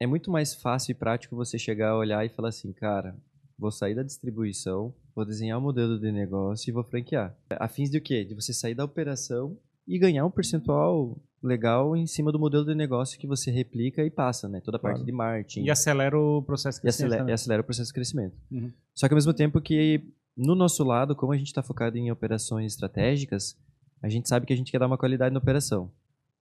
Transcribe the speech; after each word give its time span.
é 0.00 0.06
muito 0.06 0.30
mais 0.30 0.54
fácil 0.54 0.92
e 0.92 0.94
prático 0.94 1.36
você 1.36 1.58
chegar, 1.58 1.96
olhar 1.96 2.24
e 2.24 2.28
falar 2.28 2.48
assim, 2.50 2.72
cara, 2.72 3.16
vou 3.58 3.70
sair 3.70 3.94
da 3.94 4.02
distribuição, 4.02 4.94
vou 5.14 5.24
desenhar 5.24 5.58
um 5.58 5.62
modelo 5.62 5.98
de 5.98 6.12
negócio 6.12 6.70
e 6.70 6.72
vou 6.72 6.84
franquear. 6.84 7.36
A 7.50 7.68
fins 7.68 7.90
de 7.90 7.98
o 7.98 8.00
quê? 8.02 8.24
De 8.24 8.34
você 8.34 8.52
sair 8.52 8.74
da 8.74 8.84
operação 8.84 9.58
e 9.86 9.98
ganhar 9.98 10.24
um 10.24 10.30
percentual 10.30 11.20
legal 11.42 11.96
em 11.96 12.06
cima 12.06 12.30
do 12.32 12.38
modelo 12.38 12.64
de 12.64 12.74
negócio 12.74 13.18
que 13.18 13.26
você 13.26 13.50
replica 13.50 14.04
e 14.04 14.10
passa, 14.10 14.48
né? 14.48 14.60
Toda 14.60 14.76
a 14.76 14.80
parte 14.80 14.96
Claro. 14.96 15.06
de 15.06 15.12
marketing. 15.12 15.62
E 15.64 15.70
acelera 15.70 16.18
o 16.18 16.42
processo 16.42 16.78
de 16.78 16.80
e 16.80 16.82
crescimento 16.82 17.12
acelera, 17.12 17.30
e 17.30 17.32
acelera 17.32 17.62
o 17.62 17.64
processo 17.64 17.88
de 17.88 17.94
crescimento. 17.94 18.36
Uhum. 18.50 18.72
Só 18.94 19.06
que 19.08 19.14
ao 19.14 19.16
mesmo 19.16 19.32
tempo 19.32 19.60
que, 19.60 20.12
no 20.36 20.54
nosso 20.54 20.82
lado, 20.84 21.14
como 21.16 21.32
a 21.32 21.36
gente 21.36 21.46
está 21.48 21.62
focado 21.62 21.96
em 21.96 22.10
operações 22.10 22.72
estratégicas, 22.72 23.56
a 24.02 24.08
gente 24.08 24.28
sabe 24.28 24.46
que 24.46 24.52
a 24.52 24.56
gente 24.56 24.70
quer 24.70 24.78
dar 24.78 24.86
uma 24.86 24.98
qualidade 24.98 25.32
na 25.32 25.38
operação. 25.40 25.90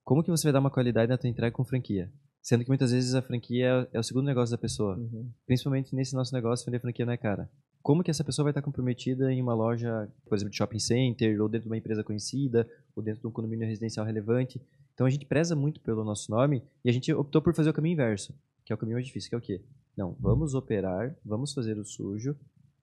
Como 0.04 0.24
que 0.24 0.32
você 0.32 0.44
vai 0.44 0.54
dar 0.54 0.60
uma 0.60 0.72
qualidade 0.72 1.10
na 1.10 1.18
tua 1.18 1.30
entrega 1.30 1.56
com 1.56 1.64
franquia? 1.64 2.12
Sendo 2.48 2.64
que 2.64 2.70
muitas 2.70 2.94
vezes 2.94 3.14
a 3.14 3.22
franquia 3.22 3.90
é 3.92 4.00
o 4.00 4.04
segundo 4.04 4.26
negócio 4.26 4.56
da 4.56 4.58
pessoa. 4.58 4.96
Uhum. 4.96 5.30
Principalmente 5.46 5.94
nesse 5.94 6.16
nosso 6.16 6.34
negócio, 6.34 6.66
vender 6.66 6.80
franquia 6.80 7.06
não 7.06 7.12
é 7.12 7.18
cara. 7.18 7.52
Como 7.84 8.02
que 8.02 8.10
essa 8.10 8.24
pessoa 8.24 8.46
vai 8.46 8.52
estar 8.52 8.62
comprometida 8.62 9.30
em 9.34 9.42
uma 9.42 9.54
loja, 9.54 10.10
por 10.26 10.34
exemplo, 10.34 10.52
de 10.52 10.56
shopping 10.56 10.80
center, 10.80 11.42
ou 11.42 11.50
dentro 11.50 11.64
de 11.64 11.70
uma 11.70 11.78
empresa 11.78 12.06
conhecida, 12.06 12.66
ou 12.96 13.04
dentro 13.04 13.20
de 13.20 13.28
um 13.28 13.32
condomínio 13.32 13.68
residencial 13.68 14.06
relevante? 14.06 14.62
Então 14.94 15.06
a 15.06 15.10
gente 15.10 15.26
preza 15.26 15.58
muito 15.58 15.82
pelo 15.82 16.06
nosso 16.06 16.32
nome 16.32 16.64
e 16.86 16.90
a 16.90 16.94
gente 16.94 17.12
optou 17.12 17.42
por 17.42 17.54
fazer 17.54 17.70
o 17.70 17.74
caminho 17.74 17.96
inverso, 17.96 18.34
que 18.64 18.72
é 18.72 18.76
o 18.76 18.78
caminho 18.78 18.96
mais 18.96 19.06
difícil, 19.06 19.30
que 19.30 19.36
é 19.36 19.38
o 19.38 19.42
quê? 19.42 19.62
Não, 19.98 20.16
vamos 20.18 20.54
operar, 20.54 21.18
vamos 21.26 21.54
fazer 21.54 21.78
o 21.78 21.84
sujo, 21.84 22.34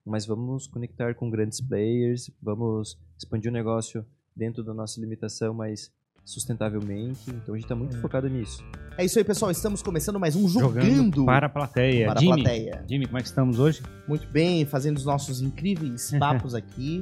mas 0.05 0.27
vamos 0.27 0.67
conectar 0.67 1.15
com 1.15 1.27
grandes 1.27 1.59
players, 1.59 2.29
vamos 2.39 2.99
expandir 3.17 3.49
o 3.49 3.53
negócio 3.53 4.05
dentro 4.35 4.63
da 4.63 4.75
nossa 4.75 5.01
limitação, 5.01 5.55
mas 5.55 5.91
sustentavelmente. 6.25 7.29
Então 7.29 7.53
a 7.53 7.57
gente 7.57 7.65
está 7.65 7.75
muito 7.75 7.97
focado 8.01 8.27
nisso. 8.27 8.63
É 8.97 9.05
isso 9.05 9.17
aí, 9.19 9.23
pessoal. 9.23 9.51
Estamos 9.51 9.81
começando 9.81 10.19
mais 10.19 10.35
um 10.35 10.47
Jogando, 10.49 11.25
para 11.25 11.45
a 11.45 11.49
plateia. 11.49 12.07
para 12.07 12.19
a 12.19 12.21
Jimmy, 12.21 12.41
plateia. 12.43 12.85
Jimmy, 12.89 13.05
como 13.05 13.17
é 13.19 13.21
que 13.21 13.27
estamos 13.27 13.59
hoje? 13.59 13.83
Muito 14.07 14.27
bem, 14.27 14.65
fazendo 14.65 14.97
os 14.97 15.05
nossos 15.05 15.41
incríveis 15.41 16.11
papos 16.19 16.55
aqui. 16.55 17.01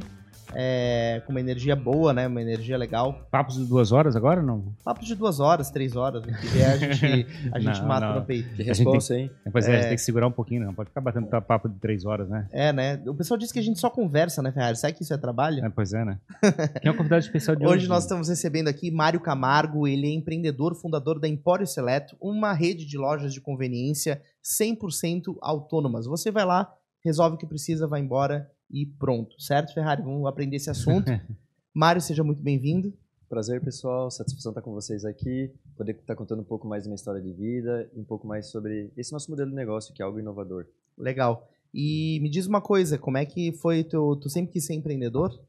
É, 0.53 1.21
com 1.25 1.31
uma 1.31 1.39
energia 1.39 1.75
boa, 1.75 2.13
né? 2.13 2.27
Uma 2.27 2.41
energia 2.41 2.77
legal. 2.77 3.27
Papos 3.31 3.55
de 3.57 3.65
duas 3.65 3.91
horas 3.91 4.15
agora 4.15 4.41
ou 4.41 4.45
não? 4.45 4.73
Papo 4.83 5.03
de 5.05 5.15
duas 5.15 5.39
horas, 5.39 5.69
três 5.71 5.95
horas. 5.95 6.23
O 6.23 6.27
que 6.27 6.61
a 6.63 6.77
gente, 6.77 7.27
a 7.51 7.59
gente 7.59 7.79
Não, 7.81 7.87
mata 7.87 8.07
não. 8.07 8.15
no 8.19 8.25
peito. 8.25 8.53
Que 8.55 8.63
responsa, 8.63 9.15
hein? 9.17 9.31
Pois 9.51 9.67
é, 9.67 9.71
a 9.71 9.75
gente 9.75 9.85
É. 9.85 9.87
tem 9.89 9.95
que 9.97 10.01
segurar 10.03 10.27
um 10.27 10.31
pouquinho, 10.31 10.65
não. 10.65 10.73
Pode 10.73 10.89
ficar 10.89 11.01
batendo 11.01 11.27
papo 11.27 11.69
de 11.69 11.79
três 11.79 12.05
horas, 12.05 12.27
né? 12.29 12.47
É, 12.51 12.73
né? 12.73 13.01
O 13.07 13.13
pessoal 13.15 13.37
diz 13.37 13.51
que 13.51 13.59
a 13.59 13.63
gente 13.63 13.79
só 13.79 13.89
conversa, 13.89 14.41
né, 14.41 14.51
Ferrari? 14.51 14.75
Sabe 14.77 14.93
que 14.93 15.03
isso 15.03 15.13
é 15.13 15.17
trabalho? 15.17 15.63
É, 15.65 15.69
pois 15.69 15.93
é, 15.93 16.03
né? 16.03 16.19
Quem 16.81 16.89
é 16.89 16.91
o 16.91 16.97
convidado 16.97 17.23
especial 17.23 17.55
de 17.55 17.65
hoje? 17.65 17.75
Hoje 17.75 17.87
nós 17.87 18.03
estamos 18.03 18.27
recebendo 18.29 18.67
aqui 18.67 18.91
Mário 18.91 19.19
Camargo, 19.19 19.87
ele 19.87 20.07
é 20.07 20.11
empreendedor, 20.13 20.75
fundador 20.75 21.19
da 21.19 21.27
Empório 21.27 21.65
Seleto, 21.67 22.15
uma 22.21 22.53
rede 22.53 22.85
de 22.85 22.97
lojas 22.97 23.33
de 23.33 23.41
conveniência 23.41 24.21
100% 24.43 25.35
autônomas. 25.41 26.05
Você 26.05 26.31
vai 26.31 26.45
lá, 26.45 26.71
resolve 27.03 27.35
o 27.35 27.39
que 27.39 27.45
precisa, 27.45 27.87
vai 27.87 27.99
embora 28.01 28.49
e 28.73 28.87
pronto, 28.87 29.39
certo, 29.39 29.71
Ferrari? 29.71 30.01
Vamos 30.01 30.25
aprender 30.25 30.55
esse 30.55 30.69
assunto. 30.69 31.05
Mário, 31.71 32.01
seja 32.01 32.23
muito 32.23 32.41
bem-vindo. 32.41 32.91
Prazer, 33.29 33.61
pessoal. 33.61 34.09
Satisfação 34.09 34.49
estar 34.49 34.63
com 34.63 34.73
vocês 34.73 35.05
aqui. 35.05 35.51
Poder 35.77 35.91
estar 35.91 36.15
contando 36.15 36.41
um 36.41 36.45
pouco 36.45 36.67
mais 36.67 36.83
da 36.83 36.87
minha 36.87 36.95
história 36.95 37.21
de 37.21 37.31
vida 37.31 37.87
e 37.95 37.99
um 37.99 38.03
pouco 38.03 38.25
mais 38.25 38.47
sobre 38.47 38.91
esse 38.97 39.13
nosso 39.13 39.29
modelo 39.29 39.51
de 39.51 39.55
negócio, 39.55 39.93
que 39.93 40.01
é 40.01 40.05
algo 40.05 40.19
inovador. 40.19 40.65
Legal. 40.97 41.47
E 41.71 42.19
me 42.23 42.29
diz 42.29 42.47
uma 42.47 42.61
coisa, 42.61 42.97
como 42.97 43.17
é 43.17 43.25
que 43.25 43.51
foi 43.53 43.83
teu, 43.83 44.15
tu 44.15 44.27
sempre 44.27 44.51
quis 44.51 44.65
ser 44.65 44.73
empreendedor? 44.73 45.39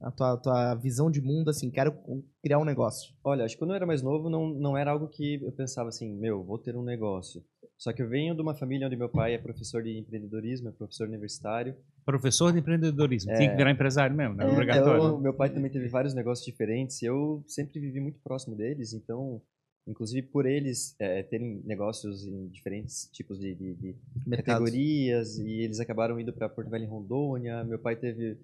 A 0.00 0.10
tua, 0.10 0.36
tua 0.36 0.74
visão 0.74 1.08
de 1.08 1.20
mundo, 1.20 1.50
assim, 1.50 1.70
quero 1.70 1.94
criar 2.42 2.58
um 2.58 2.64
negócio. 2.64 3.14
Olha, 3.22 3.44
acho 3.44 3.54
que 3.54 3.58
quando 3.60 3.70
eu 3.70 3.76
era 3.76 3.86
mais 3.86 4.02
novo, 4.02 4.28
não, 4.28 4.48
não 4.48 4.76
era 4.76 4.90
algo 4.90 5.06
que 5.06 5.40
eu 5.42 5.52
pensava 5.52 5.90
assim, 5.90 6.12
meu, 6.12 6.42
vou 6.42 6.58
ter 6.58 6.76
um 6.76 6.82
negócio. 6.82 7.40
Só 7.78 7.92
que 7.92 8.02
eu 8.02 8.08
venho 8.08 8.34
de 8.34 8.42
uma 8.42 8.54
família 8.54 8.86
onde 8.86 8.96
meu 8.96 9.08
pai 9.08 9.34
é 9.34 9.38
professor 9.38 9.82
de 9.82 9.96
empreendedorismo, 9.96 10.68
é 10.68 10.72
professor 10.72 11.06
universitário. 11.06 11.76
Professor 12.04 12.52
de 12.52 12.58
empreendedorismo. 12.58 13.30
É. 13.30 13.36
Tinha 13.36 13.50
que 13.50 13.56
virar 13.56 13.70
empresário 13.70 14.14
mesmo, 14.14 14.34
né? 14.34 14.44
É, 14.44 14.48
Obrigatório. 14.48 15.02
Então, 15.02 15.20
meu 15.20 15.34
pai 15.34 15.50
também 15.50 15.70
teve 15.70 15.88
vários 15.88 16.14
negócios 16.14 16.44
diferentes 16.44 17.00
e 17.02 17.06
eu 17.06 17.42
sempre 17.46 17.80
vivi 17.80 18.00
muito 18.00 18.18
próximo 18.20 18.54
deles, 18.54 18.92
então, 18.92 19.40
inclusive 19.86 20.26
por 20.28 20.46
eles 20.46 20.94
é, 20.98 21.22
terem 21.22 21.62
negócios 21.64 22.26
em 22.26 22.48
diferentes 22.48 23.08
tipos 23.12 23.38
de, 23.38 23.54
de, 23.54 23.74
de 23.74 23.96
categorias 24.42 25.38
e 25.38 25.62
eles 25.62 25.80
acabaram 25.80 26.18
indo 26.20 26.32
para 26.32 26.48
Porto 26.48 26.70
Velho 26.70 26.84
e 26.84 26.88
Rondônia. 26.88 27.64
Meu 27.64 27.78
pai 27.78 27.96
teve 27.96 28.38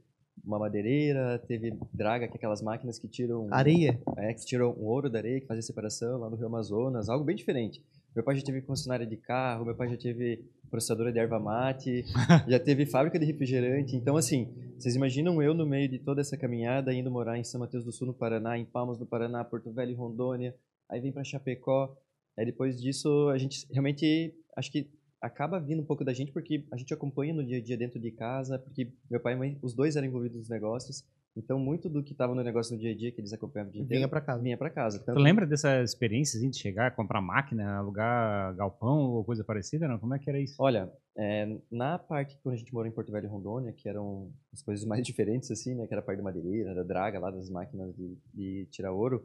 uma 0.44 0.58
madeireira, 0.58 1.38
teve 1.46 1.76
draga, 1.92 2.26
que 2.26 2.34
é 2.34 2.36
aquelas 2.36 2.62
máquinas 2.62 2.98
que 2.98 3.08
tiram 3.08 3.46
Areia. 3.50 4.00
é, 4.16 4.32
que 4.32 4.44
tiram 4.44 4.70
o 4.70 4.86
ouro 4.86 5.10
da 5.10 5.18
areia, 5.18 5.40
que 5.40 5.46
fazem 5.46 5.62
separação 5.62 6.18
lá 6.18 6.30
no 6.30 6.36
Rio 6.36 6.46
Amazonas, 6.46 7.08
algo 7.08 7.24
bem 7.24 7.36
diferente. 7.36 7.84
Meu 8.14 8.24
pai 8.24 8.36
já 8.36 8.42
teve 8.42 8.60
concessionária 8.62 9.06
de 9.06 9.16
carro, 9.16 9.64
meu 9.64 9.74
pai 9.74 9.88
já 9.88 9.96
teve 9.96 10.44
processadora 10.70 11.12
de 11.12 11.18
erva 11.18 11.38
mate, 11.38 12.04
já 12.48 12.58
teve 12.58 12.86
fábrica 12.86 13.18
de 13.18 13.26
refrigerante. 13.26 13.96
Então, 13.96 14.16
assim, 14.16 14.48
vocês 14.78 14.94
imaginam 14.94 15.42
eu 15.42 15.52
no 15.52 15.66
meio 15.66 15.88
de 15.88 15.98
toda 15.98 16.20
essa 16.20 16.36
caminhada, 16.36 16.92
indo 16.92 17.10
morar 17.10 17.38
em 17.38 17.44
São 17.44 17.60
Mateus 17.60 17.84
do 17.84 17.92
Sul, 17.92 18.06
no 18.06 18.14
Paraná, 18.14 18.56
em 18.56 18.64
Palmas 18.64 18.98
do 18.98 19.06
Paraná, 19.06 19.44
Porto 19.44 19.72
Velho 19.72 19.92
e 19.92 19.94
Rondônia, 19.94 20.54
aí 20.88 21.00
vem 21.00 21.12
para 21.12 21.24
Chapecó. 21.24 21.96
Aí 22.38 22.46
depois 22.46 22.80
disso, 22.80 23.28
a 23.28 23.38
gente 23.38 23.66
realmente, 23.70 24.34
acho 24.56 24.70
que 24.70 24.88
acaba 25.20 25.60
vindo 25.60 25.82
um 25.82 25.84
pouco 25.84 26.04
da 26.04 26.12
gente, 26.12 26.32
porque 26.32 26.64
a 26.72 26.76
gente 26.76 26.94
acompanha 26.94 27.34
no 27.34 27.44
dia 27.44 27.58
a 27.58 27.60
dia 27.60 27.76
dentro 27.76 28.00
de 28.00 28.10
casa, 28.10 28.58
porque 28.58 28.92
meu 29.10 29.20
pai 29.20 29.34
e 29.34 29.36
mãe, 29.36 29.58
os 29.60 29.74
dois 29.74 29.96
eram 29.96 30.06
envolvidos 30.06 30.38
nos 30.38 30.48
negócios. 30.48 31.04
Então, 31.36 31.58
muito 31.58 31.88
do 31.88 32.02
que 32.02 32.12
estava 32.12 32.34
no 32.34 32.42
negócio 32.42 32.74
no 32.74 32.80
dia 32.80 32.90
a 32.92 32.96
dia, 32.96 33.12
que 33.12 33.20
eles 33.20 33.32
acompanhavam 33.32 33.70
o 33.70 33.72
dia 33.72 33.84
Vinha 33.84 34.08
pra 34.08 34.20
casa. 34.20 34.42
vinha 34.42 34.56
para 34.58 34.68
casa. 34.68 34.98
Tu 34.98 35.04
Tanto- 35.04 35.20
lembra 35.20 35.46
dessa 35.46 35.80
experiência 35.82 36.36
assim, 36.38 36.50
de 36.50 36.58
chegar, 36.58 36.94
comprar 36.94 37.20
máquina, 37.20 37.76
alugar 37.76 38.54
galpão 38.56 39.10
ou 39.12 39.24
coisa 39.24 39.44
parecida? 39.44 39.86
Não? 39.86 39.98
Como 39.98 40.14
é 40.14 40.18
que 40.18 40.28
era 40.28 40.40
isso? 40.40 40.56
Olha, 40.58 40.92
é, 41.16 41.56
na 41.70 41.98
parte 41.98 42.36
quando 42.42 42.54
a 42.54 42.58
gente 42.58 42.74
morou 42.74 42.88
em 42.88 42.92
Porto 42.92 43.12
Velho 43.12 43.26
e 43.26 43.28
Rondônia, 43.28 43.72
que 43.72 43.88
eram 43.88 44.30
as 44.52 44.60
coisas 44.62 44.84
mais 44.84 45.02
diferentes, 45.06 45.50
assim, 45.50 45.74
né? 45.74 45.86
Que 45.86 45.94
era 45.94 46.00
a 46.00 46.04
parte 46.04 46.18
da 46.18 46.24
madeireira, 46.24 46.74
da 46.74 46.82
draga, 46.82 47.18
lá 47.20 47.30
das 47.30 47.48
máquinas 47.48 47.94
de, 47.94 48.18
de 48.34 48.66
tirar 48.70 48.92
ouro, 48.92 49.22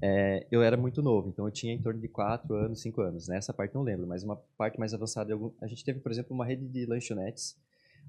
é, 0.00 0.46
eu 0.50 0.62
era 0.62 0.76
muito 0.76 1.00
novo, 1.02 1.28
então 1.28 1.44
eu 1.46 1.52
tinha 1.52 1.72
em 1.72 1.78
torno 1.80 2.00
de 2.00 2.08
4 2.08 2.54
anos, 2.56 2.80
5 2.80 3.00
anos. 3.02 3.28
Nessa 3.28 3.52
parte 3.52 3.74
não 3.74 3.82
lembro, 3.82 4.06
mas 4.06 4.24
uma 4.24 4.36
parte 4.56 4.78
mais 4.80 4.92
avançada, 4.94 5.32
a 5.60 5.66
gente 5.68 5.84
teve, 5.84 6.00
por 6.00 6.10
exemplo, 6.10 6.34
uma 6.34 6.44
rede 6.46 6.66
de 6.66 6.86
lanchonetes. 6.86 7.56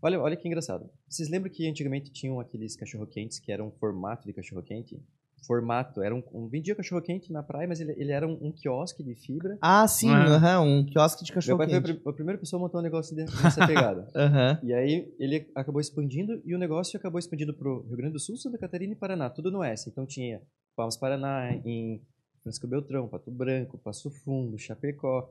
Olha, 0.03 0.19
olha 0.21 0.35
que 0.35 0.47
engraçado. 0.47 0.89
Vocês 1.07 1.29
lembram 1.29 1.49
que 1.51 1.67
antigamente 1.67 2.11
tinham 2.11 2.39
aqueles 2.39 2.75
cachorro-quentes 2.75 3.39
que 3.39 3.51
eram 3.51 3.67
um 3.67 3.71
formato 3.71 4.27
de 4.27 4.33
cachorro-quente? 4.33 5.01
Formato, 5.47 6.01
era 6.01 6.13
um, 6.15 6.23
um 6.33 6.47
vendia 6.47 6.73
cachorro-quente 6.75 7.31
na 7.31 7.43
praia, 7.43 7.67
mas 7.67 7.79
ele, 7.81 7.91
ele 7.97 8.11
era 8.13 8.25
um, 8.27 8.37
um 8.41 8.51
quiosque 8.51 9.03
de 9.03 9.13
fibra. 9.15 9.57
Ah, 9.61 9.85
sim, 9.87 10.09
Ah. 10.09 10.35
aham, 10.35 10.61
um 10.61 10.85
quiosque 10.85 11.23
de 11.23 11.31
Meu 11.47 11.57
pai 11.57 11.67
foi 11.67 11.77
a, 11.77 11.81
quente. 11.81 11.99
pri- 11.99 12.09
a 12.09 12.13
primeira 12.13 12.39
pessoa 12.39 12.59
a 12.59 12.63
montar 12.63 12.79
um 12.79 12.81
negócio 12.81 13.13
de- 13.15 13.23
nessa 13.25 13.65
pegada. 13.67 14.07
Aham. 14.15 14.59
E 14.63 14.73
aí 14.73 15.13
ele 15.19 15.49
acabou 15.55 15.81
expandindo 15.81 16.41
e 16.45 16.53
o 16.55 16.57
negócio 16.57 16.97
acabou 16.97 17.19
expandindo 17.19 17.53
para 17.53 17.67
o 17.69 17.81
Rio 17.87 17.97
Grande 17.97 18.13
do 18.13 18.19
Sul, 18.19 18.37
Santa 18.37 18.57
Catarina 18.57 18.93
e 18.93 18.95
Paraná, 18.95 19.29
tudo 19.29 19.51
no 19.51 19.59
oeste. 19.59 19.89
Então 19.89 20.05
tinha 20.05 20.41
Palmas 20.77 20.95
Paraná, 20.95 21.53
em 21.65 22.01
Francisco 22.41 22.67
Beltrão, 22.67 23.07
Pato 23.09 23.29
Branco, 23.31 23.77
Passo 23.77 24.09
Fundo, 24.11 24.57
Chapecó. 24.57 25.29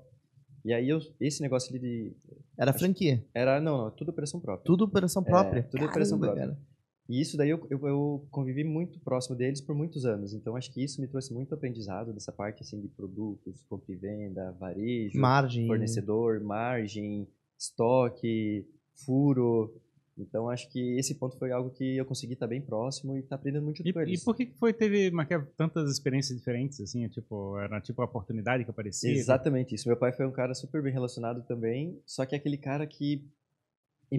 E 0.64 0.72
aí 0.72 0.88
eu- 0.88 1.00
esse 1.20 1.42
negócio 1.42 1.70
ali 1.70 1.78
de 1.80 2.12
Era 2.58 2.72
franquia. 2.72 3.24
era 3.34 3.60
não, 3.60 3.78
não, 3.84 3.90
tudo 3.90 4.10
operação 4.10 4.40
própria. 4.40 4.64
Tudo 4.64 4.84
operação 4.84 5.22
É, 5.22 5.26
própria. 5.26 5.62
tudo 5.64 5.84
operação 5.84 6.18
Caramba, 6.20 6.36
própria. 6.40 6.54
cara. 6.56 6.72
E 7.08 7.20
isso 7.20 7.36
daí 7.36 7.50
eu, 7.50 7.66
eu, 7.68 7.86
eu 7.88 8.26
convivi 8.30 8.62
muito 8.62 9.00
próximo 9.00 9.36
deles 9.36 9.60
por 9.60 9.74
muitos 9.74 10.04
anos. 10.06 10.32
Então 10.32 10.54
acho 10.56 10.72
que 10.72 10.82
isso 10.82 11.00
me 11.00 11.08
trouxe 11.08 11.34
muito 11.34 11.52
aprendizado 11.52 12.12
dessa 12.12 12.30
parte 12.32 12.62
assim 12.62 12.80
de 12.80 12.88
produtos, 12.88 13.64
compra 13.68 13.92
e 13.92 13.96
venda, 13.96 14.52
varejo, 14.52 15.18
Margem. 15.18 15.66
fornecedor, 15.66 16.40
margem, 16.40 17.26
estoque, 17.58 18.64
furo. 19.04 19.74
Então 20.18 20.48
acho 20.50 20.70
que 20.70 20.98
esse 20.98 21.14
ponto 21.14 21.38
foi 21.38 21.50
algo 21.52 21.70
que 21.70 21.96
eu 21.96 22.04
consegui 22.04 22.34
estar 22.34 22.46
bem 22.46 22.60
próximo 22.60 23.16
e 23.16 23.20
estar 23.20 23.36
aprendendo 23.36 23.64
muito 23.64 23.80
E, 23.86 23.92
com 23.92 24.00
e 24.00 24.02
eles. 24.02 24.24
por 24.24 24.36
que 24.36 24.52
foi, 24.58 24.72
teve 24.72 25.10
Maquia, 25.10 25.40
tantas 25.56 25.90
experiências 25.90 26.36
diferentes, 26.36 26.80
assim? 26.80 27.08
Tipo, 27.08 27.58
era 27.58 27.80
tipo 27.80 28.02
a 28.02 28.04
oportunidade 28.04 28.64
que 28.64 28.70
aparecia? 28.70 29.10
Exatamente 29.10 29.74
isso. 29.74 29.88
Meu 29.88 29.96
pai 29.96 30.12
foi 30.12 30.26
um 30.26 30.32
cara 30.32 30.54
super 30.54 30.82
bem 30.82 30.92
relacionado 30.92 31.42
também, 31.46 31.98
só 32.06 32.26
que 32.26 32.34
é 32.34 32.38
aquele 32.38 32.58
cara 32.58 32.86
que 32.86 33.24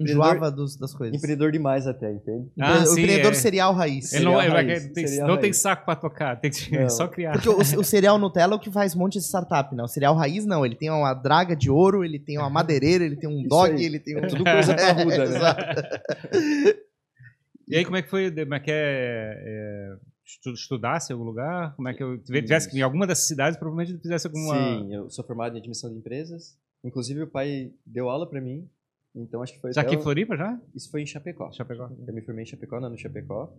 Enjoava 0.02 0.50
dos, 0.50 0.76
das 0.76 0.92
coisas. 0.92 1.16
empreendedor 1.16 1.52
demais 1.52 1.86
até, 1.86 2.10
entende? 2.12 2.50
Ah, 2.60 2.78
o 2.82 2.86
sim, 2.86 3.00
empreendedor 3.02 3.30
é. 3.32 3.34
serial 3.34 3.72
raiz. 3.74 4.12
Ele 4.12 4.24
não, 4.24 4.32
Cereal 4.40 4.58
ele- 4.60 4.68
raiz, 4.72 4.92
tem- 4.92 5.06
cereal 5.06 5.28
não 5.28 5.34
tem 5.36 5.42
raiz. 5.44 5.56
saco 5.60 5.84
pra 5.84 5.94
tocar, 5.96 6.40
tem 6.40 6.50
que 6.50 6.76
Não. 6.78 6.90
só 6.90 7.06
criar. 7.06 7.32
Porque 7.32 7.48
o, 7.48 7.58
o 7.58 7.62
cereal 7.84 8.18
Nutella 8.18 8.54
é 8.54 8.56
o 8.56 8.60
que 8.60 8.70
faz 8.72 8.94
um 8.94 8.98
monte 8.98 9.14
de 9.18 9.24
startup, 9.24 9.74
né? 9.74 9.82
O 9.82 9.88
cereal 9.88 10.14
raiz 10.16 10.44
não, 10.44 10.66
ele 10.66 10.74
tem 10.74 10.90
uma 10.90 11.14
draga 11.14 11.54
de 11.54 11.70
ouro, 11.70 12.04
ele 12.04 12.18
tem 12.18 12.36
uma 12.38 12.50
madeireira, 12.50 13.04
ele 13.04 13.16
tem 13.16 13.28
um 13.28 13.38
Isso 13.40 13.48
dog, 13.48 13.72
aí. 13.72 13.84
ele 13.84 14.00
tem 14.00 14.16
um... 14.16 14.20
É 14.20 14.26
tudo 14.28 14.42
coisa 14.44 14.74
parruda, 14.74 15.16
né? 15.18 15.24
Exato. 15.36 15.64
E 17.68 17.76
aí, 17.76 17.84
como 17.84 17.96
é 17.96 18.02
que 18.02 18.10
foi? 18.10 18.30
Como 18.30 18.54
é 18.54 18.60
que 18.60 18.70
é, 18.70 18.74
é, 19.38 19.96
estu- 20.26 20.52
estudasse 20.52 21.10
em 21.10 21.14
algum 21.14 21.24
lugar? 21.24 21.74
Como 21.76 21.88
é 21.88 21.94
que 21.94 22.02
eu 22.02 22.18
tivesse 22.18 22.68
que 22.70 22.76
em 22.78 22.82
alguma 22.82 23.06
dessas 23.06 23.26
cidades, 23.26 23.58
provavelmente 23.58 23.98
fizesse 24.02 24.26
alguma. 24.26 24.54
Sim, 24.54 24.94
eu 24.94 25.08
sou 25.08 25.24
formado 25.24 25.56
em 25.56 25.60
admissão 25.60 25.90
de 25.90 25.96
empresas. 25.98 26.58
Inclusive 26.84 27.22
o 27.22 27.26
pai 27.26 27.70
deu 27.86 28.10
aula 28.10 28.28
pra 28.28 28.40
mim, 28.42 28.68
então 29.14 29.42
acho 29.42 29.52
que 29.54 29.60
foi 29.60 29.72
Já 29.72 29.82
aqui 29.82 29.94
em 29.94 30.02
Floripa 30.02 30.36
já? 30.36 30.60
Isso 30.74 30.90
foi 30.90 31.02
em 31.02 31.06
Chapecó. 31.06 31.50
Chapecó. 31.52 31.90
Eu 32.06 32.12
me 32.14 32.22
formei 32.22 32.42
em 32.42 32.46
Chapecó, 32.46 32.80
não 32.80 32.90
no 32.90 32.98
Chapecó. 32.98 33.52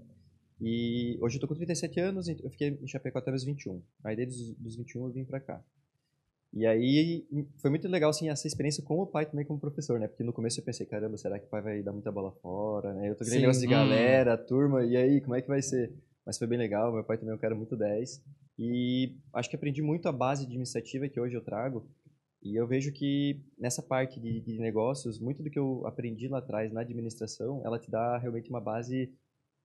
E 0.61 1.17
hoje 1.21 1.37
eu 1.37 1.41
tô 1.41 1.47
com 1.47 1.55
37 1.55 1.99
anos, 1.99 2.27
então 2.27 2.45
eu 2.45 2.49
fiquei 2.51 2.69
em 2.81 2.87
Chapecó 2.87 3.19
até 3.19 3.31
meus 3.31 3.43
21. 3.43 3.81
Aí 4.03 4.15
desde 4.15 4.41
os 4.41 4.55
dos 4.55 4.75
21 4.75 5.05
eu 5.05 5.11
vim 5.11 5.25
pra 5.25 5.39
cá. 5.39 5.61
E 6.53 6.65
aí 6.65 7.27
foi 7.57 7.69
muito 7.69 7.85
legal 7.89 8.09
assim 8.09 8.29
essa 8.29 8.47
experiência 8.47 8.81
com 8.81 8.97
o 8.99 9.05
pai 9.05 9.25
também 9.25 9.45
como 9.45 9.59
professor, 9.59 9.99
né? 9.99 10.07
Porque 10.07 10.23
no 10.23 10.31
começo 10.31 10.57
eu 10.59 10.63
pensei, 10.63 10.85
caramba, 10.85 11.17
será 11.17 11.37
que 11.37 11.45
o 11.45 11.49
pai 11.49 11.61
vai 11.61 11.83
dar 11.83 11.91
muita 11.91 12.11
bola 12.11 12.31
fora, 12.41 12.93
né? 12.93 13.09
Eu 13.09 13.15
tô 13.15 13.25
Sim. 13.25 13.41
negócio 13.41 13.59
de 13.61 13.67
Hum. 13.67 13.71
galera, 13.71 14.37
turma, 14.37 14.85
e 14.85 14.95
aí, 14.95 15.19
como 15.19 15.35
é 15.35 15.41
que 15.41 15.49
vai 15.49 15.61
ser? 15.61 15.91
Mas 16.25 16.37
foi 16.37 16.47
bem 16.47 16.57
legal, 16.57 16.93
meu 16.93 17.03
pai 17.03 17.17
também 17.17 17.33
é 17.33 17.35
um 17.35 17.39
cara 17.39 17.53
muito 17.53 17.75
10. 17.75 18.23
E 18.57 19.17
acho 19.33 19.49
que 19.49 19.55
aprendi 19.57 19.81
muito 19.81 20.07
a 20.07 20.13
base 20.13 20.47
de 20.47 20.55
iniciativa 20.55 21.09
que 21.09 21.19
hoje 21.19 21.35
eu 21.35 21.41
trago. 21.43 21.85
E 22.45 22.55
eu 22.55 22.67
vejo 22.67 22.93
que 22.93 23.43
nessa 23.57 23.81
parte 23.81 24.19
de, 24.19 24.39
de 24.39 24.59
negócios, 24.59 25.19
muito 25.19 25.41
do 25.41 25.49
que 25.49 25.57
eu 25.57 25.81
aprendi 25.87 26.27
lá 26.27 26.37
atrás 26.37 26.71
na 26.71 26.81
administração, 26.81 27.63
ela 27.65 27.79
te 27.79 27.89
dá 27.89 28.19
realmente 28.19 28.51
uma 28.51 28.61
base. 28.61 29.11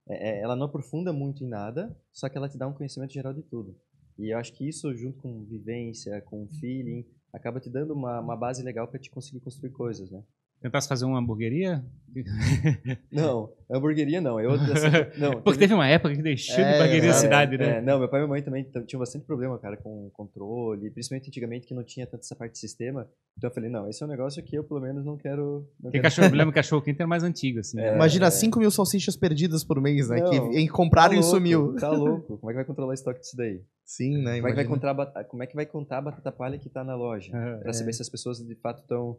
é, 0.09 0.31
é, 0.31 0.41
ela 0.41 0.57
não 0.57 0.65
aprofunda 0.65 1.13
muito 1.13 1.45
em 1.45 1.47
nada, 1.47 1.95
só 2.11 2.27
que 2.27 2.39
ela 2.39 2.49
te 2.49 2.57
dá 2.57 2.67
um 2.67 2.73
conhecimento 2.73 3.13
geral 3.13 3.35
de 3.35 3.43
tudo. 3.43 3.77
E 4.19 4.33
eu 4.33 4.39
acho 4.39 4.55
que 4.55 4.67
isso, 4.67 4.95
junto 4.97 5.19
com 5.21 5.45
vivência, 5.45 6.23
com 6.23 6.49
feeling, 6.59 7.07
acaba 7.35 7.61
te 7.61 7.69
dando 7.69 7.93
uma, 7.93 8.19
uma 8.19 8.37
base 8.37 8.63
legal 8.63 8.89
para 8.89 8.99
te 8.99 9.11
conseguir 9.11 9.41
construir 9.41 9.73
coisas, 9.73 10.11
né? 10.11 10.25
Tentasse 10.61 10.89
fazer 10.89 11.07
uma 11.07 11.19
hamburgueria? 11.19 11.83
Não, 13.11 13.53
hamburgueria 13.71 14.21
não. 14.21 14.41
Eu, 14.41 14.53
não 15.17 15.41
Porque 15.43 15.59
teve 15.61 15.73
uma 15.73 15.87
época 15.87 16.13
que 16.15 16.21
deixou 16.23 16.57
de 16.57 16.63
É, 16.63 16.75
hamburgueria 16.75 17.09
na 17.11 17.15
é, 17.15 17.19
cidade, 17.19 17.57
né? 17.57 17.79
É, 17.79 17.81
não, 17.81 18.01
meu 18.01 18.09
pai 18.09 18.19
e 18.19 18.23
minha 18.23 18.29
mãe 18.31 18.43
também 18.43 18.67
tinham 18.85 18.99
bastante 18.99 19.25
problema, 19.25 19.57
cara, 19.61 19.77
com 19.77 20.11
controle, 20.13 20.91
principalmente 20.91 21.29
antigamente 21.29 21.67
que 21.69 21.75
não 21.75 21.85
tinha 21.85 22.07
tanta 22.07 22.25
essa 22.25 22.35
parte 22.35 22.53
de 22.55 22.59
sistema. 22.59 23.09
Então 23.39 23.49
eu 23.49 23.55
falei, 23.55 23.71
não, 23.71 23.89
esse 23.89 24.03
é 24.03 24.07
um 24.07 24.09
negócio 24.09 24.43
que 24.43 24.57
eu 24.57 24.65
pelo 24.65 24.81
menos 24.81 25.05
não 25.05 25.17
quero. 25.17 25.67
Não 25.81 25.91
Porque 25.91 26.01
quero... 26.01 26.03
cachorro, 26.03 26.29
eu 26.29 26.33
lembro 26.37 26.53
que 26.53 26.59
cachorro 26.59 26.83
quente 26.83 26.97
era 27.01 27.07
mais 27.07 27.23
antigo, 27.23 27.61
assim. 27.61 27.79
É, 27.79 27.91
né? 27.91 27.95
Imagina 27.95 28.31
5 28.31 28.59
mil 28.59 28.71
salsichas 28.73 29.17
perdidas 29.17 29.63
por 29.63 29.81
mês, 29.81 30.09
né? 30.09 30.21
Não, 30.21 30.31
que 30.31 30.59
em- 30.59 30.67
compraram 30.67 31.15
Tá 31.15 31.21
e 31.21 31.23
sumiu. 31.23 31.77
Tá 31.77 31.91
louco. 31.91 32.39
Como 32.39 32.51
é 32.51 32.53
que 32.53 32.57
vai 32.57 32.65
controlar 32.65 32.91
o 32.91 32.95
estoque 32.95 33.21
disso 33.21 33.37
daí? 33.37 33.63
Sim, 33.85 34.23
né? 34.23 34.37
Como 34.37 34.49
é, 34.49 34.51
que 34.51 34.57
vai 34.57 34.65
contar, 34.65 34.91
a 34.91 35.25
como 35.25 35.43
é 35.43 35.47
que 35.47 35.55
vai 35.55 35.67
contar 35.67 35.99
a 35.99 36.03
batata 36.03 36.31
palha 36.33 36.59
que 36.59 36.69
tá 36.69 36.83
na 36.85 36.95
loja? 36.97 37.31
É. 37.35 37.57
Pra 37.59 37.73
saber 37.73 37.93
se 37.93 38.03
as 38.03 38.09
pessoas 38.09 38.39
de 38.39 38.55
fato 38.57 38.83
estão. 38.83 39.17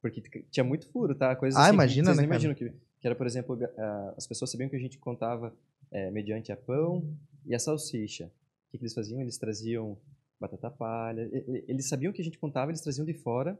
Porque 0.00 0.20
tinha 0.50 0.64
muito 0.64 0.86
furo, 0.88 1.14
tá? 1.14 1.34
Coisas 1.34 1.58
Ah, 1.58 1.62
assim 1.62 1.70
que 1.70 1.74
imagina, 1.74 2.06
vocês 2.06 2.18
né, 2.18 2.24
imaginam 2.24 2.54
que, 2.54 2.70
que 3.00 3.06
era, 3.06 3.14
por 3.14 3.26
exemplo, 3.26 3.58
ah, 3.76 4.14
as 4.16 4.26
pessoas 4.26 4.50
sabiam 4.50 4.68
que 4.68 4.76
a 4.76 4.78
gente 4.78 4.98
contava 4.98 5.54
eh, 5.90 6.10
mediante 6.10 6.52
a 6.52 6.56
pão 6.56 7.04
e 7.44 7.54
a 7.54 7.58
salsicha. 7.58 8.26
O 8.26 8.70
que, 8.70 8.78
que 8.78 8.84
eles 8.84 8.94
faziam? 8.94 9.20
Eles 9.20 9.38
traziam 9.38 9.98
batata 10.40 10.70
palha. 10.70 11.28
Eles 11.66 11.88
sabiam 11.88 12.12
que 12.12 12.20
a 12.22 12.24
gente 12.24 12.38
contava, 12.38 12.70
eles 12.70 12.80
traziam 12.80 13.04
de 13.04 13.14
fora 13.14 13.58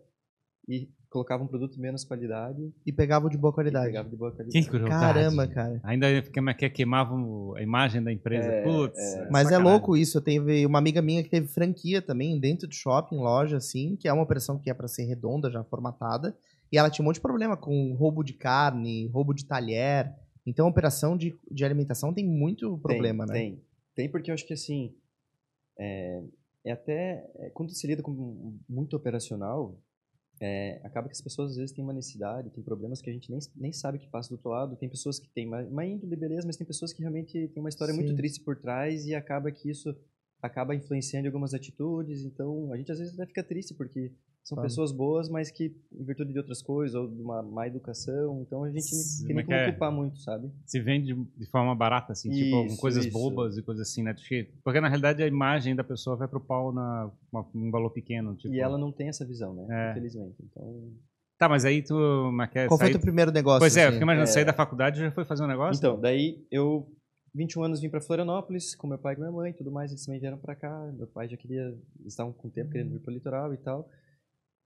e 0.68 0.88
colocavam 1.10 1.46
um 1.46 1.48
produto 1.48 1.72
de 1.72 1.80
menos 1.80 2.04
qualidade 2.04 2.70
E 2.84 2.92
pegavam 2.92 3.30
de 3.30 3.38
boa 3.38 3.50
e 3.50 3.54
qualidade. 3.54 3.86
pegavam 3.86 4.10
de 4.10 4.16
boa 4.16 4.30
Que 4.30 4.36
qualidade. 4.36 4.68
crueldade. 4.68 5.00
Caramba, 5.00 5.46
cara. 5.48 5.80
Ainda 5.82 6.22
que- 6.22 6.54
que 6.54 6.70
queimavam 6.70 7.54
a 7.56 7.62
imagem 7.62 8.02
da 8.02 8.12
empresa. 8.12 8.46
É, 8.52 8.62
Putz. 8.62 8.98
é. 8.98 9.28
Mas 9.30 9.50
é 9.50 9.56
louco 9.56 9.96
isso. 9.96 10.18
Eu 10.18 10.22
teve 10.22 10.66
uma 10.66 10.78
amiga 10.78 11.00
minha 11.00 11.22
que 11.22 11.30
teve 11.30 11.48
franquia 11.48 12.02
também 12.02 12.38
dentro 12.38 12.68
do 12.68 12.74
shopping, 12.74 13.16
loja, 13.16 13.56
assim, 13.56 13.96
que 13.96 14.06
é 14.06 14.12
uma 14.12 14.22
operação 14.22 14.58
que 14.58 14.68
é 14.68 14.74
pra 14.74 14.86
ser 14.86 15.04
redonda, 15.04 15.50
já 15.50 15.64
formatada. 15.64 16.36
E 16.70 16.76
ela 16.76 16.90
tinha 16.90 17.02
um 17.02 17.06
monte 17.06 17.14
de 17.16 17.22
problema 17.22 17.56
com 17.56 17.94
roubo 17.94 18.22
de 18.22 18.34
carne, 18.34 19.06
roubo 19.08 19.32
de 19.32 19.46
talher. 19.46 20.12
Então, 20.46 20.66
a 20.66 20.70
operação 20.70 21.16
de, 21.16 21.34
de 21.50 21.64
alimentação 21.64 22.12
tem 22.12 22.26
muito 22.26 22.76
problema, 22.78 23.24
tem, 23.26 23.32
né? 23.34 23.40
Tem, 23.56 23.62
tem 23.94 24.10
porque 24.10 24.30
eu 24.30 24.34
acho 24.34 24.46
que 24.46 24.52
assim, 24.52 24.94
é, 25.78 26.22
é 26.66 26.72
até, 26.72 27.24
é, 27.38 27.50
quando 27.54 27.70
se 27.70 27.86
lida 27.86 28.02
com 28.02 28.58
muito 28.68 28.94
operacional, 28.96 29.78
é, 30.40 30.80
acaba 30.84 31.08
que 31.08 31.14
as 31.14 31.20
pessoas 31.20 31.52
às 31.52 31.56
vezes 31.56 31.72
têm 31.72 31.82
uma 31.82 31.92
necessidade, 31.92 32.50
tem 32.50 32.62
problemas 32.62 33.00
que 33.00 33.10
a 33.10 33.12
gente 33.12 33.30
nem, 33.30 33.40
nem 33.56 33.72
sabe 33.72 33.98
que 33.98 34.06
passa 34.08 34.28
do 34.28 34.32
outro 34.34 34.50
lado, 34.50 34.76
tem 34.76 34.88
pessoas 34.88 35.18
que 35.18 35.28
têm 35.28 35.46
uma, 35.46 35.62
uma 35.62 35.84
índole, 35.84 36.14
beleza, 36.16 36.46
mas 36.46 36.56
tem 36.56 36.66
pessoas 36.66 36.92
que 36.92 37.00
realmente 37.00 37.48
têm 37.48 37.60
uma 37.60 37.68
história 37.68 37.92
muito 37.92 38.10
Sim. 38.10 38.16
triste 38.16 38.40
por 38.40 38.56
trás 38.56 39.06
e 39.06 39.14
acaba 39.14 39.50
que 39.50 39.70
isso 39.70 39.94
acaba 40.40 40.74
influenciando 40.74 41.26
algumas 41.26 41.54
atitudes, 41.54 42.24
então 42.24 42.72
a 42.72 42.76
gente 42.76 42.92
às 42.92 42.98
vezes 42.98 43.14
até 43.14 43.26
fica 43.26 43.42
triste 43.42 43.74
porque 43.74 44.12
são 44.48 44.56
Claro. 44.56 44.68
pessoas 44.68 44.90
boas, 44.92 45.28
mas 45.28 45.50
que 45.50 45.74
em 45.92 46.04
virtude 46.04 46.32
de 46.32 46.38
outras 46.38 46.62
coisas 46.62 46.94
ou 46.94 47.06
de 47.06 47.20
uma 47.20 47.42
má 47.42 47.66
educação, 47.66 48.40
então 48.40 48.64
a 48.64 48.70
gente 48.70 48.82
Sim, 48.82 49.26
tem 49.26 49.38
é 49.38 49.42
que 49.42 49.52
é? 49.52 49.70
culpar 49.70 49.92
muito, 49.92 50.18
sabe? 50.20 50.50
se 50.64 50.80
vende 50.80 51.12
de, 51.36 51.46
forma 51.50 51.74
barata, 51.74 52.12
assim, 52.12 52.30
tipo, 52.30 52.64
Isso, 52.64 52.74
com 52.76 52.80
coisas 52.80 53.04
isso. 53.04 53.12
bobas 53.12 53.58
e 53.58 53.62
coisas 53.62 53.86
assim, 53.88 54.02
né? 54.02 54.14
Porque, 54.64 54.80
na 54.80 54.88
realidade 54.88 55.22
a 55.22 55.26
imagem 55.26 55.76
da 55.76 55.84
pessoa 55.84 56.16
vai 56.16 56.26
pro 56.26 56.40
pau 56.40 56.72
na, 56.72 57.10
uma- 57.30 57.46
num 57.52 57.70
valor 57.70 57.90
pequeno. 57.90 58.34
Tipo, 58.36 58.54
E 58.54 58.58
ela 58.60 58.78
não 58.78 58.90
tem 58.90 59.08
essa 59.08 59.24
visão, 59.26 59.52
né? 59.54 59.66
É. 59.70 59.90
Infelizmente. 59.90 60.36
Então, 60.42 60.92
Tá, 61.36 61.48
mas 61.48 61.64
aí 61.64 61.82
tu 61.82 61.94
mas 62.32 62.50
quer 62.50 62.66
Qual 62.66 62.78
foi 62.78 62.88
o 62.88 62.92
teu 62.92 63.00
primeiro 63.00 63.30
negócio? 63.30 63.60
Pois 63.60 63.76
é, 63.76 63.80
eu 63.84 63.88
assim? 63.88 63.92
fiquei 63.92 64.02
imaginando, 64.04 64.28
É. 64.28 64.32
sair 64.32 64.44
da 64.44 64.52
faculdade 64.52 64.98
já 64.98 65.10
foi 65.12 65.24
fazer 65.24 65.44
um 65.44 65.46
negócio? 65.46 65.78
então, 65.78 66.00
daí 66.00 66.44
eu, 66.50 66.90
21 67.34 67.62
anos, 67.64 67.80
vim 67.80 67.88
para 67.90 68.00
Florianópolis 68.00 68.74
com 68.74 68.86
meu 68.88 68.98
pai 68.98 69.14
e 69.14 69.18
minha 69.18 69.30
mãe 69.30 69.52
tudo 69.52 69.70
mais. 69.70 69.90
Eles 69.92 70.04
também 70.04 70.18
vieram 70.20 70.38
para 70.38 70.56
cá. 70.56 70.90
Meu 70.96 71.06
pai 71.06 71.28
já 71.28 71.36
queria, 71.36 71.62
eles 72.00 72.12
estavam 72.14 72.32
com 72.32 72.48
tempo 72.48 72.70
querendo 72.72 72.90
vir 72.92 73.00
para 73.00 73.10
o 73.10 73.14
litoral 73.14 73.52
e 73.54 73.56
tal. 73.58 73.88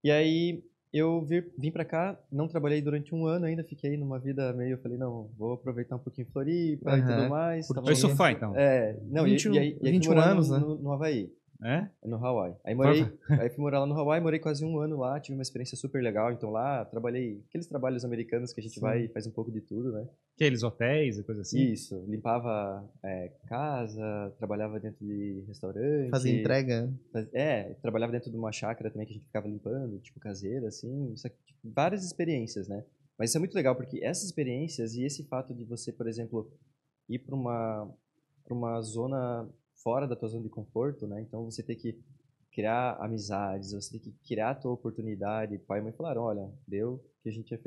E 0.03 0.11
aí 0.11 0.63
eu 0.91 1.21
vir, 1.23 1.51
vim 1.57 1.71
para 1.71 1.85
cá, 1.85 2.19
não 2.31 2.47
trabalhei 2.47 2.81
durante 2.81 3.15
um 3.15 3.25
ano 3.25 3.45
ainda, 3.45 3.63
fiquei 3.63 3.97
numa 3.97 4.19
vida 4.19 4.53
meio. 4.53 4.73
Eu 4.73 4.77
falei, 4.77 4.97
não, 4.97 5.29
vou 5.37 5.53
aproveitar 5.53 5.95
um 5.95 5.99
pouquinho 5.99 6.27
Floripa 6.31 6.97
e 6.97 7.01
Aham. 7.01 7.15
tudo 7.17 7.29
mais. 7.29 7.67
Tava 7.67 7.89
no- 7.89 7.95
surfar, 7.95 8.31
então? 8.33 8.53
É, 8.55 8.99
não, 9.09 9.23
20 9.23 9.45
e, 9.45 9.51
e 9.53 9.59
aí, 9.59 9.77
e 9.81 9.87
aí 9.87 9.91
21 9.93 10.03
fui 10.03 10.15
morar 10.15 10.31
anos, 10.31 10.49
no, 10.49 10.55
né? 10.55 10.59
no, 10.61 10.75
no 10.75 10.91
Havaí. 10.91 11.31
É? 11.63 11.89
No 12.03 12.17
Hawaii. 12.17 12.55
Aí, 12.65 12.75
morei, 12.75 13.05
aí 13.39 13.49
fui 13.49 13.61
morar 13.61 13.79
lá 13.79 13.85
no 13.85 13.97
Hawaii, 13.97 14.21
morei 14.21 14.39
quase 14.39 14.65
um 14.65 14.79
ano 14.79 14.97
lá, 14.97 15.19
tive 15.19 15.37
uma 15.37 15.41
experiência 15.41 15.77
super 15.77 16.03
legal. 16.03 16.31
Então 16.31 16.49
lá 16.49 16.83
trabalhei 16.85 17.41
aqueles 17.47 17.67
trabalhos 17.67 18.03
americanos 18.03 18.51
que 18.51 18.59
a 18.59 18.63
gente 18.63 18.75
Sim. 18.75 18.81
vai 18.81 19.05
e 19.05 19.07
faz 19.07 19.25
um 19.25 19.31
pouco 19.31 19.51
de 19.51 19.61
tudo, 19.61 19.91
né? 19.91 20.07
Aqueles 20.35 20.61
hotéis 20.63 21.17
e 21.17 21.23
coisa 21.23 21.41
assim? 21.41 21.61
Isso, 21.71 22.03
limpava 22.07 22.83
é, 23.03 23.31
casa, 23.47 24.33
trabalhava 24.37 24.79
dentro 24.79 25.05
de 25.05 25.43
restaurante. 25.47 26.09
Fazer 26.09 26.39
entrega. 26.39 26.93
faz- 27.11 27.29
É, 27.33 27.75
trabalhava 27.81 28.11
dentro 28.11 28.29
de 28.29 28.37
uma 28.37 28.51
chácara 28.51 28.89
também 28.91 29.07
que 29.07 29.13
a 29.13 29.15
gente 29.15 29.25
ficava 29.25 29.47
limpando, 29.47 29.99
tipo 29.99 30.19
caseira, 30.19 30.67
assim. 30.67 31.13
Isso 31.13 31.25
aqui, 31.27 31.37
tipo, 31.45 31.59
várias 31.63 32.03
experiências, 32.03 32.67
né? 32.67 32.83
Mas 33.17 33.29
isso 33.29 33.37
é 33.37 33.39
muito 33.39 33.53
legal 33.55 33.75
porque 33.75 34.03
essas 34.03 34.25
experiências 34.25 34.95
e 34.95 35.03
esse 35.03 35.23
fato 35.27 35.53
de 35.53 35.63
você, 35.63 35.93
por 35.93 36.07
exemplo, 36.07 36.51
ir 37.07 37.19
para 37.19 37.35
uma, 37.35 37.89
pra 38.43 38.53
uma 38.53 38.81
zona 38.81 39.47
fora 39.83 40.07
da 40.07 40.15
tua 40.15 40.29
zona 40.29 40.43
de 40.43 40.49
conforto, 40.49 41.05
né? 41.05 41.21
Então 41.21 41.43
você 41.43 41.61
tem 41.61 41.75
que 41.75 41.99
criar 42.51 42.97
amizades, 42.99 43.73
você 43.73 43.91
tem 43.91 43.99
que 43.99 44.11
criar 44.27 44.51
a 44.51 44.55
tua 44.55 44.71
oportunidade. 44.71 45.57
Pai 45.59 45.79
e 45.79 45.83
mãe 45.83 45.91
falaram, 45.91 46.21
olha, 46.23 46.51
deu 46.67 46.93
o 46.93 46.99
que 47.21 47.29
a 47.29 47.31
gente 47.31 47.51
ia 47.51 47.59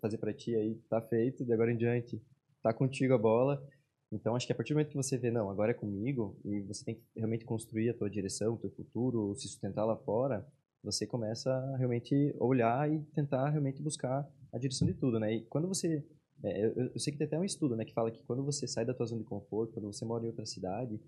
fazer 0.00 0.18
para 0.18 0.34
ti 0.34 0.54
aí, 0.54 0.74
tá 0.90 1.00
feito, 1.00 1.44
de 1.44 1.52
agora 1.52 1.72
em 1.72 1.76
diante 1.76 2.20
tá 2.62 2.72
contigo 2.72 3.14
a 3.14 3.18
bola. 3.18 3.62
Então 4.12 4.36
acho 4.36 4.46
que 4.46 4.52
a 4.52 4.56
partir 4.56 4.72
do 4.72 4.76
momento 4.76 4.90
que 4.90 4.96
você 4.96 5.18
vê, 5.18 5.30
não, 5.30 5.50
agora 5.50 5.72
é 5.72 5.74
comigo, 5.74 6.38
e 6.44 6.60
você 6.62 6.84
tem 6.84 6.94
que 6.94 7.02
realmente 7.16 7.44
construir 7.44 7.90
a 7.90 7.94
tua 7.94 8.08
direção, 8.08 8.54
o 8.54 8.58
teu 8.58 8.70
futuro, 8.70 9.34
se 9.34 9.48
sustentar 9.48 9.84
lá 9.84 9.96
fora, 9.96 10.46
você 10.82 11.06
começa 11.06 11.50
a 11.50 11.76
realmente 11.76 12.34
olhar 12.38 12.90
e 12.90 13.00
tentar 13.14 13.48
realmente 13.50 13.82
buscar 13.82 14.28
a 14.52 14.58
direção 14.58 14.86
de 14.86 14.94
tudo, 14.94 15.18
né? 15.18 15.34
E 15.34 15.44
quando 15.46 15.66
você 15.66 16.04
é, 16.42 16.66
eu, 16.66 16.90
eu 16.92 16.98
sei 16.98 17.12
que 17.12 17.18
tem 17.18 17.26
até 17.26 17.38
um 17.38 17.44
estudo, 17.44 17.76
né, 17.76 17.84
que 17.84 17.94
fala 17.94 18.10
que 18.10 18.22
quando 18.24 18.44
você 18.44 18.66
sai 18.66 18.84
da 18.84 18.94
tua 18.94 19.06
zona 19.06 19.22
de 19.22 19.28
conforto, 19.28 19.74
quando 19.74 19.92
você 19.92 20.04
mora 20.04 20.24
em 20.24 20.28
outra 20.28 20.44
cidade, 20.44 21.00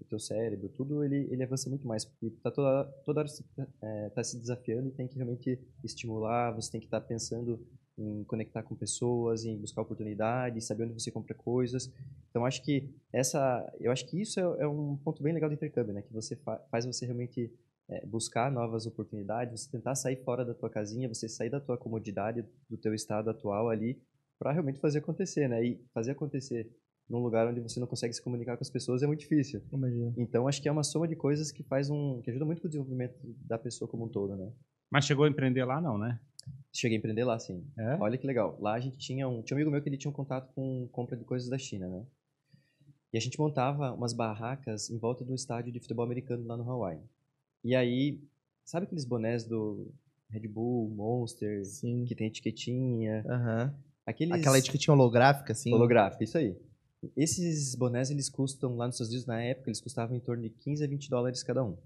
o 0.00 0.04
teu 0.04 0.18
cérebro, 0.18 0.68
tudo 0.70 1.04
ele, 1.04 1.28
ele 1.30 1.42
avança 1.42 1.68
muito 1.68 1.86
mais, 1.86 2.04
porque 2.04 2.30
tá 2.42 2.50
toda, 2.50 2.84
toda 3.04 3.20
hora 3.20 3.28
tá, 3.56 3.66
é, 3.82 4.08
tá 4.10 4.24
se 4.24 4.38
desafiando 4.38 4.88
e 4.88 4.92
tem 4.92 5.06
que 5.06 5.16
realmente 5.16 5.58
estimular, 5.84 6.52
você 6.52 6.70
tem 6.72 6.80
que 6.80 6.86
estar 6.86 7.00
pensando 7.00 7.60
em 7.98 8.24
conectar 8.24 8.62
com 8.62 8.74
pessoas, 8.74 9.44
em 9.44 9.56
buscar 9.58 9.82
oportunidades, 9.82 10.66
saber 10.66 10.84
onde 10.84 10.94
você 10.94 11.10
compra 11.10 11.34
coisas. 11.34 11.92
Então 12.30 12.46
acho 12.46 12.62
que 12.62 12.88
essa, 13.12 13.70
eu 13.78 13.92
acho 13.92 14.06
que 14.06 14.20
isso 14.20 14.40
é, 14.40 14.62
é 14.62 14.66
um 14.66 14.96
ponto 14.96 15.22
bem 15.22 15.34
legal 15.34 15.50
do 15.50 15.54
intercâmbio, 15.54 15.92
né, 15.92 16.02
que 16.02 16.12
você 16.12 16.36
fa 16.36 16.58
faz 16.70 16.86
você 16.86 17.04
realmente 17.04 17.52
é, 17.88 18.06
buscar 18.06 18.50
novas 18.50 18.86
oportunidades, 18.86 19.62
você 19.62 19.70
tentar 19.70 19.94
sair 19.94 20.16
fora 20.24 20.44
da 20.44 20.54
tua 20.54 20.70
casinha, 20.70 21.08
você 21.08 21.28
sair 21.28 21.50
da 21.50 21.60
tua 21.60 21.76
comodidade, 21.76 22.44
do 22.68 22.76
teu 22.76 22.94
estado 22.94 23.28
atual 23.28 23.68
ali, 23.68 24.00
para 24.38 24.52
realmente 24.52 24.78
fazer 24.78 25.00
acontecer, 25.00 25.48
né? 25.48 25.62
E 25.62 25.84
fazer 25.92 26.12
acontecer 26.12 26.70
num 27.10 27.18
lugar 27.18 27.46
onde 27.48 27.60
você 27.60 27.80
não 27.80 27.86
consegue 27.88 28.14
se 28.14 28.22
comunicar 28.22 28.56
com 28.56 28.62
as 28.62 28.70
pessoas 28.70 29.02
é 29.02 29.06
muito 29.06 29.20
difícil. 29.20 29.60
Imagina. 29.72 30.14
Então 30.16 30.46
acho 30.46 30.62
que 30.62 30.68
é 30.68 30.72
uma 30.72 30.84
soma 30.84 31.08
de 31.08 31.16
coisas 31.16 31.50
que 31.50 31.64
faz 31.64 31.90
um, 31.90 32.22
que 32.22 32.30
ajuda 32.30 32.44
muito 32.44 32.62
com 32.62 32.68
o 32.68 32.70
desenvolvimento 32.70 33.18
da 33.44 33.58
pessoa 33.58 33.90
como 33.90 34.04
um 34.04 34.08
todo, 34.08 34.36
né? 34.36 34.50
Mas 34.90 35.04
chegou 35.04 35.24
a 35.24 35.28
empreender 35.28 35.64
lá, 35.64 35.80
não, 35.80 35.98
né? 35.98 36.20
Cheguei 36.72 36.96
a 36.96 36.98
empreender 36.98 37.24
lá, 37.24 37.38
sim. 37.38 37.66
É? 37.76 37.96
Olha 37.96 38.16
que 38.16 38.26
legal. 38.26 38.56
Lá 38.60 38.74
a 38.74 38.80
gente 38.80 38.96
tinha 38.96 39.28
um, 39.28 39.42
tinha 39.42 39.56
um 39.56 39.58
amigo 39.58 39.70
meu 39.70 39.82
que 39.82 39.88
ele 39.88 39.96
tinha 39.96 40.10
um 40.10 40.14
contato 40.14 40.52
com 40.54 40.88
compra 40.92 41.16
de 41.16 41.24
coisas 41.24 41.48
da 41.48 41.58
China, 41.58 41.88
né? 41.88 42.06
E 43.12 43.18
a 43.18 43.20
gente 43.20 43.38
montava 43.38 43.92
umas 43.92 44.12
barracas 44.12 44.88
em 44.88 44.96
volta 44.98 45.24
do 45.24 45.34
estádio 45.34 45.72
de 45.72 45.80
futebol 45.80 46.04
americano 46.04 46.46
lá 46.46 46.56
no 46.56 46.68
Hawaii. 46.70 47.00
E 47.64 47.74
aí, 47.74 48.22
sabe 48.64 48.86
aqueles 48.86 49.04
bonés 49.04 49.44
do 49.44 49.92
Red 50.30 50.46
Bull, 50.46 50.88
Monster, 50.90 51.64
Sim. 51.64 52.04
que 52.04 52.14
tem 52.14 52.28
etiquetinha? 52.28 53.24
Aham. 53.28 53.74
Aqueles 54.06 54.32
Aquela 54.34 54.58
etiquetinha 54.58 54.94
holográfica, 54.94 55.52
assim. 55.52 55.74
holográfica, 55.74 56.22
isso 56.24 56.38
aí. 56.38 56.56
Esses 57.16 57.74
bonés, 57.74 58.10
eles 58.10 58.28
custam, 58.28 58.76
lá 58.76 58.86
nos 58.86 58.96
Estados 58.96 59.12
Unidos, 59.12 59.26
na 59.26 59.42
época, 59.42 59.70
eles 59.70 59.80
custavam 59.80 60.16
em 60.16 60.20
torno 60.20 60.42
de 60.42 60.50
15 60.50 60.84
a 60.84 60.86
20 60.86 61.08
dólares 61.08 61.42
cada 61.42 61.64
um, 61.64 61.76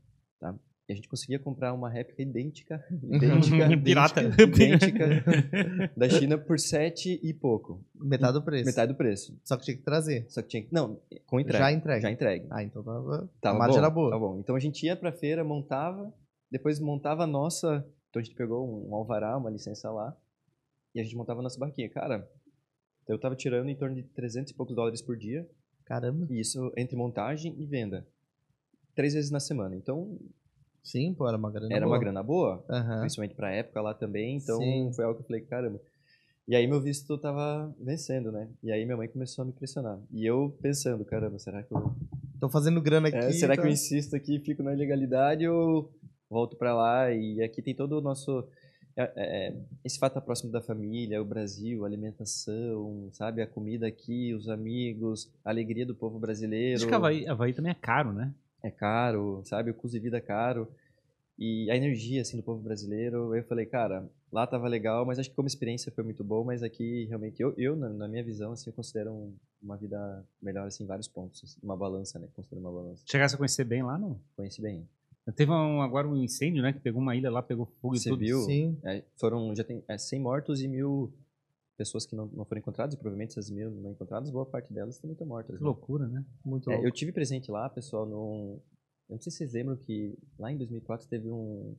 tá? 0.41 0.55
E 0.87 0.93
a 0.93 0.97
gente 0.97 1.09
conseguia 1.09 1.39
comprar 1.39 1.73
uma 1.73 1.89
réplica 1.89 2.21
idêntica, 2.21 2.85
idêntica, 2.93 3.69
Pirata. 3.83 4.23
idêntica, 4.23 5.05
idêntica 5.05 5.93
da 5.97 6.09
China 6.11 6.37
por 6.37 6.59
7 6.59 7.21
e 7.23 7.33
pouco. 7.33 7.83
Metade 7.95 8.35
do 8.35 8.43
preço. 8.43 8.67
Metade 8.67 8.93
do 8.93 8.97
preço. 8.97 9.39
Só 9.43 9.57
que 9.57 9.65
tinha 9.65 9.77
que 9.79 9.83
trazer. 9.83 10.27
Só 10.29 10.43
que 10.43 10.49
tinha 10.49 10.63
que... 10.63 10.75
Não, 10.75 11.01
com 11.27 11.41
entrega. 11.41 11.65
Já 11.65 11.73
entregue. 11.73 12.03
Já 12.03 12.11
entregue. 12.11 12.47
Ah, 12.51 12.63
então 12.63 12.83
tava. 12.83 13.31
Tava 13.41 13.57
a 13.57 13.59
margem 13.59 13.77
bom, 13.77 13.83
era 13.83 13.91
boa. 13.91 14.11
Tá 14.11 14.19
bom. 14.19 14.39
Então 14.41 14.55
a 14.55 14.61
gente 14.61 14.85
ia 14.85 14.95
pra 14.95 15.11
feira, 15.11 15.43
montava, 15.43 16.13
depois 16.51 16.79
montava 16.79 17.25
a 17.25 17.27
nossa. 17.27 17.87
Então 18.11 18.21
a 18.21 18.23
gente 18.23 18.37
pegou 18.37 18.87
um 18.87 18.95
alvará, 18.95 19.39
uma 19.39 19.49
licença 19.49 19.91
lá, 19.91 20.15
e 20.95 21.01
a 21.01 21.03
gente 21.03 21.17
montava 21.17 21.41
a 21.41 21.43
nossa 21.43 21.59
barquinha. 21.59 21.89
Cara, 21.89 22.29
eu 23.09 23.19
tava 23.19 23.37
tirando 23.37 23.69
em 23.69 23.77
torno 23.77 23.95
de 23.95 24.03
300 24.03 24.53
e 24.53 24.55
poucos 24.55 24.75
dólares 24.75 25.03
por 25.03 25.17
dia, 25.17 25.49
Caramba. 25.85 26.27
isso 26.31 26.73
entre 26.77 26.97
montagem 26.97 27.55
e 27.59 27.67
venda. 27.67 28.07
Três 28.95 29.15
vezes 29.15 29.31
na 29.31 29.41
semana. 29.41 29.75
Então, 29.77 30.19
Sim, 30.83 31.15
pô, 31.15 31.27
era 31.27 31.37
uma 31.37 31.51
grana 31.51 31.75
era 31.75 31.85
boa. 31.85 31.97
uma 31.97 32.01
grana 32.01 32.23
boa, 32.23 32.65
Aham. 32.69 33.01
principalmente 33.01 33.35
pra 33.35 33.51
época 33.53 33.81
lá 33.81 33.95
também. 33.95 34.37
Então, 34.37 34.59
Sim. 34.59 34.93
foi 34.95 35.05
algo 35.05 35.17
que 35.17 35.23
eu 35.23 35.27
falei, 35.27 35.43
caramba. 35.43 35.81
E 36.47 36.55
aí 36.55 36.67
meu 36.67 36.81
visto 36.81 37.17
tava 37.17 37.75
vencendo, 37.81 38.31
né? 38.31 38.51
E 38.63 38.71
aí 38.71 38.85
minha 38.85 38.97
mãe 38.97 39.09
começou 39.09 39.43
a 39.43 39.47
me 39.47 39.53
pressionar. 39.53 39.99
E 40.13 40.27
eu 40.27 40.55
pensando, 40.61 41.03
caramba, 41.05 41.39
será 41.39 41.63
que 41.63 41.73
eu 41.73 41.95
Tô 42.39 42.51
fazendo 42.51 42.83
grana 42.83 43.09
aqui. 43.09 43.17
É, 43.17 43.33
será 43.33 43.57
tá? 43.57 43.63
que 43.63 43.69
eu 43.69 43.73
insisto 43.73 44.15
aqui, 44.15 44.39
fico 44.39 44.63
na 44.63 44.75
ilegalidade 44.75 45.49
ou 45.49 45.91
volto 46.29 46.57
pra 46.57 46.75
lá? 46.75 47.11
E 47.11 47.43
aqui 47.43 47.63
tem 47.63 47.75
todo 47.75 47.93
o 47.93 48.01
nosso. 48.03 48.47
É, 48.97 49.13
é, 49.17 49.57
esse 49.85 49.99
fato 49.99 50.15
tá 50.15 50.21
próximo 50.21 50.51
da 50.53 50.61
família, 50.61 51.21
o 51.21 51.25
Brasil, 51.25 51.85
a 51.85 51.87
alimentação, 51.89 53.09
sabe? 53.13 53.43
A 53.43 53.47
comida 53.47 53.87
aqui, 53.87 54.33
os 54.35 54.49
amigos, 54.49 55.31
a 55.45 55.51
alegria 55.51 55.85
do 55.87 55.95
povo 55.95 56.19
brasileiro. 56.19 56.77
Acho 56.77 56.87
que 56.89 56.95
Havaí, 56.95 57.27
Havaí 57.27 57.53
também 57.53 57.73
é 57.73 57.75
caro, 57.75 58.13
né? 58.13 58.33
É 58.63 58.71
caro, 58.71 59.43
sabe? 59.45 59.71
O 59.71 59.75
custo 59.75 59.97
de 59.97 60.03
vida 60.03 60.17
é 60.19 60.21
caro. 60.21 60.69
E 61.37 61.69
a 61.71 61.77
energia, 61.77 62.23
assim, 62.23 62.37
do 62.37 62.43
povo 62.45 62.63
brasileiro. 62.63 63.35
Eu 63.35 63.43
falei, 63.45 63.67
cara, 63.67 64.09
lá 64.33 64.47
tava 64.47 64.69
legal, 64.69 65.05
mas 65.05 65.19
acho 65.19 65.29
que 65.29 65.35
como 65.37 65.49
experiência 65.49 65.91
foi 65.91 66.05
muito 66.05 66.23
bom, 66.23 66.45
mas 66.45 66.63
aqui 66.63 67.07
realmente, 67.07 67.43
eu, 67.43 67.53
eu 67.59 67.75
na, 67.75 67.89
na 67.89 68.07
minha 68.09 68.23
visão, 68.23 68.53
assim, 68.53 68.71
eu 68.71 68.75
considero 68.75 69.13
um- 69.13 69.35
uma 69.61 69.77
vida 69.77 70.25
melhor, 70.41 70.67
assim, 70.67 70.85
em 70.85 70.87
vários 70.87 71.09
pontos. 71.09 71.43
assim, 71.43 71.59
uma 71.63 71.77
balança, 71.77 72.19
né? 72.19 72.29
Considero 72.37 72.61
uma 72.61 72.71
balança. 72.73 73.03
Chegasse 73.07 73.35
a 73.35 73.39
conhecer 73.39 73.65
bem 73.65 73.83
lá, 73.83 73.99
não? 73.99 74.21
Conheci 74.37 74.63
bem. 74.63 74.89
Teve 75.33 75.51
um, 75.51 75.81
agora 75.81 76.07
um 76.07 76.17
incêndio, 76.23 76.63
né? 76.63 76.73
Que 76.73 76.81
pegou 76.81 77.01
uma 77.01 77.17
ilha 77.17 77.31
lá, 77.31 77.43
pegou 77.43 77.67
fogo 77.81 77.95
e 77.95 77.99
Você 77.99 78.11
tudo. 78.11 78.21
viu? 78.21 78.41
Sim. 78.43 78.79
É, 78.85 79.03
foram, 79.19 79.55
já 79.55 79.65
tem 79.65 79.83
é, 79.89 79.97
100 79.97 80.21
mortos 80.21 80.61
e 80.61 80.69
mil 80.69 81.13
pessoas 81.79 82.05
que 82.07 82.15
não, 82.15 82.27
não 82.27 82.45
foram 82.45 82.61
encontradas, 82.61 82.95
e 82.95 82.99
provavelmente 82.99 83.31
essas 83.31 83.51
mil 83.51 83.71
não 83.71 83.91
encontradas, 83.93 84.31
boa 84.31 84.47
parte 84.47 84.73
delas 84.73 84.99
também 84.99 85.13
estão 85.15 85.27
mortas. 85.27 85.57
Que 85.57 85.63
né? 85.63 85.67
loucura, 85.67 86.07
né? 86.07 86.25
Muito 86.45 86.71
É, 86.71 86.75
louco. 86.75 86.87
eu 86.87 86.93
tive 86.93 87.11
presente 87.11 87.51
lá, 87.51 87.69
pessoal, 87.69 88.07
num... 88.07 88.61
Eu 89.09 89.15
não 89.17 89.21
sei 89.21 89.31
se 89.33 89.39
vocês 89.39 89.53
lembram 89.55 89.77
que 89.77 90.17
lá 90.39 90.53
em 90.53 90.57
2004 90.57 91.09
teve 91.09 91.29
um, 91.31 91.75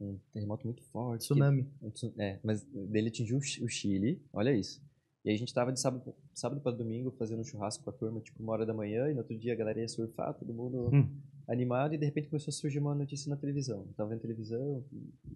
um 0.00 0.18
terremoto 0.32 0.66
muito 0.66 0.82
forte. 0.84 1.20
que- 1.22 1.24
Tsunami. 1.34 1.66
um 1.82 1.90
tsu- 1.90 2.12
É, 2.18 2.38
mas 2.44 2.62
dele 2.64 3.08
atingiu 3.08 3.38
o 3.38 3.40
Chi- 3.40 3.64
o 3.64 3.68
Chile, 3.68 4.22
olha 4.32 4.52
isso. 4.54 4.80
E 5.24 5.30
aí 5.30 5.34
a 5.34 5.38
gente 5.38 5.52
tava 5.54 5.72
de 5.72 5.80
sábado, 5.80 6.14
sábado 6.34 6.60
para 6.60 6.72
domingo 6.76 7.10
fazendo 7.12 7.40
um 7.40 7.44
churrasco 7.44 7.82
com 7.82 7.90
a 7.90 7.92
turma, 7.92 8.20
tipo, 8.20 8.42
uma 8.42 8.52
hora 8.52 8.66
da 8.66 8.74
manhã, 8.74 9.08
e 9.10 9.12
no 9.14 9.18
outro 9.20 9.36
dia 9.38 9.52
a 9.52 9.56
galera 9.56 9.80
ia 9.80 9.88
surfar, 9.88 10.34
todo 10.34 10.52
mundo 10.54 10.90
Hum. 10.94 11.08
Animado, 11.48 11.94
e 11.94 11.98
de 11.98 12.04
repente 12.04 12.28
começou 12.28 12.50
a 12.50 12.52
surgir 12.52 12.78
uma 12.78 12.94
notícia 12.94 13.30
na 13.30 13.36
televisão. 13.36 13.80
Eu 13.80 13.94
tava 13.94 14.10
vendo 14.10 14.20
televisão, 14.20 14.84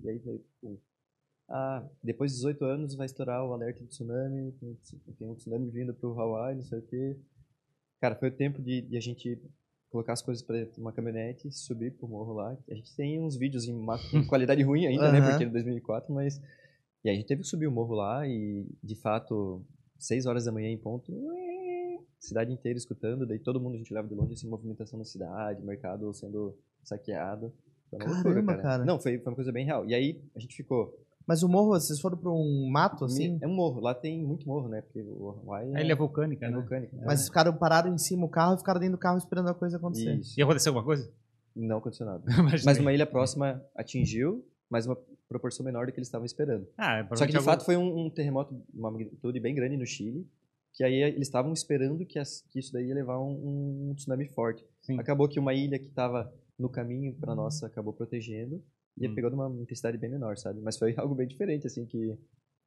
e 0.02 0.08
aí 0.08 0.18
veio, 0.18 0.44
pum. 0.60 0.76
Ah, 1.48 1.86
depois 2.02 2.30
de 2.30 2.36
18 2.36 2.64
anos 2.64 2.94
vai 2.94 3.06
estourar 3.06 3.44
o 3.44 3.52
alerta 3.52 3.80
de 3.80 3.88
tsunami, 3.88 4.52
tem, 5.18 5.28
um 5.28 5.34
tsunami 5.34 5.70
vindo 5.70 5.92
pro 5.92 6.18
Hawaii, 6.18 6.56
não 6.56 6.62
sei 6.62 6.78
o 6.78 6.82
quê. 6.82 7.16
Cara, 8.00 8.14
foi 8.14 8.28
o 8.28 8.32
tempo 8.32 8.60
de, 8.60 8.82
de 8.82 8.96
a 8.96 9.00
gente 9.00 9.38
colocar 9.90 10.14
as 10.14 10.22
coisas 10.22 10.42
para 10.42 10.66
uma 10.78 10.92
caminhonete, 10.92 11.50
subir 11.52 11.92
pro 11.92 12.08
morro 12.08 12.32
lá. 12.32 12.56
A 12.70 12.74
gente 12.74 12.94
tem 12.96 13.20
uns 13.20 13.36
vídeos 13.36 13.66
em, 13.68 13.74
em 14.14 14.26
qualidade 14.26 14.62
ruim 14.62 14.86
ainda, 14.86 15.12
né, 15.12 15.18
Aham. 15.18 15.30
porque 15.30 15.44
é 15.44 15.46
de 15.46 15.52
2004, 15.52 16.12
mas... 16.14 16.40
E 17.04 17.08
aí 17.08 17.16
a 17.16 17.18
gente 17.18 17.26
teve 17.26 17.42
que 17.42 17.48
subir 17.48 17.66
o 17.66 17.72
morro 17.72 17.94
lá 17.94 18.26
e, 18.26 18.64
de 18.82 18.94
fato, 18.94 19.62
6 19.98 20.24
horas 20.26 20.44
da 20.44 20.52
manhã 20.52 20.68
em 20.68 20.78
ponto, 20.78 21.12
ué, 21.12 21.51
cidade 22.22 22.52
inteira 22.52 22.78
escutando, 22.78 23.26
daí 23.26 23.38
todo 23.38 23.60
mundo 23.60 23.74
a 23.74 23.78
gente 23.78 23.92
leva 23.92 24.06
de 24.06 24.14
longe, 24.14 24.34
assim, 24.34 24.48
movimentação 24.48 24.98
na 24.98 25.04
cidade, 25.04 25.62
mercado 25.62 26.12
sendo 26.14 26.56
saqueado. 26.84 27.52
Foi 27.90 27.98
uma 27.98 28.06
loucura, 28.06 28.34
Caramba, 28.34 28.52
cara. 28.54 28.62
cara. 28.62 28.84
Não, 28.84 28.98
foi, 29.00 29.18
foi 29.18 29.30
uma 29.32 29.34
coisa 29.36 29.52
bem 29.52 29.66
real. 29.66 29.84
E 29.84 29.94
aí 29.94 30.22
a 30.34 30.38
gente 30.40 30.56
ficou... 30.56 30.98
Mas 31.26 31.42
o 31.42 31.48
morro, 31.48 31.68
vocês 31.70 32.00
foram 32.00 32.16
pra 32.16 32.30
um 32.30 32.68
mato, 32.70 33.04
assim? 33.04 33.38
É 33.40 33.46
um 33.46 33.54
morro, 33.54 33.80
lá 33.80 33.94
tem 33.94 34.24
muito 34.24 34.46
morro, 34.46 34.68
né, 34.68 34.80
porque 34.80 35.00
o 35.02 35.28
Hawaii 35.30 35.76
A 35.76 35.80
ilha 35.80 35.92
é 35.92 35.96
vulcânica, 35.96 36.46
é 36.46 36.50
né? 36.50 36.56
vulcânico. 36.56 36.96
né? 36.96 37.02
Mas 37.06 37.20
vocês 37.20 37.28
ficaram, 37.28 37.56
pararam 37.56 37.94
em 37.94 37.98
cima 37.98 38.26
do 38.26 38.30
carro 38.30 38.54
e 38.54 38.58
ficaram 38.58 38.80
dentro 38.80 38.96
do 38.96 39.00
carro 39.00 39.18
esperando 39.18 39.48
a 39.48 39.54
coisa 39.54 39.76
acontecer. 39.76 40.16
Isso. 40.16 40.38
E 40.38 40.42
aconteceu 40.42 40.70
alguma 40.70 40.84
coisa? 40.84 41.12
Não 41.54 41.78
aconteceu 41.78 42.06
nada. 42.06 42.24
Mas 42.64 42.78
uma 42.78 42.92
ilha 42.92 43.06
próxima 43.06 43.62
atingiu, 43.76 44.44
mas 44.70 44.86
uma 44.86 44.96
proporção 45.28 45.64
menor 45.64 45.86
do 45.86 45.92
que 45.92 45.98
eles 45.98 46.08
estavam 46.08 46.24
esperando. 46.24 46.66
Ah, 46.78 47.06
Só 47.14 47.26
que 47.26 47.32
de 47.32 47.36
provavelmente 47.38 47.44
fato 47.44 47.64
foi 47.64 47.76
um, 47.76 48.06
um 48.06 48.10
terremoto, 48.10 48.54
uma 48.72 48.90
magnitude 48.90 49.38
bem 49.38 49.54
grande 49.54 49.76
no 49.76 49.84
Chile, 49.86 50.26
que 50.74 50.82
aí 50.84 50.94
eles 51.02 51.28
estavam 51.28 51.52
esperando 51.52 52.04
que, 52.06 52.18
as- 52.18 52.42
que 52.50 52.58
isso 52.58 52.72
daí 52.72 52.86
ia 52.88 52.94
levar 52.94 53.20
um, 53.20 53.90
um 53.90 53.94
tsunami 53.94 54.26
forte. 54.28 54.64
Sim. 54.82 54.98
Acabou 54.98 55.28
que 55.28 55.38
uma 55.38 55.52
ilha 55.54 55.78
que 55.78 55.86
estava 55.86 56.32
no 56.58 56.68
caminho 56.68 57.14
para 57.14 57.34
nossa 57.34 57.66
acabou 57.66 57.92
protegendo 57.92 58.62
e 58.98 59.08
Hum. 59.08 59.14
pegou 59.14 59.30
numa 59.30 59.48
intensidade 59.60 59.96
bem 59.98 60.10
menor, 60.10 60.36
sabe? 60.36 60.60
Mas 60.60 60.78
foi 60.78 60.94
algo 60.98 61.14
bem 61.14 61.26
diferente, 61.26 61.66
assim, 61.66 61.84
que... 61.86 62.16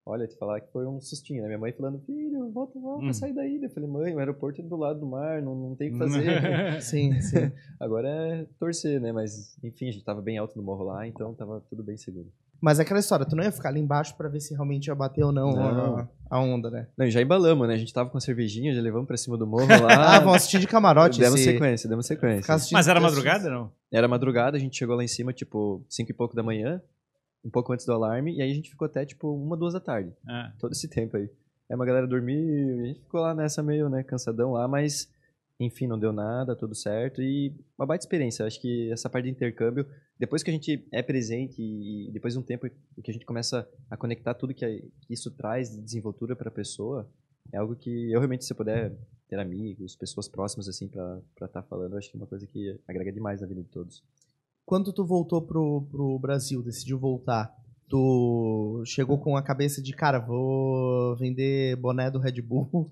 Olha, 0.08 0.28
te 0.28 0.38
falar 0.38 0.62
que 0.62 0.72
foi 0.72 0.86
um 0.86 1.02
sustinho, 1.02 1.42
né? 1.42 1.48
Minha 1.48 1.58
mãe 1.58 1.72
falando, 1.74 2.00
filho, 2.02 2.52
volta, 2.52 2.80
volta, 2.80 3.08
Hum. 3.08 3.14
sai 3.14 3.34
daí. 3.34 3.60
Eu 3.64 3.70
falei, 3.72 3.90
mãe, 3.90 4.14
o 4.14 4.20
aeroporto 4.20 4.62
é 4.62 4.64
do 4.64 4.76
lado 4.76 5.00
do 5.00 5.08
mar, 5.08 5.42
não, 5.42 5.56
não 5.56 5.76
tem 5.76 5.90
o 5.90 5.94
que 5.94 5.98
fazer. 5.98 6.80
Sim, 6.80 7.20
sim. 7.22 7.52
Agora 7.80 8.08
é 8.08 8.46
torcer, 8.60 9.02
né? 9.02 9.12
Mas, 9.12 9.58
enfim, 9.64 9.90
a 9.90 9.92
gente 9.92 10.06
tava 10.06 10.22
bem 10.22 10.38
alto 10.38 10.56
no 10.58 10.64
morro 10.64 10.84
lá, 10.84 11.08
então 11.08 11.34
tava 11.34 11.60
tudo 11.62 11.84
bem 11.84 11.98
seguro. 11.98 12.32
Mas 12.66 12.80
é 12.80 12.82
aquela 12.82 13.00
história, 13.00 13.28
tu 13.28 13.36
não 13.36 13.44
ia 13.44 13.52
ficar 13.52 13.70
ali 13.70 13.80
embaixo 13.80 14.16
pra 14.18 14.28
ver 14.28 14.40
se 14.40 14.56
realmente 14.56 14.88
ia 14.88 14.96
bater 14.96 15.24
ou 15.24 15.32
não, 15.32 15.52
Não. 15.52 15.98
A, 16.00 16.08
a 16.32 16.40
onda, 16.40 16.72
né? 16.72 16.88
Não, 16.98 17.06
e 17.06 17.12
já 17.12 17.22
embalamos, 17.22 17.68
né? 17.68 17.76
A 17.76 17.78
gente 17.78 17.94
tava 17.94 18.10
com 18.10 18.20
cervejinha, 18.20 18.74
já 18.74 18.82
levamos 18.82 19.06
pra 19.06 19.16
cima 19.18 19.38
do 19.38 19.46
morro 19.46 19.68
Ah, 19.88 19.96
lá. 19.96 20.20
vão 20.20 20.34
assistir 20.34 20.58
de 20.60 20.66
camarote. 20.66 21.20
demos 21.20 21.40
esse- 21.40 21.52
sequência, 21.52 21.88
demos 21.88 22.08
sequência. 22.08 22.56
Mas 22.72 22.88
era 22.88 23.00
madrugada, 23.00 23.52
não? 23.52 23.72
Era 23.94 24.08
madrugada, 24.08 24.58
a 24.58 24.60
gente 24.60 24.76
chegou 24.76 24.96
lá 24.96 25.04
em 25.04 25.08
cima, 25.08 25.32
tipo, 25.32 25.86
cinco 25.88 26.10
e 26.10 26.14
pouco 26.16 26.36
da 26.36 26.42
manhã, 26.42 26.82
um 27.46 27.52
pouco 27.52 27.72
antes 27.72 27.86
do 27.86 27.94
alarme, 27.94 28.36
e 28.36 28.42
aí 28.42 28.50
a 28.52 28.56
gente 28.56 28.72
ficou 28.72 28.88
até, 28.88 29.06
tipo, 29.06 29.32
uma, 29.32 29.56
duas 29.56 29.74
da 29.74 29.80
tarde, 29.80 30.12
Ah. 30.28 30.52
todo 30.60 30.72
esse 30.72 30.88
tempo 30.88 31.18
aí. 31.18 31.30
Aí 31.70 31.76
uma 31.76 31.86
galera 31.86 32.08
dormiu, 32.08 32.40
e 32.40 32.82
a 32.82 32.86
gente 32.88 33.02
ficou 33.02 33.22
lá 33.22 33.36
nessa 33.36 33.62
meio, 33.62 33.90
né, 33.90 34.02
cansadão 34.02 34.54
lá, 34.54 34.68
mas, 34.68 35.08
enfim, 35.60 35.88
não 35.88 35.98
deu 35.98 36.12
nada, 36.12 36.56
tudo 36.56 36.76
certo, 36.76 37.22
e 37.22 37.56
uma 37.78 37.86
baita 37.86 38.04
experiência. 38.04 38.44
Eu 38.44 38.48
Acho 38.48 38.60
que 38.60 38.92
essa 38.92 39.10
parte 39.10 39.26
de 39.26 39.32
intercâmbio, 39.32 39.86
depois 40.20 40.44
que 40.44 40.50
a 40.50 40.54
gente 40.54 40.88
é 40.92 41.02
presente 41.02 41.62
e 41.62 42.12
depois 42.12 42.34
de 42.34 42.40
um 42.40 42.44
tempo 42.44 42.68
que 42.70 43.12
a 43.12 43.14
gente 43.14 43.26
começa 43.26 43.68
a 43.90 43.96
conectar 43.96 44.34
tudo 44.34 44.54
que, 44.54 44.66
que 45.02 45.14
isso 45.14 45.32
traz 45.32 45.72
de 45.72 45.82
desenvoltura 45.82 46.36
para 46.36 46.50
a 46.50 46.52
pessoa, 46.52 47.10
é 47.52 47.58
algo 47.58 47.76
que 47.76 48.12
eu 48.12 48.20
realmente, 48.20 48.44
se 48.44 48.52
eu 48.52 48.58
puder 48.58 48.94
ter 49.28 49.40
amigos, 49.40 49.96
pessoas 49.96 50.28
próximas, 50.28 50.68
assim, 50.68 50.88
para 50.88 51.22
estar 51.46 51.64
falando, 51.64 51.94
eu 51.94 51.98
acho 51.98 52.10
que 52.10 52.18
é 52.18 52.20
uma 52.20 52.28
coisa 52.28 52.46
que 52.46 52.80
agrega 52.88 53.12
demais 53.12 53.42
na 53.42 53.48
vida 53.48 53.62
de 53.62 53.70
todos. 53.70 54.04
Quando 54.66 54.92
tu 54.92 55.06
voltou 55.06 55.42
pro, 55.42 55.88
pro 55.92 56.20
Brasil, 56.20 56.62
decidiu 56.62 56.98
voltar, 56.98 57.56
tu 57.88 58.84
chegou 58.86 59.20
com 59.20 59.38
a 59.38 59.44
cabeça 59.44 59.82
de, 59.82 59.94
cara, 59.94 60.20
vou 60.20 61.16
vender 61.16 61.76
boné 61.78 62.10
do 62.10 62.20
Red 62.20 62.42
Bull, 62.42 62.92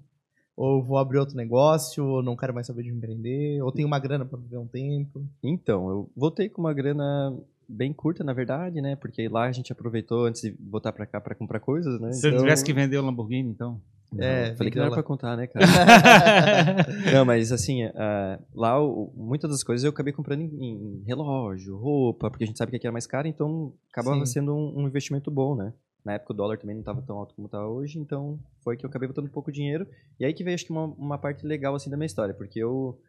ou 0.55 0.83
vou 0.83 0.97
abrir 0.97 1.17
outro 1.17 1.35
negócio, 1.35 2.05
ou 2.05 2.21
não 2.23 2.35
quero 2.35 2.53
mais 2.53 2.67
saber 2.67 2.83
de 2.83 2.89
empreender, 2.89 3.61
ou 3.61 3.71
tenho 3.71 3.87
uma 3.87 3.99
grana 3.99 4.25
pra 4.25 4.37
viver 4.39 4.57
um 4.57 4.67
tempo. 4.67 5.23
Então, 5.41 5.89
eu 5.89 6.09
voltei 6.15 6.49
com 6.49 6.61
uma 6.61 6.73
grana 6.73 7.35
bem 7.67 7.91
curta, 7.93 8.23
na 8.23 8.33
verdade, 8.33 8.81
né? 8.81 8.95
Porque 8.95 9.27
lá 9.27 9.45
a 9.45 9.51
gente 9.51 9.71
aproveitou 9.71 10.25
antes 10.25 10.41
de 10.41 10.51
voltar 10.59 10.91
para 10.91 11.05
cá 11.05 11.19
para 11.19 11.33
comprar 11.35 11.59
coisas, 11.59 11.99
né? 11.99 12.11
Se 12.13 12.27
eu 12.27 12.37
tivesse 12.37 12.63
que 12.63 12.73
vender 12.73 12.97
o 12.97 13.05
Lamborghini, 13.05 13.49
então. 13.49 13.81
Não, 14.11 14.23
É, 14.23 14.55
falei 14.55 14.69
que 14.71 14.77
não 14.77 14.85
era 14.85 14.93
pra 14.93 15.01
contar, 15.01 15.35
né, 15.35 15.47
cara? 15.47 15.65
não, 17.11 17.25
mas 17.25 17.51
assim, 17.51 17.83
ah, 17.95 18.39
lá 18.53 18.79
o- 18.79 19.11
muitas 19.15 19.49
das 19.49 19.63
coisas 19.63 19.83
eu 19.83 19.89
acabei 19.89 20.13
comprando 20.13 20.41
em, 20.41 20.53
em 20.61 21.03
relógio, 21.03 21.75
roupa, 21.77 22.29
porque 22.29 22.43
a 22.43 22.47
gente 22.47 22.57
sabe 22.57 22.69
que 22.69 22.75
aqui 22.75 22.85
era 22.85 22.91
mais 22.91 23.07
caro, 23.07 23.27
então 23.27 23.73
acabava 23.91 24.23
Sim. 24.25 24.31
sendo 24.33 24.53
um, 24.53 24.81
um 24.83 24.87
investimento 24.87 25.31
bom, 25.31 25.55
né? 25.55 25.73
Na 26.03 26.13
época 26.13 26.33
o 26.33 26.35
dólar 26.35 26.57
também 26.57 26.75
não 26.75 26.81
estava 26.81 27.01
tão 27.01 27.17
alto 27.17 27.33
como 27.33 27.45
está 27.45 27.65
hoje, 27.65 27.97
então 27.99 28.39
foi 28.63 28.75
que 28.75 28.85
eu 28.85 28.89
acabei 28.89 29.07
botando 29.07 29.29
pouco 29.29 29.51
dinheiro. 29.51 29.87
E 30.19 30.25
aí 30.25 30.33
que 30.33 30.43
veio 30.43 30.55
acho 30.55 30.65
que 30.65 30.71
uma, 30.71 30.85
uma 30.85 31.17
parte 31.17 31.45
legal 31.45 31.75
assim 31.75 31.89
da 31.89 31.95
minha 31.95 32.05
história, 32.05 32.33
porque 32.33 32.59
eu 32.59 32.99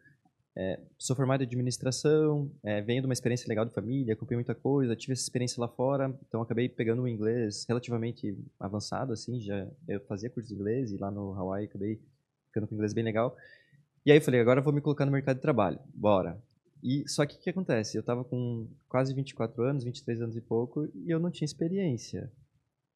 é, 0.57 0.79
sou 0.97 1.15
formado 1.15 1.41
em 1.41 1.45
administração, 1.45 2.49
é, 2.63 2.81
venho 2.81 3.01
de 3.01 3.07
uma 3.07 3.13
experiência 3.13 3.47
legal 3.49 3.65
de 3.65 3.73
família, 3.73 4.13
acompanhei 4.13 4.37
muita 4.37 4.55
coisa, 4.55 4.95
tive 4.95 5.11
essa 5.11 5.23
experiência 5.23 5.59
lá 5.59 5.67
fora, 5.67 6.17
então 6.25 6.41
acabei 6.41 6.69
pegando 6.69 7.01
um 7.01 7.07
inglês 7.07 7.65
relativamente 7.67 8.37
avançado, 8.57 9.11
assim, 9.11 9.41
já 9.41 9.67
eu 9.87 9.99
fazia 10.05 10.29
curso 10.29 10.47
de 10.47 10.55
inglês 10.55 10.91
e 10.91 10.97
lá 10.97 11.11
no 11.11 11.33
Hawaii 11.33 11.65
acabei 11.65 11.99
ficando 12.47 12.67
com 12.67 12.75
inglês 12.75 12.93
bem 12.93 13.03
legal. 13.03 13.35
E 14.05 14.11
aí 14.11 14.17
eu 14.17 14.21
falei, 14.21 14.39
agora 14.39 14.61
eu 14.61 14.63
vou 14.63 14.71
me 14.71 14.79
colocar 14.79 15.05
no 15.05 15.11
mercado 15.11 15.35
de 15.35 15.41
trabalho, 15.41 15.79
bora. 15.93 16.41
E 16.81 17.03
só 17.09 17.25
que 17.25 17.35
o 17.35 17.39
que 17.39 17.49
acontece? 17.49 17.97
Eu 17.97 18.03
tava 18.03 18.23
com 18.23 18.67
quase 18.87 19.13
24 19.13 19.61
anos, 19.63 19.83
23 19.83 20.21
anos 20.21 20.37
e 20.37 20.41
pouco, 20.41 20.87
e 20.93 21.09
eu 21.09 21.19
não 21.19 21.31
tinha 21.31 21.45
experiência. 21.45 22.31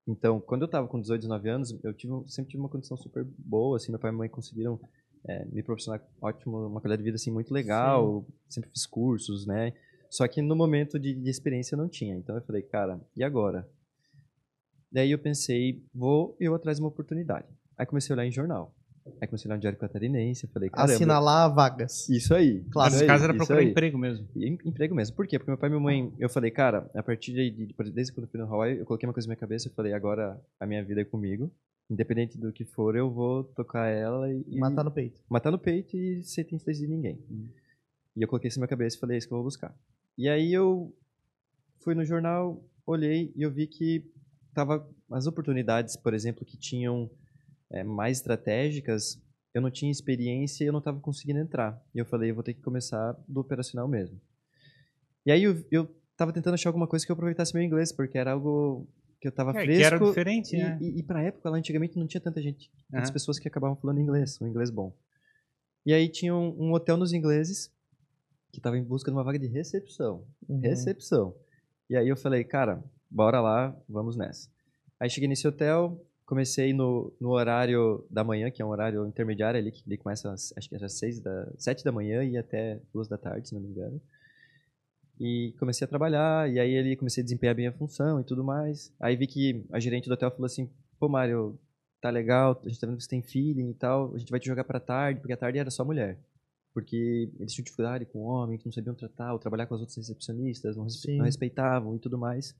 Então, 0.09 0.39
quando 0.39 0.63
eu 0.63 0.67
tava 0.67 0.87
com 0.87 0.99
18, 0.99 1.21
19 1.21 1.49
anos, 1.49 1.83
eu 1.83 1.93
tive, 1.93 2.11
sempre 2.25 2.49
tive 2.49 2.61
uma 2.61 2.69
condição 2.69 2.97
super 2.97 3.23
boa, 3.37 3.77
assim, 3.77 3.91
meu 3.91 3.99
pai 3.99 4.09
e 4.09 4.11
minha 4.11 4.19
mãe 4.19 4.29
conseguiram 4.29 4.79
é, 5.23 5.45
me 5.45 5.61
proporcionar 5.61 6.01
ótimo, 6.19 6.65
uma 6.65 6.81
qualidade 6.81 7.03
de 7.03 7.03
vida 7.03 7.15
assim 7.15 7.29
muito 7.29 7.53
legal, 7.53 8.25
sempre 8.47 8.71
fiz 8.71 8.87
cursos, 8.87 9.45
né? 9.45 9.71
Só 10.09 10.27
que 10.27 10.41
no 10.41 10.55
momento 10.55 10.97
de, 10.97 11.13
de 11.13 11.29
experiência 11.29 11.77
não 11.77 11.87
tinha. 11.87 12.15
Então 12.15 12.35
eu 12.35 12.41
falei, 12.41 12.63
cara, 12.63 12.99
e 13.15 13.23
agora? 13.23 13.69
Daí 14.91 15.11
eu 15.11 15.19
pensei, 15.19 15.85
vou 15.93 16.35
eu 16.39 16.55
atrás 16.55 16.77
de 16.77 16.83
uma 16.83 16.89
oportunidade. 16.89 17.47
Aí 17.77 17.85
comecei 17.85 18.11
a 18.11 18.15
olhar 18.15 18.25
em 18.25 18.31
jornal. 18.31 18.73
Aí 19.21 19.27
comecei 19.27 19.49
a 19.51 19.53
no 19.55 19.59
Diário 19.59 19.77
Catarinense, 19.79 20.43
eu 20.45 20.49
falei, 20.51 20.69
caramba. 20.69 20.93
Assinalar 20.93 21.53
vagas. 21.53 22.07
Isso 22.09 22.33
aí. 22.33 22.63
Claro, 22.71 22.93
no 22.95 23.05
caso 23.07 23.23
era 23.23 23.33
procurar 23.33 23.63
emprego 23.63 23.97
mesmo. 23.97 24.27
E 24.35 24.47
em- 24.47 24.57
emprego 24.65 24.93
mesmo. 24.95 25.15
Por 25.15 25.27
quê? 25.27 25.37
Porque 25.39 25.51
meu 25.51 25.57
pai 25.57 25.69
e 25.69 25.71
minha 25.71 25.81
mãe, 25.81 26.13
eu 26.19 26.29
falei, 26.29 26.51
cara, 26.51 26.89
a 26.95 27.03
partir 27.03 27.33
de, 27.33 27.49
de- 27.67 27.91
desde 27.91 28.13
quando 28.13 28.25
eu 28.25 28.29
fui 28.31 28.39
no 28.39 28.45
Hawaii, 28.45 28.77
eu 28.79 28.85
coloquei 28.85 29.07
uma 29.07 29.13
coisa 29.13 29.27
na 29.27 29.31
minha 29.33 29.39
cabeça, 29.39 29.67
eu 29.67 29.73
falei, 29.73 29.93
agora 29.93 30.39
a 30.59 30.65
minha 30.65 30.83
vida 30.83 31.01
é 31.01 31.05
comigo. 31.05 31.51
Independente 31.89 32.37
do 32.37 32.53
que 32.53 32.63
for, 32.65 32.95
eu 32.95 33.09
vou 33.09 33.43
tocar 33.43 33.87
ela 33.87 34.31
e, 34.31 34.59
Matar 34.59 34.83
no 34.83 34.91
peito. 34.91 35.19
matar 35.27 35.49
no 35.51 35.57
peito 35.57 35.97
e 35.97 36.23
sem 36.23 36.43
ter 36.43 36.55
interesse 36.55 36.81
de 36.81 36.87
ninguém. 36.87 37.17
E 38.15 38.21
eu 38.21 38.27
coloquei 38.27 38.47
isso 38.47 38.59
na 38.59 38.63
minha 38.63 38.69
cabeça 38.69 38.95
e 38.95 38.99
falei, 38.99 39.15
é 39.15 39.17
isso 39.17 39.27
que 39.27 39.33
eu 39.33 39.37
vou 39.37 39.45
buscar. 39.45 39.75
E 40.15 40.29
aí 40.29 40.53
eu 40.53 40.93
fui 41.79 41.95
no 41.95 42.05
jornal, 42.05 42.63
olhei 42.85 43.31
e 43.35 43.41
eu 43.41 43.49
vi 43.49 43.65
que 43.65 44.03
tava 44.53 44.87
as 45.11 45.25
oportunidades, 45.25 45.95
por 45.95 46.13
exemplo, 46.13 46.45
que 46.45 46.57
tinham 46.57 47.09
é, 47.71 47.83
mais 47.83 48.17
estratégicas, 48.17 49.21
eu 49.53 49.61
não 49.61 49.71
tinha 49.71 49.91
experiência 49.91 50.63
e 50.63 50.67
eu 50.67 50.71
não 50.71 50.79
estava 50.79 50.99
conseguindo 50.99 51.39
entrar. 51.39 51.81
E 51.93 51.99
eu 51.99 52.05
falei, 52.05 52.31
eu 52.31 52.35
vou 52.35 52.43
ter 52.43 52.53
que 52.53 52.61
começar 52.61 53.13
do 53.27 53.39
operacional 53.39 53.87
mesmo. 53.87 54.19
E 55.25 55.31
aí 55.31 55.43
eu, 55.43 55.63
eu 55.71 55.87
tava 56.15 56.33
tentando 56.33 56.53
achar 56.53 56.69
alguma 56.69 56.87
coisa 56.87 57.05
que 57.05 57.11
eu 57.11 57.13
aproveitasse 57.13 57.53
meu 57.53 57.63
inglês, 57.63 57.91
porque 57.91 58.17
era 58.17 58.31
algo 58.31 58.87
que 59.19 59.27
eu 59.27 59.31
tava 59.31 59.51
É, 59.51 59.63
fresco. 59.63 59.75
que 59.75 59.83
era 59.83 59.99
diferente, 59.99 60.55
e, 60.55 60.59
né? 60.59 60.77
e, 60.81 60.99
e 60.99 61.03
pra 61.03 61.21
época, 61.21 61.49
lá 61.49 61.57
antigamente, 61.57 61.97
não 61.97 62.07
tinha 62.07 62.21
tanta 62.21 62.41
gente, 62.41 62.71
tantas 62.91 63.09
Aham. 63.09 63.13
pessoas 63.13 63.37
que 63.39 63.47
acabavam 63.47 63.75
falando 63.75 63.99
inglês, 63.99 64.39
um 64.41 64.47
inglês 64.47 64.69
bom. 64.69 64.95
E 65.85 65.93
aí 65.93 66.09
tinha 66.09 66.35
um, 66.35 66.55
um 66.59 66.73
hotel 66.73 66.97
nos 66.97 67.13
ingleses 67.13 67.71
que 68.51 68.59
tava 68.59 68.77
em 68.77 68.83
busca 68.83 69.11
de 69.11 69.17
uma 69.17 69.23
vaga 69.23 69.39
de 69.39 69.47
recepção. 69.47 70.25
Uhum. 70.47 70.59
Recepção. 70.59 71.35
E 71.89 71.95
aí 71.95 72.07
eu 72.07 72.17
falei, 72.17 72.43
cara, 72.43 72.83
bora 73.09 73.39
lá, 73.41 73.75
vamos 73.87 74.15
nessa. 74.15 74.49
Aí 74.99 75.09
cheguei 75.09 75.27
nesse 75.27 75.47
hotel, 75.47 76.03
comecei 76.29 76.71
no, 76.73 77.11
no 77.19 77.29
horário 77.31 78.05
da 78.07 78.23
manhã, 78.23 78.51
que 78.51 78.61
é 78.61 78.65
um 78.65 78.69
horário 78.69 79.03
intermediário 79.07 79.59
ali, 79.59 79.71
que 79.71 79.81
ele 79.87 79.97
começa, 79.97 80.31
às- 80.31 80.53
acho 80.55 80.69
que 80.69 80.75
era 80.75 80.87
seis 80.87 81.19
da, 81.19 81.51
sete 81.57 81.83
da 81.83 81.91
manhã 81.91 82.23
e 82.23 82.37
até 82.37 82.79
duas 82.93 83.07
da 83.07 83.17
tarde, 83.17 83.47
se 83.49 83.55
não 83.55 83.61
me 83.61 83.67
engano. 83.67 83.99
E 85.19 85.53
comecei 85.59 85.83
a 85.83 85.87
trabalhar, 85.87 86.47
e 86.49 86.59
aí 86.59 86.71
ele 86.71 86.95
comecei 86.95 87.21
a 87.21 87.23
desempenhar 87.25 87.55
bem 87.55 87.67
a 87.67 87.73
função 87.73 88.21
e 88.21 88.23
tudo 88.23 88.43
mais. 88.43 88.93
Aí 88.99 89.15
vi 89.15 89.25
que 89.25 89.65
a 89.71 89.79
gerente 89.79 90.07
do 90.07 90.13
hotel 90.13 90.29
falou 90.29 90.45
assim, 90.45 90.69
pô, 90.99 91.09
Mário, 91.09 91.59
tá 91.99 92.11
legal, 92.11 92.61
a 92.63 92.69
gente 92.69 92.79
tá 92.79 92.85
vendo 92.85 92.97
que 92.97 93.03
você 93.03 93.09
tem 93.09 93.21
feeling 93.23 93.71
e 93.71 93.73
tal, 93.73 94.13
a 94.13 94.17
gente 94.19 94.29
vai 94.29 94.39
te 94.39 94.45
jogar 94.45 94.63
pra 94.63 94.79
tarde, 94.79 95.19
porque 95.19 95.33
a 95.33 95.37
tarde 95.37 95.57
era 95.57 95.71
só 95.71 95.83
mulher. 95.83 96.17
Porque 96.73 97.29
eles 97.39 97.51
tinham 97.51 97.63
dificuldade 97.65 98.05
com 98.05 98.19
homem, 98.19 98.57
que 98.57 98.65
não 98.65 98.71
sabiam 98.71 98.93
tratar, 98.95 99.33
ou 99.33 99.39
trabalhar 99.39 99.65
com 99.65 99.73
as 99.73 99.81
outras 99.81 99.97
recepcionistas, 99.97 100.77
não, 100.77 100.87
Sim. 100.87 101.17
não 101.17 101.25
respeitavam 101.25 101.95
e 101.95 101.99
tudo 101.99 102.17
mais. 102.17 102.55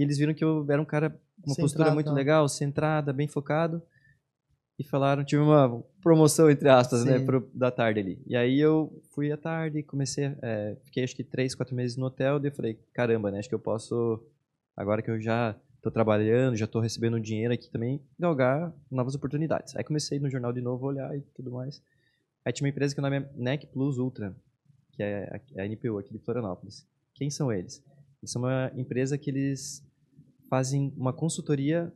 E 0.00 0.02
eles 0.02 0.16
viram 0.16 0.32
que 0.32 0.42
eu 0.42 0.64
era 0.70 0.80
um 0.80 0.84
cara 0.84 1.10
com 1.10 1.50
uma 1.50 1.56
postura 1.56 1.68
Centrado, 1.68 1.94
muito 1.94 2.08
né? 2.08 2.14
legal, 2.14 2.48
centrada, 2.48 3.12
bem 3.12 3.28
focado. 3.28 3.82
E 4.78 4.82
falaram, 4.82 5.22
tive 5.22 5.42
uma 5.42 5.84
promoção, 6.02 6.50
entre 6.50 6.70
aspas, 6.70 7.04
né, 7.04 7.18
Sim. 7.18 7.26
pro, 7.26 7.50
da 7.52 7.70
tarde 7.70 8.00
ali. 8.00 8.22
E 8.26 8.34
aí 8.34 8.58
eu 8.58 8.98
fui 9.10 9.30
à 9.30 9.36
tarde, 9.36 9.82
comecei, 9.82 10.34
é, 10.40 10.74
fiquei 10.86 11.04
acho 11.04 11.14
que 11.14 11.22
três, 11.22 11.54
quatro 11.54 11.76
meses 11.76 11.98
no 11.98 12.06
hotel, 12.06 12.40
daí 12.40 12.50
eu 12.50 12.54
falei, 12.54 12.78
caramba, 12.94 13.30
né, 13.30 13.40
acho 13.40 13.48
que 13.50 13.54
eu 13.54 13.58
posso, 13.58 14.24
agora 14.74 15.02
que 15.02 15.10
eu 15.10 15.20
já 15.20 15.54
tô 15.82 15.90
trabalhando, 15.90 16.56
já 16.56 16.66
tô 16.66 16.80
recebendo 16.80 17.20
dinheiro 17.20 17.52
aqui 17.52 17.68
também, 17.68 18.00
galgar 18.18 18.72
novas 18.90 19.14
oportunidades. 19.14 19.76
Aí 19.76 19.84
comecei 19.84 20.18
no 20.18 20.30
jornal 20.30 20.50
de 20.50 20.62
novo 20.62 20.86
a 20.86 20.88
olhar 20.88 21.14
e 21.14 21.20
tudo 21.34 21.50
mais. 21.50 21.82
Aí 22.42 22.54
tinha 22.54 22.64
uma 22.64 22.70
empresa 22.70 22.94
que 22.94 23.00
o 23.00 23.02
nome 23.02 23.18
é 23.18 23.28
NEC 23.36 23.66
Plus 23.66 23.98
Ultra, 23.98 24.34
que 24.92 25.02
é 25.02 25.42
a, 25.58 25.60
a 25.60 25.66
NPU 25.66 25.98
aqui 25.98 26.10
de 26.10 26.20
Florianópolis. 26.20 26.86
Quem 27.14 27.28
são 27.28 27.52
eles? 27.52 27.84
Eles 28.22 28.32
são 28.32 28.40
uma 28.40 28.72
empresa 28.74 29.18
que 29.18 29.28
eles 29.28 29.84
fazem 30.50 30.92
uma 30.96 31.12
consultoria 31.12 31.92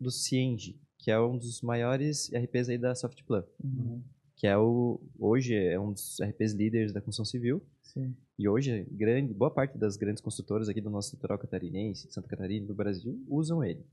do 0.00 0.10
Cienge, 0.10 0.80
que 0.96 1.10
é 1.10 1.20
um 1.20 1.36
dos 1.36 1.60
maiores 1.60 2.30
RPs 2.34 2.70
aí 2.70 2.78
da 2.78 2.94
Softplan, 2.94 3.44
Uhum. 3.62 4.02
que 4.34 4.46
é 4.46 4.56
o 4.56 4.98
hoje 5.18 5.54
é 5.54 5.78
um 5.78 5.92
dos 5.92 6.16
RPs 6.20 6.52
líderes 6.54 6.92
da 6.92 7.00
construção 7.02 7.24
civil. 7.26 7.62
Sim. 7.82 8.16
E 8.38 8.48
hoje, 8.48 8.86
grande, 8.90 9.34
boa 9.34 9.50
parte 9.50 9.76
das 9.76 9.96
grandes 9.96 10.22
construtoras 10.22 10.68
aqui 10.68 10.80
do 10.80 10.88
nosso 10.90 11.14
litoral 11.14 11.38
catarinense, 11.38 12.06
de 12.06 12.14
Santa 12.14 12.28
Catarina, 12.28 12.66
do 12.66 12.74
Brasil, 12.74 13.20
usam 13.28 13.62
ele. 13.62 13.84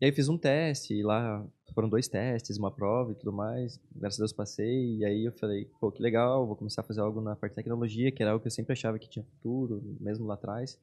E 0.00 0.06
aí 0.06 0.12
fiz 0.12 0.28
um 0.28 0.36
teste, 0.36 0.94
e 0.94 1.02
lá 1.02 1.46
foram 1.74 1.88
dois 1.88 2.08
testes, 2.08 2.58
uma 2.58 2.72
prova 2.72 3.12
e 3.12 3.14
tudo 3.14 3.32
mais. 3.32 3.78
Graças 3.94 4.18
a 4.18 4.22
Deus 4.22 4.32
passei, 4.32 4.96
e 4.96 5.04
aí 5.04 5.24
eu 5.26 5.32
falei, 5.32 5.66
pô, 5.78 5.92
que 5.92 6.02
legal, 6.02 6.44
vou 6.46 6.56
começar 6.56 6.80
a 6.80 6.84
fazer 6.84 7.00
algo 7.00 7.20
na 7.20 7.36
parte 7.36 7.52
de 7.52 7.56
tecnologia, 7.56 8.10
que 8.10 8.20
era 8.22 8.32
algo 8.32 8.42
que 8.42 8.48
eu 8.48 8.52
sempre 8.52 8.72
achava 8.72 8.98
que 8.98 9.08
tinha 9.08 9.24
futuro, 9.24 9.80
mesmo 10.00 10.26
lá 10.26 10.34
atrás. 10.34 10.76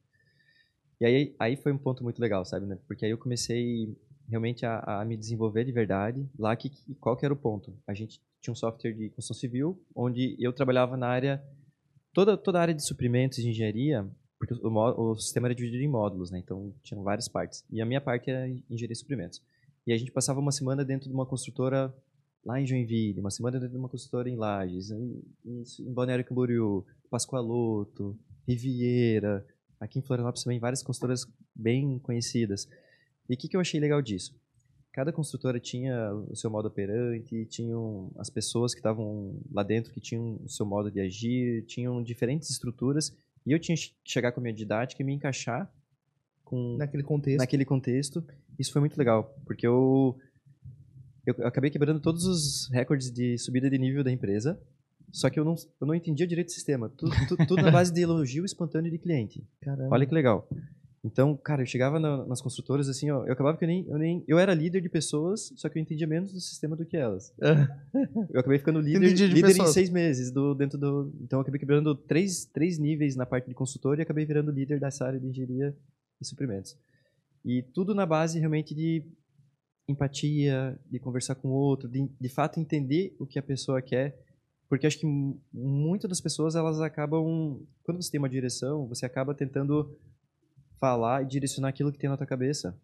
E 0.99 1.05
aí, 1.05 1.35
aí 1.39 1.55
foi 1.55 1.71
um 1.71 1.77
ponto 1.77 2.03
muito 2.03 2.19
legal, 2.19 2.43
sabe, 2.45 2.65
né? 2.65 2.77
Porque 2.87 3.05
aí 3.05 3.11
eu 3.11 3.17
comecei 3.17 3.95
realmente 4.27 4.65
a, 4.65 5.01
a 5.01 5.05
me 5.05 5.15
desenvolver 5.17 5.63
de 5.63 5.71
verdade. 5.71 6.27
Lá, 6.37 6.55
que, 6.55 6.69
qual 6.99 7.15
que 7.15 7.25
era 7.25 7.33
o 7.33 7.37
ponto? 7.37 7.73
A 7.87 7.93
gente 7.93 8.21
tinha 8.41 8.51
um 8.51 8.55
software 8.55 8.93
de 8.93 9.09
construção 9.09 9.35
civil, 9.39 9.81
onde 9.95 10.35
eu 10.39 10.53
trabalhava 10.53 10.95
na 10.97 11.07
área 11.07 11.43
toda, 12.13 12.37
toda 12.37 12.59
a 12.59 12.61
área 12.61 12.73
de 12.73 12.85
suprimentos 12.85 13.39
e 13.39 13.47
engenharia, 13.49 14.07
porque 14.37 14.53
o, 14.53 14.69
mó- 14.69 14.93
o 14.97 15.17
sistema 15.17 15.47
era 15.47 15.55
dividido 15.55 15.83
em 15.83 15.87
módulos, 15.87 16.31
né? 16.31 16.39
Então 16.39 16.73
tinham 16.83 17.03
várias 17.03 17.27
partes. 17.27 17.63
E 17.69 17.81
a 17.81 17.85
minha 17.85 18.01
parte 18.01 18.29
era 18.29 18.47
engenharia 18.47 18.87
de 18.89 18.95
suprimentos. 18.95 19.41
E 19.87 19.93
a 19.93 19.97
gente 19.97 20.11
passava 20.11 20.39
uma 20.39 20.51
semana 20.51 20.83
dentro 20.85 21.07
de 21.07 21.13
uma 21.15 21.25
construtora 21.25 21.93
lá 22.45 22.59
em 22.59 22.65
Joinville, 22.65 23.19
uma 23.19 23.31
semana 23.31 23.57
dentro 23.59 23.73
de 23.73 23.77
uma 23.77 23.89
construtora 23.89 24.29
em 24.29 24.35
Lages, 24.35 24.91
em, 24.91 25.21
em 25.45 25.93
Balneário 25.93 26.23
Camboriú, 26.25 26.85
Pascoaloto, 27.09 28.17
Riviera, 28.47 29.45
aqui 29.79 29.99
em 29.99 30.01
Florianópolis 30.01 30.43
também 30.43 30.59
várias 30.59 30.83
construtoras 30.83 31.25
bem 31.55 31.99
conhecidas. 31.99 32.67
E 33.29 33.33
o 33.33 33.37
que, 33.37 33.47
que 33.47 33.55
eu 33.55 33.61
achei 33.61 33.79
legal 33.79 34.01
disso? 34.01 34.35
Cada 34.91 35.13
construtora 35.13 35.59
tinha 35.59 36.13
o 36.13 36.35
seu 36.35 36.49
modo 36.49 36.67
operante, 36.67 37.45
tinham 37.45 38.11
as 38.17 38.29
pessoas 38.29 38.73
que 38.73 38.79
estavam 38.79 39.39
lá 39.51 39.63
dentro 39.63 39.93
que 39.93 39.99
tinham 40.01 40.39
o 40.43 40.49
seu 40.49 40.65
modo 40.65 40.91
de 40.91 40.99
agir, 40.99 41.63
tinham 41.65 42.01
diferentes 42.01 42.49
estruturas, 42.49 43.15
e 43.45 43.51
eu 43.51 43.59
tinha 43.59 43.75
que 43.77 43.93
chegar 44.03 44.31
com 44.31 44.39
a 44.39 44.43
minha 44.43 44.53
didática 44.53 45.01
e 45.01 45.05
me 45.05 45.13
encaixar 45.13 45.71
com 46.43 46.75
Naquele 46.77 47.03
contexto. 47.03 47.37
naquele 47.39 47.63
contexto. 47.65 48.23
Isso 48.57 48.71
foi 48.71 48.79
muito 48.81 48.97
legal, 48.97 49.33
porque 49.45 49.65
eu, 49.65 50.17
eu 51.25 51.47
acabei 51.47 51.69
quebrando 51.69 52.01
todos 52.01 52.25
os 52.25 52.67
recordes 52.71 53.11
de 53.11 53.37
subida 53.37 53.69
de 53.69 53.77
nível 53.77 54.03
da 54.03 54.11
empresa, 54.11 54.59
só 55.11 55.29
que 55.29 55.39
eu 55.39 55.45
não, 55.45 55.55
eu 55.81 55.87
não 55.87 55.95
entendia 55.95 56.25
direito 56.27 56.49
o 56.49 56.51
sistema. 56.51 56.89
Tudo, 56.89 57.11
tudo, 57.27 57.45
tudo 57.47 57.61
na 57.61 57.71
base 57.71 57.93
de 57.93 58.01
elogio 58.01 58.45
espontâneo 58.45 58.91
de 58.91 58.97
cliente. 58.97 59.43
Caramba. 59.61 59.93
Olha 59.95 60.05
que 60.05 60.13
legal. 60.13 60.47
Então, 61.01 61.37
cara, 61.37 61.61
eu 61.61 61.65
chegava 61.65 61.97
na- 61.97 62.25
nas 62.25 62.41
construtoras 62.41 62.89
assim, 62.89 63.09
ó, 63.09 63.25
eu 63.25 63.31
acabava 63.31 63.57
que 63.57 63.63
eu 63.63 63.67
nem, 63.69 63.87
eu 63.87 63.97
nem. 63.97 64.23
Eu 64.27 64.37
era 64.37 64.53
líder 64.53 64.81
de 64.81 64.89
pessoas, 64.89 65.53
só 65.55 65.69
que 65.69 65.79
eu 65.79 65.81
entendia 65.81 66.05
menos 66.05 66.33
do 66.33 66.41
sistema 66.41 66.75
do 66.75 66.85
que 66.85 66.97
elas. 66.97 67.33
Eu 68.31 68.39
acabei 68.41 68.59
ficando 68.59 68.79
líder, 68.81 68.99
líder 69.35 69.47
em 69.51 69.53
seis 69.73 69.89
meses 69.89 70.29
do, 70.29 70.53
dentro 70.53 70.77
do. 70.77 71.09
Então, 71.21 71.39
eu 71.39 71.41
acabei 71.41 71.57
quebrando 71.59 71.95
três, 71.95 72.43
três 72.45 72.77
níveis 72.77 73.15
na 73.15 73.25
parte 73.25 73.47
de 73.47 73.53
consultor 73.53 73.97
e 73.97 74.01
acabei 74.01 74.25
virando 74.25 74.51
líder 74.51 74.77
dessa 74.79 75.05
área 75.05 75.17
de 75.19 75.25
engenharia 75.25 75.73
e 76.21 76.25
suprimentos. 76.25 76.77
E 77.45 77.63
tudo 77.73 77.95
na 77.95 78.05
base 78.05 78.37
realmente 78.37 78.75
de 78.75 79.01
empatia, 79.87 80.77
de 80.91 80.99
conversar 80.99 81.35
com 81.35 81.47
o 81.47 81.51
outro, 81.51 81.87
de, 81.87 82.07
de 82.19 82.29
fato 82.29 82.59
entender 82.59 83.15
o 83.19 83.25
que 83.25 83.39
a 83.39 83.43
pessoa 83.43 83.81
quer. 83.81 84.19
Porque 84.69 84.87
acho 84.87 84.99
que 84.99 85.05
mu- 85.05 85.41
muitas 85.51 86.09
das 86.09 86.21
pessoas 86.21 86.55
elas 86.55 86.79
acabam. 86.79 87.59
Quando 87.83 88.01
você 88.01 88.11
tem 88.11 88.19
uma 88.19 88.29
direção, 88.29 88.87
você 88.87 89.05
acaba 89.05 89.33
tentando 89.33 89.97
falar 90.79 91.23
e 91.23 91.27
direcionar 91.27 91.69
aquilo 91.69 91.91
que 91.91 91.97
tem 91.99 92.09
na 92.09 92.17
tua 92.17 92.27
cabeça. 92.27 92.79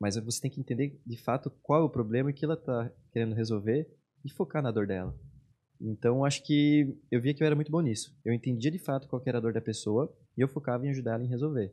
Mas 0.00 0.16
você 0.16 0.40
tem 0.40 0.50
que 0.50 0.60
entender 0.60 1.00
de 1.04 1.16
fato 1.16 1.50
qual 1.62 1.82
é 1.82 1.84
o 1.84 1.90
problema 1.90 2.32
que 2.32 2.44
ela 2.44 2.54
está 2.54 2.90
querendo 3.12 3.34
resolver 3.34 3.88
e 4.24 4.30
focar 4.30 4.62
na 4.62 4.70
dor 4.70 4.86
dela. 4.86 5.14
Então 5.80 6.24
acho 6.24 6.42
que 6.44 6.96
eu 7.10 7.20
via 7.20 7.34
que 7.34 7.42
eu 7.42 7.46
era 7.46 7.56
muito 7.56 7.70
bom 7.70 7.80
nisso. 7.80 8.16
Eu 8.24 8.32
entendia 8.32 8.70
de 8.70 8.78
fato 8.78 9.08
qual 9.08 9.22
era 9.26 9.38
a 9.38 9.40
dor 9.40 9.52
da 9.52 9.60
pessoa 9.60 10.12
e 10.36 10.40
eu 10.40 10.48
focava 10.48 10.86
em 10.86 10.90
ajudar 10.90 11.14
ela 11.14 11.24
em 11.24 11.28
resolver. 11.28 11.72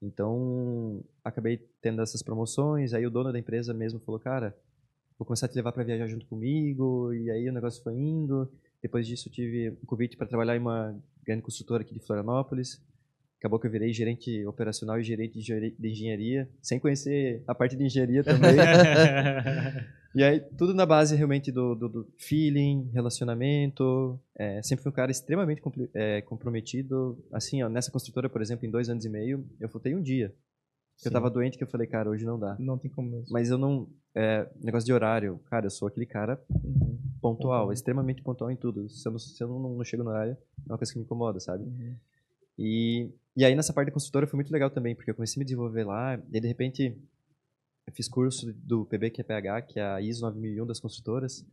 Então 0.00 1.04
acabei 1.24 1.58
tendo 1.80 2.02
essas 2.02 2.22
promoções. 2.22 2.94
Aí 2.94 3.06
o 3.06 3.10
dono 3.10 3.32
da 3.32 3.38
empresa 3.38 3.74
mesmo 3.74 4.00
falou, 4.00 4.20
cara, 4.20 4.56
vou 5.18 5.26
começar 5.26 5.46
a 5.46 5.48
te 5.48 5.54
levar 5.56 5.72
para 5.72 5.84
viajar 5.84 6.06
junto 6.06 6.26
comigo. 6.26 7.12
E 7.14 7.30
aí 7.30 7.48
o 7.48 7.52
negócio 7.52 7.82
foi 7.82 7.94
indo. 7.94 8.50
Depois 8.82 9.06
disso 9.06 9.28
eu 9.28 9.32
tive 9.32 9.70
um 9.70 9.86
convite 9.86 10.16
para 10.16 10.26
trabalhar 10.26 10.56
em 10.56 10.60
uma 10.60 10.96
grande 11.24 11.42
construtora 11.42 11.82
aqui 11.82 11.94
de 11.94 12.00
Florianópolis. 12.00 12.80
Acabou 13.38 13.58
que 13.58 13.66
eu 13.66 13.70
virei 13.70 13.92
gerente 13.92 14.44
operacional 14.46 14.98
e 14.98 15.02
gerente 15.04 15.38
de 15.38 15.88
engenharia- 15.90 16.48
sem 16.62 16.78
conhecer 16.78 17.42
a 17.46 17.54
parte 17.54 17.76
de 17.76 17.84
engenharia 17.84 18.24
também. 18.24 18.56
E 20.14 20.24
aí, 20.24 20.40
tudo 20.56 20.72
na 20.72 20.86
base 20.86 21.14
realmente 21.14 21.52
do, 21.52 21.74
do- 21.74 21.90
do 21.90 22.08
feeling, 22.16 22.88
relacionamento. 22.94 24.18
É, 24.34 24.62
sempre 24.62 24.82
fui 24.82 24.90
um 24.90 24.94
cara 24.94 25.10
extremamente 25.10 25.60
é, 25.92 26.22
comprometido. 26.22 27.22
Assim, 27.30 27.62
ó, 27.62 27.68
nessa 27.68 27.90
construtora, 27.90 28.26
por 28.26 28.40
exemplo, 28.40 28.66
em 28.66 28.70
dois 28.70 28.88
anos 28.88 29.04
e 29.04 29.10
meio, 29.10 29.44
eu 29.60 29.68
faltei 29.68 29.94
um 29.94 30.00
dia. 30.00 30.34
Sim. 30.96 31.08
Eu 31.08 31.12
tava 31.12 31.30
doente 31.30 31.58
que 31.58 31.64
eu 31.64 31.68
falei, 31.68 31.86
cara, 31.86 32.08
hoje 32.08 32.24
não 32.24 32.38
dá. 32.38 32.56
Não 32.58 32.78
tem 32.78 32.90
como 32.90 33.10
mesmo. 33.10 33.26
Mas 33.30 33.50
eu 33.50 33.58
não. 33.58 33.86
É, 34.14 34.48
negócio 34.62 34.86
de 34.86 34.92
horário, 34.94 35.38
cara, 35.50 35.66
eu 35.66 35.70
sou 35.70 35.86
aquele 35.88 36.06
cara 36.06 36.40
Uhum. 36.50 36.96
pontual, 37.20 37.36
Pontual. 37.60 37.72
extremamente 37.72 38.22
pontual 38.22 38.50
em 38.50 38.56
tudo. 38.56 38.88
Se 38.88 39.06
eu, 39.06 39.12
não, 39.12 39.18
se 39.18 39.42
eu 39.44 39.48
não, 39.48 39.76
não 39.76 39.84
chego 39.84 40.02
no 40.02 40.10
horário, 40.10 40.32
é 40.66 40.72
uma 40.72 40.78
coisa 40.78 40.92
que 40.92 40.98
me 40.98 41.04
incomoda, 41.04 41.38
sabe? 41.38 41.64
Uhum. 41.64 41.94
E, 42.58 43.10
e 43.36 43.44
aí 43.44 43.54
nessa 43.54 43.72
parte 43.74 43.88
da 43.88 43.92
consultora 43.92 44.26
foi 44.26 44.38
muito 44.38 44.50
legal 44.50 44.70
também, 44.70 44.94
porque 44.94 45.10
eu 45.10 45.14
comecei 45.14 45.38
a 45.38 45.40
me 45.40 45.44
desenvolver 45.44 45.84
lá, 45.84 46.18
e 46.32 46.40
de 46.40 46.48
repente 46.48 46.96
eu 47.86 47.92
fiz 47.92 48.08
curso 48.08 48.50
do 48.54 48.86
PBQPH, 48.86 49.62
que 49.68 49.78
é 49.78 49.84
a 49.84 50.00
ISO 50.00 50.22
9001 50.22 50.66
das 50.66 50.80
construtoras. 50.80 51.44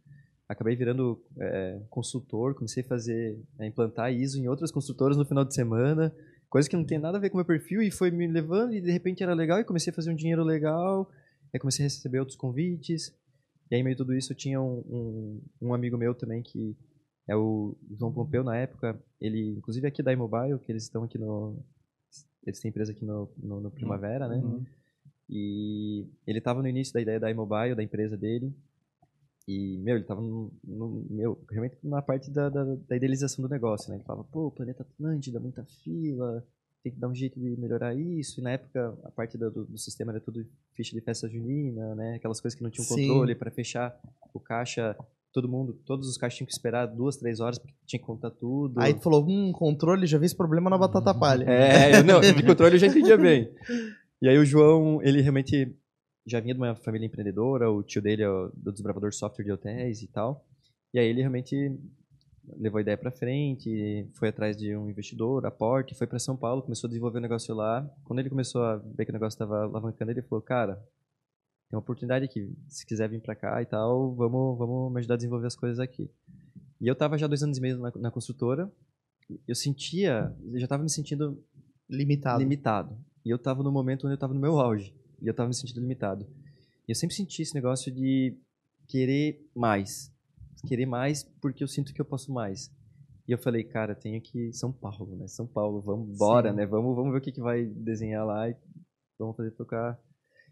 Acabei 0.48 0.76
virando 0.76 1.22
é, 1.38 1.82
consultor, 1.90 2.54
comecei 2.56 2.84
a 2.84 2.86
fazer, 2.88 3.38
a 3.60 3.66
implantar 3.66 4.14
ISO 4.14 4.40
em 4.40 4.48
outras 4.48 4.72
construtoras 4.72 5.18
no 5.18 5.26
final 5.26 5.44
de 5.44 5.54
semana, 5.54 6.14
coisa 6.54 6.70
que 6.70 6.76
não 6.76 6.86
tem 6.86 7.00
nada 7.00 7.18
a 7.18 7.20
ver 7.20 7.32
com 7.32 7.38
o 7.38 7.40
meu 7.40 7.46
perfil 7.46 7.82
e 7.82 7.90
foi 7.90 8.12
me 8.12 8.28
levando 8.28 8.76
e 8.76 8.80
de 8.80 8.92
repente 8.92 9.24
era 9.24 9.34
legal 9.34 9.60
e 9.60 9.64
comecei 9.64 9.90
a 9.90 9.94
fazer 9.96 10.12
um 10.12 10.16
dinheiro 10.16 10.44
legal, 10.44 11.10
aí 11.52 11.60
comecei 11.60 11.84
a 11.84 11.88
receber 11.88 12.20
outros 12.20 12.38
convites. 12.38 13.12
E 13.72 13.76
aí, 13.76 13.82
meio 13.82 13.98
tudo 13.98 14.14
isso, 14.14 14.32
eu 14.32 14.38
tinha 14.38 14.62
um, 14.62 14.84
um, 14.88 15.42
um 15.60 15.74
amigo 15.74 15.98
meu 15.98 16.14
também 16.14 16.44
que 16.44 16.78
é 17.28 17.36
o 17.36 17.76
João 17.98 18.14
Pompeu 18.14 18.44
na 18.44 18.56
época, 18.56 19.04
ele, 19.20 19.56
inclusive 19.58 19.88
aqui 19.88 20.04
da 20.04 20.14
iMobile, 20.14 20.60
que 20.60 20.72
eles 20.72 20.84
estão 20.84 21.04
aqui 21.04 21.18
no. 21.18 21.58
Eles 22.46 22.60
têm 22.60 22.70
empresa 22.70 22.92
aqui 22.92 23.04
no, 23.04 23.34
no, 23.36 23.60
no 23.60 23.72
Primavera, 23.72 24.28
né? 24.28 24.36
Uhum. 24.36 24.64
E 25.28 26.06
ele 26.28 26.38
estava 26.38 26.62
no 26.62 26.68
início 26.68 26.94
da 26.94 27.02
ideia 27.02 27.20
da 27.20 27.32
iMobile, 27.32 27.74
da 27.74 27.82
empresa 27.82 28.16
dele. 28.16 28.54
E, 29.48 29.78
meu, 29.80 29.96
ele 29.96 30.04
estava 30.04 30.22
no, 30.22 30.52
no, 30.64 31.06
meu, 31.10 31.38
realmente 31.50 31.78
na 31.84 32.02
parte 32.02 32.32
da, 32.32 32.48
da, 32.48 32.64
da, 32.64 32.96
idealização 32.96 33.44
do 33.44 33.50
negócio, 33.50 33.90
né? 33.90 33.98
Ele 33.98 34.04
falava, 34.04 34.24
pô, 34.32 34.50
planeta 34.50 34.84
Atlântida, 34.84 35.40
muita 35.40 35.66
fila, 35.84 36.46
tem 36.82 36.94
que 36.94 37.00
dar 37.00 37.10
um 37.10 37.16
jeito 37.16 37.40
de 37.40 37.60
melhorar 37.60 37.94
isso. 37.94 38.40
E 38.40 38.44
na 38.44 38.52
época, 38.52 38.98
a 39.04 39.12
parte 39.12 39.38
do, 39.38 39.50
do, 39.52 39.78
sistema 39.78 40.14
era 40.14 40.22
tudo 40.22 40.46
ficha 40.74 40.96
de 40.96 41.02
festa 41.02 41.28
junina, 41.28 41.94
né? 41.96 42.16
Aquelas 42.16 42.40
coisas 42.40 42.58
que 42.58 42.64
não 42.64 42.70
tinham 42.70 42.88
controle 42.88 43.36
para 43.36 43.52
fechar 43.52 43.98
o 44.34 44.40
caixa. 44.40 44.96
Todo 45.34 45.50
mundo, 45.50 45.74
todos 45.86 46.08
os 46.08 46.16
caixas 46.16 46.38
tinham 46.38 46.46
que 46.46 46.54
esperar 46.54 46.86
duas, 46.86 47.18
três 47.18 47.40
horas 47.40 47.58
porque 47.58 47.74
tinha 47.86 48.00
que 48.00 48.06
contar 48.06 48.30
tudo. 48.30 48.80
Aí 48.80 48.94
tu 48.94 49.02
falou, 49.02 49.26
hum, 49.28 49.52
controle, 49.52 50.06
já 50.06 50.18
vi 50.18 50.28
esse 50.28 50.36
problema 50.36 50.70
na 50.70 50.78
batata 50.78 51.14
palha. 51.14 51.46
É, 51.50 52.00
eu, 52.00 52.04
não, 52.04 52.22
de 52.22 52.46
controle 52.46 52.76
eu 52.76 52.80
já 52.80 52.88
entendia 52.88 53.18
bem. 53.18 53.50
E 54.22 54.30
aí 54.30 54.38
o 54.38 54.46
João, 54.46 55.02
ele 55.04 55.20
realmente 55.20 55.76
já 56.26 56.40
vinha 56.40 56.54
de 56.54 56.60
uma 56.60 56.76
família 56.76 57.06
empreendedora, 57.06 57.70
o 57.70 57.84
tio 57.84 58.02
dele 58.02 58.24
é 58.24 58.28
do 58.54 58.72
desbravador 58.72 59.10
de 59.10 59.16
software 59.16 59.44
de 59.46 59.52
hotéis 59.52 60.02
e 60.02 60.08
tal. 60.08 60.46
E 60.94 61.00
aí 61.00 61.08
ele 61.08 61.22
realmente 61.22 61.56
levou 62.58 62.78
a 62.78 62.82
ideia 62.82 62.98
para 62.98 63.12
frente, 63.12 64.08
foi 64.14 64.30
atrás 64.30 64.56
de 64.58 64.76
um 64.76 64.90
investidor, 64.90 65.46
aporte, 65.46 65.96
foi 65.96 66.08
para 66.08 66.20
São 66.20 66.36
Paulo, 66.36 66.62
começou 66.62 66.88
a 66.88 66.90
desenvolver 66.90 67.20
o 67.20 67.22
negócio 67.22 67.54
lá. 67.56 67.90
Quando 68.04 68.20
ele 68.20 68.30
começou 68.30 68.64
a 68.64 68.78
ver 68.78 69.06
que 69.06 69.12
o 69.12 69.14
negócio 69.14 69.36
estava 69.36 69.64
alavancando, 69.64 70.12
ele 70.12 70.22
falou: 70.22 70.42
"Cara, 70.42 70.76
tem 70.76 71.78
uma 71.78 71.80
oportunidade 71.80 72.26
aqui, 72.26 72.54
se 72.68 72.86
quiser 72.86 73.10
vir 73.10 73.22
para 73.22 73.36
cá 73.36 73.62
e 73.62 73.66
tal, 73.66 74.14
vamos, 74.16 74.58
vamos 74.58 74.92
me 74.92 75.00
ajudar 75.00 75.16
a 75.16 75.18
desenvolver 75.18 75.48
as 75.48 75.56
coisas 75.56 75.80
aqui". 75.80 76.10
E 76.80 76.88
eu 76.88 76.96
tava 76.96 77.18
já 77.18 77.28
dois 77.28 77.44
anos 77.44 77.58
e 77.58 77.62
meio 77.62 77.78
na, 77.80 77.92
na 77.96 78.12
construtora, 78.12 78.72
eu 79.48 79.56
sentia, 79.56 80.36
eu 80.52 80.60
já 80.60 80.68
tava 80.68 80.84
me 80.84 80.90
sentindo 80.90 81.42
Limitado. 81.90 82.40
limitado. 82.40 82.98
E 83.26 83.30
eu 83.30 83.38
tava 83.40 83.64
no 83.64 83.72
momento 83.72 84.06
onde 84.06 84.16
eu 84.16 84.20
tava 84.20 84.34
no 84.34 84.40
meu 84.40 84.60
auge. 84.60 84.94
E 85.24 85.28
eu 85.28 85.34
tava 85.34 85.48
me 85.48 85.56
sentindo 85.56 85.80
limitado. 85.80 86.28
E 86.88 86.92
eu 86.92 86.96
sempre 86.96 87.16
senti 87.16 87.42
esse 87.42 87.56
negócio 87.56 87.90
de 87.92 88.38
querer 88.88 89.50
mais. 89.56 90.12
Querer 90.68 90.86
mais 90.86 91.24
porque 91.42 91.64
eu 91.64 91.68
sinto 91.68 91.94
que 91.94 92.02
eu 92.02 92.06
posso 92.06 92.32
mais. 92.32 92.70
E 93.28 93.32
eu 93.32 93.38
falei, 93.38 93.64
cara, 93.64 93.96
tenho 93.96 94.20
que 94.22 94.52
São 94.52 94.72
Paulo, 94.72 95.16
né? 95.16 95.28
São 95.28 95.48
Paulo, 95.48 95.82
vamos 95.82 96.10
embora, 96.10 96.52
né? 96.52 96.66
Vamos, 96.66 96.94
vamos 96.94 97.14
ver 97.14 97.20
o 97.20 97.22
que, 97.22 97.32
que 97.32 97.40
vai 97.40 97.66
desenhar 97.66 98.26
lá 98.26 98.50
e 98.50 98.56
vamos 99.18 99.38
fazer 99.38 99.52
tocar. 99.52 99.98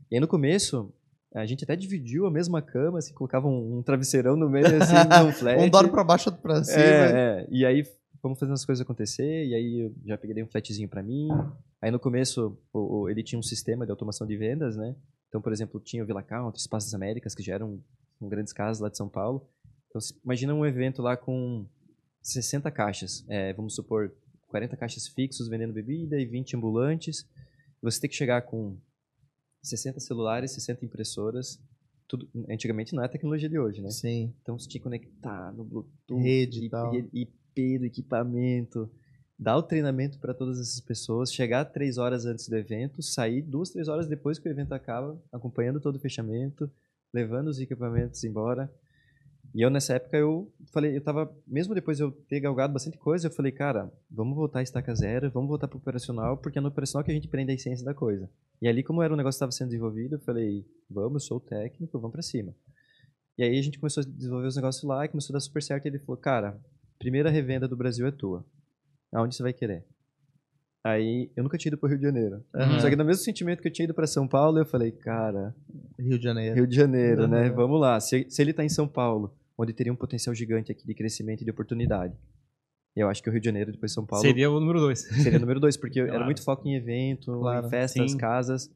E 0.09 0.15
aí 0.15 0.21
no 0.21 0.27
começo, 0.27 0.93
a 1.35 1.45
gente 1.45 1.65
até 1.65 1.75
dividiu 1.75 2.25
a 2.25 2.31
mesma 2.31 2.61
cama, 2.61 2.99
assim, 2.99 3.13
colocava 3.13 3.47
um, 3.47 3.79
um 3.79 3.83
travesseirão 3.83 4.37
no 4.37 4.49
meio, 4.49 4.65
assim, 4.81 4.93
num 4.95 5.31
flat. 5.35 5.59
Um 5.59 5.69
dorme 5.69 5.91
pra 5.91 6.03
baixo, 6.03 6.29
outro 6.29 6.41
pra 6.41 6.63
cima. 6.63 6.81
É, 6.81 7.41
é. 7.41 7.47
E 7.49 7.65
aí 7.65 7.83
fomos 8.21 8.39
fazendo 8.39 8.53
as 8.53 8.63
coisas 8.63 8.81
acontecer, 8.81 9.45
e 9.47 9.53
aí 9.53 9.79
eu 9.81 9.93
já 10.05 10.17
peguei 10.17 10.41
um 10.41 10.47
flatzinho 10.47 10.87
pra 10.87 11.03
mim. 11.03 11.27
Aí 11.81 11.89
no 11.91 11.99
começo 11.99 12.57
o, 12.71 13.01
o- 13.03 13.09
ele 13.09 13.23
tinha 13.23 13.39
um 13.39 13.43
sistema 13.43 13.85
de 13.85 13.91
automação 13.91 14.25
de 14.27 14.37
vendas, 14.37 14.75
né? 14.75 14.95
Então, 15.27 15.41
por 15.41 15.51
exemplo, 15.51 15.79
tinha 15.79 16.03
o 16.03 16.05
Villa 16.05 16.21
Country, 16.21 16.59
Espaço 16.59 16.87
das 16.87 16.93
Américas, 16.93 17.33
que 17.33 17.41
já 17.41 17.55
eram 17.55 17.81
um, 18.21 18.27
grandes 18.29 18.53
casas 18.53 18.81
lá 18.81 18.89
de 18.89 18.97
São 18.97 19.07
Paulo. 19.09 19.47
Então, 19.89 20.01
imagina 20.23 20.53
um 20.53 20.65
evento 20.65 21.01
lá 21.01 21.15
com 21.17 21.65
60 22.21 22.69
caixas, 22.69 23.25
é, 23.29 23.53
vamos 23.53 23.73
supor, 23.75 24.13
40 24.47 24.75
caixas 24.77 25.07
fixos 25.07 25.47
vendendo 25.47 25.73
bebida 25.73 26.19
e 26.19 26.25
20 26.25 26.55
ambulantes. 26.57 27.25
Você 27.81 27.99
tem 28.01 28.09
que 28.09 28.15
chegar 28.15 28.41
com 28.43 28.77
60 29.63 29.99
celulares, 29.99 30.51
60 30.51 30.85
impressoras. 30.85 31.59
Tudo, 32.07 32.29
antigamente 32.49 32.93
não 32.93 33.01
é 33.01 33.05
a 33.05 33.09
tecnologia 33.09 33.47
de 33.49 33.57
hoje, 33.57 33.81
né? 33.81 33.89
Sim. 33.89 34.33
Então 34.41 34.59
você 34.59 34.67
tinha 34.67 34.79
que 34.79 34.83
conectar 34.83 35.51
no 35.53 35.63
Bluetooth, 35.63 36.21
Rede 36.21 36.65
e 36.65 36.69
tal. 36.69 36.93
IP 37.13 37.79
do 37.79 37.85
equipamento, 37.85 38.91
dar 39.41 39.57
o 39.57 39.63
treinamento 39.63 40.19
para 40.19 40.35
todas 40.35 40.59
essas 40.59 40.79
pessoas, 40.79 41.33
chegar 41.33 41.65
três 41.65 41.97
horas 41.97 42.27
antes 42.27 42.47
do 42.47 42.55
evento, 42.55 43.01
sair 43.01 43.41
duas, 43.41 43.71
três 43.71 43.87
horas 43.87 44.07
depois 44.07 44.37
que 44.37 44.47
o 44.47 44.51
evento 44.51 44.71
acaba, 44.71 45.19
acompanhando 45.33 45.81
todo 45.81 45.95
o 45.95 45.99
fechamento, 45.99 46.69
levando 47.11 47.47
os 47.47 47.59
equipamentos 47.59 48.23
embora. 48.23 48.71
E 49.55 49.65
eu 49.65 49.71
nessa 49.71 49.95
época 49.95 50.15
eu 50.15 50.53
falei, 50.71 50.95
eu 50.95 51.01
tava, 51.01 51.35
mesmo 51.47 51.73
depois 51.73 51.97
de 51.97 52.03
eu 52.03 52.11
ter 52.11 52.39
galgado 52.39 52.71
bastante 52.71 52.99
coisa, 52.99 53.27
eu 53.27 53.31
falei, 53.31 53.51
cara, 53.51 53.91
vamos 54.11 54.35
voltar 54.35 54.59
a 54.59 54.61
estaca 54.61 54.93
zero, 54.93 55.31
vamos 55.31 55.49
voltar 55.49 55.67
pro 55.67 55.79
operacional, 55.79 56.37
porque 56.37 56.59
é 56.59 56.61
no 56.61 56.67
operacional 56.67 57.03
que 57.03 57.09
a 57.09 57.15
gente 57.15 57.27
prende 57.27 57.51
a 57.51 57.55
essência 57.55 57.83
da 57.83 57.95
coisa. 57.95 58.29
E 58.61 58.67
ali, 58.67 58.83
como 58.83 59.01
era 59.01 59.11
um 59.11 59.17
negócio 59.17 59.39
que 59.39 59.43
estava 59.43 59.51
sendo 59.51 59.69
desenvolvido, 59.69 60.17
eu 60.17 60.19
falei, 60.19 60.63
vamos, 60.87 61.23
eu 61.23 61.27
sou 61.27 61.37
o 61.37 61.41
técnico, 61.41 61.97
vamos 61.97 62.11
para 62.11 62.21
cima. 62.21 62.55
E 63.39 63.43
aí 63.43 63.57
a 63.57 63.61
gente 63.63 63.79
começou 63.79 64.03
a 64.03 64.05
desenvolver 64.05 64.47
os 64.47 64.55
negócios 64.55 64.83
lá 64.83 65.03
e 65.03 65.09
começou 65.09 65.33
a 65.33 65.37
dar 65.37 65.41
super 65.41 65.63
certo. 65.63 65.85
E 65.85 65.89
ele 65.89 65.97
falou, 65.97 66.17
cara, 66.17 66.61
primeira 66.99 67.31
revenda 67.31 67.67
do 67.67 67.75
Brasil 67.75 68.05
é 68.05 68.11
tua. 68.11 68.45
Aonde 69.13 69.35
você 69.35 69.43
vai 69.43 69.53
querer? 69.53 69.85
Aí 70.83 71.29
eu 71.35 71.43
nunca 71.43 71.57
tinha 71.57 71.69
ido 71.69 71.77
pro 71.77 71.87
Rio 71.89 71.97
de 71.99 72.03
Janeiro. 72.03 72.43
Aham. 72.55 72.79
Só 72.79 72.89
que 72.89 72.95
no 72.95 73.05
mesmo 73.05 73.23
sentimento 73.23 73.61
que 73.61 73.67
eu 73.67 73.71
tinha 73.71 73.83
ido 73.83 73.93
para 73.93 74.07
São 74.07 74.27
Paulo, 74.27 74.57
eu 74.57 74.65
falei, 74.65 74.91
cara, 74.91 75.53
Rio 75.99 76.17
de 76.17 76.23
Janeiro. 76.23 76.55
Rio 76.55 76.67
de 76.67 76.75
Janeiro, 76.75 77.27
né? 77.27 77.49
Uhum. 77.49 77.55
Vamos 77.55 77.79
lá. 77.81 77.99
Se, 77.99 78.25
se 78.29 78.41
ele 78.41 78.51
tá 78.53 78.63
em 78.63 78.69
São 78.69 78.87
Paulo, 78.87 79.31
onde 79.57 79.73
teria 79.73 79.93
um 79.93 79.95
potencial 79.95 80.33
gigante 80.33 80.71
aqui 80.71 80.85
de 80.87 80.95
crescimento 80.95 81.41
e 81.41 81.45
de 81.45 81.51
oportunidade. 81.51 82.15
Eu 82.95 83.07
acho 83.09 83.21
que 83.21 83.29
o 83.29 83.31
Rio 83.31 83.39
de 83.39 83.45
Janeiro, 83.45 83.71
depois 83.71 83.93
São 83.93 84.05
Paulo, 84.05 84.25
Seria 84.25 84.49
o 84.49 84.59
número 84.59 84.79
dois. 84.79 84.99
seria 85.01 85.37
o 85.37 85.41
número 85.41 85.59
dois, 85.59 85.77
porque 85.77 85.99
era 86.01 86.09
Claro. 86.09 86.25
muito 86.25 86.43
foco 86.43 86.67
em 86.67 86.75
evento, 86.75 87.39
Claro, 87.39 87.67
em 87.67 87.69
festas, 87.69 88.11
sim. 88.11 88.17
casas. 88.17 88.69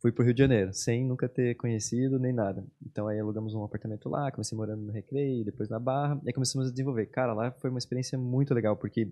Fui 0.00 0.12
pro 0.12 0.24
Rio 0.24 0.34
de 0.34 0.38
Janeiro, 0.40 0.72
sem 0.74 1.04
nunca 1.04 1.28
ter 1.28 1.54
conhecido 1.56 2.18
nem 2.18 2.32
nada. 2.32 2.64
Então 2.84 3.08
aí 3.08 3.18
alugamos 3.18 3.54
um 3.54 3.64
apartamento 3.64 4.08
lá, 4.08 4.30
comecei 4.30 4.56
morando 4.56 4.82
no 4.82 4.92
Recreio, 4.92 5.44
depois 5.44 5.68
na 5.68 5.78
Barra, 5.78 6.20
e 6.24 6.28
aí 6.28 6.32
começamos 6.32 6.68
a 6.68 6.70
desenvolver. 6.70 7.06
Cara, 7.06 7.32
lá 7.32 7.50
foi 7.52 7.70
uma 7.70 7.78
experiência 7.78 8.18
muito 8.18 8.52
legal, 8.54 8.76
porque 8.76 9.02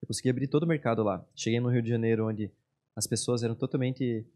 eu 0.00 0.06
consegui 0.06 0.30
abrir 0.30 0.48
todo 0.48 0.62
o 0.62 0.66
mercado 0.66 1.02
lá. 1.02 1.24
Cheguei 1.34 1.60
no 1.60 1.68
Rio 1.68 1.82
de 1.82 1.88
Janeiro, 1.90 2.26
onde 2.26 2.50
as 2.96 3.06
pessoas 3.06 3.42
eram 3.42 3.54
totalmente 3.54 4.26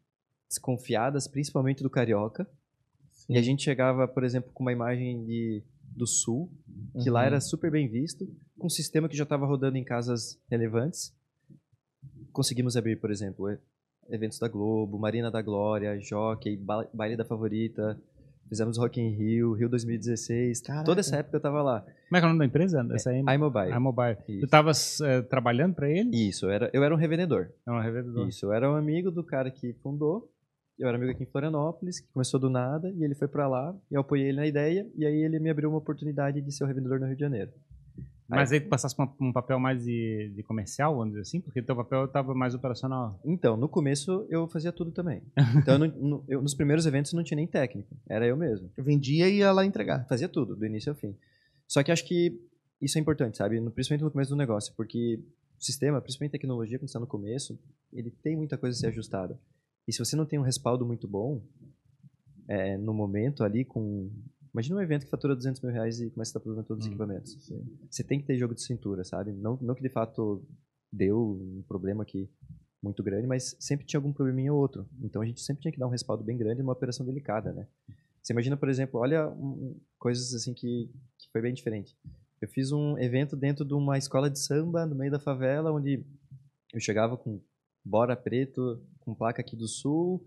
desconfiadas, 0.49 1.27
principalmente 1.27 1.83
do 1.83 1.89
carioca. 1.91 2.47
E 3.29 3.39
a 3.39 3.43
gente 3.43 3.63
chegava, 3.63 4.07
por 4.07 4.25
exemplo, 4.25 4.51
com 4.53 4.63
uma 4.63 4.73
imagem 4.73 5.25
de, 5.25 5.63
do 5.97 6.07
Sul, 6.07 6.51
que 7.03 7.09
lá 7.09 7.21
Uhum. 7.21 7.27
era 7.27 7.41
super 7.41 7.71
bem 7.71 7.89
visto, 7.89 8.27
com 8.59 8.67
um 8.67 8.71
sistema 8.71 9.09
que 9.09 9.17
já 9.17 9.23
estava 9.23 9.47
rodando 9.47 9.79
em 9.79 9.85
casas 9.85 10.39
relevantes. 10.51 11.15
Conseguimos 12.33 12.77
abrir, 12.77 12.97
por 12.97 13.11
exemplo, 13.11 13.49
eventos 14.11 14.39
da 14.39 14.49
Globo, 14.49 14.99
Marina 14.99 15.31
da 15.31 15.41
Glória, 15.43 15.99
Jockey, 16.01 16.57
Ba- 16.57 16.87
Baile 16.93 17.17
da 17.17 17.25
Favorita, 17.25 17.99
fizemos 18.49 18.77
Rock 18.77 19.01
in 19.01 19.11
Rio, 19.11 19.53
Rio 19.55 19.69
2016. 19.69 20.61
Caraca. 20.61 20.85
Toda 20.85 21.01
essa 21.01 21.17
época 21.17 21.37
eu 21.37 21.41
tava 21.41 21.63
lá. 21.63 21.81
Como 21.81 22.17
é 22.17 22.21
que 22.21 22.25
é 22.25 22.27
o 22.27 22.29
nome 22.29 22.39
da 22.41 22.45
empresa? 22.47 22.87
Essa 22.93 23.11
aí? 23.11 23.21
iMobile. 23.21 23.71
iMobile. 23.73 24.17
Tu 24.27 24.33
Isso. 24.33 24.45
estavas 24.45 24.99
trabalhando 25.31 25.75
para 25.75 25.89
ele? 25.91 26.11
Isso, 26.15 26.47
eu 26.47 26.51
era, 26.51 26.71
eu 26.73 26.85
era 26.85 26.95
um 26.95 26.99
revendedor. 26.99 27.49
É 27.67 27.71
uma 27.71 27.83
revendedora. 27.83 28.29
Isso, 28.29 28.47
eu 28.47 28.53
era 28.53 28.71
um 28.71 28.77
amigo 28.77 29.11
do 29.11 29.25
cara 29.25 29.51
que 29.51 29.73
fundou. 29.83 30.29
Eu 30.79 30.89
era 30.89 30.97
amigo 30.97 31.13
aqui 31.13 31.23
em 31.23 31.27
Florianópolis, 31.27 32.01
que 32.01 32.09
começou 32.13 32.41
do 32.41 32.51
nada, 32.51 32.91
e 32.91 33.05
ele 33.05 33.15
foi 33.15 33.29
pra 33.29 33.47
lá, 33.47 33.75
e 33.91 33.95
eu 33.95 34.01
apoiei 34.01 34.29
ele 34.29 34.39
na 34.39 34.47
ideia, 34.47 34.87
e 34.97 35.07
aí 35.07 35.23
ele 35.23 35.39
me 35.39 35.49
abriu 35.51 35.69
uma 35.69 35.79
oportunidade 35.79 36.41
de 36.41 36.51
ser 36.51 36.65
o 36.65 36.67
revendedor 36.67 36.99
no 36.99 37.07
Rio 37.07 37.15
de 37.15 37.21
Janeiro. 37.21 37.51
Mas 38.37 38.53
aí 38.53 38.61
tu 38.61 38.69
passasse 38.69 38.95
pra 38.97 39.09
um 39.21 39.33
papel 39.33 39.59
mais 39.61 39.85
de, 39.85 40.33
de 40.35 40.43
comercial, 40.43 40.93
vamos 40.97 41.11
dizer 41.11 41.21
assim? 41.23 41.41
Porque 41.41 41.63
teu 41.63 41.77
papel 41.77 42.07
estava 42.07 42.35
mais 42.35 42.55
operacional. 42.55 43.21
Então, 43.25 43.57
no 43.57 43.69
começo 43.69 44.27
eu 44.31 44.49
fazia 44.49 44.73
tudo 44.73 44.91
também. 44.91 45.23
Então, 45.57 45.75
eu 45.75 45.79
não- 45.79 45.89
no- 45.89 46.25
eu- 46.29 46.43
nos 46.43 46.55
primeiros 46.55 46.87
eventos 46.87 47.13
não 47.13 47.23
tinha 47.23 47.37
nem 47.37 47.47
técnico, 47.47 47.95
era 48.09 48.27
eu 48.27 48.37
mesmo. 48.37 48.71
Eu 48.77 48.83
vendia 48.85 49.29
e 49.29 49.37
ia 49.39 49.53
lá 49.53 49.65
entregar. 49.67 50.07
Fazia 50.09 50.29
tudo, 50.29 50.57
do 50.57 50.65
início 50.67 50.91
ao 50.91 50.97
fim. 50.97 51.17
Só 51.69 51.83
que 51.83 51.93
acho 51.93 52.07
que 52.07 52.39
isso 52.81 52.99
é 52.99 53.01
importante, 53.01 53.37
sabe? 53.37 53.61
No- 53.61 53.71
Principalmente 53.71 54.05
no 54.05 54.11
começo 54.11 54.31
do 54.31 54.37
negócio, 54.37 54.73
porque 54.77 55.21
o 55.59 55.63
sistema, 55.65 56.01
principalmente 56.01 56.31
a 56.31 56.39
tecnologia, 56.39 56.79
quando 56.79 56.89
está 56.89 56.99
no 57.01 57.07
começo, 57.07 57.59
ele 57.93 58.11
tem 58.11 58.37
muita 58.37 58.57
coisa 58.59 58.77
a 58.77 58.81
ser 58.81 58.87
ajustada. 58.89 59.39
E 59.87 59.93
se 59.93 59.99
você 59.99 60.17
não 60.17 60.25
tem 60.27 60.39
um 60.39 60.43
respaldo 60.43 60.85
muito 60.87 61.07
bom, 61.07 61.43
é, 62.49 62.77
no 62.79 62.93
momento 62.95 63.45
ali, 63.45 63.65
com. 63.65 64.11
Imagina 64.53 64.77
um 64.77 64.81
evento 64.83 65.05
que 65.05 65.11
fatura 65.11 65.35
200 65.35 65.61
mil 65.63 65.73
reais 65.73 66.01
e 66.01 66.11
começa 66.11 66.29
a 66.29 66.33
estar 66.33 66.41
problema 66.41 66.63
todos 66.67 66.85
os 66.85 66.89
Hum. 66.89 66.93
equipamentos. 66.95 67.51
Você 67.91 68.05
tem 68.05 68.21
que 68.21 68.27
ter 68.27 68.37
jogo 68.37 68.55
de 68.55 68.63
cintura, 68.63 69.03
sabe? 69.05 69.33
Não, 69.33 69.59
não 69.63 69.75
que 69.75 69.83
de 69.83 69.89
fato 69.89 70.45
deu 70.93 71.19
um 71.41 71.63
problema 71.67 72.03
aqui 72.03 72.29
muito 72.83 73.03
grande, 73.03 73.27
mas 73.27 73.57
sempre 73.61 73.87
tinha 73.87 73.99
algum 73.99 74.13
probleminha 74.13 74.53
ou 74.53 74.61
outro. 74.61 74.87
Então 75.03 75.23
a 75.23 75.25
gente 75.27 75.41
sempre 75.41 75.63
tinha 75.63 75.73
que 75.73 75.79
dar 75.79 75.87
um 75.87 75.91
respaldo 75.91 76.23
bem 76.23 76.37
grande 76.37 76.61
numa 76.63 76.73
operação 76.73 77.07
delicada, 77.07 77.53
né? 77.53 77.67
Você 78.23 78.33
imagina, 78.33 78.57
por 78.57 78.69
exemplo, 78.69 79.01
olha 79.01 79.27
um- 79.29 79.81
coisas 79.99 80.35
assim 80.35 80.53
que, 80.53 80.91
que 81.19 81.31
foi 81.33 81.41
bem 81.41 81.55
diferente. 81.55 81.97
Eu 82.41 82.49
fiz 82.49 82.73
um 82.73 82.99
evento 82.99 83.37
dentro 83.37 83.65
de 83.65 83.73
uma 83.73 83.97
escola 83.97 84.29
de 84.29 84.39
samba 84.39 84.85
no 84.85 84.95
meio 84.95 85.11
da 85.11 85.19
favela, 85.19 85.73
onde 85.73 86.05
eu 86.75 86.81
chegava 86.81 87.17
com 87.17 87.41
bora 87.85 88.15
preto, 88.17 88.83
com 89.01 89.15
placa 89.15 89.41
aqui 89.41 89.57
do 89.57 89.67
sul, 89.69 90.25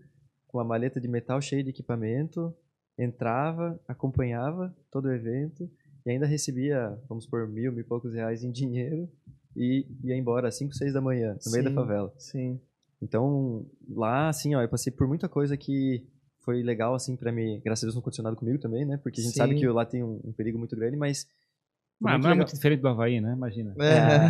com 0.48 0.58
uma 0.58 0.64
maleta 0.64 1.00
de 1.00 1.08
metal 1.08 1.40
cheia 1.40 1.62
de 1.62 1.70
equipamento, 1.70 2.54
entrava, 2.98 3.78
acompanhava 3.86 4.74
todo 4.90 5.06
o 5.06 5.12
evento 5.12 5.68
e 6.04 6.10
ainda 6.10 6.26
recebia, 6.26 6.98
vamos 7.08 7.26
por 7.26 7.46
mil, 7.48 7.72
mil 7.72 7.80
e 7.80 7.84
poucos 7.84 8.14
reais 8.14 8.42
em 8.42 8.50
dinheiro 8.50 9.08
e 9.56 9.86
ia 10.04 10.16
embora 10.16 10.48
às 10.48 10.56
5, 10.56 10.74
6 10.74 10.92
da 10.92 11.00
manhã, 11.00 11.36
no 11.44 11.52
meio 11.52 11.64
da 11.64 11.70
Sim. 11.70 11.74
favela. 11.74 12.14
Sim. 12.18 12.60
Então, 13.02 13.66
lá, 13.88 14.28
assim, 14.28 14.54
ó, 14.54 14.62
eu 14.62 14.68
passei 14.68 14.92
por 14.92 15.06
muita 15.06 15.28
coisa 15.28 15.56
que 15.56 16.06
foi 16.40 16.62
legal, 16.62 16.94
assim, 16.94 17.16
pra 17.16 17.32
mim. 17.32 17.60
Graças 17.64 17.82
a 17.82 17.86
Deus 17.86 17.94
não 17.94 18.00
aconteceu 18.00 18.22
nada 18.24 18.36
comigo 18.36 18.58
também, 18.58 18.84
né? 18.84 18.96
Porque 18.96 19.20
a 19.20 19.24
gente 19.24 19.34
Sim. 19.34 19.38
sabe 19.38 19.54
que 19.56 19.66
lá 19.66 19.84
tem 19.84 20.02
um, 20.02 20.20
um 20.24 20.32
perigo 20.32 20.58
muito 20.58 20.76
grande, 20.76 20.96
mas. 20.96 21.26
Mas 21.98 22.12
muito 22.12 22.22
não 22.24 22.30
é 22.30 22.32
legal. 22.32 22.36
muito 22.36 22.54
diferente 22.54 22.80
do 22.80 22.88
Havaí, 22.88 23.20
né? 23.20 23.32
Imagina. 23.32 23.74
É. 23.80 24.22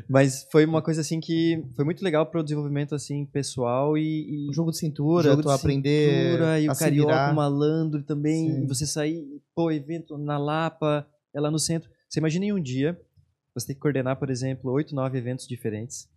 Mas 0.08 0.46
foi 0.50 0.64
uma 0.64 0.80
coisa, 0.80 1.02
assim, 1.02 1.20
que 1.20 1.62
foi 1.74 1.84
muito 1.84 2.02
legal 2.02 2.24
pro 2.26 2.42
desenvolvimento, 2.42 2.94
assim, 2.94 3.26
pessoal 3.26 3.98
e. 3.98 4.46
e 4.46 4.48
O 4.48 4.52
jogo 4.54 4.70
de 4.70 4.78
cintura, 4.78 5.30
jogo 5.30 5.42
tu 5.42 5.48
de 5.48 5.54
aprender 5.54 6.32
cintura, 6.32 6.60
e 6.60 6.68
a 6.68 6.72
o 6.72 6.74
se 6.74 6.80
carioca, 6.82 7.12
virar. 7.12 7.32
o 7.32 7.36
malandro 7.36 8.02
também. 8.02 8.50
Sim. 8.50 8.64
E 8.64 8.66
você 8.66 8.86
sair, 8.86 9.22
pô, 9.54 9.70
evento 9.70 10.16
na 10.16 10.38
Lapa, 10.38 11.06
é 11.34 11.40
lá 11.40 11.50
no 11.50 11.58
centro. 11.58 11.90
Você 12.08 12.20
imagina 12.20 12.46
em 12.46 12.52
um 12.54 12.60
dia, 12.60 12.98
você 13.54 13.66
tem 13.66 13.76
que 13.76 13.82
coordenar, 13.82 14.16
por 14.16 14.30
exemplo, 14.30 14.72
oito, 14.72 14.94
nove 14.94 15.18
eventos 15.18 15.46
diferentes, 15.46 16.08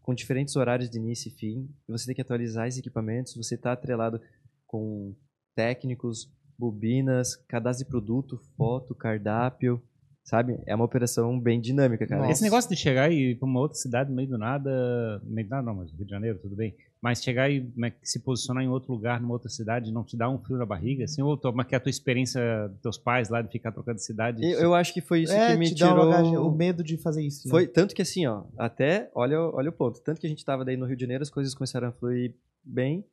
com 0.00 0.14
diferentes 0.14 0.56
horários 0.56 0.88
de 0.88 0.98
início 0.98 1.28
e 1.28 1.32
fim, 1.32 1.68
e 1.88 1.92
você 1.92 2.06
tem 2.06 2.14
que 2.14 2.22
atualizar 2.22 2.66
esses 2.66 2.80
equipamentos, 2.80 3.36
você 3.36 3.56
está 3.56 3.72
atrelado 3.72 4.20
com 4.66 5.14
técnicos, 5.54 6.30
bobinas, 6.70 7.36
cadastro 7.48 7.84
de 7.84 7.90
produto, 7.90 8.40
foto, 8.56 8.94
cardápio, 8.94 9.82
sabe? 10.22 10.58
É 10.66 10.74
uma 10.74 10.84
operação 10.84 11.38
bem 11.38 11.60
dinâmica, 11.60 12.06
cara. 12.06 12.20
Nossa. 12.22 12.32
Esse 12.32 12.42
negócio 12.42 12.70
de 12.70 12.76
chegar 12.76 13.10
e 13.10 13.32
ir 13.32 13.38
pra 13.38 13.46
uma 13.46 13.60
outra 13.60 13.76
cidade 13.76 14.10
no 14.10 14.16
meio 14.16 14.28
do 14.28 14.38
nada, 14.38 15.18
no 15.24 15.30
meio 15.30 15.46
do 15.46 15.50
nada 15.50 15.62
não, 15.62 15.74
mas 15.74 15.90
Rio 15.92 16.04
de 16.04 16.10
Janeiro, 16.10 16.38
tudo 16.38 16.54
bem. 16.54 16.74
Mas 17.00 17.20
chegar 17.20 17.50
e 17.50 17.68
é 17.84 17.92
se 18.00 18.20
posicionar 18.20 18.62
em 18.62 18.68
outro 18.68 18.92
lugar, 18.92 19.20
numa 19.20 19.32
outra 19.32 19.48
cidade, 19.48 19.90
não 19.90 20.04
te 20.04 20.16
dá 20.16 20.30
um 20.30 20.38
frio 20.38 20.56
na 20.56 20.64
barriga, 20.64 21.02
assim, 21.02 21.20
ou 21.20 21.36
como 21.36 21.60
é 21.60 21.64
que 21.64 21.74
é 21.74 21.78
a 21.78 21.80
tua 21.80 21.90
experiência 21.90 22.68
dos 22.68 22.80
teus 22.80 22.98
pais 22.98 23.28
lá 23.28 23.42
de 23.42 23.50
ficar 23.50 23.72
trocando 23.72 23.96
de 23.96 24.04
cidade? 24.04 24.40
Eu, 24.44 24.60
eu 24.60 24.74
acho 24.74 24.94
que 24.94 25.00
foi 25.00 25.22
isso 25.22 25.32
é, 25.32 25.50
que 25.52 25.58
me 25.58 25.66
te 25.66 25.74
dá 25.80 25.86
uma 25.86 25.94
tirou... 25.96 26.10
bagagem- 26.12 26.38
o 26.38 26.50
medo 26.52 26.84
de 26.84 26.96
fazer 26.96 27.22
isso. 27.26 27.48
né? 27.48 27.50
Foi 27.50 27.66
tanto 27.66 27.92
que 27.92 28.02
assim, 28.02 28.24
ó, 28.26 28.44
até, 28.56 29.10
olha, 29.16 29.40
olha 29.40 29.70
o 29.70 29.72
ponto, 29.72 30.00
tanto 30.00 30.20
que 30.20 30.26
a 30.28 30.30
gente 30.30 30.44
tava 30.44 30.64
daí 30.64 30.76
no 30.76 30.86
Rio 30.86 30.94
de 30.94 31.02
Janeiro, 31.02 31.22
as 31.22 31.30
coisas 31.30 31.52
começaram 31.54 31.88
a 31.88 31.92
fluir 31.92 32.36
bem, 32.62 33.04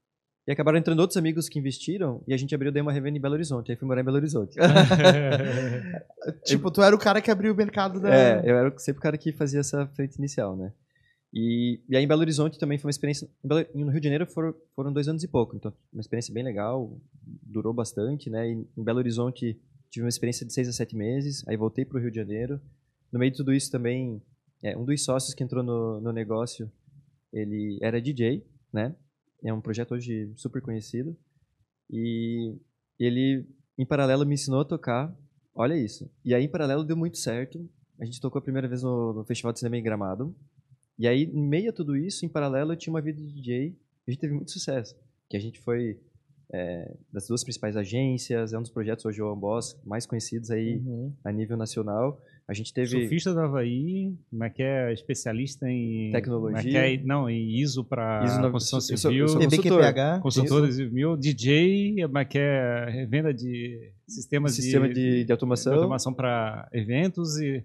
e 0.50 0.52
acabaram 0.52 0.80
entrando 0.80 1.00
outros 1.00 1.16
amigos 1.16 1.48
que 1.48 1.60
investiram, 1.60 2.24
e 2.28 2.34
a 2.34 2.38
gente 2.38 2.56
abriu 2.56 2.72
daí 2.72 2.82
uma 2.82 2.92
revenda 2.92 3.20
em 3.20 3.22
Belo 3.22 3.36
Horizonte, 3.36 3.72
aí 3.72 3.78
fui 3.78 3.88
morar 3.88 4.02
em 4.02 4.04
Belo 4.04 4.18
Horizonte. 4.18 4.58
Tipo, 6.44 6.72
tu 6.72 6.82
era 6.82 6.96
o 6.96 6.98
cara 6.98 7.22
que 7.22 7.30
abriu 7.30 7.54
o 7.54 7.56
mercado 7.56 8.00
da. 8.00 8.10
É, 8.12 8.42
eu 8.44 8.58
era 8.58 8.80
sempre 8.80 8.98
o 8.98 9.04
cara 9.04 9.16
que 9.16 9.32
fazia 9.32 9.60
essa 9.60 9.86
frente 9.90 10.16
inicial, 10.16 10.58
né? 10.58 10.74
E, 11.32 11.80
e 11.88 11.96
aí 11.96 12.04
em 12.04 12.08
Belo 12.08 12.22
Horizonte 12.22 12.58
também 12.58 12.80
foi 12.80 12.88
uma 12.88 12.92
experiência. 12.92 13.30
no 13.44 13.92
Rio 13.92 14.00
de 14.00 14.06
Janeiro 14.06 14.26
foram, 14.26 14.56
foram 14.76 14.92
dois 14.92 15.08
anos 15.08 15.24
e 15.24 15.28
pouco, 15.28 15.56
então 15.56 15.72
uma 15.94 16.02
experiência 16.02 16.34
bem 16.34 16.44
legal, 16.44 17.00
durou 17.44 17.72
bastante, 17.72 18.28
né? 18.28 18.50
E 18.50 18.68
em 18.76 18.84
Belo 18.84 18.98
Horizonte 18.98 19.56
tive 19.92 20.04
uma 20.04 20.10
experiência 20.10 20.48
de 20.48 20.52
seis 20.52 20.68
a 20.68 20.74
sete 20.74 20.96
meses, 20.96 21.48
aí 21.48 21.56
voltei 21.56 21.86
para 21.86 22.00
o 22.00 22.02
Rio 22.02 22.10
de 22.10 22.18
Janeiro. 22.18 22.60
No 23.14 23.20
meio 23.20 23.32
de 23.32 23.38
tudo 23.38 23.54
isso 23.54 23.70
também, 23.70 24.20
é, 24.64 24.76
um 24.76 24.84
dos 24.84 25.04
sócios 25.04 25.36
que 25.36 25.44
entrou 25.44 25.64
no, 25.64 26.02
no 26.02 26.12
negócio, 26.12 26.72
ele 27.32 27.78
era 27.84 28.02
DJ, 28.02 28.44
né? 28.74 28.96
É 29.44 29.54
um 29.54 29.62
projeto 29.62 29.94
hoje 29.94 30.32
super 30.36 30.62
conhecido. 30.62 31.16
E 31.90 32.56
ele, 33.00 33.48
em 33.78 33.86
paralelo, 33.86 34.26
me 34.26 34.34
ensinou 34.36 34.62
a 34.62 34.66
tocar. 34.66 35.16
Olha 35.56 35.76
isso. 35.76 36.10
E 36.24 36.34
aí, 36.34 36.44
em 36.46 36.50
paralelo, 36.50 36.84
deu 36.84 36.96
muito 36.98 37.18
certo. 37.18 37.68
A 38.00 38.06
gente 38.06 38.22
tocou 38.22 38.40
a 38.40 38.42
primeira 38.44 38.68
vez 38.68 38.84
no, 38.84 39.14
no 39.14 39.26
Festival 39.26 39.52
de 39.54 39.60
Cinema 39.60 39.78
em 39.78 39.84
Gramado. 39.84 40.36
E 40.98 41.08
aí, 41.08 41.24
em 41.24 41.48
meio 41.48 41.70
a 41.70 41.74
tudo 41.74 41.96
isso, 41.96 42.26
em 42.26 42.30
paralelo, 42.30 42.74
eu 42.74 42.78
tinha 42.78 42.94
uma 42.94 43.02
vida 43.02 43.20
de 43.22 43.34
DJ. 43.34 43.78
A 44.08 44.12
gente 44.12 44.20
teve 44.20 44.34
muito 44.34 44.52
sucesso. 44.52 44.96
Que 45.30 45.38
a 45.38 45.40
gente 45.40 45.60
foi 45.62 46.00
é, 46.54 46.98
das 47.12 47.28
duas 47.28 47.44
principais 47.44 47.76
agências. 47.78 48.54
É 48.54 48.58
um 48.58 48.62
dos 48.62 48.72
projetos 48.72 49.06
hoje, 49.06 49.22
o 49.22 49.36
Boss, 49.36 49.80
mais 49.86 50.06
conhecidos 50.06 50.52
aí 50.52 50.78
Uhum. 50.80 51.14
a 51.24 51.32
nível 51.32 51.58
nacional. 51.58 52.22
A 52.50 52.54
gente 52.54 52.74
teve... 52.74 52.88
Surfista 52.88 53.32
do 53.32 53.40
Havaí, 53.42 54.12
como 54.32 54.44
é 54.44 54.50
que 54.50 54.64
é? 54.64 54.92
Especialista 54.92 55.70
em... 55.70 56.10
Tecnologia. 56.12 56.58
Como 56.64 56.78
é 56.78 56.90
que 56.96 57.02
é? 57.02 57.04
Não, 57.06 57.30
em 57.30 57.60
ISO 57.62 57.84
para 57.84 58.26
ISO 58.26 58.42
na- 58.42 58.50
construção 58.50 58.80
eu 58.80 58.98
sou- 58.98 59.12
eu 59.12 59.28
civil. 59.28 59.28
sou 59.28 59.42
consultor. 59.62 60.20
Consultor 60.22 60.72
civil, 60.72 61.16
DJ, 61.16 62.02
como 62.08 62.18
é 62.18 62.26
que 62.26 62.40
é? 62.40 62.90
Revenda 62.90 63.32
de 63.32 63.92
sistemas 64.08 64.56
Sistema 64.56 64.88
de, 64.88 64.96
de, 64.96 65.24
de 65.26 65.32
automação. 65.32 65.74
automação 65.76 66.12
para 66.12 66.68
eventos 66.74 67.38
e... 67.38 67.64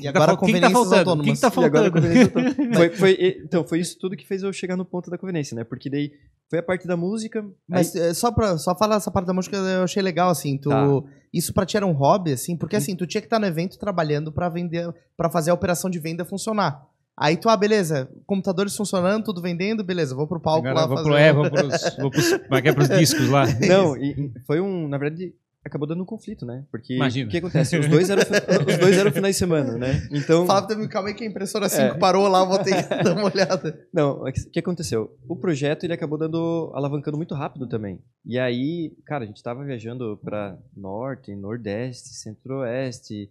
E 0.00 0.06
agora 0.06 0.32
tá 0.32 0.36
conveniências 0.36 0.72
faltando? 0.72 0.96
autônomas. 1.10 1.26
O 1.26 1.30
que 1.30 1.34
que 1.34 1.40
tá 1.40 1.66
agora 1.66 1.90
faltando? 1.90 2.28
total. 2.30 2.54
foi, 2.76 2.88
foi, 2.90 3.40
então, 3.44 3.64
foi 3.64 3.80
isso 3.80 3.98
tudo 3.98 4.14
que 4.16 4.24
fez 4.26 4.42
eu 4.44 4.52
chegar 4.52 4.76
no 4.76 4.84
ponto 4.84 5.10
da 5.10 5.18
conveniência, 5.18 5.56
né? 5.56 5.64
Porque 5.64 5.90
daí 5.90 6.12
foi 6.48 6.58
a 6.58 6.62
parte 6.62 6.86
da 6.86 6.96
música. 6.96 7.44
Mas 7.66 7.94
é, 7.94 8.12
só 8.14 8.32
pra 8.32 8.58
só 8.58 8.76
falar 8.76 8.96
essa 8.96 9.10
parte 9.10 9.26
da 9.26 9.32
música, 9.32 9.56
eu 9.56 9.84
achei 9.84 10.02
legal, 10.02 10.30
assim, 10.30 10.56
tu... 10.56 10.70
Tá. 10.70 10.86
Isso 11.32 11.52
pra 11.52 11.66
ti 11.66 11.76
era 11.76 11.84
um 11.84 11.92
hobby, 11.92 12.32
assim, 12.32 12.56
porque 12.56 12.74
assim, 12.74 12.96
tu 12.96 13.06
tinha 13.06 13.20
que 13.20 13.26
estar 13.26 13.38
no 13.38 13.44
evento 13.44 13.78
trabalhando 13.78 14.32
pra 14.32 14.48
vender, 14.48 14.90
para 15.14 15.28
fazer 15.28 15.50
a 15.50 15.54
operação 15.54 15.90
de 15.90 15.98
venda 15.98 16.24
funcionar. 16.24 16.86
Aí 17.14 17.36
tu, 17.36 17.48
ah, 17.48 17.56
beleza, 17.56 18.08
computadores 18.26 18.76
funcionando, 18.76 19.24
tudo 19.24 19.42
vendendo, 19.42 19.82
beleza, 19.82 20.14
vou 20.14 20.26
pro 20.26 20.40
palco 20.40 20.68
Agora 20.68 20.82
lá 20.82 20.86
vou 20.86 20.96
fazer... 20.96 21.08
pro, 21.08 21.18
é, 21.18 21.32
vou 21.32 21.50
pros, 21.50 21.96
vou 21.98 22.10
pros, 22.10 22.32
é 22.32 22.68
é, 22.68 22.72
pros 22.72 22.88
discos 22.96 23.28
lá. 23.28 23.44
Não, 23.66 23.96
e 23.96 24.32
foi 24.46 24.60
um. 24.60 24.86
Na 24.88 24.96
verdade, 24.96 25.34
acabou 25.64 25.86
dando 25.86 26.02
um 26.02 26.06
conflito, 26.06 26.46
né? 26.46 26.64
Porque 26.70 26.94
Imagina. 26.94 27.28
o 27.28 27.30
que 27.30 27.38
acontece? 27.38 27.76
Os 27.78 27.88
dois 27.88 28.08
eram, 28.10 28.22
os 28.66 28.78
dois 28.78 28.96
eram 28.96 29.10
finais 29.12 29.34
de 29.34 29.38
semana, 29.38 29.76
né? 29.76 30.08
Então. 30.10 30.46
Fala 30.46 30.66
pra 30.66 30.76
mim, 30.76 30.88
calma 30.88 31.08
aí 31.08 31.14
que 31.14 31.24
a 31.24 31.26
impressora 31.26 31.66
É. 31.66 31.68
5 31.68 31.98
parou 31.98 32.26
lá, 32.28 32.44
vou 32.44 32.58
ter 32.62 32.82
que 32.82 32.88
dar 33.04 33.12
uma 33.16 33.24
olhada. 33.32 33.86
Não, 33.92 34.22
o 34.22 34.32
que 34.32 34.58
aconteceu? 34.58 35.16
O 35.28 35.36
projeto 35.36 35.84
ele 35.84 35.92
acabou 35.92 36.18
dando 36.18 36.70
alavancando 36.74 37.16
muito 37.16 37.34
rápido 37.34 37.66
também. 37.66 38.00
E 38.24 38.38
aí, 38.38 38.96
cara, 39.04 39.24
a 39.24 39.26
gente 39.26 39.42
tava 39.42 39.64
viajando 39.64 40.18
para 40.24 40.58
norte, 40.76 41.34
nordeste, 41.34 42.14
centro-oeste, 42.14 43.30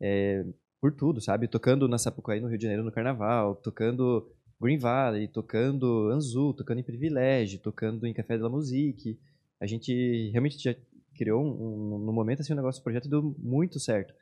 é, 0.00 0.44
por 0.80 0.92
tudo, 0.92 1.20
sabe? 1.20 1.48
Tocando 1.48 1.88
na 1.88 1.98
Sapucaí 1.98 2.40
no 2.40 2.48
Rio 2.48 2.58
de 2.58 2.64
Janeiro 2.64 2.84
no 2.84 2.92
Carnaval, 2.92 3.54
tocando 3.56 4.28
Green 4.60 4.78
Valley, 4.78 5.28
tocando 5.28 6.10
Anzu, 6.10 6.52
tocando 6.54 6.80
em 6.80 6.84
Privilégio, 6.84 7.58
tocando 7.60 8.06
em 8.06 8.12
Café 8.14 8.36
de 8.36 8.42
la 8.42 8.48
Musique. 8.48 9.18
A 9.60 9.66
gente 9.66 10.30
realmente 10.30 10.62
já 10.62 10.74
criou 11.16 11.42
um, 11.42 11.94
um, 11.94 11.98
no 11.98 12.12
momento 12.12 12.40
assim 12.40 12.52
um 12.52 12.56
negócio, 12.56 12.80
o 12.80 12.84
projeto 12.84 13.08
deu 13.08 13.34
muito 13.38 13.80
certo. 13.80 14.14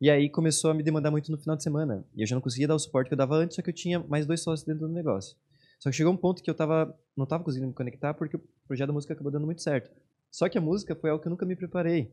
E 0.00 0.10
aí 0.10 0.28
começou 0.28 0.70
a 0.70 0.74
me 0.74 0.82
demandar 0.82 1.10
muito 1.10 1.30
no 1.30 1.38
final 1.38 1.56
de 1.56 1.62
semana. 1.62 2.04
E 2.14 2.22
eu 2.22 2.26
já 2.26 2.34
não 2.34 2.42
conseguia 2.42 2.68
dar 2.68 2.74
o 2.74 2.78
suporte 2.78 3.08
que 3.08 3.14
eu 3.14 3.18
dava 3.18 3.36
antes, 3.36 3.56
só 3.56 3.62
que 3.62 3.70
eu 3.70 3.74
tinha 3.74 4.00
mais 4.00 4.26
dois 4.26 4.42
sócios 4.42 4.66
dentro 4.66 4.86
do 4.86 4.92
negócio. 4.92 5.36
Só 5.78 5.90
que 5.90 5.96
chegou 5.96 6.12
um 6.12 6.16
ponto 6.16 6.42
que 6.42 6.50
eu 6.50 6.54
tava, 6.54 6.98
não 7.16 7.26
tava 7.26 7.44
conseguindo 7.44 7.68
me 7.68 7.74
conectar 7.74 8.14
porque 8.14 8.36
o 8.36 8.42
projeto 8.66 8.88
da 8.88 8.92
música 8.92 9.14
acabou 9.14 9.30
dando 9.30 9.46
muito 9.46 9.62
certo. 9.62 9.90
Só 10.30 10.48
que 10.48 10.58
a 10.58 10.60
música 10.60 10.94
foi 10.94 11.10
algo 11.10 11.22
que 11.22 11.28
eu 11.28 11.30
nunca 11.30 11.46
me 11.46 11.54
preparei. 11.54 12.12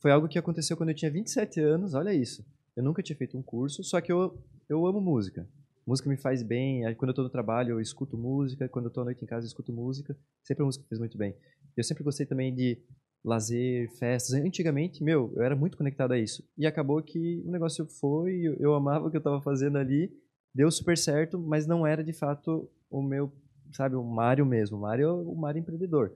Foi 0.00 0.10
algo 0.10 0.28
que 0.28 0.38
aconteceu 0.38 0.76
quando 0.76 0.90
eu 0.90 0.94
tinha 0.94 1.10
27 1.10 1.60
anos, 1.60 1.94
olha 1.94 2.14
isso. 2.14 2.44
Eu 2.76 2.84
nunca 2.84 3.02
tinha 3.02 3.16
feito 3.16 3.36
um 3.36 3.42
curso, 3.42 3.82
só 3.82 4.00
que 4.00 4.12
eu, 4.12 4.38
eu 4.68 4.86
amo 4.86 5.00
música. 5.00 5.48
Música 5.86 6.08
me 6.08 6.16
faz 6.16 6.42
bem, 6.42 6.82
quando 6.96 7.10
eu 7.10 7.14
tô 7.14 7.22
no 7.22 7.30
trabalho 7.30 7.70
eu 7.72 7.80
escuto 7.80 8.16
música, 8.16 8.68
quando 8.68 8.86
eu 8.86 8.90
tô 8.90 9.00
à 9.00 9.04
noite 9.04 9.24
em 9.24 9.26
casa 9.26 9.46
eu 9.46 9.48
escuto 9.48 9.72
música. 9.72 10.16
Sempre 10.42 10.62
a 10.62 10.66
música 10.66 10.82
me 10.82 10.88
fez 10.88 10.98
muito 10.98 11.16
bem. 11.16 11.34
Eu 11.76 11.84
sempre 11.84 12.04
gostei 12.04 12.26
também 12.26 12.54
de 12.54 12.78
lazer, 13.26 13.90
festas. 13.98 14.34
Antigamente, 14.34 15.02
meu, 15.02 15.32
eu 15.36 15.42
era 15.42 15.56
muito 15.56 15.76
conectado 15.76 16.12
a 16.12 16.18
isso. 16.18 16.42
E 16.56 16.66
acabou 16.66 17.02
que 17.02 17.42
o 17.44 17.50
negócio 17.50 17.84
foi, 17.86 18.56
eu, 18.60 18.72
amava 18.74 19.06
o 19.06 19.10
que 19.10 19.16
eu 19.16 19.20
tava 19.22 19.40
fazendo 19.42 19.76
ali, 19.78 20.10
deu 20.54 20.70
super 20.70 20.96
certo, 20.96 21.38
mas 21.38 21.66
não 21.66 21.86
era 21.86 22.02
de 22.04 22.12
fato 22.12 22.70
o 22.88 23.02
meu, 23.02 23.32
sabe, 23.72 23.96
o 23.96 24.02
Mário 24.04 24.46
mesmo. 24.46 24.76
O 24.76 24.80
Mário 24.80 25.04
é 25.08 25.12
o 25.12 25.34
Mário 25.34 25.58
empreendedor. 25.58 26.12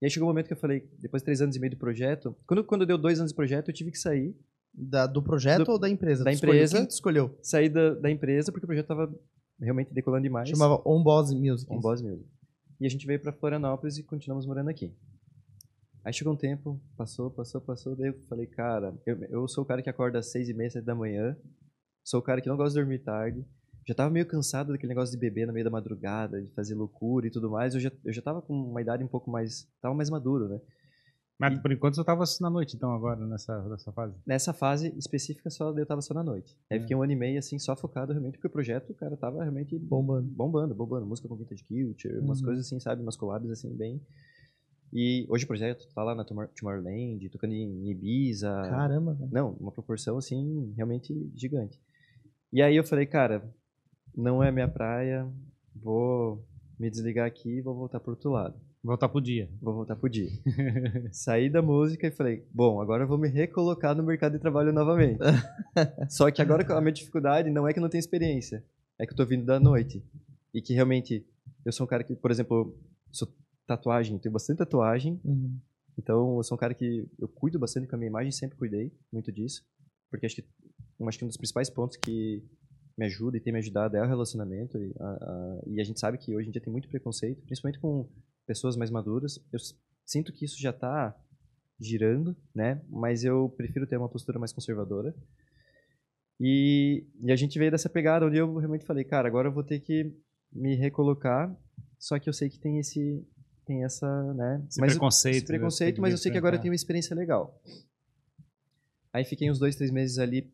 E 0.00 0.06
aí 0.06 0.10
chegou 0.10 0.26
um 0.28 0.30
momento 0.32 0.46
que 0.48 0.54
eu 0.54 0.58
falei, 0.58 0.88
depois 0.98 1.22
de 1.22 1.24
três 1.26 1.40
anos 1.40 1.54
e 1.54 1.60
meio 1.60 1.70
de 1.70 1.76
projeto, 1.76 2.34
quando, 2.46 2.64
quando 2.64 2.86
deu 2.86 2.98
dois 2.98 3.18
anos 3.20 3.30
de 3.32 3.36
projeto, 3.36 3.68
eu 3.68 3.74
tive 3.74 3.90
que 3.90 3.98
sair, 3.98 4.34
Da- 4.76 5.06
do 5.06 5.22
projeto 5.22 5.64
Do- 5.64 5.72
ou 5.72 5.78
da 5.78 5.88
empresa? 5.88 6.24
da 6.24 6.30
Tu 6.30 6.34
escolheu? 6.34 6.54
empresa. 6.64 6.86
Escolheu? 6.90 7.38
sair 7.42 7.68
da, 7.68 7.94
da 7.94 8.10
empresa, 8.10 8.50
porque 8.50 8.64
o 8.64 8.66
projeto 8.66 8.86
tava 8.88 9.14
realmente 9.60 9.94
decolando 9.94 10.22
demais. 10.24 10.48
Chamava 10.48 10.82
On 10.84 11.00
Boss 11.02 11.32
Music. 11.32 11.72
Um 11.72 11.78
boss 11.78 12.02
mesmo. 12.02 12.24
E 12.80 12.86
a 12.86 12.88
gente 12.90 13.06
veio 13.06 13.20
pra 13.20 13.32
Florianópolis 13.32 13.96
e 13.98 14.02
continuamos 14.02 14.44
morando 14.46 14.68
aqui. 14.68 14.92
Aí 16.04 16.12
chegou 16.12 16.34
um 16.34 16.36
tempo, 16.36 16.78
passou, 16.96 17.30
passou, 17.30 17.60
passou, 17.60 17.96
daí 17.96 18.08
eu 18.08 18.14
falei, 18.28 18.46
cara, 18.46 18.94
eu, 19.06 19.16
eu 19.24 19.48
sou 19.48 19.64
o 19.64 19.66
cara 19.66 19.82
que 19.82 19.88
acorda 19.88 20.18
às 20.18 20.30
seis 20.30 20.48
e 20.48 20.54
meia, 20.54 20.70
sete 20.70 20.84
da 20.84 20.94
manhã, 20.94 21.36
sou 22.04 22.20
o 22.20 22.22
cara 22.22 22.40
que 22.42 22.48
não 22.48 22.56
gosta 22.56 22.74
de 22.74 22.80
dormir 22.84 22.98
tarde, 22.98 23.44
já 23.88 23.94
tava 23.94 24.10
meio 24.10 24.26
cansado 24.26 24.72
daquele 24.72 24.88
negócio 24.90 25.14
de 25.14 25.18
beber 25.18 25.46
no 25.46 25.52
meio 25.52 25.64
da 25.64 25.70
madrugada, 25.70 26.42
de 26.42 26.50
fazer 26.52 26.74
loucura 26.74 27.26
e 27.26 27.30
tudo 27.30 27.50
mais, 27.50 27.74
eu 27.74 27.80
já, 27.80 27.90
eu 28.04 28.12
já 28.12 28.20
tava 28.20 28.42
com 28.42 28.52
uma 28.54 28.82
idade 28.82 29.02
um 29.02 29.08
pouco 29.08 29.30
mais, 29.30 29.66
tava 29.80 29.94
mais 29.94 30.10
maduro, 30.10 30.46
né? 30.48 30.60
Mas 31.36 31.58
por 31.58 31.72
enquanto 31.72 31.96
você 31.96 32.04
tava 32.04 32.22
na 32.40 32.48
noite, 32.48 32.76
então, 32.76 32.92
agora, 32.94 33.26
nessa, 33.26 33.60
nessa 33.68 33.90
fase. 33.92 34.14
Nessa 34.24 34.52
fase 34.52 34.94
específica, 34.96 35.50
só 35.50 35.76
eu 35.76 35.84
tava 35.84 36.00
só 36.00 36.14
na 36.14 36.22
noite. 36.22 36.56
Aí 36.70 36.78
É. 36.78 36.80
fiquei 36.80 36.96
um 36.96 37.02
ano 37.02 37.10
e 37.10 37.16
meio, 37.16 37.38
assim, 37.40 37.58
só 37.58 37.74
focado 37.74 38.12
realmente, 38.12 38.34
porque 38.34 38.46
o 38.46 38.50
projeto, 38.50 38.94
cara, 38.94 39.16
tava 39.16 39.42
realmente 39.42 39.76
Bombando. 39.76 40.28
bombando, 40.30 40.74
bombando. 40.76 41.04
Música 41.06 41.26
com 41.28 41.34
Vintage 41.34 41.64
Culture, 41.64 42.18
umas 42.20 42.38
Uhum. 42.38 42.44
coisas 42.46 42.66
assim, 42.66 42.78
sabe? 42.78 43.02
Umas 43.02 43.16
collabs 43.16 43.50
assim, 43.50 43.74
bem. 43.76 44.00
E 44.94 45.26
hoje 45.28 45.44
o 45.44 45.48
projeto 45.48 45.88
tá 45.92 46.04
lá 46.04 46.14
na 46.14 46.24
Tomor- 46.24 46.48
Tomorrowland, 46.56 47.28
tocando 47.28 47.52
em 47.52 47.90
Ibiza. 47.90 48.48
Caramba, 48.70 49.16
cara. 49.16 49.28
Não, 49.32 49.52
uma 49.54 49.72
proporção 49.72 50.16
assim, 50.16 50.72
realmente 50.76 51.12
gigante. 51.34 51.80
E 52.52 52.62
aí 52.62 52.76
eu 52.76 52.84
falei, 52.84 53.04
cara, 53.04 53.42
não 54.16 54.40
é 54.40 54.52
minha 54.52 54.68
praia, 54.68 55.28
vou 55.74 56.46
me 56.78 56.88
desligar 56.88 57.26
aqui 57.26 57.58
e 57.58 57.60
vou 57.60 57.74
voltar 57.74 57.98
pro 57.98 58.12
outro 58.12 58.30
lado. 58.30 58.54
Voltar 58.84 59.08
pro 59.08 59.20
dia. 59.20 59.50
Vou 59.60 59.74
voltar 59.74 59.96
pro 59.96 60.08
dia. 60.10 60.30
Saí 61.10 61.48
da 61.50 61.62
música 61.62 62.06
e 62.06 62.10
falei, 62.12 62.46
bom, 62.52 62.80
agora 62.80 63.02
eu 63.02 63.08
vou 63.08 63.18
me 63.18 63.28
recolocar 63.28 63.96
no 63.96 64.02
mercado 64.04 64.32
de 64.34 64.38
trabalho 64.38 64.72
novamente. 64.72 65.18
Só 66.08 66.30
que 66.30 66.40
agora 66.42 66.64
a 66.76 66.80
minha 66.80 66.92
dificuldade 66.92 67.50
não 67.50 67.66
é 67.66 67.72
que 67.72 67.78
eu 67.78 67.82
não 67.82 67.88
tenho 67.88 68.00
experiência, 68.00 68.62
é 68.98 69.06
que 69.06 69.12
eu 69.12 69.16
tô 69.16 69.24
vindo 69.26 69.44
da 69.44 69.58
noite. 69.58 70.04
E 70.52 70.60
que 70.62 70.72
realmente, 70.74 71.26
eu 71.64 71.72
sou 71.72 71.84
um 71.84 71.88
cara 71.88 72.04
que, 72.04 72.14
por 72.14 72.30
exemplo, 72.30 72.78
sou 73.10 73.26
tatuagem, 73.66 74.18
tenho 74.18 74.32
bastante 74.32 74.58
tatuagem, 74.58 75.20
Uhum. 75.24 75.58
então 75.98 76.36
eu 76.36 76.42
sou 76.42 76.56
um 76.56 76.58
cara 76.58 76.74
que 76.74 77.08
eu 77.18 77.28
cuido 77.28 77.58
bastante 77.58 77.86
com 77.88 77.96
a 77.96 77.98
minha 77.98 78.08
imagem, 78.10 78.30
sempre 78.32 78.56
cuidei 78.58 78.92
muito 79.12 79.30
disso. 79.32 79.64
Porque 80.10 80.26
acho 80.26 80.36
que, 80.36 80.44
eu 81.00 81.08
acho 81.08 81.18
que 81.18 81.24
um 81.24 81.28
dos 81.28 81.36
principais 81.36 81.68
pontos 81.70 81.96
que 81.96 82.42
me 82.96 83.06
ajuda 83.06 83.36
e 83.36 83.40
tem 83.40 83.52
me 83.52 83.58
ajudado 83.58 83.96
é 83.96 84.02
o 84.02 84.06
relacionamento. 84.08 84.78
E 84.78 84.94
a, 85.00 85.04
a- 85.06 85.62
e 85.66 85.80
a 85.80 85.84
gente 85.84 85.98
sabe 85.98 86.18
que 86.18 86.36
hoje 86.36 86.48
em 86.48 86.52
dia 86.52 86.60
tem 86.62 86.72
muito 86.72 86.88
preconceito, 86.88 87.42
principalmente 87.44 87.80
com 87.80 88.08
pessoas 88.46 88.76
mais 88.76 88.90
maduras. 88.90 89.40
Eu 89.52 89.58
sinto 90.04 90.32
que 90.32 90.44
isso 90.44 90.60
já 90.60 90.70
está 90.70 91.16
girando, 91.80 92.36
né? 92.54 92.80
Mas 92.88 93.24
eu 93.24 93.48
prefiro 93.56 93.86
ter 93.86 93.96
uma 93.96 94.08
postura 94.08 94.38
mais 94.38 94.52
conservadora. 94.52 95.12
E, 96.40 97.04
e 97.22 97.32
a 97.32 97.36
gente 97.36 97.58
veio 97.58 97.70
dessa 97.70 97.88
pegada 97.88 98.26
onde 98.26 98.36
eu 98.36 98.54
realmente 98.56 98.84
falei, 98.84 99.04
cara, 99.04 99.26
agora 99.28 99.48
eu 99.48 99.52
vou 99.52 99.62
ter 99.64 99.80
que 99.80 100.12
me 100.52 100.74
recolocar. 100.74 101.54
Só 101.98 102.18
que 102.18 102.28
eu 102.28 102.32
sei 102.32 102.48
que 102.48 102.58
tem 102.58 102.78
esse, 102.78 103.26
tem 103.64 103.84
essa, 103.84 104.34
né? 104.34 104.64
Esse 104.68 104.80
mas 104.80 104.92
preconceito, 104.92 105.34
esse 105.34 105.42
né? 105.42 105.46
preconceito, 105.46 106.00
mas 106.00 106.12
eu 106.12 106.18
sei 106.18 106.30
que 106.30 106.38
agora 106.38 106.56
eu 106.56 106.60
tenho 106.60 106.72
uma 106.72 106.76
experiência 106.76 107.14
legal. 107.14 107.60
Aí 109.12 109.24
fiquei 109.24 109.50
uns 109.50 109.58
dois, 109.58 109.76
três 109.76 109.90
meses 109.90 110.18
ali 110.18 110.52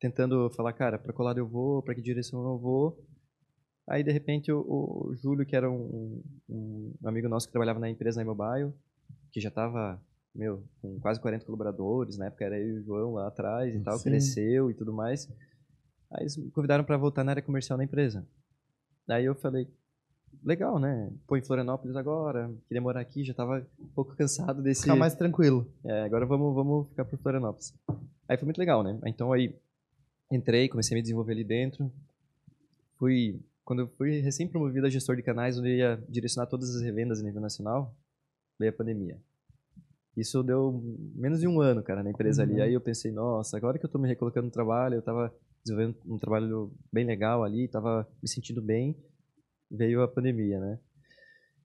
tentando 0.00 0.50
falar, 0.50 0.72
cara, 0.72 0.98
pra 0.98 1.12
qual 1.12 1.26
lado 1.26 1.38
eu 1.38 1.46
vou, 1.46 1.82
pra 1.82 1.94
que 1.94 2.02
direção 2.02 2.44
eu 2.44 2.58
vou. 2.58 2.98
Aí, 3.88 4.02
de 4.02 4.10
repente, 4.10 4.50
o, 4.50 4.60
o 4.60 5.14
Júlio, 5.16 5.44
que 5.44 5.54
era 5.54 5.70
um, 5.70 6.22
um 6.48 6.94
amigo 7.04 7.28
nosso 7.28 7.46
que 7.46 7.52
trabalhava 7.52 7.78
na 7.78 7.90
empresa 7.90 8.22
na 8.22 8.34
Mobile, 8.34 8.72
que 9.30 9.40
já 9.40 9.50
tava, 9.50 10.02
meu, 10.34 10.64
com 10.80 10.98
quase 11.00 11.20
40 11.20 11.44
colaboradores, 11.44 12.16
na 12.16 12.26
época 12.26 12.44
era 12.44 12.58
eu 12.58 12.68
e 12.68 12.80
o 12.80 12.82
João 12.82 13.12
lá 13.12 13.28
atrás 13.28 13.74
e 13.74 13.80
tal, 13.80 13.98
Sim. 13.98 14.04
cresceu 14.04 14.70
e 14.70 14.74
tudo 14.74 14.92
mais. 14.92 15.28
Aí 16.10 16.22
eles 16.22 16.36
me 16.36 16.50
convidaram 16.50 16.84
pra 16.84 16.96
voltar 16.96 17.24
na 17.24 17.32
área 17.32 17.42
comercial 17.42 17.76
da 17.76 17.84
empresa. 17.84 18.26
Daí 19.06 19.26
eu 19.26 19.34
falei, 19.34 19.68
legal, 20.42 20.78
né? 20.78 21.10
Pô, 21.26 21.36
em 21.36 21.42
Florianópolis 21.42 21.96
agora, 21.96 22.52
queria 22.66 22.80
morar 22.80 23.00
aqui, 23.00 23.24
já 23.24 23.34
tava 23.34 23.66
um 23.78 23.88
pouco 23.88 24.14
cansado 24.16 24.62
desse... 24.62 24.82
Ficar 24.82 24.96
mais 24.96 25.14
tranquilo. 25.14 25.66
É, 25.84 26.02
agora 26.02 26.26
vamos, 26.26 26.54
vamos 26.54 26.88
ficar 26.88 27.04
por 27.04 27.18
Florianópolis. 27.18 27.74
Aí 28.28 28.36
foi 28.36 28.46
muito 28.46 28.58
legal, 28.58 28.82
né? 28.82 28.98
Então 29.06 29.32
aí 29.32 29.54
entrei, 30.30 30.68
comecei 30.68 30.94
a 30.94 30.96
me 30.96 31.02
desenvolver 31.02 31.32
ali 31.32 31.44
dentro. 31.44 31.90
Fui, 32.98 33.40
quando 33.64 33.80
eu 33.80 33.88
fui 33.88 34.20
recém-promovido 34.20 34.86
a 34.86 34.90
gestor 34.90 35.16
de 35.16 35.22
canais, 35.22 35.58
onde 35.58 35.70
eu 35.70 35.76
ia 35.76 36.04
direcionar 36.08 36.46
todas 36.46 36.74
as 36.74 36.82
revendas 36.82 37.20
a 37.20 37.22
nível 37.22 37.40
nacional, 37.40 37.94
veio 38.58 38.70
a 38.70 38.76
pandemia. 38.76 39.18
Isso 40.16 40.42
deu 40.42 40.80
menos 41.14 41.40
de 41.40 41.48
um 41.48 41.60
ano, 41.60 41.82
cara, 41.82 42.02
na 42.02 42.10
empresa 42.10 42.42
ali. 42.42 42.54
Uhum. 42.54 42.62
Aí 42.62 42.72
eu 42.72 42.80
pensei, 42.80 43.10
nossa, 43.10 43.56
agora 43.56 43.78
que 43.78 43.84
eu 43.84 43.90
tô 43.90 43.98
me 43.98 44.08
recolocando 44.08 44.46
no 44.46 44.52
trabalho, 44.52 44.94
eu 44.94 45.02
tava 45.02 45.34
desenvolvendo 45.64 45.96
um 46.06 46.18
trabalho 46.18 46.72
bem 46.92 47.04
legal 47.04 47.42
ali, 47.42 47.66
tava 47.66 48.06
me 48.22 48.28
sentindo 48.28 48.62
bem, 48.62 48.96
veio 49.76 50.02
a 50.02 50.08
pandemia, 50.08 50.58
né? 50.60 50.78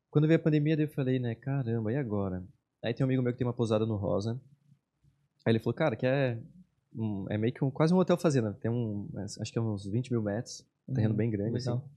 Quando 0.10 0.28
veio 0.28 0.40
a 0.40 0.44
pandemia, 0.44 0.76
eu 0.80 0.88
falei, 0.90 1.20
né, 1.20 1.36
caramba, 1.36 1.92
e 1.94 1.96
agora? 1.96 2.44
Aí 2.84 2.94
tem 2.94 3.04
um 3.06 3.08
amigo 3.08 3.22
meu 3.22 3.32
que 3.32 3.38
tem 3.38 3.46
uma 3.48 3.54
pousada 3.54 3.86
no 3.86 3.96
Rosa. 3.96 4.40
Aí 5.46 5.52
ele 5.54 5.60
falou, 5.60 5.74
cara, 5.74 5.96
que 5.96 6.06
é, 6.06 6.42
um- 6.96 7.26
é 7.30 7.38
meio 7.38 7.54
que 7.54 7.64
um, 7.64 7.70
quase 7.72 7.94
um 7.94 7.98
hotel 7.98 8.18
fazenda. 8.18 8.54
Tem 8.54 8.72
um, 8.72 9.08
acho 9.40 9.52
que 9.52 9.58
é 9.60 9.62
uns 9.62 9.86
20 9.86 10.12
mil 10.12 10.22
metros, 10.22 10.66
um 10.88 10.94
terreno 10.94 11.14
Uhum. 11.14 11.18
bem 11.18 11.30
grande, 11.30 11.54
Legal. 11.54 11.78
assim. 11.78 11.90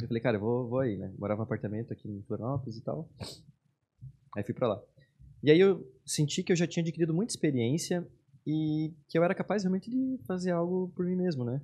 Eu 0.00 0.08
falei, 0.08 0.22
cara, 0.22 0.36
eu 0.36 0.40
vou, 0.40 0.68
vou 0.68 0.78
aí, 0.80 0.96
né? 0.96 1.12
Morava 1.18 1.38
num 1.38 1.44
apartamento 1.44 1.92
aqui 1.92 2.08
em 2.08 2.22
Florianópolis 2.22 2.76
e 2.76 2.82
tal. 2.82 3.08
Aí 4.36 4.42
fui 4.44 4.54
pra 4.54 4.68
lá. 4.68 4.82
E 5.42 5.50
aí 5.50 5.58
eu 5.60 5.86
senti 6.04 6.42
que 6.42 6.52
eu 6.52 6.56
já 6.56 6.66
tinha 6.66 6.82
adquirido 6.82 7.14
muita 7.14 7.32
experiência 7.32 8.06
e 8.46 8.92
que 9.08 9.18
eu 9.18 9.24
era 9.24 9.34
capaz 9.34 9.62
realmente 9.62 9.90
de 9.90 10.18
fazer 10.26 10.50
algo 10.50 10.92
por 10.94 11.04
mim 11.06 11.16
mesmo, 11.16 11.44
né? 11.44 11.60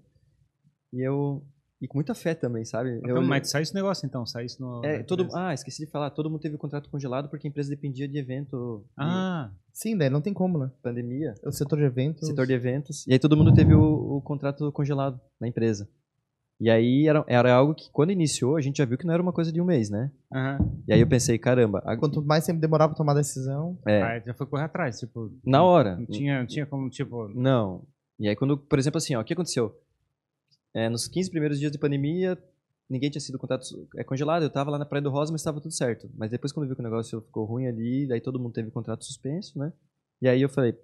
E 0.92 1.00
eu... 1.06 1.44
E 1.82 1.88
com 1.88 1.98
muita 1.98 2.14
fé 2.14 2.32
também, 2.32 2.64
sabe? 2.64 2.90
Eu 2.90 2.96
Então, 2.98 3.16
olhei- 3.16 3.28
mas 3.28 3.50
sai 3.50 3.62
esse 3.62 3.74
negócio 3.74 4.06
então, 4.06 4.24
sai 4.24 4.44
isso 4.46 4.62
no. 4.62 4.84
é, 4.84 5.02
todo, 5.02 5.28
ah, 5.34 5.52
esqueci 5.52 5.84
de 5.84 5.90
falar. 5.90 6.10
Todo 6.10 6.30
mundo 6.30 6.40
teve 6.40 6.54
o 6.54 6.58
contrato 6.58 6.88
congelado 6.88 7.28
porque 7.28 7.46
a 7.46 7.50
empresa 7.50 7.68
dependia 7.70 8.06
de 8.06 8.16
evento, 8.16 8.84
Ah, 8.96 9.50
Sim, 9.72 9.96
daí 9.96 10.08
não 10.08 10.20
tem 10.20 10.32
como, 10.32 10.58
né? 10.58 10.70
pandemia, 10.82 11.34
O 11.44 11.50
setor 11.50 11.78
de 11.78 11.84
eventos. 11.84 12.28
setor 12.28 12.46
de 12.46 12.52
eventos. 12.52 13.04
E 13.06 13.12
aí 13.12 13.18
todo 13.18 13.36
mundo 13.36 13.52
teve 13.52 13.74
o, 13.74 14.16
o 14.16 14.20
contrato 14.22 14.70
congelado 14.70 15.20
na 15.40 15.48
empresa. 15.48 15.88
E 16.60 16.70
aí 16.70 17.08
era, 17.08 17.24
era 17.26 17.52
algo 17.52 17.74
que, 17.74 17.90
quando 17.90 18.12
iniciou, 18.12 18.54
a 18.56 18.60
gente 18.60 18.76
já 18.78 18.84
viu 18.84 18.96
que 18.96 19.04
não 19.04 19.12
era 19.14 19.22
uma 19.22 19.32
coisa 19.32 19.50
de 19.50 19.60
um 19.60 19.64
mês, 19.64 19.90
né? 19.90 20.12
aham. 20.32 20.58
E 20.86 20.92
aí 20.92 21.00
eu 21.00 21.08
pensei, 21.08 21.36
caramba, 21.38 21.82
a- 21.84 21.96
Quanto 21.96 22.22
mais 22.22 22.46
tempo 22.46 22.60
demorar 22.60 22.86
pra 22.86 22.96
tomar 22.96 23.14
decisão. 23.14 23.76
é, 23.84 24.00
Aí 24.02 24.22
já 24.24 24.34
foi 24.34 24.46
correr 24.46 24.64
atrás, 24.64 25.00
tipo. 25.00 25.32
na 25.44 25.62
hora. 25.64 25.96
Não 25.96 26.06
tinha, 26.06 26.38
não 26.38 26.46
tinha 26.46 26.64
como, 26.66 26.88
tipo. 26.88 27.28
Não. 27.34 27.82
E 28.20 28.28
aí 28.28 28.36
quando, 28.36 28.56
por 28.56 28.78
exemplo, 28.78 28.98
assim, 28.98 29.16
ó, 29.16 29.20
o 29.20 29.24
que 29.24 29.32
aconteceu? 29.32 29.74
É, 30.74 30.88
nos 30.88 31.06
15 31.06 31.30
primeiros 31.30 31.58
dias 31.58 31.70
de 31.70 31.78
pandemia, 31.78 32.38
ninguém 32.88 33.10
tinha 33.10 33.20
sido 33.20 33.38
contrato 33.38 33.64
é, 33.96 34.04
congelado. 34.04 34.42
Eu 34.42 34.50
tava 34.50 34.70
lá 34.70 34.78
na 34.78 34.86
Praia 34.86 35.02
do 35.02 35.10
Rosa, 35.10 35.32
mas 35.32 35.40
estava 35.40 35.60
tudo 35.60 35.72
certo. 35.72 36.10
Mas 36.14 36.30
depois 36.30 36.52
quando 36.52 36.66
viu 36.66 36.76
que 36.76 36.82
o 36.82 36.84
negócio 36.84 37.20
ficou 37.20 37.44
ruim 37.44 37.66
ali, 37.66 38.06
daí 38.06 38.20
todo 38.20 38.38
mundo 38.38 38.52
teve 38.52 38.70
contrato 38.70 39.04
suspenso, 39.04 39.58
né? 39.58 39.72
E 40.20 40.28
aí 40.28 40.40
eu 40.40 40.48
falei, 40.48 40.78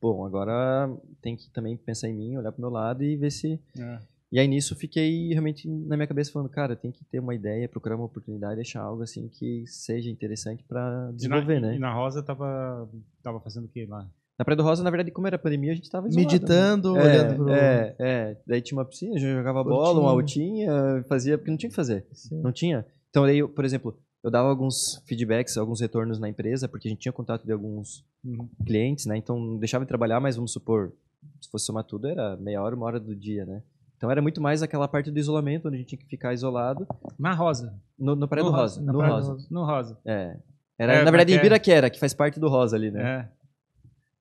bom, 0.00 0.24
agora 0.24 0.90
tem 1.22 1.36
que 1.36 1.50
também 1.50 1.76
pensar 1.76 2.08
em 2.08 2.14
mim, 2.14 2.36
olhar 2.36 2.52
pro 2.52 2.60
meu 2.60 2.70
lado 2.70 3.02
e 3.04 3.16
ver 3.16 3.30
se 3.30 3.60
É. 3.78 3.98
E 4.32 4.38
aí 4.40 4.48
nisso 4.48 4.74
eu 4.74 4.78
fiquei 4.78 5.28
realmente 5.28 5.68
na 5.68 5.96
minha 5.96 6.08
cabeça 6.08 6.32
falando, 6.32 6.48
cara, 6.48 6.74
tem 6.74 6.90
que 6.90 7.04
ter 7.04 7.20
uma 7.20 7.36
ideia, 7.36 7.68
procurar 7.68 7.94
uma 7.94 8.06
oportunidade, 8.06 8.56
deixar 8.56 8.82
algo 8.82 9.00
assim 9.00 9.28
que 9.28 9.64
seja 9.64 10.10
interessante 10.10 10.64
pra 10.64 10.80
E 10.80 11.06
na, 11.06 11.12
desenvolver, 11.12 11.58
e 11.58 11.60
né? 11.60 11.78
na 11.78 11.94
Rosa 11.94 12.20
tava, 12.20 12.90
tava 13.22 13.38
fazendo 13.38 13.66
o 13.66 13.68
que 13.68 13.86
lá? 13.86 14.10
Na 14.38 14.44
Praia 14.44 14.56
do 14.56 14.62
Rosa, 14.64 14.82
na 14.82 14.90
verdade, 14.90 15.10
como 15.12 15.26
era 15.28 15.38
pandemia, 15.38 15.72
a 15.72 15.74
gente 15.76 15.88
tava 15.90 16.08
isolado, 16.08 16.32
Meditando, 16.32 16.92
né? 16.94 17.02
olhando 17.02 17.34
pro. 17.36 17.50
É, 17.52 17.96
é. 18.00 18.36
Daí 18.46 18.60
tinha 18.60 18.76
uma 18.78 18.84
piscina, 18.84 19.14
a 19.14 19.18
gente 19.18 19.32
jogava 19.32 19.62
bola, 19.62 19.84
Curtindo. 19.84 20.00
uma 20.00 20.10
altinha, 20.10 21.04
fazia, 21.08 21.38
porque 21.38 21.50
não 21.50 21.56
tinha 21.58 21.68
o 21.68 21.70
que 21.70 21.76
fazer. 21.76 22.04
Sim. 22.12 22.40
Não 22.42 22.50
tinha. 22.52 22.84
Então 23.10 23.22
aí, 23.24 23.38
eu, 23.38 23.48
por 23.48 23.64
exemplo, 23.64 23.96
eu 24.24 24.30
dava 24.30 24.48
alguns 24.48 25.00
feedbacks, 25.06 25.56
alguns 25.56 25.80
retornos 25.80 26.18
na 26.18 26.28
empresa, 26.28 26.66
porque 26.68 26.88
a 26.88 26.90
gente 26.90 27.00
tinha 27.00 27.12
contato 27.12 27.44
de 27.44 27.52
alguns 27.52 28.04
Uhum. 28.24 28.48
clientes, 28.66 29.06
né? 29.06 29.16
Então 29.16 29.56
deixava 29.58 29.84
de 29.84 29.88
trabalhar, 29.88 30.18
mas 30.18 30.34
vamos 30.34 30.52
supor, 30.52 30.92
se 31.40 31.48
fosse 31.50 31.66
somar 31.66 31.84
tudo, 31.84 32.08
era 32.08 32.36
meia 32.38 32.60
hora, 32.62 32.74
uma 32.74 32.86
hora 32.86 32.98
do 32.98 33.14
dia, 33.14 33.44
né? 33.46 33.62
Então 33.96 34.10
era 34.10 34.20
muito 34.20 34.40
mais 34.40 34.62
aquela 34.62 34.88
parte 34.88 35.10
do 35.12 35.18
isolamento, 35.18 35.68
onde 35.68 35.76
a 35.76 35.78
gente 35.78 35.88
tinha 35.90 35.98
que 36.00 36.06
ficar 36.08 36.34
isolado. 36.34 36.86
Na 37.18 37.32
Rosa. 37.34 37.72
No, 37.98 38.16
no 38.16 38.26
Praia 38.26 38.44
No 38.44 38.50
do 38.50 38.56
Rosa. 38.56 38.80
Na 38.82 38.92
no 38.92 38.98
Praia 38.98 39.14
do 39.14 39.26
Rosa. 39.28 39.46
No 39.50 39.64
Rosa. 39.64 39.98
É. 40.04 40.36
Era, 40.76 40.94
É, 40.94 41.04
na 41.04 41.10
verdade, 41.12 41.32
em 41.32 41.36
porque- 41.36 41.46
Ibiraquera, 41.46 41.88
que 41.88 42.00
faz 42.00 42.12
parte 42.12 42.40
do 42.40 42.48
Rosa 42.48 42.74
ali, 42.76 42.90
né? 42.90 43.02
É. 43.30 43.43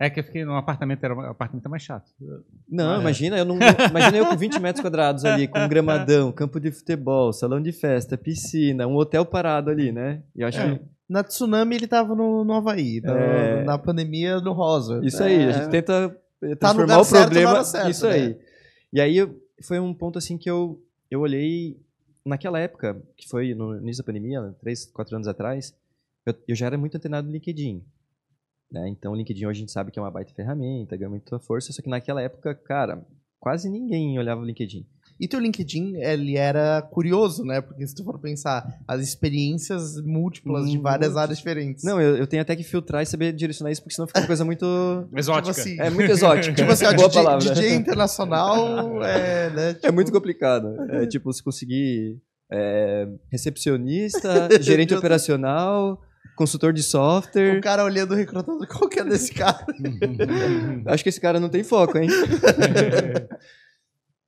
É 0.05 0.09
que 0.09 0.19
eu 0.19 0.23
fiquei 0.23 0.43
num 0.43 0.55
apartamento, 0.55 1.03
era 1.03 1.15
um 1.15 1.21
apartamento 1.21 1.69
mais 1.69 1.81
chato. 1.83 2.11
Não, 2.69 2.91
Ah, 2.91 2.97
é. 2.97 2.99
imagina, 2.99 3.37
eu 3.37 3.45
não, 3.45 3.55
imagina 3.89 4.17
eu 4.17 4.25
com 4.25 4.35
20 4.35 4.59
metros 4.59 4.81
quadrados 4.81 5.23
ali, 5.23 5.47
com 5.47 5.57
um 5.59 5.67
gramadão, 5.67 6.31
campo 6.31 6.59
de 6.59 6.71
futebol, 6.71 7.31
salão 7.31 7.61
de 7.61 7.71
festa, 7.71 8.17
piscina, 8.17 8.85
um 8.87 8.95
hotel 8.95 9.25
parado 9.25 9.69
ali, 9.69 9.91
né? 9.91 10.21
E 10.35 10.41
eu 10.41 10.47
acho 10.47 10.59
É. 10.59 10.75
que 10.75 10.81
Na 11.09 11.23
tsunami 11.23 11.75
ele 11.75 11.87
tava 11.87 12.15
no, 12.15 12.43
no 12.43 12.53
Havaí. 12.53 12.99
Na, 13.01 13.13
É. 13.17 13.63
na 13.63 13.77
pandemia 13.77 14.39
no 14.39 14.51
Rosa. 14.53 14.99
Isso 15.03 15.21
aí, 15.23 15.37
a 15.45 15.49
É. 15.49 15.53
gente 15.53 15.69
tenta 15.69 15.93
eh, 16.41 16.55
Tá 16.55 16.73
no 16.73 16.79
transformar 16.79 16.83
lugar 16.83 16.99
o 16.99 17.03
certo 17.03 17.23
problema. 17.29 17.63
certa, 17.63 17.89
isso 17.89 18.07
né? 18.07 18.13
aí. 18.13 18.37
E 18.91 18.99
aí 19.01 19.29
foi 19.61 19.79
um 19.79 19.93
ponto 19.93 20.17
assim 20.17 20.37
que 20.37 20.49
eu, 20.49 20.81
eu 21.11 21.21
olhei 21.21 21.77
naquela 22.25 22.59
época, 22.59 23.01
que 23.15 23.27
foi 23.29 23.53
no 23.53 23.77
início 23.77 24.03
da 24.03 24.07
pandemia, 24.07 24.55
três, 24.61 24.85
quatro 24.85 25.15
anos 25.15 25.27
atrás, 25.27 25.73
eu, 26.25 26.33
eu 26.47 26.55
já 26.55 26.65
era 26.65 26.77
muito 26.77 26.95
antenado 26.97 27.27
no 27.27 27.33
LinkedIn. 27.33 27.83
Né? 28.73 28.89
Então 28.89 29.12
o 29.12 29.15
LinkedIn 29.15 29.45
hoje 29.45 29.59
a 29.59 29.62
gente 29.62 29.71
sabe 29.71 29.91
que 29.91 29.99
é 29.99 30.01
uma 30.01 30.09
baita 30.12 30.33
ferramenta, 30.33 30.97
ganha 30.97 31.09
muita 31.09 31.38
força, 31.39 31.71
só 31.71 31.81
que 31.81 31.89
naquela 31.89 32.21
época, 32.21 32.55
cara, 32.55 33.05
quase 33.39 33.69
ninguém 33.69 34.17
olhava 34.17 34.41
o 34.41 34.45
LinkedIn. 34.45 34.83
E 35.19 35.27
teu 35.27 35.39
LinkedIn, 35.39 35.95
ele 35.97 36.36
era 36.36 36.81
curioso, 36.81 37.45
né? 37.45 37.62
Porque 37.62 37.86
se 37.86 37.93
tu 37.93 38.03
for 38.03 38.17
pensar, 38.19 38.65
as 38.88 38.99
experiências 38.99 40.01
múltiplas 40.01 40.69
de 40.69 40.77
várias 40.79 41.15
áreas 41.15 41.38
diferentes. 41.38 41.83
Não, 41.83 42.01
eu, 42.01 42.17
eu 42.17 42.25
tenho 42.25 42.41
até 42.41 42.55
que 42.55 42.63
filtrar 42.63 43.03
e 43.03 43.05
saber 43.05 43.31
direcionar 43.31 43.71
isso, 43.71 43.81
porque 43.83 43.93
senão 43.93 44.07
fica 44.07 44.19
uma 44.21 44.25
coisa 44.27 44.43
muito. 44.43 44.65
Exótica. 45.15 45.53
Tipo 45.53 45.62
assim, 45.62 45.79
É 45.79 45.89
muito 45.91 46.12
exótica. 46.12 46.55
tipo 46.55 46.71
assim, 46.71 46.86
ó, 46.86 46.93
Boa 46.97 47.07
DJ, 47.09 47.23
palavra. 47.23 47.53
DJ 47.53 47.76
internacional 47.76 49.03
é, 49.05 49.49
né? 49.51 49.69
É 49.69 49.74
tipo- 49.76 49.93
muito 49.93 50.11
complicado. 50.11 50.76
É 50.89 51.05
tipo, 51.05 51.32
se 51.32 51.43
conseguir 51.43 52.19
é, 52.51 53.07
recepcionista, 53.32 54.49
gerente 54.61 54.95
operacional, 54.95 56.01
consultor 56.36 56.73
de 56.73 56.84
software. 56.84 57.57
O 57.57 57.61
cara 57.61 57.84
olhando 57.84 58.11
o 58.11 58.15
recrutador, 58.15 58.67
qual 58.67 58.89
que 58.89 58.99
é 58.99 59.03
desse 59.03 59.34
cara? 59.34 59.65
Acho 60.88 61.03
que 61.03 61.09
esse 61.09 61.21
cara 61.21 61.39
não 61.39 61.49
tem 61.49 61.63
foco, 61.63 61.97
hein? 61.97 62.09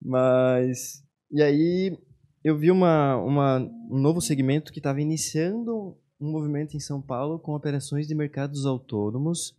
Mas. 0.02 1.04
E 1.32 1.42
aí 1.42 1.98
eu 2.44 2.58
vi 2.58 2.70
uma, 2.70 3.18
uma, 3.18 3.60
um 3.90 4.00
novo 4.00 4.22
segmento 4.22 4.72
que 4.72 4.80
estava 4.80 5.02
iniciando 5.02 5.98
um 6.22 6.32
movimento 6.32 6.78
em 6.78 6.80
São 6.80 7.02
Paulo 7.02 7.40
com 7.40 7.56
operações 7.56 8.08
de 8.08 8.16
mercados 8.16 8.66
autônomos. 8.66 9.56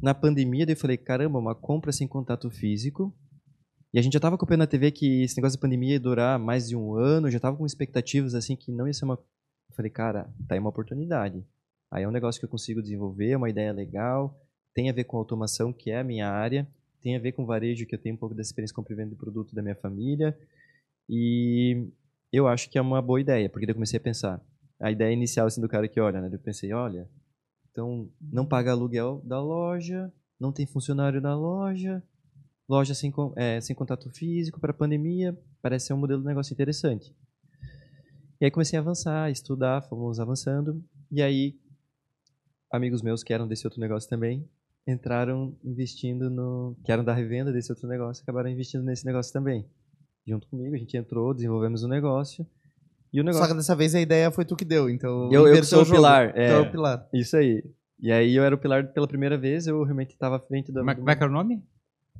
Na 0.00 0.14
pandemia, 0.14 0.64
daí 0.64 0.74
eu 0.74 0.78
falei, 0.78 0.96
caramba, 0.96 1.38
uma 1.38 1.54
compra 1.54 1.92
sem 1.92 2.06
contato 2.06 2.48
físico. 2.48 3.12
E 3.92 3.98
a 3.98 4.02
gente 4.02 4.12
já 4.12 4.18
estava 4.18 4.36
acompanhando 4.36 4.60
na 4.60 4.66
TV 4.68 4.92
que 4.92 5.24
esse 5.24 5.36
negócio 5.36 5.58
da 5.58 5.60
pandemia 5.60 5.94
ia 5.94 6.00
durar 6.00 6.38
mais 6.38 6.68
de 6.68 6.76
um 6.76 6.94
ano, 6.94 7.28
já 7.28 7.38
estava 7.38 7.56
com 7.56 7.66
expectativas 7.66 8.34
assim 8.34 8.54
que 8.54 8.70
não 8.70 8.86
ia 8.86 8.92
ser 8.92 9.04
uma. 9.04 9.14
Eu 9.14 9.74
falei, 9.74 9.90
cara, 9.90 10.32
tá 10.46 10.54
aí 10.54 10.60
uma 10.60 10.70
oportunidade. 10.70 11.44
Aí 11.90 12.04
é 12.04 12.08
um 12.08 12.12
negócio 12.12 12.40
que 12.40 12.44
eu 12.44 12.50
consigo 12.50 12.80
desenvolver, 12.80 13.30
é 13.30 13.36
uma 13.36 13.50
ideia 13.50 13.72
legal, 13.72 14.38
tem 14.74 14.88
a 14.88 14.92
ver 14.92 15.04
com 15.04 15.16
automação, 15.16 15.72
que 15.72 15.90
é 15.90 15.98
a 15.98 16.04
minha 16.04 16.28
área, 16.28 16.68
tem 17.02 17.16
a 17.16 17.18
ver 17.18 17.32
com 17.32 17.44
varejo, 17.44 17.86
que 17.86 17.94
eu 17.94 17.98
tenho 17.98 18.14
um 18.14 18.18
pouco 18.18 18.34
dessa 18.34 18.50
experiência 18.50 18.74
com 18.74 18.82
venda 18.82 19.10
de 19.10 19.16
produto 19.16 19.54
da 19.54 19.62
minha 19.62 19.74
família. 19.74 20.38
E 21.08 21.88
eu 22.32 22.46
acho 22.46 22.70
que 22.70 22.78
é 22.78 22.80
uma 22.80 23.02
boa 23.02 23.20
ideia, 23.20 23.48
porque 23.48 23.66
daí 23.66 23.72
eu 23.72 23.76
comecei 23.76 23.98
a 23.98 24.02
pensar. 24.02 24.40
A 24.78 24.90
ideia 24.90 25.12
inicial 25.12 25.46
assim, 25.46 25.60
do 25.60 25.68
cara 25.68 25.88
que 25.88 26.00
olha, 26.00 26.20
né? 26.20 26.30
Eu 26.32 26.38
pensei, 26.38 26.72
olha, 26.72 27.08
então 27.70 28.08
não 28.20 28.46
paga 28.46 28.70
aluguel 28.70 29.20
da 29.24 29.40
loja, 29.40 30.12
não 30.38 30.52
tem 30.52 30.66
funcionário 30.66 31.20
na 31.20 31.36
loja, 31.36 32.02
loja 32.68 32.94
sem, 32.94 33.12
é, 33.36 33.60
sem 33.60 33.74
contato 33.74 34.08
físico 34.10 34.60
para 34.60 34.72
pandemia, 34.72 35.36
parece 35.60 35.88
ser 35.88 35.92
um 35.94 35.98
modelo 35.98 36.20
de 36.20 36.26
negócio 36.28 36.52
interessante. 36.52 37.14
E 38.40 38.44
aí 38.44 38.50
comecei 38.50 38.78
a 38.78 38.82
avançar, 38.82 39.30
estudar, 39.30 39.82
fomos 39.82 40.18
avançando, 40.18 40.82
e 41.10 41.20
aí 41.20 41.59
amigos 42.70 43.02
meus 43.02 43.22
que 43.22 43.32
eram 43.32 43.48
desse 43.48 43.66
outro 43.66 43.80
negócio 43.80 44.08
também 44.08 44.48
entraram 44.86 45.54
investindo 45.64 46.30
no. 46.30 46.76
que 46.84 46.92
eram 46.92 47.04
da 47.04 47.12
revenda 47.12 47.52
desse 47.52 47.70
outro 47.70 47.88
negócio, 47.88 48.22
acabaram 48.22 48.48
investindo 48.50 48.82
nesse 48.82 49.04
negócio 49.04 49.32
também. 49.32 49.66
Junto 50.26 50.46
comigo, 50.48 50.74
a 50.74 50.78
gente 50.78 50.96
entrou, 50.96 51.34
desenvolvemos 51.34 51.82
o 51.82 51.86
um 51.86 51.88
negócio. 51.88 52.46
E 53.12 53.20
o 53.20 53.24
negócio... 53.24 53.42
Só 53.42 53.50
que 53.50 53.56
dessa 53.56 53.74
vez 53.74 53.94
a 53.94 54.00
ideia 54.00 54.30
foi 54.30 54.44
tu 54.44 54.54
que 54.54 54.64
deu, 54.64 54.88
então. 54.88 55.32
Eu, 55.32 55.46
eu 55.48 55.64
sou 55.64 55.82
o 55.82 55.86
pilar. 55.86 56.36
É, 56.36 56.46
então 56.46 56.58
é 56.58 56.60
o 56.60 56.70
pilar. 56.70 57.08
Isso 57.12 57.36
aí. 57.36 57.64
E 57.98 58.12
aí 58.12 58.34
eu 58.34 58.44
era 58.44 58.54
o 58.54 58.58
pilar 58.58 58.92
pela 58.92 59.08
primeira 59.08 59.36
vez, 59.36 59.66
eu 59.66 59.82
realmente 59.82 60.12
estava 60.12 60.36
à 60.36 60.40
frente 60.40 60.70
do. 60.70 60.80
Como 60.80 60.90
é, 60.90 60.94
como 60.94 61.10
é 61.10 61.16
que 61.16 61.22
era 61.22 61.30
o 61.30 61.34
nome? 61.34 61.62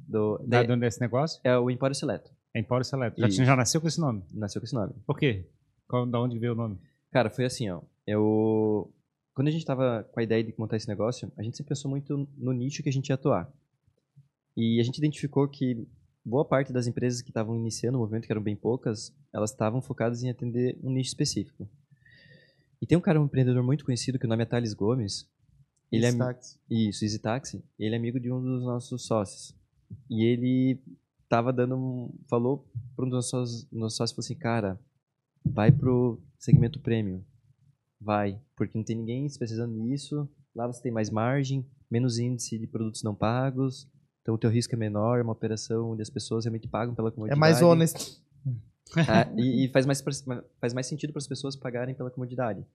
Do, 0.08 0.38
da, 0.38 0.62
de, 0.62 0.76
desse 0.76 1.00
negócio? 1.00 1.40
É 1.44 1.56
o 1.56 1.70
Empório 1.70 1.94
Seleto. 1.94 2.30
É 2.52 2.58
Empório 2.58 2.84
Seleto. 2.84 3.20
Já, 3.20 3.28
já 3.28 3.56
nasceu 3.56 3.80
com 3.80 3.86
esse 3.86 4.00
nome? 4.00 4.24
Nasceu 4.34 4.60
com 4.60 4.64
esse 4.64 4.74
nome. 4.74 4.92
Por 5.06 5.18
quê? 5.18 5.46
Qual, 5.86 6.04
da 6.04 6.20
onde 6.20 6.38
veio 6.38 6.52
o 6.52 6.56
nome? 6.56 6.78
Cara, 7.12 7.30
foi 7.30 7.44
assim, 7.44 7.70
ó. 7.70 7.80
Eu 8.06 8.92
quando 9.34 9.48
a 9.48 9.50
gente 9.50 9.60
estava 9.60 10.04
com 10.12 10.20
a 10.20 10.22
ideia 10.22 10.42
de 10.42 10.54
montar 10.58 10.76
esse 10.76 10.88
negócio, 10.88 11.30
a 11.36 11.42
gente 11.42 11.56
sempre 11.56 11.70
pensou 11.70 11.90
muito 11.90 12.28
no 12.36 12.52
nicho 12.52 12.82
que 12.82 12.88
a 12.88 12.92
gente 12.92 13.08
ia 13.08 13.14
atuar. 13.14 13.50
E 14.56 14.80
a 14.80 14.82
gente 14.82 14.98
identificou 14.98 15.48
que 15.48 15.86
boa 16.24 16.44
parte 16.44 16.72
das 16.72 16.86
empresas 16.86 17.22
que 17.22 17.30
estavam 17.30 17.56
iniciando 17.56 17.96
o 17.96 18.00
movimento, 18.00 18.26
que 18.26 18.32
eram 18.32 18.42
bem 18.42 18.56
poucas, 18.56 19.14
elas 19.32 19.50
estavam 19.50 19.80
focadas 19.80 20.22
em 20.22 20.30
atender 20.30 20.78
um 20.82 20.90
nicho 20.90 21.08
específico. 21.08 21.68
E 22.82 22.86
tem 22.86 22.98
um 22.98 23.00
cara, 23.00 23.20
um 23.20 23.26
empreendedor 23.26 23.62
muito 23.62 23.84
conhecido, 23.84 24.18
que 24.18 24.26
o 24.26 24.28
nome 24.28 24.42
é 24.42 24.46
Thales 24.46 24.74
Gomes. 24.74 25.28
Ele 25.92 26.04
Easy 26.04 26.16
é 26.16 26.18
Taxi. 26.18 26.58
Isso, 26.68 27.04
Easy 27.04 27.18
Taxi. 27.18 27.64
Ele 27.78 27.94
é 27.94 27.98
amigo 27.98 28.18
de 28.18 28.32
um 28.32 28.42
dos 28.42 28.62
nossos 28.62 29.06
sócios. 29.06 29.54
E 30.08 30.24
ele 30.24 30.80
tava 31.28 31.52
dando 31.52 31.76
um, 31.76 32.14
falou 32.28 32.66
para 32.96 33.04
um 33.04 33.08
dos 33.08 33.32
nossos, 33.32 33.68
nossos 33.70 33.96
sócios, 33.96 34.16
falou 34.16 34.24
assim, 34.24 34.34
cara, 34.34 34.80
vai 35.44 35.70
pro 35.70 36.20
segmento 36.38 36.80
premium 36.80 37.22
vai, 38.00 38.40
porque 38.56 38.76
não 38.76 38.84
tem 38.84 38.96
ninguém 38.96 39.26
especializando 39.26 39.74
nisso. 39.74 40.28
Lá 40.54 40.66
você 40.66 40.82
tem 40.82 40.92
mais 40.92 41.10
margem, 41.10 41.64
menos 41.90 42.18
índice 42.18 42.58
de 42.58 42.66
produtos 42.66 43.02
não 43.02 43.14
pagos, 43.14 43.88
então 44.22 44.34
o 44.34 44.38
teu 44.38 44.50
risco 44.50 44.74
é 44.74 44.78
menor, 44.78 45.18
é 45.18 45.22
uma 45.22 45.32
operação 45.32 45.92
onde 45.92 46.02
as 46.02 46.10
pessoas 46.10 46.44
realmente 46.44 46.68
pagam 46.68 46.94
pela 46.94 47.10
comodidade. 47.10 47.38
É 47.38 47.40
mais 47.40 47.62
honesto. 47.62 48.20
Ah, 48.96 49.32
e, 49.36 49.64
e, 49.64 49.68
faz, 49.68 49.86
mais, 49.86 50.02
faz 50.60 50.74
mais 50.74 50.86
sentido 50.86 51.12
para 51.12 51.20
as 51.20 51.28
pessoas 51.28 51.54
pagarem 51.54 51.94
pela 51.94 52.10
comodidade. 52.10 52.66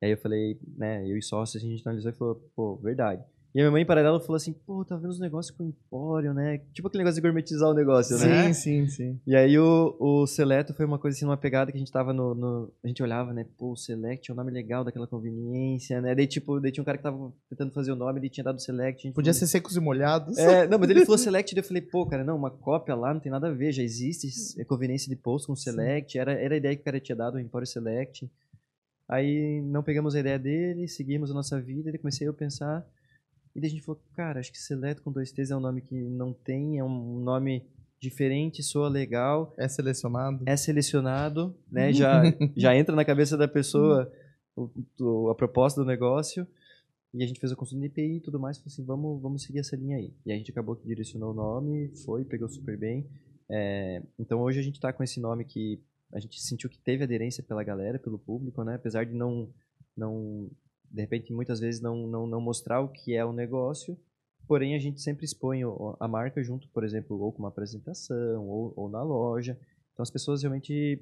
Aí 0.00 0.10
eu 0.10 0.18
falei, 0.18 0.60
né, 0.76 1.04
eu 1.08 1.16
e 1.16 1.22
sócios, 1.22 1.62
a 1.62 1.66
gente 1.66 1.82
analisou 1.84 2.10
e 2.10 2.14
falou, 2.14 2.34
pô, 2.54 2.76
verdade. 2.76 3.24
E 3.56 3.58
a 3.58 3.62
minha 3.62 3.70
mãe, 3.70 3.82
em 3.84 3.86
paralelo, 3.86 4.20
falou 4.20 4.36
assim, 4.36 4.52
pô, 4.52 4.84
tá 4.84 4.96
vendo 4.96 5.08
os 5.08 5.18
negócios 5.18 5.56
com 5.56 5.64
o 5.64 5.66
Empório, 5.66 6.34
né? 6.34 6.60
Tipo 6.74 6.88
aquele 6.88 7.02
negócio 7.02 7.14
de 7.14 7.22
gourmetizar 7.22 7.70
o 7.70 7.72
negócio, 7.72 8.18
sim, 8.18 8.26
né? 8.28 8.52
Sim, 8.52 8.86
sim, 8.86 8.88
sim. 8.88 9.20
E 9.26 9.34
aí 9.34 9.58
o, 9.58 9.96
o 9.98 10.26
Seleto 10.26 10.74
foi 10.74 10.84
uma 10.84 10.98
coisa 10.98 11.16
assim, 11.16 11.24
uma 11.24 11.38
pegada 11.38 11.72
que 11.72 11.78
a 11.78 11.80
gente 11.80 11.90
tava 11.90 12.12
no, 12.12 12.34
no, 12.34 12.70
A 12.84 12.86
gente 12.86 13.02
olhava, 13.02 13.32
né? 13.32 13.46
Pô, 13.56 13.72
o 13.72 13.76
Select 13.76 14.30
é 14.30 14.34
um 14.34 14.36
nome 14.36 14.50
legal 14.50 14.84
daquela 14.84 15.06
conveniência, 15.06 16.02
né? 16.02 16.14
Daí, 16.14 16.26
tipo, 16.26 16.60
daí 16.60 16.70
tinha 16.70 16.82
um 16.82 16.84
cara 16.84 16.98
que 16.98 17.02
tava 17.02 17.32
tentando 17.48 17.72
fazer 17.72 17.92
o 17.92 17.96
nome, 17.96 18.20
ele 18.20 18.28
tinha 18.28 18.44
dado 18.44 18.60
Select. 18.60 19.12
Podia 19.12 19.32
falou, 19.32 19.46
ser 19.46 19.46
secos 19.46 19.74
e 19.74 19.80
molhados. 19.80 20.36
É, 20.36 20.68
não, 20.68 20.78
mas 20.78 20.90
ele 20.90 21.06
falou 21.06 21.16
Select, 21.16 21.54
daí 21.54 21.64
eu 21.64 21.66
falei, 21.66 21.80
pô, 21.80 22.04
cara, 22.04 22.22
não, 22.22 22.36
uma 22.36 22.50
cópia 22.50 22.94
lá 22.94 23.14
não 23.14 23.20
tem 23.22 23.32
nada 23.32 23.48
a 23.48 23.52
ver, 23.52 23.72
já 23.72 23.82
existe 23.82 24.28
conveniência 24.66 25.08
de 25.08 25.16
post 25.16 25.46
com 25.46 25.56
Select, 25.56 26.18
era, 26.18 26.34
era 26.34 26.52
a 26.52 26.58
ideia 26.58 26.76
que 26.76 26.82
o 26.82 26.84
cara 26.84 27.00
tinha 27.00 27.16
dado, 27.16 27.36
o 27.36 27.40
Empório 27.40 27.66
Select. 27.66 28.30
Aí 29.08 29.62
não 29.62 29.82
pegamos 29.82 30.14
a 30.14 30.20
ideia 30.20 30.38
dele, 30.38 30.86
seguimos 30.86 31.30
a 31.30 31.34
nossa 31.34 31.58
vida, 31.58 31.88
e 31.88 31.96
comecei 31.96 32.28
a 32.28 32.32
pensar 32.34 32.86
e 33.56 33.60
daí 33.60 33.68
a 33.68 33.70
gente 33.70 33.82
falou, 33.82 33.98
cara, 34.14 34.38
acho 34.38 34.52
que 34.52 34.58
Seleto 34.58 35.02
com 35.02 35.10
dois 35.10 35.32
T's 35.32 35.50
é 35.50 35.56
um 35.56 35.60
nome 35.60 35.80
que 35.80 35.94
não 35.94 36.34
tem, 36.34 36.78
é 36.78 36.84
um 36.84 37.18
nome 37.20 37.64
diferente, 37.98 38.62
soa 38.62 38.86
legal. 38.86 39.54
É 39.56 39.66
selecionado. 39.66 40.42
É 40.44 40.54
selecionado, 40.58 41.56
né? 41.72 41.90
Já, 41.94 42.22
já 42.54 42.76
entra 42.76 42.94
na 42.94 43.02
cabeça 43.02 43.34
da 43.34 43.48
pessoa 43.48 44.12
o, 44.54 44.70
o, 45.00 45.30
a 45.30 45.34
proposta 45.34 45.80
do 45.80 45.86
negócio. 45.86 46.46
E 47.14 47.24
a 47.24 47.26
gente 47.26 47.40
fez 47.40 47.50
a 47.50 47.56
consulta 47.56 47.80
de 47.80 47.86
IPI 47.86 48.16
e 48.16 48.20
tudo 48.20 48.38
mais, 48.38 48.58
falou 48.58 48.66
assim, 48.66 48.84
vamos, 48.84 49.22
vamos 49.22 49.42
seguir 49.42 49.60
essa 49.60 49.74
linha 49.74 49.96
aí. 49.96 50.12
E 50.26 50.32
a 50.32 50.36
gente 50.36 50.50
acabou 50.50 50.76
que 50.76 50.86
direcionou 50.86 51.30
o 51.30 51.34
nome, 51.34 51.88
foi, 52.04 52.26
pegou 52.26 52.50
super 52.50 52.76
bem. 52.76 53.06
É, 53.48 54.02
então 54.18 54.38
hoje 54.42 54.60
a 54.60 54.62
gente 54.62 54.74
está 54.74 54.92
com 54.92 55.02
esse 55.02 55.18
nome 55.18 55.46
que 55.46 55.80
a 56.12 56.20
gente 56.20 56.42
sentiu 56.42 56.68
que 56.68 56.78
teve 56.78 57.04
aderência 57.04 57.42
pela 57.42 57.64
galera, 57.64 57.98
pelo 57.98 58.18
público, 58.18 58.62
né? 58.64 58.74
Apesar 58.74 59.04
de 59.04 59.14
não, 59.14 59.48
não 59.96 60.50
de 60.90 61.00
repente, 61.00 61.32
muitas 61.32 61.60
vezes 61.60 61.80
não, 61.80 62.06
não, 62.06 62.26
não 62.26 62.40
mostrar 62.40 62.80
o 62.80 62.88
que 62.88 63.14
é 63.14 63.24
o 63.24 63.32
negócio, 63.32 63.98
porém 64.46 64.74
a 64.74 64.78
gente 64.78 65.00
sempre 65.00 65.24
expõe 65.24 65.60
a 65.98 66.08
marca 66.08 66.42
junto, 66.42 66.68
por 66.68 66.84
exemplo, 66.84 67.18
ou 67.20 67.32
com 67.32 67.40
uma 67.40 67.48
apresentação, 67.48 68.46
ou, 68.48 68.72
ou 68.76 68.88
na 68.88 69.02
loja. 69.02 69.58
Então 69.92 70.02
as 70.02 70.10
pessoas 70.10 70.42
realmente 70.42 71.00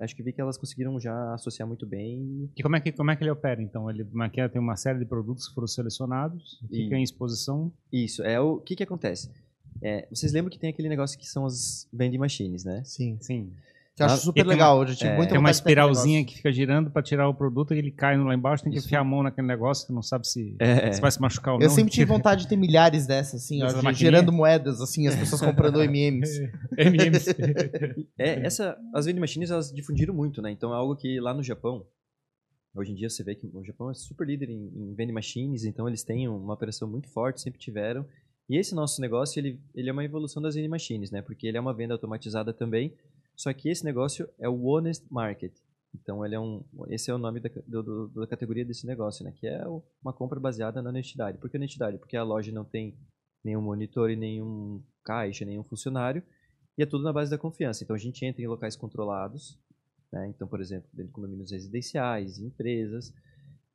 acho 0.00 0.16
que 0.16 0.22
vi 0.22 0.32
que 0.32 0.40
elas 0.40 0.56
conseguiram 0.56 0.98
já 0.98 1.34
associar 1.34 1.66
muito 1.66 1.86
bem. 1.86 2.50
E 2.56 2.62
como 2.62 2.76
é 2.76 2.80
que, 2.80 2.92
como 2.92 3.10
é 3.10 3.16
que 3.16 3.22
ele 3.22 3.30
opera, 3.30 3.62
então? 3.62 3.90
Ele 3.90 4.02
é 4.36 4.48
tem 4.48 4.60
uma 4.60 4.76
série 4.76 4.98
de 4.98 5.04
produtos 5.04 5.48
que 5.48 5.54
foram 5.54 5.66
selecionados, 5.66 6.58
fica 6.68 6.96
e, 6.96 6.98
em 6.98 7.02
exposição? 7.02 7.72
Isso, 7.92 8.22
é 8.22 8.40
o 8.40 8.58
que 8.58 8.76
que 8.76 8.82
acontece? 8.82 9.30
É, 9.82 10.06
vocês 10.10 10.32
lembram 10.32 10.50
que 10.50 10.58
tem 10.58 10.70
aquele 10.70 10.88
negócio 10.88 11.18
que 11.18 11.26
são 11.26 11.44
as 11.44 11.88
vending 11.92 12.18
machines, 12.18 12.64
né? 12.64 12.82
Sim. 12.84 13.18
Sim. 13.20 13.52
Que 13.94 14.02
eu 14.02 14.06
acho 14.06 14.24
super 14.24 14.46
legal. 14.46 14.78
Uma, 14.78 14.86
tive 14.86 15.10
é, 15.10 15.26
tem 15.26 15.38
uma 15.38 15.50
espiralzinha 15.50 16.24
que 16.24 16.36
fica 16.36 16.50
girando 16.50 16.90
para 16.90 17.02
tirar 17.02 17.28
o 17.28 17.34
produto 17.34 17.74
e 17.74 17.78
ele 17.78 17.90
cai 17.90 18.16
lá 18.16 18.34
embaixo, 18.34 18.62
tem 18.64 18.72
que 18.72 18.78
Isso. 18.78 18.86
enfiar 18.86 19.00
a 19.00 19.04
mão 19.04 19.22
naquele 19.22 19.46
negócio 19.46 19.86
que 19.86 19.92
não 19.92 20.02
sabe 20.02 20.26
se, 20.26 20.56
é. 20.58 20.90
se 20.92 21.00
vai 21.00 21.10
se 21.10 21.20
machucar 21.20 21.54
ou 21.54 21.60
eu 21.60 21.66
não. 21.66 21.66
Eu 21.66 21.70
sempre 21.70 21.92
tive 21.92 22.06
vontade 22.06 22.42
de 22.42 22.48
ter 22.48 22.56
milhares 22.56 23.06
dessas, 23.06 23.44
assim, 23.44 23.62
ó, 23.62 23.92
gerando 23.92 24.32
moedas, 24.32 24.80
assim, 24.80 25.06
as 25.06 25.14
pessoas 25.14 25.42
comprando 25.42 25.80
M&M's. 25.84 26.38
M&M's. 26.78 27.26
é, 28.18 28.46
essa, 28.46 28.78
as 28.94 29.04
vending 29.04 29.20
machines, 29.20 29.50
elas 29.50 29.70
difundiram 29.70 30.14
muito, 30.14 30.40
né? 30.40 30.50
Então 30.50 30.72
é 30.72 30.76
algo 30.76 30.96
que 30.96 31.20
lá 31.20 31.34
no 31.34 31.42
Japão, 31.42 31.86
hoje 32.74 32.92
em 32.92 32.94
dia 32.94 33.10
você 33.10 33.22
vê 33.22 33.34
que 33.34 33.46
o 33.46 33.62
Japão 33.62 33.90
é 33.90 33.94
super 33.94 34.26
líder 34.26 34.48
em, 34.48 34.70
em 34.74 34.94
vending 34.94 35.12
machines, 35.12 35.64
então 35.64 35.86
eles 35.86 36.02
têm 36.02 36.28
uma 36.28 36.54
operação 36.54 36.88
muito 36.88 37.10
forte, 37.10 37.42
sempre 37.42 37.60
tiveram. 37.60 38.06
E 38.48 38.58
esse 38.58 38.74
nosso 38.74 39.00
negócio, 39.00 39.38
ele, 39.38 39.60
ele 39.74 39.88
é 39.88 39.92
uma 39.92 40.04
evolução 40.04 40.42
das 40.42 40.54
vending 40.54 40.68
machines, 40.68 41.10
né? 41.10 41.20
Porque 41.20 41.46
ele 41.46 41.58
é 41.58 41.60
uma 41.60 41.74
venda 41.74 41.94
automatizada 41.94 42.52
também, 42.52 42.94
só 43.36 43.52
que 43.52 43.68
esse 43.68 43.84
negócio 43.84 44.28
é 44.38 44.48
o 44.48 44.64
Honest 44.64 45.06
Market. 45.10 45.52
Então, 45.94 46.24
ele 46.24 46.34
é 46.34 46.40
um, 46.40 46.64
esse 46.88 47.10
é 47.10 47.14
o 47.14 47.18
nome 47.18 47.40
da, 47.40 47.50
do, 47.66 48.08
da 48.08 48.26
categoria 48.26 48.64
desse 48.64 48.86
negócio, 48.86 49.24
né? 49.24 49.32
Que 49.32 49.46
é 49.46 49.62
uma 50.02 50.12
compra 50.12 50.40
baseada 50.40 50.80
na 50.80 50.88
honestidade. 50.88 51.38
Por 51.38 51.50
que 51.50 51.56
honestidade? 51.56 51.98
Porque 51.98 52.16
a 52.16 52.22
loja 52.22 52.50
não 52.50 52.64
tem 52.64 52.96
nenhum 53.44 53.60
monitor 53.60 54.10
e 54.10 54.16
nenhum 54.16 54.82
caixa, 55.04 55.44
nenhum 55.44 55.64
funcionário. 55.64 56.22
E 56.78 56.82
é 56.82 56.86
tudo 56.86 57.04
na 57.04 57.12
base 57.12 57.30
da 57.30 57.36
confiança. 57.36 57.84
Então, 57.84 57.94
a 57.94 57.98
gente 57.98 58.24
entra 58.24 58.42
em 58.42 58.46
locais 58.46 58.74
controlados. 58.74 59.58
Né? 60.10 60.28
Então, 60.28 60.48
por 60.48 60.60
exemplo, 60.60 60.88
dentro 60.92 61.08
de 61.08 61.12
condomínios 61.12 61.50
residenciais, 61.50 62.38
empresas. 62.38 63.12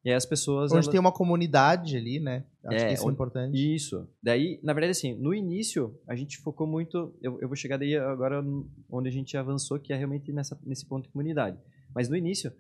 E 0.08 0.10
aí 0.10 0.16
as 0.16 0.26
pessoas... 0.26 0.72
Onde 0.72 0.76
elas... 0.76 0.88
tem 0.88 0.98
uma 1.02 1.12
comunidade 1.12 1.98
ali, 1.98 2.18
né? 2.18 2.46
Acho 2.64 2.78
é, 2.78 2.88
que 2.88 2.94
isso 2.94 3.04
onde... 3.04 3.12
é 3.12 3.14
importante. 3.14 3.76
Isso. 3.76 4.08
Daí, 4.24 4.58
na 4.64 4.72
verdade, 4.72 4.92
assim, 4.92 5.14
no 5.14 5.34
início, 5.34 6.00
a 6.08 6.16
gente 6.16 6.38
focou 6.38 6.66
muito... 6.66 7.14
Eu, 7.22 7.38
eu 7.42 7.48
vou 7.50 7.58
chegar 7.58 7.76
daí 7.76 7.94
agora 7.98 8.42
onde 8.90 9.10
a 9.10 9.12
gente 9.12 9.36
avançou, 9.36 9.78
que 9.78 9.92
é 9.92 9.98
realmente 9.98 10.32
nessa, 10.32 10.58
nesse 10.66 10.86
ponto 10.86 11.04
de 11.04 11.10
comunidade. 11.10 11.60
Mas 11.94 12.08
no 12.08 12.16
início, 12.16 12.54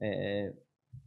é, 0.00 0.54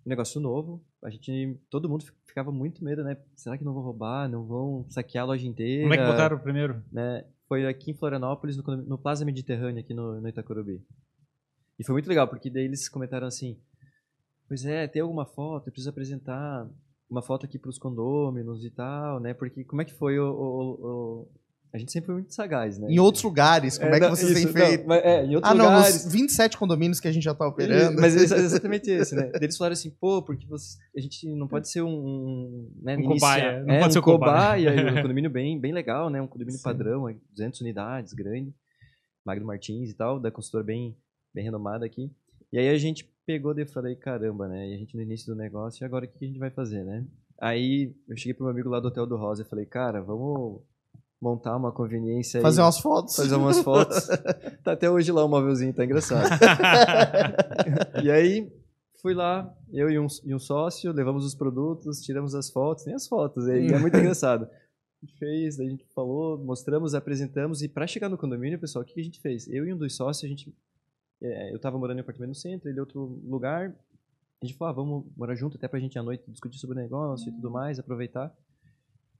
negócio 0.05 0.39
novo, 0.39 0.85
a 1.03 1.09
gente... 1.09 1.59
Todo 1.71 1.89
mundo 1.89 2.05
ficava 2.23 2.51
muito 2.51 2.83
medo, 2.83 3.03
né? 3.03 3.17
Será 3.35 3.57
que 3.57 3.65
não 3.65 3.73
vão 3.73 3.81
roubar? 3.81 4.29
Não 4.29 4.45
vão 4.45 4.85
saquear 4.89 5.23
a 5.23 5.27
loja 5.29 5.47
inteira? 5.47 5.81
Como 5.81 5.93
é 5.95 5.97
que 5.97 6.05
botaram 6.05 6.37
o 6.37 6.39
primeiro? 6.39 6.83
Né? 6.91 7.25
Foi 7.47 7.65
aqui 7.65 7.89
em 7.89 7.95
Florianópolis, 7.95 8.57
no, 8.57 8.77
no 8.77 8.97
Plaza 8.99 9.25
Mediterrâneo, 9.25 9.79
aqui 9.79 9.95
no, 9.95 10.21
no 10.21 10.29
Itacorubi. 10.29 10.85
E 11.79 11.83
foi 11.83 11.93
muito 11.93 12.07
legal, 12.07 12.27
porque 12.27 12.47
daí 12.47 12.65
eles 12.65 12.87
comentaram 12.87 13.25
assim 13.25 13.57
Pois 14.49 14.65
é, 14.65 14.87
tem 14.87 15.01
alguma 15.01 15.27
foto, 15.27 15.67
eu 15.67 15.71
preciso 15.71 15.91
apresentar 15.91 16.67
uma 17.09 17.21
foto 17.21 17.45
aqui 17.45 17.59
para 17.59 17.69
os 17.69 17.77
condôminos 17.77 18.65
e 18.65 18.71
tal, 18.71 19.19
né? 19.19 19.33
Porque 19.33 19.63
como 19.63 19.81
é 19.81 19.85
que 19.85 19.93
foi 19.93 20.19
o, 20.19 20.25
o, 20.25 20.71
o, 20.71 21.31
a 21.71 21.77
gente 21.77 21.91
sempre 21.91 22.07
foi 22.07 22.15
muito 22.15 22.33
sagaz, 22.33 22.79
né? 22.79 22.87
Em 22.89 22.97
outros 22.99 23.23
lugares, 23.23 23.77
como 23.77 23.93
é, 23.93 23.99
que 23.99 24.07
não, 24.07 24.09
vocês 24.15 24.31
isso, 24.31 24.51
têm 24.51 24.53
feito? 24.53 24.81
Não, 24.81 24.87
mas, 24.87 25.03
é, 25.03 25.23
em 25.23 25.35
outros 25.35 25.53
ah, 25.53 25.55
não, 25.55 25.65
lugares. 25.65 26.03
nos 26.03 26.13
27 26.13 26.57
condomínios 26.57 26.99
que 26.99 27.07
a 27.07 27.11
gente 27.11 27.23
já 27.23 27.35
tá 27.35 27.47
operando. 27.47 28.01
Mas 28.01 28.15
é 28.31 28.37
exatamente 28.37 28.89
esse, 28.89 29.15
né? 29.15 29.31
Eles 29.39 29.55
falaram 29.55 29.73
assim, 29.73 29.91
pô, 29.91 30.23
porque 30.23 30.47
você, 30.47 30.79
a 30.97 30.99
gente 30.99 31.27
não 31.35 31.47
pode 31.47 31.69
ser 31.69 31.83
um... 31.83 31.89
um 31.89 32.71
né, 32.81 32.97
Um 32.97 33.03
cobaia, 33.03 33.63
não 33.63 33.75
é, 33.75 33.79
pode 33.81 33.89
um 33.89 33.93
ser 33.93 33.99
o 33.99 34.03
cobaia. 34.03 34.71
cobaia. 34.71 34.93
um 34.97 35.01
condomínio 35.03 35.29
bem, 35.29 35.59
bem 35.59 35.71
legal, 35.71 36.09
né? 36.09 36.19
Um 36.19 36.27
condomínio 36.27 36.57
Sim. 36.57 36.63
padrão, 36.63 37.05
aí, 37.05 37.15
200 37.35 37.61
unidades, 37.61 38.13
grande. 38.13 38.51
Magno 39.23 39.45
Martins 39.45 39.91
e 39.91 39.93
tal, 39.93 40.19
da 40.19 40.31
consultora 40.31 40.63
bem, 40.63 40.97
bem 41.33 41.43
renomada 41.43 41.85
aqui. 41.85 42.11
E 42.51 42.57
aí 42.57 42.69
a 42.69 42.77
gente 42.79 43.07
pegou 43.29 43.53
e 43.59 43.63
falei, 43.63 43.95
caramba, 43.95 44.47
né? 44.47 44.69
E 44.69 44.73
a 44.73 44.77
gente 44.77 44.95
no 44.95 45.03
início 45.03 45.31
do 45.31 45.37
negócio, 45.37 45.83
e 45.83 45.85
agora 45.85 46.03
o 46.03 46.07
que 46.07 46.25
a 46.25 46.27
gente 46.27 46.39
vai 46.39 46.49
fazer, 46.49 46.83
né? 46.83 47.05
Aí 47.39 47.93
eu 48.07 48.17
cheguei 48.17 48.33
pro 48.33 48.45
meu 48.45 48.51
amigo 48.51 48.69
lá 48.69 48.79
do 48.79 48.87
Hotel 48.87 49.05
do 49.05 49.17
Rosa 49.17 49.43
e 49.43 49.45
falei, 49.45 49.67
cara, 49.67 50.01
vamos 50.01 50.63
montar 51.21 51.55
uma 51.55 51.71
conveniência 51.71 52.39
aí. 52.39 52.41
Fazer 52.41 52.61
umas 52.61 52.79
fotos. 52.79 53.15
Fazer 53.15 53.35
umas 53.35 53.59
fotos. 53.59 54.07
tá 54.65 54.71
até 54.71 54.89
hoje 54.89 55.11
lá 55.11 55.23
o 55.23 55.29
móvelzinho, 55.29 55.71
tá 55.71 55.85
engraçado. 55.85 56.27
e 58.03 58.09
aí, 58.09 58.51
fui 58.99 59.13
lá, 59.13 59.55
eu 59.71 59.91
e 59.91 59.99
um, 59.99 60.07
e 60.25 60.33
um 60.33 60.39
sócio, 60.39 60.91
levamos 60.91 61.23
os 61.23 61.35
produtos, 61.35 62.01
tiramos 62.01 62.33
as 62.33 62.49
fotos, 62.49 62.87
nem 62.87 62.95
as 62.95 63.07
fotos, 63.07 63.47
aí, 63.47 63.67
é 63.67 63.77
muito 63.77 63.95
engraçado. 63.99 64.45
A 64.45 65.05
gente 65.05 65.19
fez, 65.19 65.59
a 65.59 65.65
gente 65.65 65.85
falou, 65.93 66.43
mostramos, 66.43 66.95
apresentamos, 66.95 67.61
e 67.61 67.69
para 67.69 67.85
chegar 67.85 68.09
no 68.09 68.17
condomínio, 68.17 68.59
pessoal, 68.59 68.81
o 68.81 68.85
que 68.85 68.95
que 68.95 69.01
a 69.01 69.03
gente 69.03 69.21
fez? 69.21 69.47
Eu 69.47 69.67
e 69.67 69.73
um 69.73 69.77
dos 69.77 69.95
sócios, 69.95 70.23
a 70.25 70.27
gente. 70.27 70.51
É, 71.21 71.53
eu 71.53 71.59
tava 71.59 71.77
morando 71.77 71.97
em 71.97 72.01
apartamento 72.01 72.29
no 72.29 72.35
centro, 72.35 72.69
ele 72.69 72.77
em 72.77 72.81
outro 72.81 73.19
lugar. 73.25 73.73
A 74.41 74.45
gente 74.45 74.57
falou, 74.57 74.71
ah, 74.71 74.75
vamos 74.75 75.05
morar 75.17 75.35
junto 75.35 75.57
até 75.57 75.67
pra 75.67 75.79
gente 75.79 75.99
à 75.99 76.03
noite 76.03 76.23
discutir 76.27 76.57
sobre 76.57 76.77
o 76.77 76.79
negócio 76.79 77.29
e 77.29 77.31
tudo 77.31 77.51
mais, 77.51 77.77
aproveitar. 77.77 78.33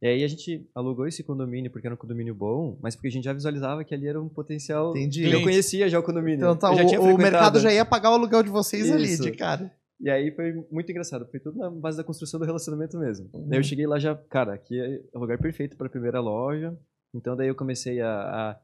E 0.01 0.07
aí 0.07 0.23
a 0.23 0.27
gente 0.27 0.65
alugou 0.73 1.07
esse 1.07 1.23
condomínio 1.23 1.69
porque 1.69 1.85
era 1.85 1.93
um 1.93 1.97
condomínio 1.97 2.33
bom, 2.33 2.77
mas 2.81 2.95
porque 2.95 3.09
a 3.09 3.11
gente 3.11 3.25
já 3.25 3.33
visualizava 3.33 3.83
que 3.83 3.93
ali 3.93 4.07
era 4.07 4.21
um 4.21 4.29
potencial. 4.29 4.91
Entendi. 4.91 5.29
Eu 5.29 5.43
conhecia 5.43 5.89
já 5.89 5.99
o 5.99 6.03
condomínio. 6.03 6.37
Então 6.37 6.55
tá, 6.55 6.71
eu 6.71 6.77
já 6.77 6.83
o, 6.83 6.87
tinha 6.87 7.01
o 7.01 7.17
mercado 7.17 7.59
já 7.59 7.71
ia 7.71 7.83
pagar 7.83 8.11
o 8.11 8.13
aluguel 8.13 8.41
de 8.41 8.49
vocês 8.49 8.89
ali, 8.89 9.03
Isso. 9.03 9.23
de 9.23 9.31
cara. 9.33 9.69
E 9.99 10.09
aí 10.09 10.31
foi 10.31 10.65
muito 10.71 10.89
engraçado, 10.89 11.27
foi 11.29 11.41
tudo 11.41 11.59
na 11.59 11.69
base 11.69 11.97
da 11.97 12.05
construção 12.05 12.39
do 12.39 12.45
relacionamento 12.45 12.97
mesmo. 12.97 13.29
Uhum. 13.33 13.49
Daí 13.49 13.59
eu 13.59 13.63
cheguei 13.63 13.85
lá 13.85 13.99
já, 13.99 14.15
cara, 14.15 14.53
aqui 14.53 14.79
é 14.79 15.01
o 15.13 15.19
lugar 15.19 15.37
perfeito 15.37 15.75
para 15.75 15.87
a 15.87 15.89
primeira 15.89 16.21
loja. 16.21 16.73
Então 17.13 17.35
daí 17.35 17.49
eu 17.49 17.55
comecei 17.55 17.99
a, 17.99 18.57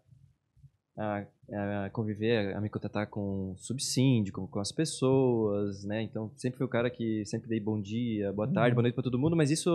a, 0.98 1.04
a, 1.04 1.26
a 1.52 1.90
conviver, 1.92 2.56
a 2.56 2.62
me 2.62 2.70
contatar 2.70 3.08
com 3.08 3.52
o 3.52 3.58
subsíndico, 3.58 4.48
com 4.48 4.60
as 4.60 4.72
pessoas, 4.72 5.84
né? 5.84 6.02
Então 6.02 6.32
sempre 6.36 6.58
fui 6.58 6.66
o 6.66 6.70
cara 6.70 6.90
que 6.90 7.26
sempre 7.26 7.48
dei 7.50 7.60
bom 7.60 7.80
dia, 7.80 8.32
boa 8.34 8.48
tarde, 8.48 8.70
Uhum. 8.72 8.76
boa 8.76 8.82
noite 8.84 8.96
para 8.96 9.04
todo 9.04 9.20
mundo, 9.20 9.36
mas 9.36 9.52
isso 9.52 9.70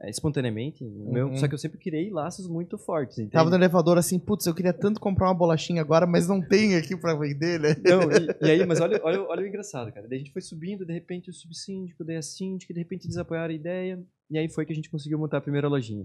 é, 0.00 0.10
espontaneamente, 0.10 0.84
meu, 0.84 1.28
Uhum. 1.28 1.36
só 1.36 1.46
que 1.46 1.54
eu 1.54 1.58
sempre 1.58 1.78
criei 1.78 2.10
laços 2.10 2.48
muito 2.48 2.76
fortes, 2.76 3.18
entende? 3.18 3.32
Tava 3.32 3.50
no 3.50 3.56
elevador 3.56 3.98
assim, 3.98 4.18
putz, 4.18 4.46
eu 4.46 4.54
queria 4.54 4.72
tanto 4.72 4.98
comprar 5.00 5.28
uma 5.28 5.34
bolachinha 5.34 5.80
agora, 5.80 6.06
mas 6.06 6.26
não 6.26 6.40
tem 6.40 6.74
aqui 6.76 6.96
pra 6.96 7.14
vender, 7.14 7.60
né? 7.60 7.76
Não, 7.84 8.10
e, 8.10 8.26
e 8.42 8.50
aí, 8.50 8.66
mas 8.66 8.80
olha, 8.80 9.00
olha, 9.04 9.22
olha 9.22 9.42
o 9.42 9.46
engraçado, 9.46 9.92
cara. 9.92 10.08
Daí 10.08 10.16
a 10.16 10.18
gente 10.20 10.32
foi 10.32 10.42
subindo, 10.42 10.84
de 10.84 10.92
repente 10.92 11.30
o 11.30 11.32
subsíndico, 11.32 12.04
daí 12.04 12.16
a 12.16 12.22
síndica, 12.22 12.72
de 12.74 12.80
repente 12.80 13.06
desapoiaram 13.06 13.52
a 13.52 13.56
ideia, 13.56 14.02
e 14.30 14.38
aí 14.38 14.48
foi 14.48 14.64
que 14.66 14.72
a 14.72 14.74
gente 14.76 14.90
conseguiu 14.90 15.18
montar 15.18 15.38
a 15.38 15.40
primeira 15.42 15.68
lojinha. 15.68 16.04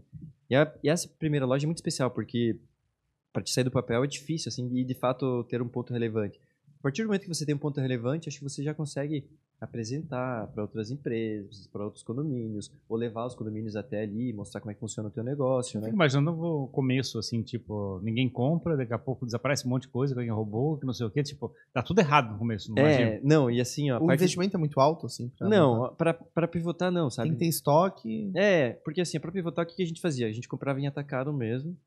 E, 0.50 0.56
a- 0.56 0.72
e 0.84 0.89
essa 0.89 1.08
primeira 1.18 1.45
loja 1.48 1.66
é 1.66 1.68
muito 1.68 1.78
especial, 1.80 2.12
porque 2.12 2.60
para 3.38 3.43
te 3.43 3.51
sair 3.51 3.63
do 3.63 3.69
papel 3.69 4.03
é 4.03 4.07
difícil, 4.07 4.49
assim, 4.49 4.67
e 4.75 4.83
de 4.83 4.95
fato 4.95 5.43
ter 5.43 5.61
um 5.61 5.67
ponto 5.67 5.93
relevante. 5.93 6.39
A 6.79 6.81
partir 6.81 7.03
do 7.03 7.05
momento 7.05 7.21
que 7.21 7.27
você 7.27 7.45
tem 7.45 7.53
um 7.53 7.59
ponto 7.59 7.79
relevante, 7.79 8.27
acho 8.27 8.39
que 8.39 8.43
você 8.43 8.63
já 8.63 8.73
consegue 8.73 9.27
apresentar 9.61 10.47
para 10.47 10.63
outras 10.63 10.89
empresas, 10.89 11.67
para 11.67 11.83
outros 11.83 12.01
condomínios, 12.03 12.71
ou 12.89 12.97
levar 12.97 13.27
os 13.27 13.35
condomínios 13.35 13.75
até 13.75 14.01
ali, 14.01 14.33
mostrar 14.33 14.59
como 14.59 14.71
é 14.71 14.73
que 14.73 14.79
funciona 14.79 15.09
o 15.09 15.11
teu 15.11 15.23
negócio, 15.23 15.79
né? 15.79 15.89
Imaginando 15.89 16.31
o 16.31 16.67
começo, 16.67 17.19
assim, 17.19 17.43
tipo, 17.43 17.99
ninguém 18.01 18.27
compra, 18.27 18.75
daqui 18.75 18.93
a 18.93 18.97
pouco 18.97 19.23
desaparece 19.23 19.67
um 19.67 19.69
monte 19.69 19.83
de 19.83 19.89
coisa 19.89 20.15
que 20.15 20.19
alguém 20.19 20.33
roubou, 20.33 20.77
que 20.79 20.85
não 20.88 20.93
sei 20.93 21.05
o 21.05 21.11
quê, 21.11 21.21
tipo, 21.21 21.53
tá 21.71 21.83
tudo 21.83 21.99
errado 21.99 22.31
no 22.31 22.39
começo, 22.39 22.71
não 22.73 22.79
imagino. 22.81 23.09
É, 23.11 23.21
não, 23.23 23.51
e 23.51 23.61
assim, 23.61 23.91
ó, 23.91 23.97
O 23.97 24.07
parte- 24.07 24.19
investimento 24.19 24.57
é 24.57 24.59
muito 24.59 24.79
alto, 24.79 25.05
assim. 25.05 25.31
Não, 25.41 25.93
para 25.95 26.13
para 26.15 26.47
pivotar 26.47 26.91
não, 26.91 27.11
sabe? 27.11 27.29
Tem 27.29 27.38
que 27.38 27.45
ter 27.45 27.49
estoque. 27.49 28.31
É, 28.35 28.71
porque 28.83 29.01
assim, 29.01 29.19
para 29.19 29.31
pivotar, 29.31 29.63
o 29.63 29.67
que 29.67 29.75
que 29.75 29.83
a 29.83 29.88
gente 29.88 30.01
fazia? 30.01 30.27
A 30.27 30.31
gente 30.31 30.47
comprava 30.47 30.79
em 30.79 30.88
atacado 30.88 31.31
mesmo. 31.31 31.77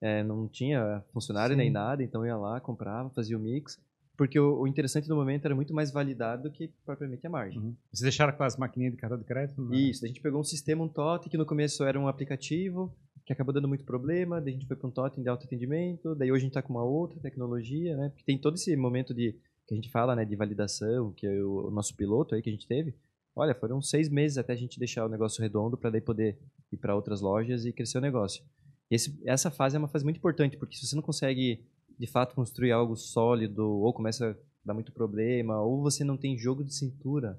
É, 0.00 0.22
não 0.22 0.46
tinha 0.46 1.02
funcionário 1.12 1.54
Sim. 1.54 1.58
nem 1.58 1.70
nada, 1.70 2.02
então 2.02 2.24
ia 2.24 2.36
lá, 2.36 2.60
comprava, 2.60 3.10
fazia 3.10 3.36
o 3.36 3.40
mix. 3.40 3.80
Porque 4.16 4.38
o, 4.38 4.60
o 4.60 4.66
interessante 4.66 5.06
do 5.06 5.14
momento 5.14 5.44
era 5.44 5.54
muito 5.54 5.72
mais 5.72 5.92
validado 5.92 6.44
do 6.44 6.50
que 6.50 6.68
propriamente 6.84 7.24
a 7.24 7.30
margem. 7.30 7.60
Uhum. 7.60 7.76
Vocês 7.92 8.02
deixaram 8.02 8.32
aquelas 8.32 8.56
maquininhas 8.56 8.92
de 8.92 9.00
cartão 9.00 9.16
de 9.16 9.24
crédito? 9.24 9.62
Não. 9.62 9.72
Isso, 9.72 10.04
a 10.04 10.08
gente 10.08 10.20
pegou 10.20 10.40
um 10.40 10.44
sistema, 10.44 10.82
um 10.82 10.88
totem, 10.88 11.30
que 11.30 11.38
no 11.38 11.46
começo 11.46 11.84
era 11.84 11.98
um 11.98 12.08
aplicativo, 12.08 12.92
que 13.24 13.32
acabou 13.32 13.54
dando 13.54 13.68
muito 13.68 13.84
problema, 13.84 14.40
daí 14.40 14.54
a 14.54 14.56
gente 14.56 14.66
foi 14.66 14.76
para 14.76 14.88
um 14.88 14.90
totem 14.90 15.22
de 15.22 15.28
autoatendimento, 15.28 16.14
daí 16.14 16.32
hoje 16.32 16.38
a 16.38 16.46
gente 16.46 16.50
está 16.50 16.62
com 16.62 16.72
uma 16.72 16.82
outra 16.82 17.20
tecnologia, 17.20 17.96
né? 17.96 18.08
Porque 18.08 18.24
tem 18.24 18.38
todo 18.38 18.54
esse 18.54 18.74
momento 18.74 19.14
de, 19.14 19.36
que 19.66 19.74
a 19.74 19.76
gente 19.76 19.90
fala, 19.90 20.16
né, 20.16 20.24
de 20.24 20.34
validação, 20.34 21.12
que 21.12 21.26
é 21.26 21.42
o, 21.42 21.68
o 21.68 21.70
nosso 21.70 21.94
piloto 21.94 22.34
aí 22.34 22.42
que 22.42 22.48
a 22.48 22.52
gente 22.52 22.66
teve. 22.66 22.94
Olha, 23.36 23.54
foram 23.54 23.80
seis 23.80 24.08
meses 24.08 24.38
até 24.38 24.54
a 24.54 24.56
gente 24.56 24.78
deixar 24.78 25.04
o 25.04 25.08
negócio 25.08 25.42
redondo 25.42 25.76
para 25.76 25.90
daí 25.90 26.00
poder 26.00 26.38
ir 26.72 26.76
para 26.76 26.96
outras 26.96 27.20
lojas 27.20 27.64
e 27.64 27.72
crescer 27.72 27.98
o 27.98 28.00
negócio. 28.00 28.42
Esse, 28.90 29.20
essa 29.24 29.50
fase 29.50 29.76
é 29.76 29.78
uma 29.78 29.88
fase 29.88 30.04
muito 30.04 30.16
importante, 30.16 30.56
porque 30.56 30.76
se 30.76 30.86
você 30.86 30.96
não 30.96 31.02
consegue, 31.02 31.64
de 31.98 32.06
fato, 32.06 32.34
construir 32.34 32.72
algo 32.72 32.96
sólido, 32.96 33.66
ou 33.66 33.92
começa 33.92 34.30
a 34.30 34.34
dar 34.64 34.74
muito 34.74 34.92
problema, 34.92 35.60
ou 35.60 35.82
você 35.82 36.04
não 36.04 36.16
tem 36.16 36.38
jogo 36.38 36.64
de 36.64 36.74
cintura 36.74 37.38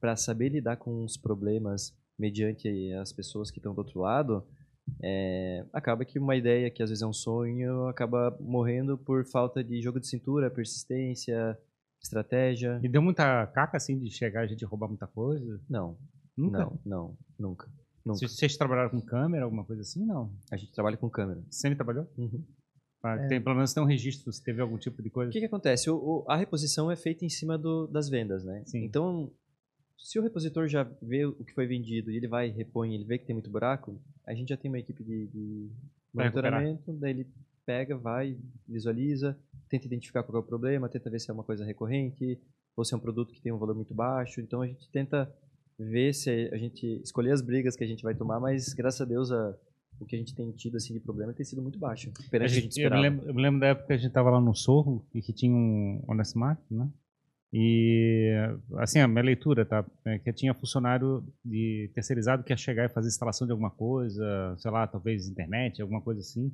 para 0.00 0.16
saber 0.16 0.50
lidar 0.50 0.76
com 0.76 1.04
os 1.04 1.16
problemas 1.16 1.96
mediante 2.18 2.92
as 2.94 3.12
pessoas 3.12 3.50
que 3.50 3.58
estão 3.58 3.74
do 3.74 3.78
outro 3.78 4.00
lado, 4.00 4.44
é, 5.02 5.64
acaba 5.72 6.04
que 6.04 6.18
uma 6.18 6.36
ideia 6.36 6.70
que 6.70 6.82
às 6.82 6.90
vezes 6.90 7.02
é 7.02 7.06
um 7.06 7.12
sonho 7.12 7.86
acaba 7.86 8.36
morrendo 8.38 8.98
por 8.98 9.24
falta 9.24 9.64
de 9.64 9.80
jogo 9.80 9.98
de 9.98 10.06
cintura, 10.06 10.50
persistência, 10.50 11.58
estratégia. 12.02 12.78
E 12.82 12.88
deu 12.88 13.00
muita 13.00 13.46
caca, 13.46 13.78
assim, 13.78 13.98
de 13.98 14.10
chegar 14.10 14.42
a 14.42 14.46
gente 14.46 14.64
roubar 14.64 14.88
muita 14.88 15.06
coisa? 15.06 15.60
Não, 15.68 15.96
Nunca? 16.36 16.58
não, 16.58 16.80
não, 16.84 17.18
nunca. 17.38 17.70
Nunca. 18.04 18.26
Vocês 18.28 18.56
trabalharam 18.56 18.90
com 18.90 19.00
câmera, 19.00 19.44
alguma 19.44 19.64
coisa 19.64 19.82
assim? 19.82 20.04
Não. 20.04 20.32
A 20.50 20.56
gente 20.56 20.72
trabalha 20.72 20.96
com 20.96 21.08
câmera. 21.10 21.42
Sempre 21.50 21.76
trabalhou? 21.76 22.06
Uhum. 22.18 22.44
Ah, 23.02 23.16
É. 23.16 23.28
tem, 23.28 23.40
pelo 23.42 23.54
menos 23.56 23.72
tem 23.74 23.82
um 23.82 23.86
registro 23.86 24.32
se 24.32 24.42
teve 24.42 24.60
algum 24.62 24.78
tipo 24.78 25.02
de 25.02 25.10
coisa. 25.10 25.28
O 25.28 25.32
que, 25.32 25.40
que 25.40 25.46
acontece? 25.46 25.90
O- 25.90 25.96
o- 25.96 26.24
a 26.30 26.36
reposição 26.36 26.90
é 26.90 26.96
feita 26.96 27.24
em 27.24 27.28
cima 27.28 27.58
do- 27.58 27.86
das 27.86 28.08
vendas, 28.08 28.42
né? 28.44 28.62
Sim. 28.66 28.84
Então, 28.84 29.30
se 29.98 30.18
o 30.18 30.22
repositor 30.22 30.66
já 30.68 30.84
vê 31.02 31.26
o 31.26 31.44
que 31.44 31.52
foi 31.52 31.66
vendido 31.66 32.10
e 32.10 32.16
ele 32.16 32.26
vai, 32.28 32.48
repõe, 32.48 32.94
ele 32.94 33.04
vê 33.04 33.18
que 33.18 33.26
tem 33.26 33.34
muito 33.34 33.50
buraco, 33.50 34.00
a 34.26 34.34
gente 34.34 34.48
já 34.48 34.56
tem 34.56 34.70
uma 34.70 34.78
equipe 34.78 35.04
de, 35.04 35.26
de 35.28 35.70
monitoramento, 36.14 36.92
daí 36.94 37.10
ele 37.10 37.26
pega, 37.66 37.96
vai, 37.96 38.38
visualiza, 38.68 39.38
tenta 39.68 39.86
identificar 39.86 40.22
qual 40.22 40.36
é 40.36 40.40
o 40.40 40.46
problema, 40.46 40.88
tenta 40.88 41.10
ver 41.10 41.18
se 41.20 41.30
é 41.30 41.34
uma 41.34 41.44
coisa 41.44 41.64
recorrente, 41.64 42.38
ou 42.76 42.84
se 42.84 42.92
é 42.94 42.96
um 42.96 43.00
produto 43.00 43.32
que 43.32 43.40
tem 43.40 43.52
um 43.52 43.58
valor 43.58 43.74
muito 43.74 43.94
baixo. 43.94 44.40
Então, 44.40 44.62
a 44.62 44.66
gente 44.66 44.88
tenta 44.90 45.30
ver 45.78 46.12
se 46.14 46.50
a 46.52 46.56
gente 46.56 47.00
escolher 47.02 47.32
as 47.32 47.42
brigas 47.42 47.76
que 47.76 47.84
a 47.84 47.86
gente 47.86 48.02
vai 48.02 48.14
tomar, 48.14 48.38
mas 48.40 48.72
graças 48.74 49.00
a 49.00 49.04
Deus 49.04 49.30
a- 49.32 49.54
o 50.00 50.04
que 50.04 50.16
a 50.16 50.18
gente 50.18 50.34
tem 50.34 50.50
tido 50.52 50.76
assim 50.76 50.92
de 50.92 51.00
problema 51.00 51.32
tem 51.32 51.44
sido 51.44 51.62
muito 51.62 51.78
baixo, 51.78 52.10
A 52.18 52.30
perante 52.30 52.52
que 52.52 52.58
a 52.58 52.60
gente 52.60 52.74
gente- 52.74 52.82
eu, 52.84 52.90
me 52.90 53.00
lembro, 53.00 53.28
eu 53.28 53.34
me 53.34 53.42
lembro 53.42 53.60
da 53.60 53.66
época 53.68 53.86
que 53.88 53.92
a 53.92 53.96
gente 53.96 54.12
tava 54.12 54.30
lá 54.30 54.40
no 54.40 54.54
Sorro 54.54 55.06
e 55.14 55.22
que 55.22 55.32
tinha 55.32 55.54
um 55.54 56.02
Honest 56.08 56.36
Market, 56.36 56.64
né? 56.70 56.88
E, 57.56 58.32
assim, 58.78 58.98
a 58.98 59.06
minha 59.06 59.22
leitura, 59.22 59.64
tá? 59.64 59.84
É 60.04 60.18
que 60.18 60.32
tinha 60.32 60.52
funcionário 60.52 61.24
de 61.44 61.88
terceirizado 61.94 62.42
que 62.42 62.52
ia 62.52 62.56
chegar 62.56 62.84
e 62.84 62.88
fazer 62.88 63.06
instalação 63.08 63.46
de 63.46 63.52
alguma 63.52 63.70
coisa, 63.70 64.56
sei 64.58 64.70
lá, 64.72 64.86
talvez 64.88 65.28
internet, 65.28 65.80
alguma 65.80 66.00
coisa 66.00 66.20
assim. 66.20 66.52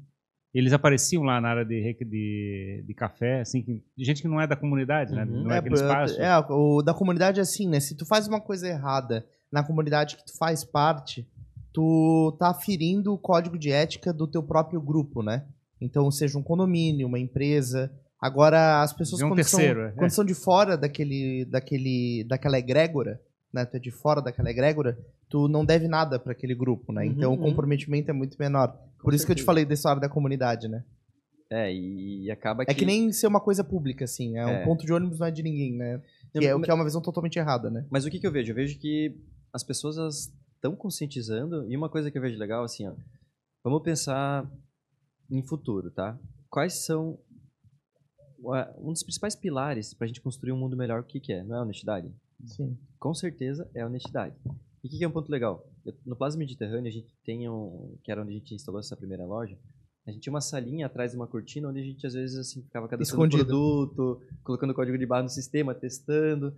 Eles 0.52 0.72
apareciam 0.72 1.22
lá 1.22 1.40
na 1.40 1.48
área 1.48 1.64
de, 1.64 1.94
de, 2.04 2.84
de 2.86 2.94
café, 2.94 3.40
assim, 3.40 3.62
que, 3.62 3.84
de 3.96 4.04
gente 4.04 4.20
que 4.22 4.26
não 4.28 4.40
é 4.40 4.46
da 4.46 4.56
comunidade, 4.56 5.14
né? 5.14 5.24
Uhum. 5.24 5.44
Não 5.44 5.52
é, 5.52 5.58
aquele 5.58 5.76
pra- 5.76 6.04
espaço. 6.04 6.20
é, 6.20 6.38
o 6.50 6.82
da 6.82 6.92
comunidade 6.92 7.38
é 7.38 7.42
assim, 7.42 7.68
né? 7.68 7.78
Se 7.78 7.96
tu 7.96 8.04
faz 8.04 8.26
uma 8.26 8.40
coisa 8.40 8.66
errada 8.66 9.24
na 9.52 9.62
comunidade 9.62 10.16
que 10.16 10.24
tu 10.24 10.36
faz 10.36 10.64
parte, 10.64 11.24
tu 11.72 12.36
tá 12.38 12.52
ferindo 12.52 13.12
o 13.12 13.18
código 13.18 13.56
de 13.56 13.70
ética 13.70 14.12
do 14.12 14.26
teu 14.26 14.42
próprio 14.42 14.80
grupo, 14.80 15.22
né? 15.22 15.44
Então, 15.80 16.10
seja 16.10 16.36
um 16.36 16.42
condomínio, 16.42 17.06
uma 17.06 17.18
empresa. 17.18 17.90
Agora, 18.20 18.82
as 18.82 18.92
pessoas 18.92 19.22
É 19.22 19.24
um 19.24 19.28
quando, 19.28 19.36
terceiro, 19.36 19.80
são, 19.80 19.88
é. 19.88 19.92
quando 19.92 20.10
são 20.10 20.24
de 20.24 20.34
fora 20.34 20.76
daquele, 20.76 21.44
daquele, 21.46 22.24
daquela 22.28 22.58
egrégora, 22.58 23.20
né? 23.52 23.64
Tu 23.64 23.76
é 23.76 23.80
de 23.80 23.90
fora 23.90 24.20
daquela 24.20 24.50
egrégora, 24.50 24.98
tu 25.28 25.48
não 25.48 25.64
deve 25.64 25.88
nada 25.88 26.18
para 26.18 26.32
aquele 26.32 26.54
grupo, 26.54 26.92
né? 26.92 27.04
Uhum, 27.04 27.10
então, 27.10 27.32
o 27.32 27.36
uhum. 27.36 27.42
comprometimento 27.42 28.10
é 28.10 28.14
muito 28.14 28.36
menor. 28.38 28.68
Com 28.98 29.04
Por 29.04 29.14
isso 29.14 29.24
que 29.26 29.32
eu 29.32 29.36
te 29.36 29.42
falei 29.42 29.64
dessa 29.64 29.88
hora 29.88 30.00
da 30.00 30.08
comunidade, 30.08 30.68
né? 30.68 30.84
É, 31.52 31.72
e, 31.72 32.30
acaba 32.30 32.64
que... 32.64 32.70
É 32.70 32.74
que 32.74 32.86
nem 32.86 33.12
ser 33.12 33.26
uma 33.26 33.40
coisa 33.40 33.64
pública, 33.64 34.04
assim. 34.04 34.36
É, 34.36 34.46
um 34.46 34.50
É. 34.50 34.64
ponto 34.64 34.86
de 34.86 34.92
ônibus 34.92 35.18
não 35.18 35.26
é 35.26 35.30
de 35.32 35.42
ninguém, 35.42 35.76
né? 35.76 36.00
Que 36.32 36.46
é, 36.46 36.54
o 36.54 36.60
que 36.60 36.70
é 36.70 36.74
uma 36.74 36.84
visão 36.84 37.02
totalmente 37.02 37.38
errada, 37.38 37.68
né? 37.68 37.84
Mas 37.90 38.04
o 38.04 38.10
que, 38.10 38.20
que 38.20 38.26
eu 38.26 38.30
vejo? 38.30 38.52
Eu 38.52 38.54
vejo 38.54 38.78
que 38.78 39.16
as 39.52 39.64
pessoas 39.64 40.32
estão 40.54 40.76
conscientizando, 40.76 41.68
e 41.68 41.76
uma 41.76 41.88
coisa 41.88 42.08
que 42.08 42.16
eu 42.16 42.22
vejo 42.22 42.38
legal, 42.38 42.62
assim, 42.62 42.86
ó, 42.86 42.94
vamos 43.64 43.82
pensar 43.82 44.48
em 45.28 45.42
futuro, 45.42 45.90
tá? 45.90 46.16
Quais 46.48 46.84
são 46.84 47.18
um 48.78 48.92
dos 48.92 49.02
principais 49.02 49.34
pilares 49.34 49.92
para 49.92 50.04
a 50.04 50.08
gente 50.08 50.20
construir 50.20 50.52
um 50.52 50.56
mundo 50.56 50.76
melhor, 50.76 51.00
o 51.00 51.04
que, 51.04 51.20
que 51.20 51.32
é? 51.32 51.42
Não 51.42 51.56
é 51.56 51.62
honestidade? 51.62 52.12
Sim. 52.46 52.76
Com 52.98 53.14
certeza 53.14 53.68
é 53.74 53.80
a 53.82 53.86
honestidade. 53.86 54.34
E 54.82 54.86
o 54.86 54.90
que, 54.90 54.98
que 54.98 55.04
é 55.04 55.08
um 55.08 55.12
ponto 55.12 55.30
legal? 55.30 55.66
Eu- 55.84 55.94
no 56.06 56.16
Plaza 56.16 56.38
Mediterrâneo, 56.38 56.88
a 56.88 56.92
gente 56.92 57.14
tem 57.24 57.48
um, 57.48 57.96
que 58.02 58.10
era 58.10 58.22
onde 58.22 58.30
a 58.30 58.34
gente 58.38 58.54
instalou 58.54 58.80
essa 58.80 58.96
primeira 58.96 59.24
loja, 59.26 59.58
A 60.06 60.10
gente 60.12 60.22
tinha 60.22 60.32
uma 60.32 60.40
salinha 60.40 60.86
atrás 60.86 61.10
de 61.12 61.16
uma 61.18 61.26
cortina 61.26 61.68
onde 61.68 61.78
a 61.78 61.82
gente 61.84 62.06
às 62.06 62.14
vezes 62.14 62.34
assim 62.36 62.62
ficava 62.62 62.88
cadastrando 62.88 63.22
Escondido. 63.26 63.46
produto, 63.48 64.22
colocando 64.42 64.74
código 64.74 64.96
de 64.96 65.04
barra 65.06 65.24
no 65.24 65.28
sistema, 65.28 65.74
testando. 65.74 66.56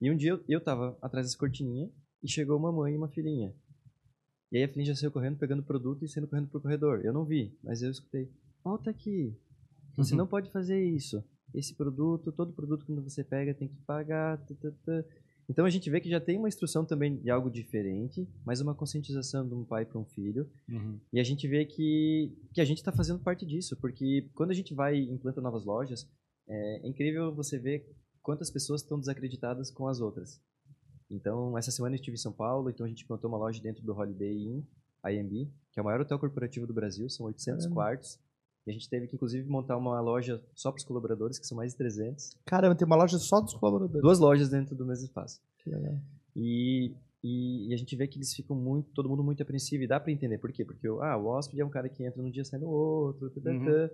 E 0.00 0.10
um 0.10 0.16
dia 0.16 0.32
eu, 0.32 0.44
eu 0.48 0.60
tava 0.60 0.98
atrás 1.00 1.24
dessa 1.26 1.38
cortininha 1.38 1.88
e 2.22 2.28
chegou 2.28 2.58
uma 2.58 2.72
mãe 2.72 2.92
e 2.94 2.96
uma 2.96 3.08
filhinha. 3.08 3.54
E 4.50 4.58
aí 4.58 4.64
a 4.64 4.68
filhinha 4.68 4.86
já 4.92 4.96
saiu 4.96 5.12
correndo, 5.12 5.38
pegando 5.38 5.60
o 5.60 5.64
produto 5.64 6.04
e 6.04 6.08
saindo 6.08 6.26
correndo 6.28 6.48
pro 6.48 6.60
corredor. 6.60 7.00
Eu 7.04 7.12
não 7.12 7.24
vi, 7.24 7.56
mas 7.62 7.80
eu 7.80 7.90
escutei. 7.90 8.28
Volta 8.64 8.90
aqui. 8.90 9.36
Você 9.96 10.12
Uhum. 10.14 10.18
não 10.18 10.26
pode 10.26 10.50
fazer 10.50 10.82
isso. 10.84 11.22
Esse 11.54 11.74
produto, 11.74 12.32
todo 12.32 12.52
produto 12.52 12.84
que 12.84 12.92
você 12.92 13.24
pega 13.24 13.54
tem 13.54 13.68
que 13.68 13.76
pagar. 13.82 14.38
tã, 14.38 14.54
tã, 14.54 14.72
tã. 14.84 15.04
Então 15.48 15.64
a 15.64 15.70
gente 15.70 15.90
vê 15.90 16.00
que 16.00 16.08
já 16.08 16.20
tem 16.20 16.38
uma 16.38 16.46
instrução 16.46 16.84
também 16.84 17.16
de 17.16 17.28
algo 17.28 17.50
diferente, 17.50 18.24
mas 18.46 18.60
uma 18.60 18.72
conscientização 18.72 19.46
de 19.48 19.52
um 19.52 19.64
pai 19.64 19.84
para 19.84 19.98
um 19.98 20.04
filho. 20.04 20.48
Uhum. 20.68 21.00
E 21.12 21.18
a 21.18 21.24
gente 21.24 21.48
vê 21.48 21.64
que, 21.64 22.32
que 22.54 22.60
a 22.60 22.64
gente 22.64 22.78
está 22.78 22.92
fazendo 22.92 23.18
parte 23.18 23.44
disso, 23.44 23.76
porque 23.80 24.30
quando 24.32 24.50
a 24.50 24.54
gente 24.54 24.72
vai 24.72 24.96
e 24.96 25.10
implanta 25.10 25.40
novas 25.40 25.64
lojas, 25.64 26.08
é, 26.48 26.86
é 26.86 26.88
incrível 26.88 27.34
você 27.34 27.58
ver 27.58 27.84
quantas 28.22 28.48
pessoas 28.48 28.82
estão 28.82 29.00
desacreditadas 29.00 29.72
com 29.72 29.88
as 29.88 30.00
outras. 30.00 30.40
Então, 31.10 31.58
essa 31.58 31.72
semana 31.72 31.96
eu 31.96 31.98
estive 31.98 32.14
em 32.14 32.20
São 32.20 32.32
Paulo, 32.32 32.70
então 32.70 32.86
a 32.86 32.88
gente 32.88 33.02
implantou 33.02 33.28
uma 33.28 33.38
loja 33.38 33.60
dentro 33.60 33.82
do 33.82 33.92
Holiday 33.92 34.32
Inn, 34.32 34.62
IMB, 35.04 35.50
que 35.72 35.80
é 35.80 35.82
o 35.82 35.84
maior 35.84 36.00
hotel 36.00 36.18
corporativo 36.18 36.66
do 36.66 36.74
Brasil, 36.74 37.10
são 37.10 37.26
800 37.26 37.64
Caramba. 37.64 37.74
quartos. 37.74 38.20
E 38.66 38.70
a 38.70 38.74
gente 38.74 38.88
teve 38.88 39.06
que, 39.06 39.16
inclusive, 39.16 39.48
montar 39.48 39.76
uma 39.76 40.00
loja 40.00 40.42
só 40.54 40.70
para 40.70 40.78
os 40.78 40.84
colaboradores, 40.84 41.38
que 41.38 41.46
são 41.46 41.56
mais 41.56 41.72
de 41.72 41.78
300. 41.78 42.36
Caramba, 42.44 42.74
tem 42.74 42.86
uma 42.86 42.96
loja 42.96 43.18
só 43.18 43.40
dos 43.40 43.54
colaboradores. 43.54 44.02
Duas 44.02 44.18
lojas 44.18 44.48
dentro 44.50 44.74
do 44.76 44.84
mesmo 44.84 45.04
espaço. 45.06 45.40
Que 45.58 45.70
legal. 45.70 45.98
E, 46.36 46.92
e, 47.24 47.68
e 47.70 47.74
a 47.74 47.76
gente 47.76 47.96
vê 47.96 48.06
que 48.06 48.18
eles 48.18 48.34
ficam 48.34 48.54
muito, 48.54 48.90
todo 48.92 49.08
mundo 49.08 49.24
muito 49.24 49.42
apreensivo. 49.42 49.82
E 49.82 49.86
dá 49.86 49.98
pra 49.98 50.12
entender 50.12 50.38
por 50.38 50.52
quê? 50.52 50.64
Porque 50.64 50.88
o- 50.88 51.00
ah, 51.02 51.16
o 51.16 51.26
hóspede 51.26 51.60
é 51.62 51.64
um 51.64 51.70
cara 51.70 51.88
que 51.88 52.04
entra 52.04 52.22
num 52.22 52.30
dia 52.30 52.42
e 52.42 52.44
sai 52.44 52.60
no 52.60 52.68
outro. 52.68 53.30
tã, 53.30 53.40
tã, 53.40 53.50
Uhum. 53.50 53.88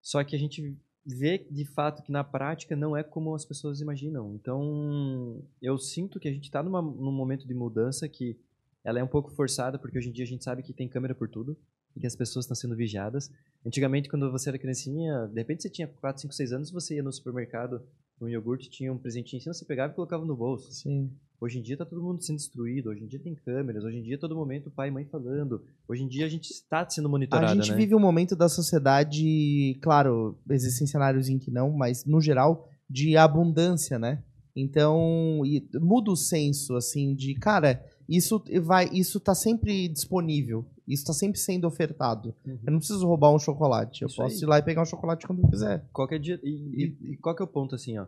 Só 0.00 0.22
que 0.22 0.36
a 0.36 0.38
gente 0.38 0.76
vê 1.04 1.38
de 1.50 1.64
fato 1.64 2.02
que 2.02 2.12
na 2.12 2.22
prática 2.22 2.76
não 2.76 2.96
é 2.96 3.02
como 3.02 3.34
as 3.34 3.44
pessoas 3.44 3.80
imaginam. 3.80 4.32
Então, 4.34 5.42
eu 5.60 5.76
sinto 5.78 6.20
que 6.20 6.28
a 6.28 6.32
gente 6.32 6.44
está 6.44 6.62
num 6.62 7.10
momento 7.12 7.46
de 7.46 7.54
mudança 7.54 8.08
que 8.08 8.38
ela 8.84 9.00
é 9.00 9.04
um 9.04 9.08
pouco 9.08 9.30
forçada, 9.32 9.78
porque 9.78 9.98
hoje 9.98 10.08
em 10.08 10.12
dia 10.12 10.24
a 10.24 10.28
gente 10.28 10.44
sabe 10.44 10.62
que 10.62 10.72
tem 10.72 10.88
câmera 10.88 11.14
por 11.14 11.28
tudo 11.28 11.56
e 11.96 12.00
que 12.00 12.06
as 12.06 12.14
pessoas 12.14 12.44
estão 12.44 12.54
sendo 12.54 12.76
vigiadas. 12.76 13.30
Antigamente, 13.66 14.08
quando 14.08 14.30
você 14.30 14.48
era 14.50 14.58
criancinha, 14.58 15.26
de 15.26 15.34
repente 15.34 15.62
você 15.62 15.70
tinha 15.70 15.88
4, 15.88 16.22
5, 16.22 16.34
6 16.34 16.52
anos, 16.52 16.70
você 16.70 16.96
ia 16.96 17.02
no 17.02 17.12
supermercado, 17.12 17.82
no 18.20 18.28
iogurte, 18.28 18.70
tinha 18.70 18.92
um 18.92 18.98
presentinho 18.98 19.38
em 19.38 19.42
cima, 19.42 19.54
você 19.54 19.64
pegava 19.64 19.92
e 19.92 19.96
colocava 19.96 20.24
no 20.24 20.36
bolso. 20.36 20.72
Sim. 20.72 21.10
Hoje 21.40 21.58
em 21.60 21.62
dia 21.62 21.76
tá 21.76 21.84
todo 21.84 22.02
mundo 22.02 22.20
sendo 22.22 22.36
instruído, 22.36 22.90
hoje 22.90 23.04
em 23.04 23.06
dia 23.06 23.20
tem 23.20 23.34
câmeras, 23.34 23.84
hoje 23.84 23.98
em 23.98 24.02
dia 24.02 24.18
todo 24.18 24.34
momento 24.34 24.70
pai 24.70 24.88
e 24.88 24.90
mãe 24.90 25.04
falando. 25.04 25.62
Hoje 25.88 26.02
em 26.02 26.08
dia 26.08 26.26
a 26.26 26.28
gente 26.28 26.50
está 26.50 26.88
sendo 26.88 27.08
monitorado, 27.08 27.52
A 27.52 27.54
gente 27.54 27.70
né? 27.70 27.76
vive 27.76 27.94
um 27.94 28.00
momento 28.00 28.34
da 28.34 28.48
sociedade, 28.48 29.78
claro, 29.80 30.36
existem 30.50 30.86
cenários 30.86 31.28
em 31.28 31.38
que 31.38 31.50
não, 31.50 31.70
mas 31.70 32.04
no 32.04 32.20
geral, 32.20 32.68
de 32.90 33.16
abundância, 33.16 33.98
né? 33.98 34.22
Então, 34.56 35.42
muda 35.80 36.10
o 36.10 36.16
senso, 36.16 36.74
assim, 36.74 37.14
de, 37.14 37.34
cara, 37.34 37.84
isso 38.08 38.42
vai, 38.62 38.88
isso 38.92 39.20
tá 39.20 39.34
sempre 39.34 39.86
disponível, 39.88 40.64
isso 40.86 41.04
tá 41.04 41.12
sempre 41.12 41.38
sendo 41.38 41.66
ofertado. 41.66 42.34
Uhum. 42.46 42.58
Eu 42.66 42.72
não 42.72 42.78
preciso 42.78 43.06
roubar 43.06 43.34
um 43.34 43.38
chocolate, 43.38 44.02
eu 44.02 44.06
Isso 44.08 44.16
posso 44.16 44.36
aí. 44.36 44.42
ir 44.42 44.46
lá 44.46 44.58
e 44.58 44.62
pegar 44.62 44.82
um 44.82 44.86
chocolate 44.86 45.26
quando 45.26 45.42
eu 45.42 45.48
quiser. 45.50 45.84
Qualquer 45.92 46.18
dia. 46.18 46.40
E, 46.42 46.48
e- 46.84 47.12
e 47.12 47.16
qual 47.18 47.34
que 47.36 47.42
é 47.42 47.44
o 47.44 47.48
ponto, 47.48 47.74
assim, 47.74 47.98
ó? 47.98 48.06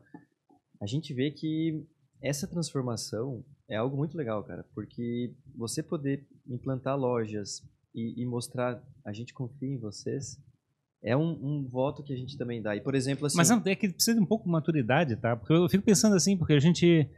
A 0.81 0.87
gente 0.87 1.13
vê 1.13 1.31
que 1.31 1.85
essa 2.23 2.47
transformação 2.47 3.45
é 3.69 3.77
algo 3.77 3.97
muito 3.97 4.17
legal, 4.17 4.43
cara, 4.45 4.65
porque 4.75 5.35
você 5.55 5.83
poder 5.83 6.27
implantar 6.49 6.97
lojas 6.99 7.63
e, 7.95 8.23
e 8.23 8.27
mostrar 8.27 8.83
a 9.05 9.13
gente 9.13 9.35
confia 9.35 9.69
em 9.69 9.79
vocês 9.79 10.39
é 11.03 11.17
um, 11.17 11.31
um 11.43 11.67
voto 11.69 12.03
que 12.03 12.13
a 12.13 12.17
gente 12.17 12.37
também 12.37 12.61
dá. 12.61 12.77
E, 12.77 12.81
por 12.83 12.95
exemplo, 12.95 13.27
assim. 13.27 13.37
Mas 13.37 13.49
não, 13.49 13.63
é 13.65 13.75
que 13.75 13.89
precisa 13.89 14.15
de 14.15 14.23
um 14.23 14.27
pouco 14.27 14.45
de 14.45 14.51
maturidade, 14.51 15.17
tá? 15.17 15.35
Porque 15.35 15.53
eu 15.53 15.69
fico 15.69 15.85
pensando 15.85 16.15
assim, 16.15 16.37
porque 16.37 16.53
a 16.53 16.61
gente. 16.61 17.09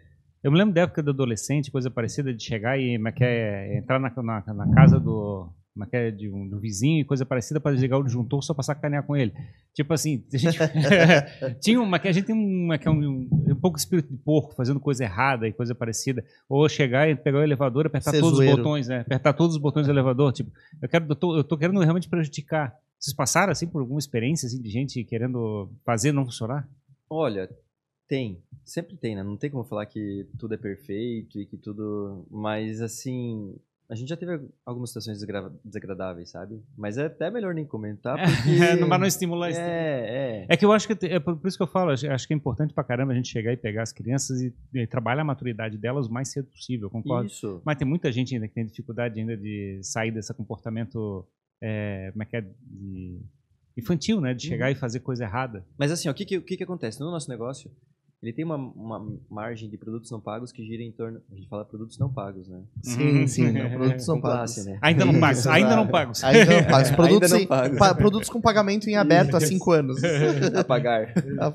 Eu 0.42 0.50
me 0.50 0.58
lembro 0.58 0.74
da 0.74 0.82
época 0.82 1.02
do 1.02 1.10
adolescente, 1.10 1.70
coisa 1.70 1.88
parecida, 1.88 2.34
de 2.34 2.42
chegar 2.42 2.76
e 2.76 2.96
é 2.96 3.12
que 3.12 3.22
é, 3.22 3.78
entrar 3.78 4.00
na, 4.00 4.12
na, 4.16 4.54
na 4.54 4.74
casa 4.74 4.98
do. 4.98 5.48
é 5.80 5.86
que 5.86 5.96
é, 5.96 6.10
de 6.10 6.28
um, 6.28 6.48
do 6.48 6.58
vizinho 6.58 7.00
e 7.00 7.04
coisa 7.04 7.24
parecida 7.24 7.60
para 7.60 7.72
desligar 7.72 8.00
o 8.00 8.02
disjuntor 8.02 8.42
só 8.42 8.52
pra 8.52 8.64
sacanear 8.64 9.06
com 9.06 9.16
ele. 9.16 9.32
Tipo 9.72 9.94
assim, 9.94 10.24
a 10.34 10.36
gente. 10.36 10.58
tinha 11.62 11.80
uma 11.80 11.96
a 11.96 12.12
gente 12.12 12.26
tem 12.26 12.34
uma, 12.34 12.74
é 12.74 12.90
um, 12.90 13.28
um 13.30 13.54
pouco 13.54 13.78
espírito 13.78 14.10
de 14.10 14.18
porco, 14.18 14.56
fazendo 14.56 14.80
coisa 14.80 15.04
errada 15.04 15.46
e 15.46 15.52
coisa 15.52 15.76
parecida. 15.76 16.24
Ou 16.48 16.68
chegar 16.68 17.08
e 17.08 17.14
pegar 17.14 17.38
o 17.38 17.42
elevador 17.44 17.84
e 17.84 17.86
apertar 17.86 18.10
Ser 18.10 18.20
todos 18.20 18.38
zoeiro. 18.38 18.54
os 18.54 18.58
botões, 18.58 18.88
né? 18.88 19.00
Apertar 19.00 19.32
todos 19.34 19.54
os 19.54 19.62
botões 19.62 19.86
do 19.86 19.92
elevador. 19.92 20.32
Tipo, 20.32 20.50
eu, 20.82 20.88
quero, 20.88 21.06
eu, 21.08 21.14
tô, 21.14 21.36
eu 21.36 21.44
tô 21.44 21.56
querendo 21.56 21.78
realmente 21.78 22.08
prejudicar. 22.08 22.74
Vocês 22.98 23.14
passaram 23.14 23.52
assim 23.52 23.68
por 23.68 23.80
alguma 23.80 24.00
experiência 24.00 24.46
assim, 24.46 24.60
de 24.60 24.68
gente 24.68 25.04
querendo 25.04 25.70
fazer 25.84 26.10
não 26.10 26.24
funcionar? 26.24 26.68
Olha, 27.08 27.48
tem. 28.08 28.42
Sempre 28.64 28.96
tem, 28.96 29.16
né? 29.16 29.22
Não 29.22 29.36
tem 29.36 29.50
como 29.50 29.64
falar 29.64 29.86
que 29.86 30.26
tudo 30.38 30.54
é 30.54 30.56
perfeito 30.58 31.40
e 31.40 31.46
que 31.46 31.56
tudo. 31.56 32.26
Mas, 32.30 32.80
assim. 32.80 33.54
A 33.90 33.94
gente 33.94 34.08
já 34.08 34.16
teve 34.16 34.40
algumas 34.64 34.88
situações 34.88 35.18
desagradáveis, 35.62 36.30
sabe? 36.30 36.62
Mas 36.78 36.96
é 36.96 37.06
até 37.06 37.30
melhor 37.30 37.52
nem 37.52 37.66
comentar, 37.66 38.16
porque. 38.24 38.56
Não, 38.80 38.88
mas 38.88 39.00
não 39.00 39.06
estimular 39.06 39.50
isso. 39.50 39.60
É, 39.60 40.44
é. 40.44 40.46
É 40.48 40.56
que 40.56 40.64
eu 40.64 40.72
acho 40.72 40.88
que 40.88 41.06
é 41.06 41.20
por 41.20 41.38
isso 41.46 41.58
que 41.58 41.62
eu 41.62 41.66
falo, 41.66 41.90
acho 41.90 42.26
que 42.26 42.32
é 42.32 42.36
importante 42.36 42.72
pra 42.72 42.84
caramba 42.84 43.12
a 43.12 43.14
gente 43.14 43.28
chegar 43.28 43.52
e 43.52 43.56
pegar 43.56 43.82
as 43.82 43.92
crianças 43.92 44.40
e, 44.40 44.54
e 44.72 44.86
trabalhar 44.86 45.20
a 45.20 45.24
maturidade 45.24 45.76
delas 45.76 46.06
o 46.06 46.12
mais 46.12 46.28
cedo 46.32 46.46
possível, 46.46 46.88
concordo. 46.88 47.26
Isso. 47.26 47.60
Mas 47.66 47.76
tem 47.76 47.86
muita 47.86 48.10
gente 48.10 48.34
ainda 48.34 48.48
que 48.48 48.54
tem 48.54 48.64
dificuldade 48.64 49.20
ainda 49.20 49.36
de 49.36 49.80
sair 49.82 50.10
desse 50.10 50.32
comportamento, 50.32 51.26
é, 51.60 52.08
como 52.12 52.22
é 52.22 52.26
que 52.26 52.36
é, 52.36 52.40
de- 52.40 53.20
infantil, 53.76 54.22
né? 54.22 54.32
De 54.32 54.46
chegar 54.46 54.70
e 54.70 54.74
fazer 54.74 55.00
coisa 55.00 55.24
errada. 55.24 55.66
Mas 55.76 55.90
assim, 55.92 56.08
ó, 56.08 56.12
o 56.12 56.14
que, 56.14 56.24
que, 56.24 56.38
o 56.38 56.42
que, 56.42 56.56
que 56.56 56.64
acontece? 56.64 56.98
No 56.98 57.10
nosso 57.10 57.28
negócio, 57.28 57.70
ele 58.22 58.32
tem 58.32 58.44
uma, 58.44 58.56
uma 58.56 59.18
margem 59.28 59.68
de 59.68 59.76
produtos 59.76 60.10
não 60.10 60.20
pagos 60.20 60.52
que 60.52 60.64
gira 60.64 60.82
em 60.82 60.92
torno. 60.92 61.20
A 61.30 61.34
gente 61.34 61.48
fala 61.48 61.64
produtos 61.64 61.98
não 61.98 62.12
pagos, 62.12 62.46
né? 62.48 62.62
Sim, 62.82 63.20
Uhum. 63.20 63.26
sim, 63.26 63.50
não, 63.52 63.68
produtos 63.70 64.06
Com 64.06 64.20
pagos. 64.20 64.36
classe, 64.54 64.70
né? 64.70 64.78
Ainda 64.80 65.04
não 65.04 65.18
pagos, 65.18 65.46
ainda 65.46 65.74
não 65.76 65.86
pagos. 65.90 66.22
Ainda 66.24 66.54
não 66.62 66.64
pagos. 66.70 66.90
Produtos, 66.92 67.32
Ainda 67.32 67.36
não 67.36 67.40
em- 67.44 67.46
pagos. 67.48 67.78
pa- 67.78 67.94
produtos 67.94 68.28
com 68.30 68.40
pagamento 68.40 68.88
em 68.88 68.96
aberto 68.96 69.36
há 69.36 69.40
cinco 69.40 69.72
anos. 69.72 70.00
A 70.56 70.62
pagar. 70.62 71.12
Tá 71.14 71.52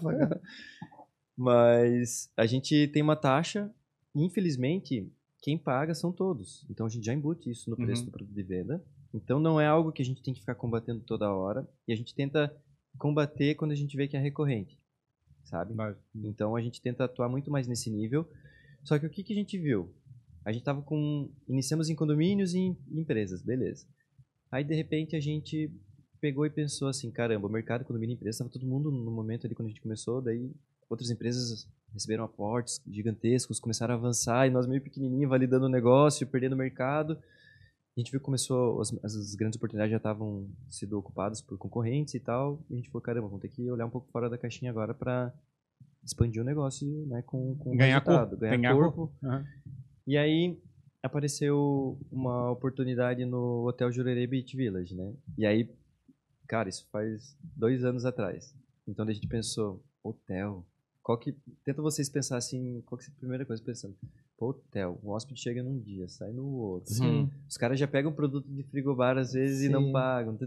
Mas 1.38 2.30
a 2.36 2.46
gente 2.46 2.88
tem 2.90 3.02
uma 3.04 3.16
taxa, 3.16 3.72
infelizmente, 4.16 5.12
quem 5.42 5.58
paga 5.58 5.94
são 5.94 6.12
todos. 6.12 6.66
Então 6.70 6.86
a 6.86 6.90
gente 6.90 7.06
já 7.06 7.14
embute 7.14 7.50
isso 7.50 7.70
no 7.70 7.76
preço 7.78 8.02
Uhum. 8.02 8.06
do 8.08 8.12
produto 8.12 8.34
de 8.36 8.44
venda. 8.44 8.84
Então 9.14 9.40
não 9.40 9.60
é 9.62 9.66
algo 9.68 9.92
que 9.92 10.02
a 10.02 10.06
gente 10.06 10.22
tem 10.22 10.34
que 10.34 10.40
ficar 10.42 10.56
combatendo 10.56 11.00
toda 11.02 11.32
hora. 11.32 11.68
E 11.88 11.94
a 11.94 11.96
gente 11.96 12.14
tenta 12.14 12.54
combater 12.98 13.56
quando 13.56 13.72
a 13.72 13.76
gente 13.76 13.96
vê 13.96 14.08
que 14.08 14.18
é 14.18 14.20
recorrente. 14.20 14.78
Sabe? 15.48 15.74
Então 16.14 16.56
a 16.58 16.62
gente 16.62 16.82
tenta 16.82 17.06
atuar 17.06 17.30
muito 17.30 17.50
mais 17.50 17.68
nesse 17.68 17.90
nível. 17.90 18.28
Só 18.84 19.00
que 19.00 19.06
o 19.06 19.10
que, 19.10 19.24
que 19.24 19.34
a 19.34 19.36
gente 19.36 19.58
viu? 19.58 19.94
A 20.46 20.52
gente 20.52 20.64
tava 20.64 20.82
com. 20.82 21.30
Iniciamos 21.48 21.90
em 21.90 21.96
condomínios 21.96 22.54
e 22.54 22.60
em 22.60 22.78
empresas, 22.92 23.42
beleza. 23.42 23.86
Aí 24.52 24.64
de 24.64 24.76
repente 24.76 25.16
a 25.16 25.20
gente 25.22 25.72
pegou 26.20 26.46
e 26.46 26.50
pensou 26.50 26.90
assim: 26.90 27.10
caramba, 27.10 27.48
o 27.48 27.52
mercado, 27.52 27.86
condomínio 27.86 28.14
e 28.14 28.16
empresa, 28.16 28.36
estava 28.36 28.50
todo 28.50 28.66
mundo 28.66 28.92
no 28.92 29.10
momento 29.10 29.48
ali 29.48 29.56
quando 29.56 29.68
a 29.68 29.70
gente 29.70 29.82
começou. 29.82 30.22
Daí 30.22 30.52
outras 30.90 31.10
empresas 31.10 31.66
receberam 31.94 32.26
aportes 32.26 32.82
gigantescos, 32.86 33.60
começaram 33.60 33.94
a 33.94 33.98
avançar 33.98 34.48
e 34.48 34.50
nós 34.50 34.68
meio 34.68 34.82
pequenininho 34.82 35.30
validando 35.30 35.66
o 35.66 35.70
negócio, 35.70 36.28
perdendo 36.28 36.54
o 36.54 36.58
mercado. 36.58 37.18
A 37.98 38.00
gente 38.00 38.12
viu 38.12 38.20
que 38.20 38.26
começou, 38.26 38.80
as, 38.80 38.94
as 39.04 39.34
grandes 39.34 39.58
oportunidades 39.58 39.90
já 39.90 39.98
estavam 39.98 40.48
sendo 40.70 41.00
ocupadas 41.00 41.42
por 41.42 41.58
concorrentes 41.58 42.14
e 42.14 42.20
tal. 42.20 42.64
E 42.70 42.76
a 42.76 42.78
gente 42.78 42.90
falou: 42.92 43.02
caramba, 43.02 43.28
vamos 43.28 43.42
ter 43.42 43.50
que 43.50 43.72
olhar 43.72 43.88
um 43.88 43.90
pouco 43.90 44.08
fora 44.12 44.30
da 44.30 44.38
caixinha 44.38 44.70
agora 44.70 44.94
para 44.94 45.34
expandir 46.04 46.40
o 46.40 46.46
negócio 46.46 46.88
né, 47.08 47.24
com, 47.24 47.56
com 47.56 47.76
Ganhar 47.76 47.98
resultado, 47.98 48.30
corpo, 48.30 48.40
ganhar, 48.40 48.58
ganhar 48.58 48.76
corpo. 48.76 49.12
Aham. 49.24 49.46
E 50.06 50.16
aí 50.16 50.62
apareceu 51.02 51.98
uma 52.12 52.52
oportunidade 52.52 53.26
no 53.26 53.68
Hotel 53.68 53.92
Jurerê 53.92 54.28
Beach 54.28 54.56
Village, 54.56 54.94
né? 54.94 55.14
E 55.36 55.44
aí, 55.44 55.68
cara, 56.48 56.70
isso 56.70 56.88
faz 56.92 57.36
dois 57.56 57.84
anos 57.84 58.06
atrás. 58.06 58.54
Então 58.88 59.08
a 59.08 59.12
gente 59.12 59.28
pensou, 59.28 59.84
hotel. 60.04 60.64
Qual 61.02 61.18
que. 61.18 61.36
Tenta 61.66 61.82
vocês 61.82 62.08
pensar 62.10 62.38
assim, 62.38 62.80
qual 62.86 63.00
que 63.00 63.06
é 63.06 63.08
a 63.08 63.20
primeira 63.20 63.44
coisa 63.44 63.64
pensando? 63.64 63.96
Hotel, 64.46 65.00
o 65.04 65.10
hóspede 65.12 65.40
chega 65.42 65.64
num 65.64 65.80
dia, 65.80 66.08
sai 66.08 66.32
no 66.32 66.46
outro. 66.46 66.94
Sim. 66.94 67.30
Os 67.50 67.58
caras 67.58 67.80
já 67.80 67.88
pegam 67.88 68.14
produto 68.14 68.48
de 68.48 68.64
frigobar 68.64 69.18
às 69.18 69.34
vezes 69.34 69.64
e 69.64 69.70
não 69.70 69.86
Sim. 69.86 69.92
pagam. 69.92 70.38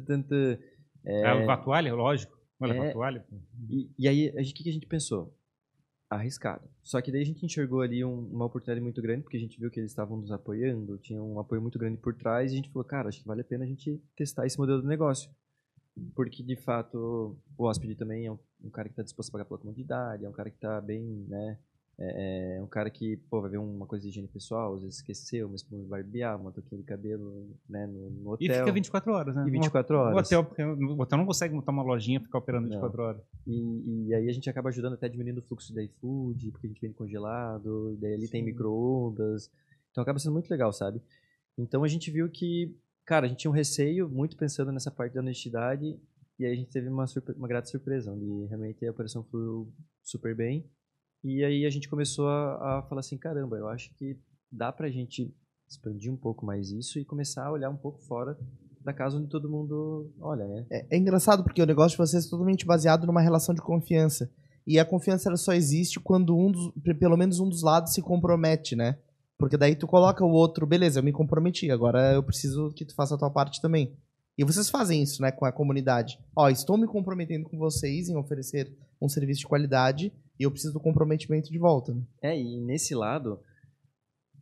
É, 1.04 1.22
É, 1.22 1.44
com 1.44 1.50
a 1.50 1.56
toalha, 1.56 1.94
lógico. 1.94 2.38
Olha, 2.60 2.74
É. 2.74 2.90
a 2.90 2.92
toalha. 2.92 3.24
e, 3.68 3.90
e 3.98 4.06
aí, 4.08 4.28
o 4.28 4.34
que, 4.54 4.62
que 4.62 4.68
a 4.70 4.72
gente 4.72 4.86
pensou? 4.86 5.34
Arriscado. 6.08 6.68
Só 6.82 7.00
que 7.00 7.10
daí 7.12 7.22
a 7.22 7.24
gente 7.24 7.44
enxergou 7.46 7.80
ali 7.82 8.04
um- 8.04 8.28
uma 8.32 8.44
oportunidade 8.46 8.80
muito 8.82 9.00
grande, 9.00 9.22
porque 9.22 9.36
a 9.36 9.40
gente 9.40 9.58
viu 9.58 9.70
que 9.70 9.78
eles 9.78 9.92
estavam 9.92 10.16
nos 10.18 10.32
apoiando, 10.32 10.98
tinha 10.98 11.22
um 11.22 11.38
apoio 11.38 11.62
muito 11.62 11.78
grande 11.78 11.98
por 11.98 12.14
trás, 12.14 12.50
e 12.50 12.54
a 12.54 12.56
gente 12.56 12.68
falou, 12.70 12.84
cara, 12.84 13.08
acho 13.08 13.20
que 13.20 13.26
vale 13.26 13.40
a 13.42 13.44
pena 13.44 13.64
a 13.64 13.66
gente 13.66 14.02
testar 14.16 14.44
esse 14.46 14.58
modelo 14.58 14.82
de 14.82 14.88
negócio. 14.88 15.30
Porque, 16.14 16.42
de 16.42 16.56
fato, 16.56 17.36
o 17.56 17.64
hóspede 17.64 17.94
também 17.94 18.26
é 18.26 18.32
um, 18.32 18.38
um 18.64 18.70
cara 18.70 18.88
que 18.88 18.92
está 18.92 19.02
disposto 19.02 19.28
a 19.30 19.32
pagar 19.32 19.44
pela 19.44 19.58
comodidade, 19.60 20.24
é 20.24 20.28
um 20.28 20.32
cara 20.32 20.50
que 20.50 20.56
está 20.56 20.80
bem, 20.80 21.02
né, 21.28 21.58
É, 22.02 22.56
é 22.56 22.62
um 22.62 22.66
cara 22.66 22.88
que, 22.88 23.18
pô, 23.28 23.42
vai 23.42 23.50
ver 23.50 23.58
uma 23.58 23.86
coisa 23.86 24.02
de 24.02 24.08
higiene 24.08 24.26
pessoal, 24.26 24.74
às 24.74 24.80
vezes 24.82 24.96
esqueceu, 24.96 25.50
mas 25.50 25.62
de 25.62 25.76
barbear, 25.84 26.40
uma 26.40 26.50
touquinha 26.50 26.80
de 26.80 26.86
cabelo, 26.86 27.46
né, 27.68 27.86
no, 27.86 28.08
no 28.10 28.30
E 28.40 28.46
hotel. 28.46 28.58
fica 28.58 28.72
24 28.72 29.12
horas, 29.12 29.36
né? 29.36 29.44
E 29.46 29.50
24 29.50 29.96
O 29.96 30.00
horas. 30.00 30.26
hotel, 30.26 30.44
porque 30.44 30.62
o 30.62 30.98
hotel 30.98 31.18
não 31.18 31.26
consegue 31.26 31.54
montar 31.54 31.72
uma 31.72 31.82
lojinha 31.82 32.18
e 32.18 32.22
ficar 32.22 32.38
operando 32.38 32.68
24 32.68 33.02
horas. 33.02 33.22
E, 33.46 34.06
e 34.08 34.14
aí 34.14 34.28
a 34.30 34.32
gente 34.32 34.48
acaba 34.48 34.70
ajudando 34.70 34.94
até 34.94 35.08
diminuindo 35.10 35.38
o 35.40 35.42
fluxo 35.42 35.74
da 35.74 35.82
iFood, 35.82 36.50
porque 36.52 36.66
a 36.66 36.70
gente 36.70 36.80
vende 36.80 36.94
congelado, 36.94 37.96
daí 38.00 38.14
ali 38.14 38.28
tem 38.28 38.40
Sim. 38.40 38.46
micro-ondas. 38.46 39.50
Então 39.90 40.00
acaba 40.02 40.18
sendo 40.18 40.32
muito 40.32 40.50
legal, 40.50 40.72
sabe? 40.72 41.02
Então 41.58 41.84
a 41.84 41.88
gente 41.88 42.10
viu 42.10 42.30
que, 42.30 42.74
cara, 43.04 43.26
a 43.26 43.28
gente 43.28 43.40
tinha 43.40 43.50
um 43.50 43.54
receio, 43.54 44.08
muito 44.08 44.38
pensando 44.38 44.72
nessa 44.72 44.90
parte 44.90 45.12
da 45.12 45.20
honestidade, 45.20 46.00
e 46.38 46.46
aí 46.46 46.52
a 46.52 46.56
gente 46.56 46.70
teve 46.70 46.88
uma, 46.88 47.06
surpre- 47.06 47.34
uma 47.36 47.46
grata 47.46 47.68
surpresa, 47.68 48.10
onde 48.10 48.46
realmente 48.46 48.86
a 48.86 48.90
operação 48.90 49.22
fluiu 49.24 49.70
super 50.02 50.34
bem. 50.34 50.64
E 51.22 51.44
aí 51.44 51.66
a 51.66 51.70
gente 51.70 51.88
começou 51.88 52.28
a, 52.28 52.78
a 52.78 52.82
falar 52.88 53.00
assim, 53.00 53.18
caramba, 53.18 53.56
eu 53.56 53.68
acho 53.68 53.92
que 53.94 54.18
dá 54.50 54.72
pra 54.72 54.90
gente 54.90 55.34
expandir 55.68 56.12
um 56.12 56.16
pouco 56.16 56.44
mais 56.44 56.70
isso 56.70 56.98
e 56.98 57.04
começar 57.04 57.46
a 57.46 57.52
olhar 57.52 57.70
um 57.70 57.76
pouco 57.76 58.00
fora 58.02 58.36
da 58.82 58.92
casa 58.92 59.18
onde 59.18 59.28
todo 59.28 59.48
mundo 59.48 60.10
olha, 60.20 60.46
né? 60.46 60.66
É, 60.70 60.96
é 60.96 60.98
engraçado 60.98 61.44
porque 61.44 61.62
o 61.62 61.66
negócio 61.66 61.90
de 61.92 61.98
vocês 61.98 62.26
é 62.26 62.30
totalmente 62.30 62.64
baseado 62.66 63.06
numa 63.06 63.20
relação 63.20 63.54
de 63.54 63.60
confiança. 63.60 64.30
E 64.66 64.78
a 64.78 64.84
confiança 64.84 65.34
só 65.36 65.52
existe 65.52 66.00
quando 66.00 66.36
um 66.36 66.50
dos, 66.50 66.72
pe- 66.82 66.94
pelo 66.94 67.16
menos 67.16 67.38
um 67.40 67.48
dos 67.48 67.62
lados 67.62 67.92
se 67.92 68.00
compromete, 68.02 68.74
né? 68.74 68.98
Porque 69.38 69.56
daí 69.56 69.74
tu 69.76 69.86
coloca 69.86 70.24
o 70.24 70.30
outro, 70.30 70.66
beleza, 70.66 70.98
eu 71.00 71.04
me 71.04 71.12
comprometi, 71.12 71.70
agora 71.70 72.12
eu 72.12 72.22
preciso 72.22 72.72
que 72.74 72.84
tu 72.84 72.94
faça 72.94 73.14
a 73.14 73.18
tua 73.18 73.30
parte 73.30 73.60
também. 73.60 73.96
E 74.40 74.44
vocês 74.44 74.70
fazem 74.70 75.02
isso, 75.02 75.20
né, 75.20 75.30
com 75.30 75.44
a 75.44 75.52
comunidade. 75.52 76.18
Ó, 76.34 76.48
estou 76.48 76.78
me 76.78 76.86
comprometendo 76.86 77.44
com 77.44 77.58
vocês 77.58 78.08
em 78.08 78.16
oferecer 78.16 78.74
um 78.98 79.06
serviço 79.06 79.40
de 79.40 79.46
qualidade 79.46 80.10
e 80.38 80.44
eu 80.44 80.50
preciso 80.50 80.72
do 80.72 80.80
comprometimento 80.80 81.52
de 81.52 81.58
volta, 81.58 81.92
né? 81.92 82.02
É, 82.22 82.40
e 82.40 82.58
nesse 82.58 82.94
lado, 82.94 83.38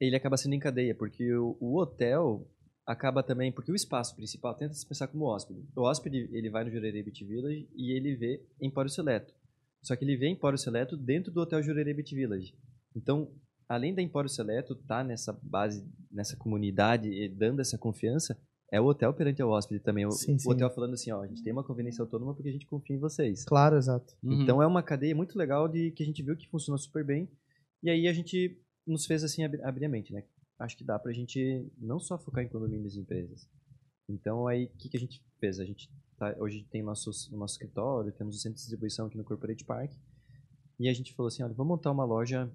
ele 0.00 0.14
acaba 0.14 0.36
sendo 0.36 0.54
em 0.54 0.60
cadeia, 0.60 0.94
porque 0.94 1.34
o, 1.34 1.56
o 1.58 1.76
hotel 1.76 2.48
acaba 2.86 3.24
também, 3.24 3.50
porque 3.50 3.72
o 3.72 3.74
espaço 3.74 4.14
principal 4.14 4.54
tenta 4.54 4.72
se 4.72 4.86
pensar 4.86 5.08
como 5.08 5.24
hóspede. 5.24 5.66
O 5.74 5.82
hóspede, 5.82 6.30
ele 6.32 6.48
vai 6.48 6.62
no 6.62 6.70
Jurerê 6.70 7.02
Beach 7.02 7.24
Village 7.24 7.68
e 7.74 7.90
ele 7.90 8.14
vê 8.14 8.46
Empório 8.62 8.88
Seleto. 8.88 9.34
Só 9.82 9.96
que 9.96 10.04
ele 10.04 10.16
vê 10.16 10.28
Empório 10.28 10.58
Seleto 10.58 10.96
dentro 10.96 11.32
do 11.32 11.40
hotel 11.40 11.60
Jurerê 11.60 11.92
Beach 11.92 12.14
Village. 12.14 12.54
Então, 12.94 13.32
além 13.68 13.92
da 13.92 14.00
Empório 14.00 14.30
Seleto 14.30 14.76
tá 14.76 15.02
nessa 15.02 15.36
base, 15.42 15.84
nessa 16.08 16.36
comunidade 16.36 17.08
e 17.08 17.28
dando 17.28 17.60
essa 17.60 17.76
confiança, 17.76 18.40
é 18.70 18.80
o 18.80 18.84
hotel 18.84 19.12
perante 19.14 19.40
ao 19.40 19.50
hóspede 19.50 19.80
também. 19.80 20.06
O, 20.06 20.10
Sim, 20.10 20.34
o 20.34 20.38
sim. 20.38 20.50
hotel 20.50 20.70
falando 20.70 20.94
assim, 20.94 21.10
ó, 21.10 21.22
a 21.22 21.26
gente 21.26 21.42
tem 21.42 21.52
uma 21.52 21.64
conveniência 21.64 22.02
autônoma 22.02 22.34
porque 22.34 22.48
a 22.48 22.52
gente 22.52 22.66
confia 22.66 22.96
em 22.96 22.98
vocês. 22.98 23.44
Claro, 23.44 23.76
exato. 23.76 24.14
Uhum. 24.22 24.42
Então 24.42 24.62
é 24.62 24.66
uma 24.66 24.82
cadeia 24.82 25.14
muito 25.14 25.38
legal 25.38 25.68
de 25.68 25.90
que 25.92 26.02
a 26.02 26.06
gente 26.06 26.22
viu 26.22 26.36
que 26.36 26.48
funciona 26.48 26.76
super 26.76 27.04
bem. 27.04 27.28
E 27.82 27.88
aí 27.88 28.06
a 28.06 28.12
gente 28.12 28.60
nos 28.86 29.06
fez 29.06 29.24
assim 29.24 29.44
abrir 29.44 29.62
abrir 29.64 29.86
a 29.86 29.88
mente, 29.88 30.12
né? 30.12 30.24
Acho 30.58 30.76
que 30.76 30.84
dá 30.84 30.98
pra 30.98 31.12
gente 31.12 31.66
não 31.78 31.98
só 31.98 32.18
focar 32.18 32.44
em 32.44 32.48
condomínios 32.48 32.96
e 32.96 33.00
empresas. 33.00 33.48
Então 34.08 34.46
aí 34.46 34.64
o 34.64 34.76
que, 34.76 34.88
que 34.88 34.96
a 34.96 35.00
gente 35.00 35.22
fez? 35.38 35.58
A 35.60 35.64
gente 35.64 35.90
tá, 36.18 36.34
hoje 36.38 36.66
tem 36.70 36.82
nossos, 36.82 37.28
o 37.28 37.36
nosso 37.36 37.54
escritório, 37.54 38.12
temos 38.12 38.36
o 38.36 38.38
centro 38.38 38.56
de 38.56 38.60
distribuição 38.60 39.06
aqui 39.06 39.16
no 39.16 39.24
Corporate 39.24 39.64
Park. 39.64 39.92
E 40.78 40.88
a 40.88 40.92
gente 40.92 41.14
falou 41.14 41.28
assim, 41.28 41.42
olha, 41.42 41.54
vamos 41.54 41.70
montar 41.70 41.90
uma 41.90 42.04
loja 42.04 42.50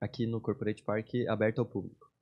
aqui 0.00 0.26
no 0.26 0.40
Corporate 0.40 0.82
Park 0.82 1.08
aberta 1.28 1.60
ao 1.60 1.66
público. 1.66 2.12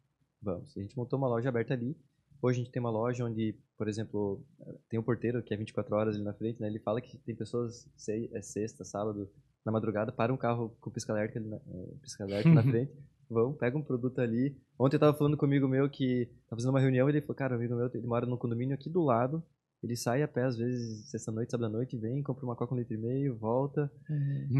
Vamos. 0.40 0.76
A 0.76 0.80
gente 0.80 0.96
montou 0.96 1.18
uma 1.18 1.28
loja 1.28 1.48
aberta 1.48 1.74
ali. 1.74 1.96
Hoje 2.42 2.60
a 2.60 2.64
gente 2.64 2.72
tem 2.72 2.80
uma 2.80 2.90
loja 2.90 3.24
onde, 3.24 3.54
por 3.78 3.86
exemplo, 3.88 4.44
tem 4.88 4.98
um 4.98 5.02
porteiro 5.02 5.42
que 5.42 5.54
é 5.54 5.56
24 5.56 5.94
horas 5.94 6.16
ali 6.16 6.24
na 6.24 6.34
frente, 6.34 6.60
né? 6.60 6.66
Ele 6.66 6.80
fala 6.80 7.00
que 7.00 7.16
tem 7.18 7.34
pessoas 7.36 7.88
se- 7.96 8.28
é 8.32 8.42
sexta, 8.42 8.84
sábado, 8.84 9.30
na 9.64 9.70
madrugada, 9.70 10.10
para 10.10 10.34
um 10.34 10.36
carro 10.36 10.76
com 10.80 10.90
pisca-alerta 10.90 11.38
ali 11.38 11.48
na, 11.48 11.56
é, 11.56 11.86
pisca-alerta 12.02 12.48
na 12.48 12.62
frente, 12.64 12.92
vão, 13.30 13.52
pega 13.54 13.78
um 13.78 13.82
produto 13.82 14.18
ali. 14.20 14.56
Ontem 14.76 14.96
eu 14.96 15.00
tava 15.00 15.16
falando 15.16 15.36
com 15.36 15.46
um 15.46 15.48
amigo 15.48 15.68
meu 15.68 15.88
que 15.88 16.26
tava 16.48 16.60
fazendo 16.60 16.70
uma 16.70 16.80
reunião 16.80 17.08
e 17.08 17.12
ele 17.12 17.20
falou, 17.20 17.36
cara, 17.36 17.54
um 17.54 17.58
amigo 17.58 17.76
meu, 17.76 17.88
ele 17.94 18.06
mora 18.06 18.26
num 18.26 18.36
condomínio 18.36 18.74
aqui 18.74 18.90
do 18.90 19.02
lado, 19.02 19.40
ele 19.82 19.96
sai 19.96 20.22
a 20.22 20.28
pé 20.28 20.44
às 20.44 20.56
vezes 20.56 21.10
sexta-noite, 21.10 21.50
sábado-noite, 21.50 21.96
vem, 21.96 22.22
compra 22.22 22.44
uma 22.44 22.54
coca 22.54 22.74
um 22.74 22.78
litro 22.78 22.94
e 22.94 22.98
meio, 22.98 23.34
volta. 23.36 23.90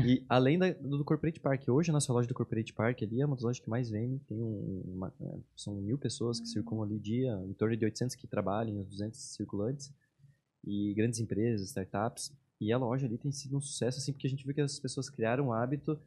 E 0.04 0.24
além 0.28 0.58
da, 0.58 0.70
do, 0.72 1.04
Corporate 1.04 1.38
Park, 1.38 1.68
hoje 1.68 1.90
a 1.90 1.92
nossa 1.92 2.12
loja 2.12 2.26
do 2.26 2.34
Corporate 2.34 2.72
Park 2.72 3.02
ali 3.02 3.20
é 3.20 3.26
uma 3.26 3.36
das 3.36 3.44
lojas 3.44 3.60
que 3.60 3.70
mais 3.70 3.88
vende, 3.90 4.18
tem 4.28 4.42
um, 4.42 4.82
uma- 4.86 5.12
é, 5.20 5.38
são 5.56 5.74
mil 5.76 5.96
pessoas 5.96 6.40
que 6.40 6.46
circulam 6.48 6.84
ali 6.84 6.98
dia, 6.98 7.32
em 7.46 7.52
torno 7.52 7.76
de 7.76 7.84
800 7.84 8.16
que 8.16 8.26
trabalham, 8.26 8.80
uns 8.80 8.88
200 8.88 9.18
circulantes, 9.34 9.92
e 10.64 10.92
grandes 10.94 11.20
empresas, 11.20 11.68
startups, 11.68 12.32
e 12.60 12.72
a 12.72 12.78
loja 12.78 13.06
ali 13.06 13.18
tem 13.18 13.32
sido 13.32 13.56
um 13.56 13.60
sucesso, 13.60 13.98
assim, 13.98 14.12
porque 14.12 14.26
a 14.26 14.30
gente 14.30 14.44
viu 14.44 14.54
que 14.54 14.60
as 14.60 14.78
pessoas 14.78 15.10
criaram 15.10 15.48
um 15.48 15.52
hábito, 15.52 15.98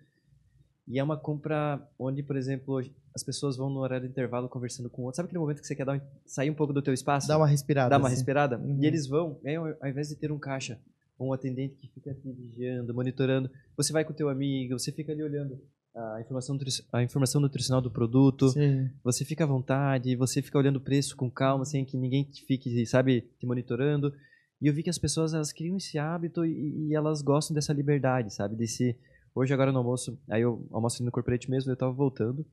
e 0.87 0.99
é 0.99 1.03
uma 1.03 1.17
compra 1.17 1.81
onde, 1.97 2.21
por 2.21 2.35
exemplo, 2.35 2.81
as 3.13 3.23
pessoas 3.23 3.57
vão 3.57 3.69
no 3.69 3.79
horário 3.79 4.07
do 4.07 4.11
intervalo 4.11 4.47
conversando 4.47 4.89
com 4.89 5.01
o 5.01 5.05
outro, 5.05 5.17
sabe 5.17 5.27
aquele 5.27 5.39
momento 5.39 5.61
que 5.61 5.67
você 5.67 5.75
quer 5.75 5.85
dar 5.85 6.01
sair 6.25 6.49
um 6.49 6.55
pouco 6.55 6.73
do 6.73 6.81
teu 6.81 6.93
espaço? 6.93 7.27
Dá 7.27 7.37
uma 7.37 7.47
respirada. 7.47 7.89
Dá 7.89 7.97
uma 7.97 8.07
assim. 8.07 8.17
respirada. 8.17 8.57
Uhum. 8.57 8.81
E 8.81 8.85
eles 8.85 9.07
vão, 9.07 9.39
aí, 9.45 9.55
ao 9.55 9.87
invés 9.87 10.09
de 10.09 10.15
ter 10.15 10.31
um 10.31 10.39
caixa 10.39 10.79
um 11.19 11.31
atendente 11.31 11.75
que 11.77 11.87
fica 11.87 12.13
te 12.13 12.31
vigiando, 12.31 12.93
monitorando, 12.93 13.49
você 13.75 13.93
vai 13.93 14.03
com 14.03 14.11
o 14.11 14.15
teu 14.15 14.29
amigo, 14.29 14.77
você 14.77 14.91
fica 14.91 15.11
ali 15.11 15.23
olhando 15.23 15.57
a 15.95 16.19
informação, 16.19 16.57
a 16.91 17.03
informação 17.03 17.39
nutricional 17.39 17.81
do 17.81 17.89
produto, 17.89 18.49
Sim. 18.49 18.89
você 19.01 19.23
fica 19.23 19.45
à 19.45 19.47
vontade, 19.47 20.15
você 20.15 20.41
fica 20.41 20.57
olhando 20.57 20.75
o 20.75 20.81
preço 20.81 21.15
com 21.15 21.31
calma, 21.31 21.63
sem 21.63 21.85
que 21.85 21.95
ninguém 21.95 22.23
te 22.23 22.43
fique, 22.45 22.85
sabe, 22.85 23.21
te 23.39 23.45
monitorando. 23.45 24.13
E 24.61 24.67
eu 24.67 24.73
vi 24.73 24.83
que 24.83 24.89
as 24.89 24.97
pessoas, 24.97 25.33
elas 25.33 25.53
criam 25.53 25.77
esse 25.77 25.97
hábito 25.97 26.45
e, 26.45 26.89
e 26.89 26.95
elas 26.95 27.21
gostam 27.21 27.53
dessa 27.53 27.73
liberdade, 27.73 28.33
sabe, 28.33 28.55
desse... 28.55 28.97
Hoje, 29.35 29.53
agora 29.53 29.69
no 29.69 29.79
almoço, 29.79 30.17
aí 30.29 30.41
eu 30.41 30.65
almoço 30.71 30.97
ali 30.97 31.05
no 31.05 31.11
corporate 31.11 31.51
mesmo, 31.51 31.69
eu 31.69 31.75
tava 31.75 31.91
voltando, 31.91 32.45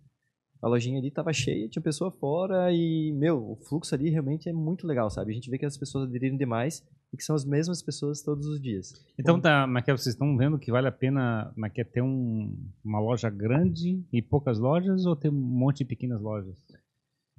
a 0.60 0.66
lojinha 0.66 0.98
ali 0.98 1.12
tava 1.12 1.32
cheia, 1.32 1.68
tinha 1.68 1.82
pessoa 1.82 2.10
fora 2.10 2.72
e, 2.72 3.12
meu, 3.12 3.52
o 3.52 3.56
fluxo 3.56 3.94
ali 3.94 4.10
realmente 4.10 4.48
é 4.48 4.52
muito 4.52 4.84
legal, 4.84 5.08
sabe? 5.08 5.30
A 5.30 5.34
gente 5.34 5.48
vê 5.48 5.58
que 5.58 5.64
as 5.64 5.76
pessoas 5.76 6.08
aderiram 6.08 6.36
demais 6.36 6.84
e 7.12 7.16
que 7.16 7.22
são 7.22 7.36
as 7.36 7.44
mesmas 7.44 7.82
pessoas 7.82 8.20
todos 8.20 8.48
os 8.48 8.60
dias. 8.60 8.94
Então, 9.16 9.40
tá, 9.40 9.64
mas 9.64 9.84
que 9.84 9.92
vocês 9.92 10.14
estão 10.14 10.36
vendo 10.36 10.58
que 10.58 10.72
vale 10.72 10.88
a 10.88 10.92
pena 10.92 11.52
mas 11.56 11.72
quer 11.72 11.84
ter 11.84 12.02
um, 12.02 12.52
uma 12.84 12.98
loja 12.98 13.30
grande 13.30 14.04
e 14.12 14.20
poucas 14.20 14.58
lojas 14.58 15.06
ou 15.06 15.14
ter 15.14 15.28
um 15.28 15.32
monte 15.32 15.78
de 15.78 15.84
pequenas 15.84 16.20
lojas? 16.20 16.56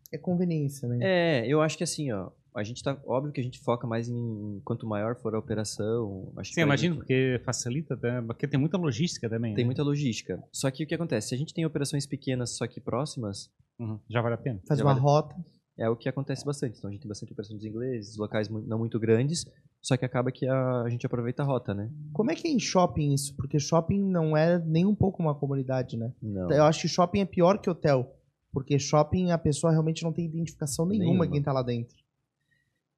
É 0.10 0.18
conveniência, 0.18 0.88
né? 0.88 1.00
É, 1.02 1.48
eu 1.48 1.62
acho 1.62 1.78
que 1.78 1.84
assim, 1.84 2.12
ó, 2.12 2.30
a 2.56 2.64
gente 2.64 2.84
tá, 2.84 2.98
óbvio 3.06 3.32
que 3.34 3.42
a 3.42 3.44
gente 3.44 3.60
foca 3.60 3.88
mais 3.88 4.08
em 4.10 4.62
quanto 4.64 4.86
maior 4.88 5.16
for 5.16 5.34
a 5.36 5.40
operação. 5.40 6.32
Acho 6.38 6.54
Sim, 6.54 6.62
imagino, 6.62 6.96
gente 6.96 7.00
porque 7.02 7.42
facilita, 7.44 7.96
né? 8.02 8.22
porque 8.22 8.48
tem 8.48 8.60
muita 8.60 8.78
logística 8.78 9.30
também. 9.30 9.54
Tem 9.56 9.64
né? 9.64 9.68
muita 9.68 9.84
logística. 9.84 10.44
Só 10.52 10.70
que 10.72 10.84
o 10.84 10.88
que 10.88 10.96
acontece? 10.96 11.30
Se 11.30 11.36
a 11.36 11.38
gente 11.38 11.54
tem 11.54 11.66
operações 11.66 12.06
pequenas, 12.06 12.56
só 12.58 12.68
que 12.68 12.80
próximas, 12.80 13.50
Uhum, 13.80 14.00
Já 14.08 14.22
vale 14.22 14.36
a 14.36 14.38
pena. 14.38 14.62
Faz 14.68 14.80
já 14.80 14.86
uma 14.86 14.94
vale- 14.94 15.04
rota. 15.04 15.36
é 15.80 15.90
o 15.90 15.96
que 15.96 16.08
acontece 16.08 16.46
bastante. 16.46 16.78
Então 16.78 16.90
a 16.90 16.94
gente 16.94 17.02
tem 17.02 17.10
bastante 17.10 17.32
operação 17.34 17.56
dos 17.58 17.66
ingleses, 17.66 18.16
locais 18.18 18.48
não 18.48 18.78
muito 18.78 19.00
grandes, 19.00 19.46
só 19.82 19.98
que 19.98 20.06
acaba 20.06 20.32
que 20.32 20.48
a, 20.48 20.82
a 20.84 20.90
gente 20.90 21.06
aproveita 21.08 21.42
a 21.42 21.46
rota, 21.46 21.74
né? 21.74 21.90
Como 22.14 22.30
é 22.30 22.36
que 22.36 22.48
é 22.48 22.52
em 22.52 22.60
shopping 22.60 23.14
isso? 23.14 23.36
Porque 23.36 23.60
shopping 23.60 24.00
não 24.00 24.38
é 24.38 24.60
nem 24.60 24.86
um 24.86 24.94
pouco 24.94 25.24
uma 25.24 25.34
comunidade, 25.34 25.98
né? 25.98 26.14
Não. 26.22 26.52
Eu 26.52 26.64
acho 26.66 26.82
que 26.84 26.88
shopping 26.88 27.22
é 27.22 27.26
pior 27.26 27.58
que 27.58 27.68
hotel. 27.70 28.16
Porque 28.52 28.78
shopping 28.78 29.32
a 29.32 29.38
pessoa 29.40 29.72
realmente 29.72 30.04
não 30.04 30.14
tem 30.14 30.26
identificação 30.26 30.86
nenhuma, 30.86 31.06
Nenhuma. 31.08 31.28
quem 31.32 31.42
tá 31.42 31.52
lá 31.52 31.64
dentro. 31.64 31.96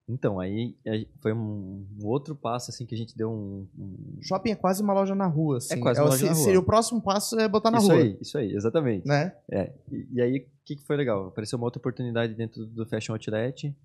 Então, 0.08 0.40
aí 0.40 0.76
é, 0.86 1.04
foi 1.20 1.34
um, 1.34 1.84
outro 2.04 2.36
passo, 2.36 2.70
assim, 2.70 2.86
que 2.86 2.94
a 2.94 2.98
gente 2.98 3.18
deu 3.18 3.32
um... 3.32 3.68
um- 3.78 4.20
Shopping 4.22 4.52
é 4.52 4.56
quase 4.56 4.84
uma 4.84 4.94
loja 4.94 5.16
na 5.16 5.26
rua, 5.26 5.58
assim. 5.58 5.80
quase 5.80 6.00
uma 6.00 6.06
o- 6.06 6.10
loja 6.10 6.20
se- 6.20 6.26
na 6.26 6.34
rua. 6.34 6.44
Seria 6.44 6.60
o 6.60 6.64
próximo 6.64 7.02
passo 7.02 7.40
é 7.40 7.48
botar 7.48 7.72
na 7.72 7.80
isso 7.80 7.88
rua, 7.88 7.98
aí, 7.98 8.18
isso 8.22 8.38
aí, 8.38 8.54
exatamente. 8.54 9.08
né? 9.08 9.36
É, 9.52 9.74
e, 9.92 10.08
e 10.14 10.22
aí, 10.22 10.38
o 10.40 10.46
que, 10.64 10.76
que 10.76 10.84
foi 10.84 10.96
legal? 10.96 11.28
Apareceu 11.30 11.58
uma 11.58 11.66
outra 11.66 11.80
oportunidade 11.80 12.36
dentro 12.36 12.66
do 12.68 12.86
Fashion 12.86 13.14
Outlet, 13.14 13.76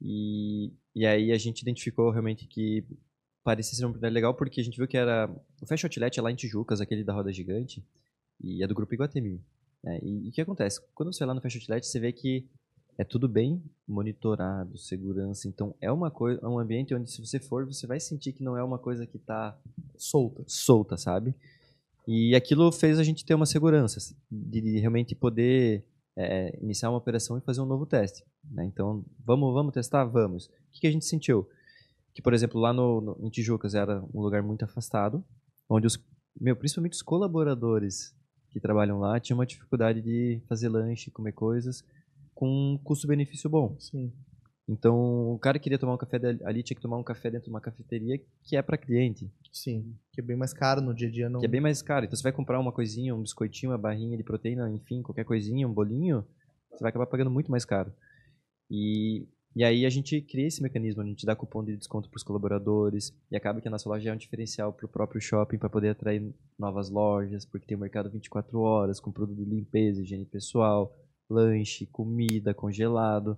e, 0.00 0.72
e 0.94 1.06
aí 1.06 1.32
a 1.32 1.38
gente 1.38 1.62
identificou 1.62 2.10
realmente 2.10 2.46
que 2.46 2.84
parecia 3.42 3.74
ser 3.76 3.84
uma 3.84 3.90
oportunidade 3.90 4.14
legal, 4.14 4.34
porque 4.34 4.60
a 4.60 4.64
gente 4.64 4.76
viu 4.76 4.86
que 4.86 4.96
era... 4.96 5.30
O 5.62 5.66
Fashion 5.66 5.86
Outlet 5.86 6.18
é 6.18 6.22
lá 6.22 6.30
em 6.30 6.36
Tijucas, 6.36 6.80
aquele 6.82 7.02
da 7.04 7.14
Roda 7.14 7.32
Gigante, 7.32 7.82
e 8.42 8.62
é 8.62 8.66
do 8.66 8.74
Grupo 8.74 8.92
Iguatemi. 8.92 9.40
né? 9.82 9.98
e, 10.02 10.26
e 10.26 10.28
o 10.28 10.32
que 10.32 10.40
acontece? 10.42 10.80
Quando 10.94 11.12
você 11.14 11.20
vai 11.20 11.28
lá 11.28 11.34
no 11.34 11.40
Fashion 11.40 11.60
Outlet, 11.60 11.86
você 11.86 11.98
vê 11.98 12.12
que 12.12 12.46
é 12.98 13.04
tudo 13.04 13.28
bem 13.28 13.62
monitorado, 13.86 14.78
segurança, 14.78 15.46
então 15.48 15.74
é 15.80 15.92
uma 15.92 16.10
coisa, 16.10 16.40
é 16.42 16.48
um 16.48 16.58
ambiente 16.58 16.94
onde 16.94 17.10
se 17.10 17.20
você 17.20 17.38
for, 17.38 17.66
você 17.66 17.86
vai 17.86 18.00
sentir 18.00 18.32
que 18.32 18.42
não 18.42 18.56
é 18.56 18.62
uma 18.62 18.78
coisa 18.78 19.06
que 19.06 19.18
tá 19.18 19.56
Solta. 19.96 20.42
solta, 20.46 20.96
sabe? 20.96 21.34
E 22.06 22.34
aquilo 22.34 22.70
fez 22.72 22.98
a 22.98 23.04
gente 23.04 23.24
ter 23.24 23.34
uma 23.34 23.46
segurança 23.46 24.14
de, 24.30 24.60
de 24.60 24.78
realmente 24.78 25.14
poder 25.14 25.84
é, 26.16 26.56
iniciar 26.62 26.88
uma 26.88 26.98
operação 26.98 27.36
e 27.36 27.42
fazer 27.42 27.60
um 27.60 27.66
novo 27.66 27.84
teste. 27.84 28.24
né? 28.50 28.64
Então, 28.64 29.04
vamos, 29.24 29.52
vamos 29.52 29.74
testar? 29.74 30.04
Vamos. 30.04 30.46
O 30.46 30.50
que, 30.72 30.80
que 30.80 30.86
a 30.86 30.90
gente 30.90 31.04
sentiu? 31.04 31.48
Que, 32.14 32.22
por 32.22 32.32
exemplo, 32.32 32.60
lá 32.60 32.72
no, 32.72 33.00
no, 33.00 33.18
em 33.20 33.28
Tijucas 33.28 33.74
era 33.74 34.02
um 34.14 34.22
lugar 34.22 34.42
muito 34.42 34.64
afastado, 34.64 35.22
onde 35.68 35.86
os, 35.86 35.98
meu, 36.40 36.56
principalmente 36.56 36.94
os 36.94 37.02
colaboradores 37.02 38.14
que 38.50 38.60
trabalham 38.60 38.98
lá 39.00 39.20
tinham 39.20 39.38
uma 39.38 39.44
dificuldade 39.44 40.00
de 40.00 40.40
fazer 40.48 40.68
lanche, 40.68 41.10
comer 41.10 41.32
coisas 41.32 41.84
com 42.36 42.46
um 42.46 42.78
custo-benefício 42.78 43.48
bom. 43.48 43.74
Sim. 43.80 44.12
Então, 44.68 45.32
o 45.32 45.38
cara 45.38 45.58
queria 45.58 45.78
tomar 45.78 45.94
um 45.94 45.96
café 45.96 46.18
ali, 46.44 46.62
tinha 46.62 46.76
que 46.76 46.82
tomar 46.82 46.98
um 46.98 47.02
café 47.02 47.30
dentro 47.30 47.46
de 47.46 47.50
uma 47.50 47.60
cafeteria 47.60 48.20
que 48.42 48.56
é 48.56 48.62
para 48.62 48.76
cliente, 48.76 49.32
Sim, 49.52 49.96
que 50.12 50.20
é 50.20 50.24
bem 50.24 50.36
mais 50.36 50.52
caro 50.52 50.82
no 50.82 50.92
dia 50.92 51.08
a 51.08 51.10
dia. 51.10 51.30
Não... 51.30 51.40
que 51.40 51.46
é 51.46 51.48
bem 51.48 51.60
mais 51.60 51.80
caro. 51.80 52.04
Então, 52.04 52.16
você 52.16 52.22
vai 52.22 52.32
comprar 52.32 52.60
uma 52.60 52.72
coisinha, 52.72 53.14
um 53.14 53.22
biscoitinho, 53.22 53.72
uma 53.72 53.78
barrinha 53.78 54.16
de 54.16 54.22
proteína, 54.22 54.70
enfim, 54.70 55.02
qualquer 55.02 55.24
coisinha, 55.24 55.66
um 55.66 55.72
bolinho, 55.72 56.26
você 56.70 56.82
vai 56.82 56.90
acabar 56.90 57.06
pagando 57.06 57.30
muito 57.30 57.50
mais 57.50 57.64
caro. 57.64 57.90
E, 58.70 59.26
e 59.54 59.64
aí 59.64 59.86
a 59.86 59.88
gente 59.88 60.20
cria 60.20 60.46
esse 60.46 60.62
mecanismo, 60.62 61.00
a 61.00 61.06
gente 61.06 61.24
dá 61.24 61.34
cupom 61.34 61.64
de 61.64 61.76
desconto 61.76 62.10
para 62.10 62.18
os 62.18 62.24
colaboradores, 62.24 63.16
e 63.30 63.36
acaba 63.36 63.62
que 63.62 63.68
a 63.68 63.70
nossa 63.70 63.88
loja 63.88 64.10
é 64.10 64.12
um 64.12 64.16
diferencial 64.16 64.74
para 64.74 64.84
o 64.84 64.88
próprio 64.88 65.20
shopping 65.20 65.56
para 65.56 65.70
poder 65.70 65.90
atrair 65.90 66.34
novas 66.58 66.90
lojas, 66.90 67.46
porque 67.46 67.66
tem 67.66 67.76
o 67.76 67.80
mercado 67.80 68.10
24 68.10 68.60
horas 68.60 69.00
com 69.00 69.12
produto 69.12 69.38
de 69.38 69.44
limpeza, 69.44 70.02
higiene 70.02 70.26
pessoal, 70.26 70.92
lanche, 71.28 71.86
comida, 71.86 72.54
congelado, 72.54 73.36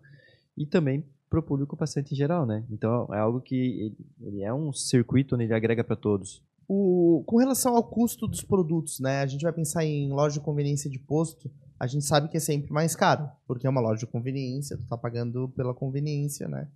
e 0.56 0.66
também 0.66 1.04
para 1.28 1.40
o 1.40 1.42
público 1.42 1.76
paciente 1.76 2.12
em 2.12 2.16
geral, 2.16 2.46
né? 2.46 2.64
Então 2.70 3.08
é 3.12 3.18
algo 3.18 3.40
que 3.40 3.54
ele, 3.54 3.96
ele 4.20 4.42
é 4.42 4.52
um 4.52 4.72
circuito 4.72 5.34
onde 5.34 5.44
ele 5.44 5.54
agrega 5.54 5.84
para 5.84 5.96
todos. 5.96 6.42
O, 6.66 7.22
com 7.26 7.38
relação 7.38 7.76
ao 7.76 7.84
custo 7.84 8.26
dos 8.26 8.42
produtos, 8.42 9.00
né? 9.00 9.20
A 9.22 9.26
gente 9.26 9.42
vai 9.42 9.52
pensar 9.52 9.84
em 9.84 10.10
loja 10.10 10.38
de 10.38 10.44
conveniência 10.44 10.90
de 10.90 10.98
posto, 10.98 11.50
a 11.78 11.86
gente 11.86 12.04
sabe 12.04 12.28
que 12.28 12.36
é 12.36 12.40
sempre 12.40 12.72
mais 12.72 12.96
caro, 12.96 13.28
porque 13.46 13.66
é 13.66 13.70
uma 13.70 13.80
loja 13.80 14.00
de 14.00 14.06
conveniência, 14.06 14.76
tu 14.76 14.86
tá 14.86 14.96
pagando 14.96 15.48
pela 15.50 15.74
conveniência, 15.74 16.48
né? 16.48 16.68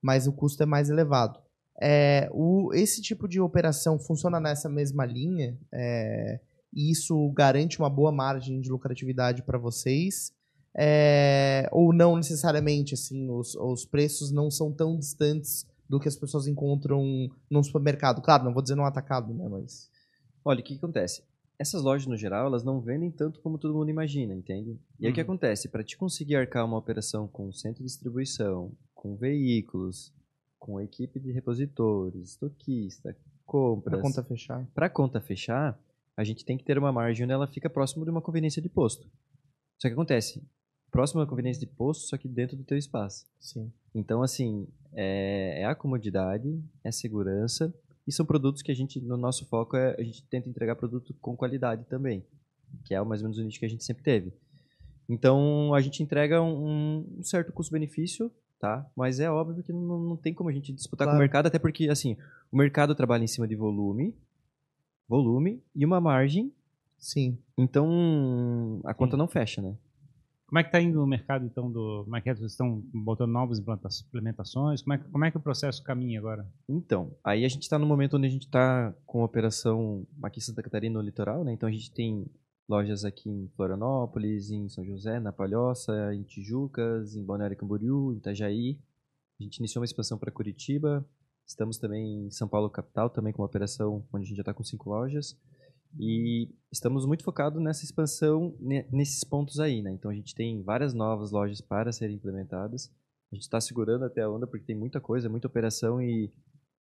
Mas 0.00 0.26
o 0.26 0.32
custo 0.32 0.62
é 0.62 0.66
mais 0.66 0.90
elevado. 0.90 1.40
É, 1.80 2.28
o, 2.32 2.72
esse 2.74 3.00
tipo 3.00 3.26
de 3.26 3.40
operação 3.40 3.98
funciona 3.98 4.38
nessa 4.38 4.68
mesma 4.68 5.06
linha, 5.06 5.58
é, 5.72 6.40
e 6.72 6.90
isso 6.90 7.28
garante 7.30 7.78
uma 7.78 7.90
boa 7.90 8.12
margem 8.12 8.60
de 8.60 8.70
lucratividade 8.70 9.42
para 9.42 9.58
vocês, 9.58 10.32
é, 10.76 11.68
ou 11.72 11.92
não 11.92 12.16
necessariamente, 12.16 12.94
assim, 12.94 13.28
os, 13.30 13.54
os 13.54 13.84
preços 13.84 14.30
não 14.30 14.50
são 14.50 14.72
tão 14.72 14.96
distantes 14.98 15.66
do 15.88 16.00
que 16.00 16.08
as 16.08 16.16
pessoas 16.16 16.46
encontram 16.46 17.02
num 17.50 17.62
supermercado. 17.62 18.22
Claro, 18.22 18.44
não 18.44 18.52
vou 18.54 18.62
dizer 18.62 18.74
num 18.74 18.84
atacado, 18.84 19.32
né? 19.34 19.46
Mas. 19.48 19.90
Olha, 20.44 20.60
o 20.60 20.62
que, 20.62 20.72
que 20.74 20.78
acontece? 20.78 21.22
Essas 21.58 21.82
lojas, 21.82 22.06
no 22.06 22.16
geral, 22.16 22.46
elas 22.46 22.64
não 22.64 22.80
vendem 22.80 23.10
tanto 23.10 23.40
como 23.40 23.58
todo 23.58 23.74
mundo 23.74 23.90
imagina, 23.90 24.34
entende? 24.34 24.80
E 24.98 25.06
aí 25.06 25.12
o 25.12 25.14
que 25.14 25.20
Uhum. 25.20 25.26
acontece? 25.26 25.68
Para 25.68 25.84
te 25.84 25.96
conseguir 25.96 26.34
arcar 26.36 26.64
uma 26.64 26.78
operação 26.78 27.28
com 27.28 27.52
centro 27.52 27.82
de 27.84 27.88
distribuição, 27.88 28.72
com 28.94 29.14
veículos, 29.14 30.12
com 30.58 30.80
equipe 30.80 31.20
de 31.20 31.30
repositores, 31.30 32.30
estoquista, 32.30 33.12
Pra 33.12 33.18
compras, 33.46 34.00
conta 34.00 34.24
fechar. 34.24 34.66
para 34.74 34.88
conta 34.88 35.20
fechar, 35.20 35.78
a 36.16 36.24
gente 36.24 36.44
tem 36.44 36.56
que 36.56 36.64
ter 36.64 36.78
uma 36.78 36.90
margem 36.90 37.24
onde 37.24 37.32
ela 37.34 37.46
fica 37.46 37.68
próximo 37.68 38.04
de 38.04 38.10
uma 38.10 38.22
conveniência 38.22 38.62
de 38.62 38.68
posto. 38.68 39.06
Só 39.78 39.88
que 39.88 39.92
acontece, 39.92 40.42
próximo 40.92 41.20
da 41.20 41.26
conveniência 41.26 41.58
de 41.58 41.66
posto, 41.66 42.06
só 42.06 42.18
que 42.18 42.28
dentro 42.28 42.54
do 42.56 42.62
teu 42.62 42.76
espaço. 42.76 43.26
Sim. 43.40 43.72
Então, 43.94 44.22
assim, 44.22 44.68
é, 44.92 45.62
é 45.62 45.64
a 45.64 45.74
comodidade, 45.74 46.62
é 46.84 46.90
a 46.90 46.92
segurança, 46.92 47.74
e 48.06 48.12
são 48.12 48.26
produtos 48.26 48.62
que 48.62 48.70
a 48.70 48.74
gente, 48.74 49.00
no 49.00 49.16
nosso 49.16 49.46
foco, 49.46 49.76
é, 49.76 49.96
a 49.98 50.02
gente 50.02 50.22
tenta 50.24 50.48
entregar 50.48 50.76
produto 50.76 51.14
com 51.20 51.34
qualidade 51.34 51.84
também, 51.86 52.22
que 52.84 52.94
é 52.94 53.02
mais 53.02 53.22
ou 53.22 53.24
menos 53.28 53.38
o 53.38 53.42
nicho 53.42 53.58
que 53.58 53.64
a 53.64 53.68
gente 53.68 53.82
sempre 53.82 54.02
teve. 54.04 54.32
Então, 55.08 55.74
a 55.74 55.80
gente 55.80 56.02
entrega 56.02 56.42
um, 56.42 57.06
um 57.18 57.22
certo 57.22 57.52
custo-benefício, 57.52 58.30
tá? 58.60 58.86
Mas 58.94 59.18
é 59.18 59.30
óbvio 59.30 59.62
que 59.62 59.72
não, 59.72 59.98
não 59.98 60.16
tem 60.16 60.34
como 60.34 60.50
a 60.50 60.52
gente 60.52 60.72
disputar 60.72 61.06
com 61.06 61.12
Claro. 61.12 61.18
o 61.18 61.22
mercado, 61.22 61.46
até 61.46 61.58
porque, 61.58 61.88
assim, 61.88 62.16
o 62.50 62.56
mercado 62.56 62.94
trabalha 62.94 63.24
em 63.24 63.28
cima 63.28 63.48
de 63.48 63.56
volume, 63.56 64.14
volume 65.08 65.62
e 65.74 65.84
uma 65.86 66.00
margem, 66.00 66.52
Sim. 66.98 67.38
então 67.56 68.80
a 68.84 68.94
conta 68.94 69.16
não 69.16 69.26
fecha, 69.26 69.60
né? 69.62 69.74
Como 70.52 70.58
é 70.58 70.64
que 70.64 70.68
está 70.68 70.82
indo 70.82 71.02
o 71.02 71.06
mercado, 71.06 71.46
então, 71.46 71.72
do... 71.72 72.02
Como 72.04 72.14
é 72.14 72.20
que 72.20 72.28
é? 72.28 72.34
Vocês 72.34 72.50
estão 72.52 72.82
botando 72.92 73.30
novas 73.30 73.58
implementações? 74.06 74.82
Como 74.82 74.92
é, 74.92 74.98
que- 74.98 75.08
como 75.08 75.24
é 75.24 75.30
que 75.30 75.38
o 75.38 75.40
processo 75.40 75.82
caminha 75.82 76.18
agora? 76.18 76.46
Então, 76.68 77.16
aí 77.24 77.46
a 77.46 77.48
gente 77.48 77.62
está 77.62 77.78
no 77.78 77.86
momento 77.86 78.18
onde 78.18 78.26
a 78.26 78.30
gente 78.30 78.42
está 78.44 78.94
com 79.06 79.22
a 79.22 79.24
operação 79.24 80.06
aqui 80.22 80.40
em 80.40 80.42
Santa 80.42 80.62
Catarina, 80.62 80.98
no 80.98 81.02
litoral, 81.02 81.42
né? 81.42 81.54
Então 81.54 81.66
a 81.66 81.72
gente 81.72 81.90
tem 81.94 82.26
lojas 82.68 83.02
aqui 83.02 83.30
em 83.30 83.48
Florianópolis, 83.56 84.50
em 84.50 84.68
São 84.68 84.84
José, 84.84 85.18
na 85.18 85.32
Palhoça, 85.32 86.14
em 86.14 86.22
Tijucas, 86.22 87.16
em 87.16 87.24
Balneário 87.24 87.56
Camboriú, 87.56 88.12
em 88.12 88.18
Itajaí. 88.18 88.78
A 89.40 89.44
gente 89.44 89.56
iniciou 89.56 89.80
uma 89.80 89.86
expansão 89.86 90.18
para 90.18 90.30
Curitiba. 90.30 91.02
Estamos 91.46 91.78
também 91.78 92.26
em 92.26 92.30
São 92.30 92.46
Paulo 92.46 92.68
capital, 92.68 93.08
também 93.08 93.32
com 93.32 93.40
uma 93.40 93.48
operação 93.48 94.04
onde 94.12 94.24
a 94.24 94.28
gente 94.28 94.36
já 94.36 94.42
está 94.42 94.52
com 94.52 94.62
cinco 94.62 94.90
lojas. 94.90 95.34
E 95.98 96.48
estamos 96.70 97.04
muito 97.06 97.22
focados 97.22 97.60
nessa 97.62 97.84
expansão 97.84 98.54
ne- 98.58 98.86
nesses 98.90 99.22
pontos 99.24 99.60
aí, 99.60 99.82
né? 99.82 99.92
Então 99.92 100.10
a 100.10 100.14
gente 100.14 100.34
tem 100.34 100.62
várias 100.62 100.94
novas 100.94 101.30
lojas 101.30 101.60
para 101.60 101.92
serem 101.92 102.16
implementadas. 102.16 102.90
A 103.30 103.34
gente 103.34 103.42
está 103.44 103.60
segurando 103.60 104.04
até 104.04 104.22
a 104.22 104.30
onda 104.30 104.46
porque 104.46 104.64
tem 104.66 104.76
muita 104.76 105.00
coisa, 105.00 105.28
muita 105.28 105.46
operação 105.46 106.00
e 106.00 106.30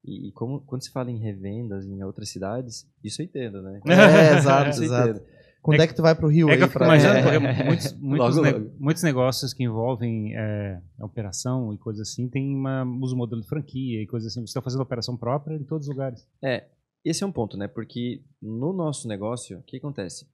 e, 0.04 0.30
e 0.30 0.32
como, 0.32 0.62
quando 0.62 0.84
se 0.84 0.90
fala 0.92 1.12
em 1.12 1.20
revendas 1.20 1.86
em 1.86 2.02
outras 2.04 2.28
cidades, 2.30 2.90
isso 3.04 3.22
eu 3.22 3.26
entendo, 3.28 3.62
né? 3.62 3.80
É, 3.88 4.36
exato, 4.36 4.70
exato. 4.82 5.10
entendo. 5.12 5.26
Quando 5.62 5.80
é, 5.80 5.86
que 5.86 5.94
tu 5.94 6.02
vai 6.02 6.16
pro 6.16 6.28
Rio 6.28 6.50
É 6.50 6.54
aí 6.54 6.58
que 6.58 6.64
eu 6.64 6.68
fico 6.70 6.80
pra- 6.80 6.98
É. 6.98 7.64
muitos, 7.66 7.94
muitos, 8.02 8.36
Logo, 8.36 8.42
ne- 8.42 8.52
logo. 8.52 8.72
muitos 8.80 9.04
negócios 9.04 9.54
que 9.54 9.64
envolvem 9.64 10.36
é, 10.36 10.82
operação 11.00 11.72
e 11.72 11.78
coisas 11.78 12.10
assim, 12.10 12.28
tem 12.28 12.56
uma, 12.56 12.84
usa 13.00 13.14
o 13.14 13.18
modelo 13.18 13.44
de 13.44 13.48
franquia 13.48 14.02
e 14.02 14.08
coisas 14.08 14.32
assim. 14.32 14.40
Você 14.42 14.46
está 14.50 14.60
fazendo 14.64 14.82
operação 14.82 15.16
própria 15.16 15.54
em 15.56 15.64
todos 15.64 15.88
os 15.88 15.94
lugares. 15.94 16.28
É, 16.44 16.66
esse 17.04 17.24
é 17.24 17.28
um 17.28 17.32
ponto, 17.32 17.58
né? 17.58 17.68
Porque 17.68 18.22
no 18.42 18.74
nosso 18.74 19.08
negócio, 19.08 19.60
o 19.60 19.64
que 19.64 19.78
acontece? 19.78 20.28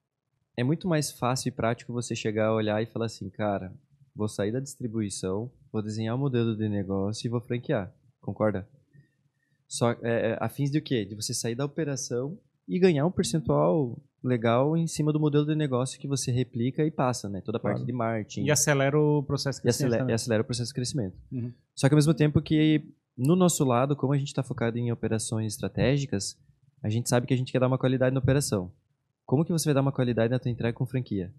É 0.56 0.64
muito 0.64 0.88
mais 0.88 1.12
fácil 1.12 1.50
e 1.50 1.52
prático 1.52 1.94
você 1.94 2.16
chegar, 2.16 2.54
olhar 2.54 2.82
e 2.82 2.88
falar 2.88 3.06
assim, 3.06 3.30
cara, 3.30 3.74
vou 4.16 4.28
sair 4.28 4.52
da 4.52 4.60
distribuição, 4.60 5.52
vou 5.72 5.82
desenhar 5.82 6.16
o 6.16 6.18
modelo 6.20 6.56
de 6.58 6.68
negócio 6.68 7.28
e 7.28 7.30
vou 7.30 7.40
franquear. 7.40 7.94
Concorda? 8.20 8.68
Só 9.68 9.92
é, 9.92 10.32
é, 10.32 10.38
a 10.40 10.50
fins 10.50 10.72
de 10.72 10.80
o 10.80 10.82
quê? 10.82 11.06
De 11.06 11.16
você 11.16 11.34
sair 11.34 11.54
da 11.56 11.66
operação 11.66 12.38
e 12.68 12.80
ganhar 12.80 13.06
um 13.06 13.12
percentual 13.12 13.98
legal 14.24 14.76
em 14.76 14.88
cima 14.88 15.14
do 15.14 15.20
modelo 15.20 15.46
de 15.46 15.56
negócio 15.56 16.00
que 16.00 16.08
você 16.08 16.32
replica 16.32 16.84
e 16.84 16.92
passa, 16.92 17.30
né? 17.30 17.42
Toda 17.42 17.58
a 17.58 17.62
parte 17.62 17.78
Claro. 17.78 17.86
de 17.86 17.94
marketing. 17.94 18.46
E 18.46 18.52
acelera 18.52 19.00
o 19.00 19.24
processo 19.24 19.60
de 19.60 19.62
e 19.62 19.64
crescimento 19.64 19.94
acelera, 19.94 20.12
e 20.12 20.14
acelera 20.14 20.42
o 20.42 20.46
processo 20.46 20.70
de 20.70 20.74
crescimento. 20.74 21.18
Uhum. 21.32 21.54
Só 21.76 21.88
que 21.88 21.94
ao 21.94 21.98
mesmo 21.98 22.14
tempo 22.14 22.42
que, 22.42 22.94
no 23.16 23.36
nosso 23.36 23.64
lado, 23.64 23.96
como 23.96 24.14
a 24.14 24.18
gente 24.18 24.30
está 24.30 24.44
focado 24.44 24.78
em 24.78 24.92
operações 24.92 25.54
estratégicas, 25.54 26.38
a 26.82 26.90
gente 26.90 27.10
sabe 27.10 27.28
que 27.28 27.34
a 27.34 27.38
gente 27.38 27.52
quer 27.52 27.60
dar 27.60 27.68
uma 27.68 27.78
qualidade 27.78 28.14
na 28.14 28.20
operação. 28.20 28.72
Como 29.26 29.44
que 29.44 29.52
você 29.52 29.66
vai 29.66 29.74
dar 29.74 29.82
uma 29.82 29.92
qualidade 29.92 30.32
na 30.32 30.40
tua 30.40 30.52
entrega 30.52 30.78
com 30.78 30.86
franquia? 30.86 31.34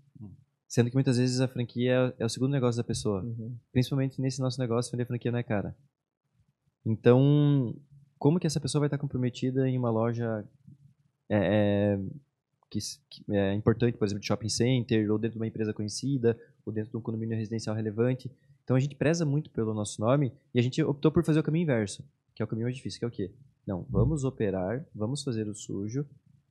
Sendo 0.69 0.91
que 0.91 0.97
muitas 0.97 1.17
vezes 1.17 1.41
a 1.41 1.49
franquia 1.49 2.15
é, 2.19 2.25
o 2.25 2.29
segundo 2.29 2.53
negócio 2.53 2.77
da 2.77 2.87
pessoa. 2.87 3.23
Uhum. 3.23 3.57
Principalmente 3.73 4.21
nesse 4.21 4.41
nosso 4.41 4.61
negócio, 4.61 4.93
vender 4.93 5.07
franquia 5.07 5.33
não 5.33 5.39
é 5.39 5.43
cara. 5.43 5.75
Então, 6.85 7.75
como 8.19 8.39
que 8.39 8.47
essa 8.47 8.61
pessoa 8.61 8.81
vai 8.81 8.89
estar 8.89 8.99
comprometida 8.99 9.69
em 9.69 9.79
uma 9.79 9.91
loja 9.91 10.45
é, 11.31 11.37
é, 11.95 11.99
que, 12.71 12.79
que 13.09 13.25
é 13.35 13.55
importante, 13.55 13.97
por 13.97 14.05
exemplo, 14.05 14.21
de 14.21 14.27
shopping 14.27 14.49
center, 14.49 15.11
ou 15.11 15.19
dentro 15.19 15.35
de 15.35 15.39
uma 15.39 15.47
empresa 15.47 15.73
conhecida, 15.73 16.39
ou 16.67 16.73
dentro 16.73 16.91
de 16.91 16.97
um 16.97 17.01
condomínio 17.01 17.37
residencial 17.37 17.75
relevante? 17.75 18.31
Então 18.65 18.77
a 18.77 18.81
gente 18.81 18.95
preza 18.95 19.25
muito 19.25 19.51
pelo 19.51 19.73
nosso 19.73 19.99
nome 19.99 20.31
e 20.55 20.59
a 20.59 20.63
gente 20.63 20.83
optou 20.83 21.11
por 21.11 21.25
fazer 21.25 21.41
o 21.41 21.43
caminho 21.43 21.63
inverso, 21.63 22.05
que 22.35 22.43
é 22.43 22.45
o 22.45 22.49
caminho 22.49 22.67
mais 22.67 22.77
difícil, 22.77 22.99
que 22.99 23.05
é 23.07 23.09
o 23.09 23.11
quê? 23.11 23.33
Não, 23.69 23.85
vamos 23.91 24.25
operar, 24.25 24.83
vamos 24.95 25.23
fazer 25.23 25.47
o 25.47 25.55
sujo, 25.55 26.07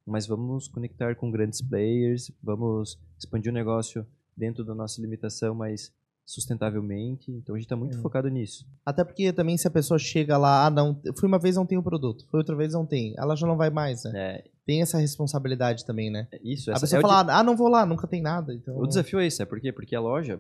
mas 0.05 0.27
vamos 0.27 0.67
conectar 0.67 1.15
com 1.15 1.31
grandes 1.31 1.59
players, 1.63 2.31
vamos 2.43 2.95
expandir 3.17 3.51
o 3.51 3.55
negócio 3.55 4.05
dentro 4.37 4.63
da 4.63 4.75
nossa 4.75 5.01
limitação, 5.01 5.55
mas 5.55 5.91
sustentavelmente. 6.23 7.31
Então 7.31 7.55
a 7.55 7.57
gente 7.57 7.65
está 7.65 7.75
muito 7.75 7.97
Hum. 7.97 8.01
focado 8.03 8.27
nisso. 8.29 8.67
Até 8.85 9.03
porque 9.03 9.33
também 9.33 9.57
se 9.57 9.67
a 9.67 9.71
pessoa 9.71 9.97
chega 9.97 10.37
lá, 10.37 10.67
ah, 10.67 10.69
não, 10.69 11.01
fui 11.17 11.27
uma 11.27 11.39
vez 11.39 11.55
não 11.55 11.65
tem 11.65 11.75
o 11.75 11.81
produto, 11.81 12.27
foi 12.29 12.39
outra 12.39 12.55
vez 12.55 12.73
não 12.73 12.85
tem, 12.85 13.15
ela 13.17 13.35
já 13.35 13.47
não 13.47 13.57
vai 13.57 13.71
mais, 13.71 14.03
né? 14.03 14.11
É, 14.15 14.43
Tem 14.63 14.83
essa 14.83 14.99
responsabilidade 14.99 15.85
também, 15.87 16.11
né? 16.11 16.27
isso, 16.43 16.69
a 16.69 16.79
pessoa 16.79 16.99
é 16.99 17.01
fala, 17.01 17.39
ah, 17.39 17.43
não 17.43 17.57
vou 17.57 17.67
lá, 17.67 17.83
nunca 17.83 18.05
tem 18.05 18.21
nada. 18.21 18.53
Então... 18.53 18.77
O 18.77 18.85
desafio 18.85 19.17
é 19.19 19.25
esse, 19.25 19.41
é 19.41 19.45
por 19.45 19.59
quê? 19.59 19.71
Porque 19.71 19.95
a 19.95 19.99
loja, 19.99 20.39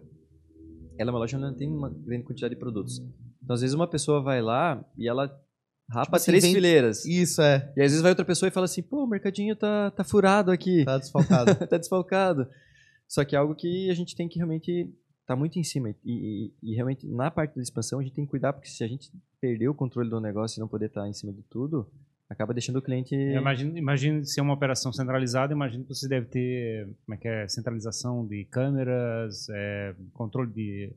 ela 0.95 1.09
é 1.09 1.11
uma 1.11 1.19
loja 1.19 1.37
onde 1.37 1.47
não 1.47 1.55
tem 1.55 1.67
uma 1.67 1.89
grande 1.89 2.23
quantidade 2.23 2.53
de 2.53 2.59
produtos. 2.59 2.99
Então, 3.41 3.55
às 3.55 3.61
vezes, 3.61 3.73
uma 3.73 3.87
pessoa 3.87 4.21
vai 4.21 4.41
lá 4.41 4.85
e 4.97 5.07
ela 5.07 5.33
rapa 5.89 6.05
Tipo 6.05 6.15
assim, 6.17 6.25
três 6.31 6.43
vem- 6.43 6.53
fileiras. 6.53 7.05
Isso 7.05 7.41
é, 7.41 7.71
E 7.75 7.81
às 7.81 7.91
vezes 7.91 8.01
vai 8.01 8.11
outra 8.11 8.25
pessoa 8.25 8.47
e 8.47 8.51
fala 8.51 8.65
assim, 8.65 8.81
pô, 8.81 9.03
o 9.03 9.07
mercadinho 9.07 9.55
tá, 9.55 9.91
tá 9.91 10.03
furado 10.03 10.51
aqui, 10.51 10.83
tá 10.85 10.97
desfalcado. 10.97 11.55
tá 11.67 11.77
desfalcado. 11.77 12.47
Só 13.07 13.23
que 13.23 13.35
é 13.35 13.39
algo 13.39 13.55
que 13.55 13.89
a 13.89 13.93
gente 13.93 14.15
tem 14.15 14.27
que 14.27 14.37
realmente 14.37 14.89
tá 15.25 15.35
muito 15.35 15.57
em 15.59 15.63
cima. 15.63 15.89
E, 15.89 15.95
e- 16.05 16.53
e 16.71 16.75
realmente, 16.75 17.05
na 17.07 17.29
parte 17.31 17.55
da 17.55 17.61
expansão, 17.61 17.99
a 17.99 18.03
gente 18.03 18.13
tem 18.13 18.25
que 18.25 18.31
cuidar, 18.31 18.53
porque 18.53 18.67
se 18.69 18.83
a 18.83 18.87
gente 18.87 19.11
perder 19.41 19.67
o 19.69 19.73
controle 19.75 20.09
do 20.09 20.19
negócio 20.19 20.59
e 20.59 20.61
não 20.61 20.67
poder 20.67 20.87
estar 20.87 21.07
em 21.07 21.13
cima 21.13 21.31
de 21.33 21.41
tudo, 21.43 21.87
acaba 22.29 22.53
deixando 22.53 22.77
o 22.77 22.81
cliente... 22.81 23.13
Eu 23.15 23.39
Imagino, 23.41 23.77
imagino 23.77 24.25
se 24.25 24.39
é 24.39 24.43
uma 24.43 24.53
operação 24.53 24.91
centralizada, 24.91 25.53
imagino 25.53 25.83
que 25.85 25.93
você 25.95 26.07
deve 26.07 26.25
ter 26.27 26.89
como 27.05 27.15
é 27.15 27.17
que 27.17 27.27
é, 27.27 27.47
centralização 27.47 28.25
de 28.27 28.43
câmeras, 28.45 29.47
é, 29.49 29.95
controle 30.13 30.51
de 30.51 30.93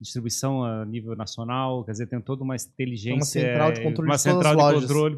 distribuição 0.00 0.64
a 0.64 0.84
nível 0.84 1.14
nacional, 1.14 1.84
quer 1.84 1.92
dizer, 1.92 2.06
tem 2.06 2.20
toda 2.20 2.42
uma 2.42 2.56
inteligência, 2.56 3.14
uma 3.18 3.24
central 3.50 3.72
de 3.72 3.82
controle 3.82 4.10
uma 4.10 4.16
de 4.16 4.22
todas 4.24 4.34
central 4.46 4.66
as 4.76 4.80
de 4.80 4.86
controle 4.86 5.16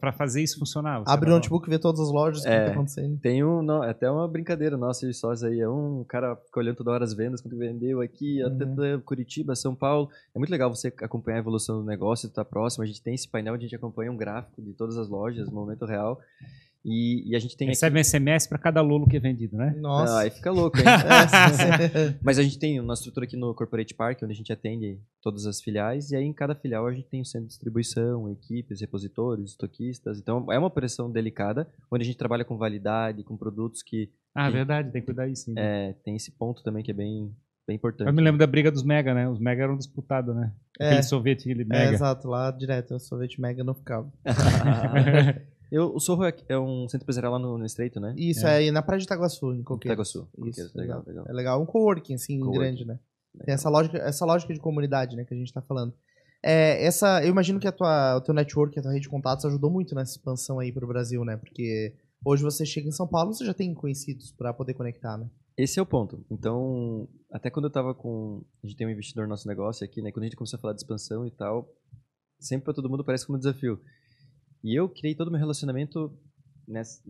para 0.00 0.12
fazer 0.12 0.42
isso 0.42 0.58
funcionar. 0.58 1.02
Abre 1.06 1.28
o 1.28 1.32
lá. 1.32 1.36
notebook 1.38 1.66
e 1.66 1.70
vê 1.70 1.78
todas 1.78 2.00
as 2.00 2.10
lojas, 2.10 2.40
o 2.42 2.44
que 2.44 2.50
É. 2.50 2.66
tá 2.66 2.72
acontecendo. 2.72 3.18
Tem 3.20 3.44
um, 3.44 3.62
não, 3.62 3.82
até 3.82 4.10
uma 4.10 4.26
brincadeira 4.26 4.76
nossa 4.76 5.06
de 5.06 5.14
sócios 5.14 5.44
aí. 5.44 5.60
É 5.60 5.68
um 5.68 6.04
cara 6.08 6.34
fica 6.36 6.58
olhando 6.60 6.76
toda 6.76 6.90
hora 6.90 7.04
as 7.04 7.14
vendas, 7.14 7.40
quanto 7.40 7.56
vendeu 7.56 8.00
aqui, 8.00 8.42
Uhum. 8.42 8.48
até 8.48 8.98
Curitiba, 9.04 9.54
São 9.54 9.74
Paulo. 9.74 10.08
É 10.34 10.38
muito 10.38 10.50
legal 10.50 10.74
você 10.74 10.92
acompanhar 11.00 11.36
a 11.38 11.40
evolução 11.40 11.78
do 11.80 11.84
negócio, 11.86 12.26
estar 12.26 12.44
próximo. 12.44 12.82
A 12.82 12.86
gente 12.86 13.02
tem 13.02 13.14
esse 13.14 13.28
painel 13.28 13.54
onde 13.54 13.64
a 13.64 13.68
gente 13.68 13.76
acompanha 13.76 14.10
um 14.10 14.16
gráfico 14.16 14.60
de 14.60 14.72
todas 14.72 14.96
as 14.96 15.08
lojas 15.08 15.48
no 15.48 15.54
momento 15.54 15.84
real. 15.84 16.20
E, 16.84 17.30
e 17.30 17.34
a 17.34 17.38
gente 17.38 17.56
tem 17.56 17.66
aqui. 17.66 17.72
Recebe 17.74 17.98
um 17.98 18.04
SMS 18.04 18.46
para 18.46 18.58
cada 18.58 18.82
lolo 18.82 19.06
que 19.08 19.16
é 19.16 19.20
vendido, 19.20 19.56
né? 19.56 19.74
Nossa. 19.78 20.12
Não, 20.12 20.18
aí 20.18 20.30
fica 20.30 20.50
louco, 20.50 20.76
hein? 20.78 20.84
É, 22.14 22.14
Mas 22.22 22.38
a 22.38 22.42
gente 22.42 22.58
tem 22.58 22.78
uma 22.78 22.92
estrutura 22.94 23.24
aqui 23.24 23.36
no 23.36 23.54
Corporate 23.54 23.94
Park, 23.94 24.20
onde 24.22 24.32
a 24.32 24.36
gente 24.36 24.52
atende 24.52 25.00
todas 25.22 25.46
as 25.46 25.62
filiais, 25.62 26.10
e 26.10 26.16
aí 26.16 26.24
em 26.24 26.32
cada 26.32 26.54
filial 26.54 26.86
a 26.86 26.92
gente 26.92 27.08
tem 27.08 27.22
um 27.22 27.24
centro 27.24 27.46
de 27.46 27.52
distribuição, 27.52 28.30
equipes, 28.30 28.80
repositores, 28.82 29.50
estoquistas. 29.52 30.18
Então 30.18 30.46
é 30.52 30.58
uma 30.58 30.68
operação 30.68 31.10
delicada, 31.10 31.66
onde 31.90 32.02
a 32.02 32.06
gente 32.06 32.18
trabalha 32.18 32.44
com 32.44 32.58
validade, 32.58 33.24
com 33.24 33.36
produtos 33.36 33.82
que 33.82 34.10
Ah, 34.34 34.50
verdade, 34.50 34.90
tem 34.92 35.00
que 35.00 35.06
cuidar 35.06 35.26
disso. 35.26 35.44
sim. 35.46 35.54
é, 35.56 35.94
tem 36.04 36.16
esse 36.16 36.32
ponto 36.32 36.62
também 36.62 36.82
que 36.84 36.90
é 36.90 36.94
bem, 36.94 37.32
bem 37.66 37.76
importante. 37.76 38.08
Eu 38.08 38.12
me 38.14 38.22
lembro 38.22 38.38
da 38.38 38.46
briga 38.46 38.70
dos 38.70 38.82
Mega, 38.82 39.14
né? 39.14 39.26
Os 39.26 39.38
Mega 39.38 39.62
eram 39.62 39.76
disputados, 39.78 40.34
né? 40.36 40.52
É. 40.78 40.88
Aquele 40.88 41.02
sorvete, 41.02 41.40
aquele 41.50 41.62
É, 41.62 41.64
Mega. 41.64 41.92
exato, 41.94 42.28
lá 42.28 42.50
direto, 42.50 42.94
o 42.94 42.98
sorvete 43.00 43.40
mega 43.40 43.62
não 43.64 43.74
ficava. 43.74 44.12
Eu, 45.74 45.92
o 45.92 45.98
Sorro 45.98 46.24
é, 46.24 46.32
é 46.48 46.56
um 46.56 46.88
centro 46.88 47.04
empresarial 47.04 47.32
lá 47.32 47.38
no, 47.40 47.58
no 47.58 47.66
Estreito, 47.66 47.98
né? 47.98 48.14
Isso, 48.16 48.46
é, 48.46 48.58
aí 48.58 48.70
na 48.70 48.80
Praia 48.80 49.00
de 49.00 49.06
Itaguaçu, 49.06 49.52
em 49.52 49.64
Coqueiros. 49.64 50.08
Itaguaçu. 50.08 50.28
Isso, 50.46 50.50
Coqueiros, 50.50 50.74
legal, 50.74 50.98
exato. 50.98 51.08
legal. 51.08 51.26
É 51.28 51.32
legal, 51.32 51.60
um 51.60 51.66
coworking, 51.66 52.14
assim, 52.14 52.38
Coworking. 52.38 52.58
grande, 52.60 52.84
né? 52.84 53.00
Legal. 53.34 53.46
Tem 53.46 53.54
essa 53.54 53.68
lógica, 53.68 53.98
essa 53.98 54.24
lógica 54.24 54.54
de 54.54 54.60
comunidade, 54.60 55.16
né, 55.16 55.24
que 55.24 55.34
a 55.34 55.36
gente 55.36 55.52
tá 55.52 55.60
falando. 55.60 55.92
É, 56.44 56.84
essa, 56.86 57.24
eu 57.24 57.30
imagino 57.30 57.58
que 57.58 57.66
a 57.66 57.72
tua, 57.72 58.18
o 58.18 58.20
teu 58.20 58.32
network, 58.32 58.78
a 58.78 58.82
tua 58.82 58.92
rede 58.92 59.02
de 59.02 59.08
contatos 59.08 59.44
ajudou 59.46 59.68
muito 59.68 59.96
nessa 59.96 60.12
expansão 60.12 60.60
aí 60.60 60.70
pro 60.70 60.86
Brasil, 60.86 61.24
né? 61.24 61.36
Porque 61.36 61.92
hoje 62.24 62.44
você 62.44 62.64
chega 62.64 62.86
em 62.86 62.92
São 62.92 63.08
Paulo, 63.08 63.32
você 63.32 63.44
já 63.44 63.52
tem 63.52 63.74
conhecidos 63.74 64.30
pra 64.30 64.54
poder 64.54 64.74
conectar, 64.74 65.18
né? 65.18 65.28
Esse 65.56 65.80
é 65.80 65.82
o 65.82 65.86
ponto. 65.86 66.24
Então, 66.30 67.08
até 67.32 67.50
quando 67.50 67.64
eu 67.64 67.70
tava 67.70 67.94
com. 67.94 68.44
A 68.62 68.66
gente 68.66 68.76
tem 68.76 68.86
um 68.86 68.90
investidor 68.90 69.24
no 69.24 69.30
nosso 69.30 69.48
negócio 69.48 69.84
aqui, 69.84 70.02
né? 70.02 70.12
Quando 70.12 70.24
a 70.24 70.26
gente 70.26 70.36
começou 70.36 70.56
a 70.56 70.60
falar 70.60 70.74
de 70.74 70.80
expansão 70.80 71.26
e 71.26 71.30
tal, 71.30 71.68
sempre 72.38 72.64
pra 72.64 72.74
todo 72.74 72.88
mundo 72.90 73.04
parece 73.04 73.26
como 73.26 73.36
um 73.36 73.40
desafio. 73.40 73.80
E 74.64 74.74
eu 74.78 74.88
criei 74.88 75.14
todo 75.14 75.28
o 75.28 75.30
meu 75.30 75.38
relacionamento 75.38 76.10
nessa- 76.66 77.00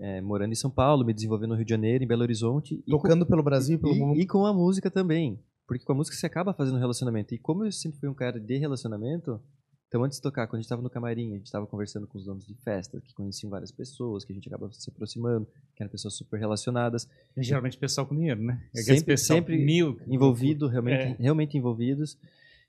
é, 0.00 0.20
morando 0.20 0.52
em 0.52 0.56
São 0.56 0.70
Paulo, 0.70 1.04
me 1.06 1.14
desenvolvendo 1.14 1.50
no 1.50 1.56
Rio 1.56 1.64
de 1.64 1.70
Janeiro, 1.70 2.02
em 2.02 2.06
Belo 2.06 2.22
Horizonte. 2.22 2.74
e 2.74 2.90
com- 2.90 2.98
Tocando 2.98 3.24
pelo 3.24 3.42
Brasil, 3.42 3.78
pelo 3.78 3.94
mundo. 3.94 4.18
E, 4.18 4.22
e 4.22 4.26
com 4.26 4.44
a 4.44 4.52
música 4.52 4.90
também. 4.90 5.38
Porque 5.66 5.84
com 5.84 5.92
a 5.92 5.96
música 5.96 6.16
você 6.16 6.26
acaba 6.26 6.52
fazendo 6.52 6.76
relacionamento. 6.78 7.32
E 7.34 7.38
como 7.38 7.64
eu 7.64 7.72
sempre 7.72 7.98
fui 8.00 8.08
um 8.08 8.14
cara 8.14 8.38
de 8.40 8.58
relacionamento, 8.58 9.40
então 9.88 10.02
antes 10.04 10.18
de 10.18 10.22
tocar, 10.22 10.46
quando 10.48 10.58
a 10.58 10.62
gente 10.62 10.68
tava 10.68 10.82
no 10.82 10.90
camarim, 10.90 11.32
a 11.34 11.36
gente 11.38 11.50
tava 11.50 11.66
conversando 11.68 12.06
com 12.08 12.18
os 12.18 12.24
donos 12.24 12.44
de 12.44 12.54
festa, 12.56 13.00
que 13.00 13.14
conheciam 13.14 13.48
várias 13.48 13.70
pessoas, 13.70 14.24
que 14.24 14.32
a 14.32 14.34
gente 14.34 14.48
acaba 14.48 14.68
se 14.72 14.90
aproximando, 14.90 15.46
que 15.76 15.82
eram 15.82 15.90
pessoas 15.92 16.16
super 16.16 16.38
relacionadas, 16.38 17.08
E 17.36 17.42
Geralmente 17.44 17.78
pessoal 17.78 18.06
com 18.06 18.14
dinheiro, 18.16 18.42
né? 18.42 18.60
Aqueles 18.70 18.86
Sempre- 18.86 19.04
pessoal 19.04 19.38
sempre 19.38 19.64
mil. 19.64 19.96
envolvido, 20.08 20.66
realmente, 20.66 21.02
É. 21.02 21.16
realmente 21.20 21.56
envolvidos. 21.56 22.18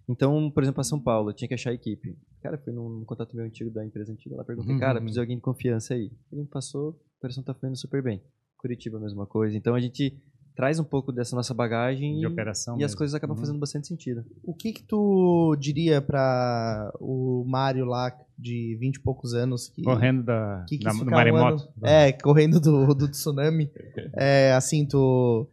Então, 0.08 0.52
por 0.52 0.62
exemplo, 0.64 0.82
a 0.82 0.84
São 0.84 1.00
Paulo, 1.00 1.30
eu 1.30 1.34
tinha 1.34 1.48
que 1.48 1.54
achar 1.56 1.72
a 1.72 1.74
equipe. 1.74 2.18
Cara, 2.42 2.58
fui 2.58 2.72
num, 2.72 2.88
num 2.90 3.06
contato 3.06 3.36
meu 3.36 3.46
antigo 3.46 3.72
da 3.72 3.84
empresa 3.86 4.12
antiga, 4.12 4.36
lá 4.36 4.44
perguntei, 4.44 4.74
Uhum. 4.74 4.80
cara, 4.80 5.00
preciso 5.00 5.14
de 5.16 5.20
alguém 5.20 5.36
de 5.38 5.42
confiança 5.42 5.94
aí. 5.96 6.12
Ele 6.32 6.42
me 6.42 6.48
passou, 6.48 6.90
a 6.90 7.18
operação 7.20 7.44
tá 7.44 7.54
fluindo 7.54 7.78
super 7.78 8.04
bem. 8.04 8.22
Curitiba, 8.58 8.98
a 8.98 9.02
mesma 9.02 9.26
coisa. 9.26 9.58
Então 9.58 9.74
a 9.76 9.80
gente 9.80 10.16
traz 10.56 10.80
um 10.80 10.84
pouco 10.86 11.12
dessa 11.12 11.36
nossa 11.36 11.54
bagagem 11.54 12.16
De 12.18 12.24
e- 12.24 12.28
operação 12.28 12.80
e 12.80 12.84
as 12.84 12.96
coisas 12.96 13.14
acabam 13.14 13.36
Uhum. 13.36 13.42
fazendo 13.42 13.60
bastante 13.60 13.88
sentido. 13.88 14.24
O 14.44 14.54
que 14.54 14.72
que 14.74 14.84
tu 14.84 15.56
diria 15.60 16.02
pra 16.02 16.92
o 17.00 17.44
Mário 17.48 17.84
lá, 17.86 18.16
de 18.38 18.78
20 18.80 18.96
e 18.98 19.02
poucos 19.02 19.34
anos, 19.34 19.70
que... 19.70 19.82
Correndo 19.82 20.24
da, 20.24 20.66
que 20.68 20.78
da, 20.80 20.92
do 20.94 21.02
um 21.02 21.06
maremoto. 21.10 21.64
ano- 21.64 21.88
é, 21.88 22.12
correndo 22.14 22.60
do, 22.60 22.94
do 22.94 23.08
tsunami. 23.10 23.70
É, 24.18 24.54
assim, 24.54 24.86
tu. 24.86 25.48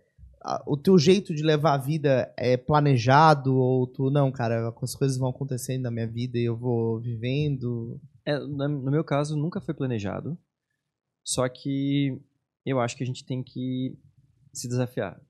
O 0.66 0.76
teu 0.76 0.99
jeito 0.99 1.34
de 1.34 1.43
levar 1.43 1.74
a 1.74 1.78
vida 1.78 2.32
é 2.36 2.57
planejado 2.57 3.55
ou 3.55 3.86
tu, 3.86 4.11
não, 4.11 4.32
cara, 4.32 4.74
as 4.82 4.95
coisas 4.95 5.16
vão 5.16 5.28
acontecendo 5.28 5.82
na 5.82 5.90
minha 5.90 6.07
vida 6.07 6.38
e 6.38 6.45
eu 6.45 6.57
vou 6.57 6.99
vivendo. 7.01 8.01
É, 8.24 8.38
no 8.38 8.90
meu 8.90 9.05
caso, 9.05 9.36
nunca 9.36 9.61
foi 9.61 9.74
planejado. 9.74 10.36
Só 11.24 11.49
que 11.49 12.20
eu 12.66 12.80
acho 12.80 12.97
que 12.97 13.05
a 13.05 13.07
gente 13.07 13.24
tem 13.24 13.43
que 13.43 13.97
se 14.53 14.68
desafiar. 14.68 15.20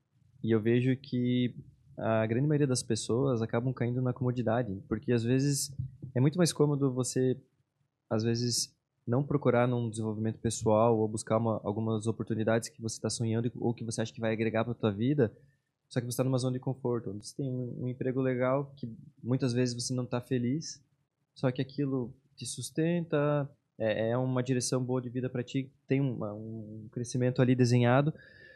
E 0.43 0.51
eu 0.51 0.61
vejo 0.61 0.95
que 0.97 1.55
a 1.97 2.25
grande 2.25 2.47
maioria 2.47 2.67
das 2.67 2.81
pessoas 2.81 3.41
acabam 3.41 3.73
caindo 3.73 4.01
na 4.01 4.13
comodidade. 4.13 4.81
Porque 4.87 5.11
às 5.11 5.23
vezes 5.23 5.71
é 6.15 6.19
muito 6.19 6.37
mais 6.37 6.51
cômodo 6.51 6.91
você, 6.91 7.39
às 8.09 8.23
vezes, 8.23 8.72
não 9.05 9.23
procurar 9.23 9.67
num 9.67 9.89
desenvolvimento 9.89 10.39
pessoal 10.39 10.97
ou 10.97 11.07
buscar 11.07 11.37
uma- 11.37 11.59
algumas 11.63 12.07
oportunidades 12.07 12.69
que 12.69 12.81
você 12.81 12.95
está 12.95 13.09
sonhando 13.09 13.51
ou 13.59 13.73
que 13.73 13.83
você 13.83 14.01
acha 14.01 14.13
que 14.13 14.21
vai 14.21 14.31
agregar 14.33 14.63
para 14.63 14.73
tua 14.73 14.91
vida. 14.91 15.31
Só 15.89 15.99
que 15.99 16.05
você 16.05 16.11
está 16.11 16.23
numa 16.23 16.37
zona 16.37 16.53
de 16.53 16.59
conforto. 16.59 17.11
onde 17.11 17.27
Você 17.27 17.35
tem 17.35 17.45
um, 17.45 17.83
um 17.83 17.87
emprego 17.89 18.21
legal 18.21 18.73
que 18.77 18.89
muitas 19.23 19.53
vezes 19.53 19.75
você 19.75 19.93
não 19.93 20.05
está 20.05 20.19
feliz. 20.21 20.81
Só 21.35 21.51
que 21.51 21.61
aquilo 21.61 22.13
te 22.35 22.45
sustenta, 22.45 23.49
é, 23.77 24.09
é 24.11 24.17
uma 24.17 24.41
direção 24.41 24.83
boa 24.83 25.01
de 25.01 25.09
vida 25.09 25.29
para 25.29 25.43
ti, 25.43 25.71
tem 25.87 25.99
uma- 25.99 26.33
um 26.33 26.87
crescimento 26.91 27.41
ali 27.41 27.55
desenhado. 27.55 28.13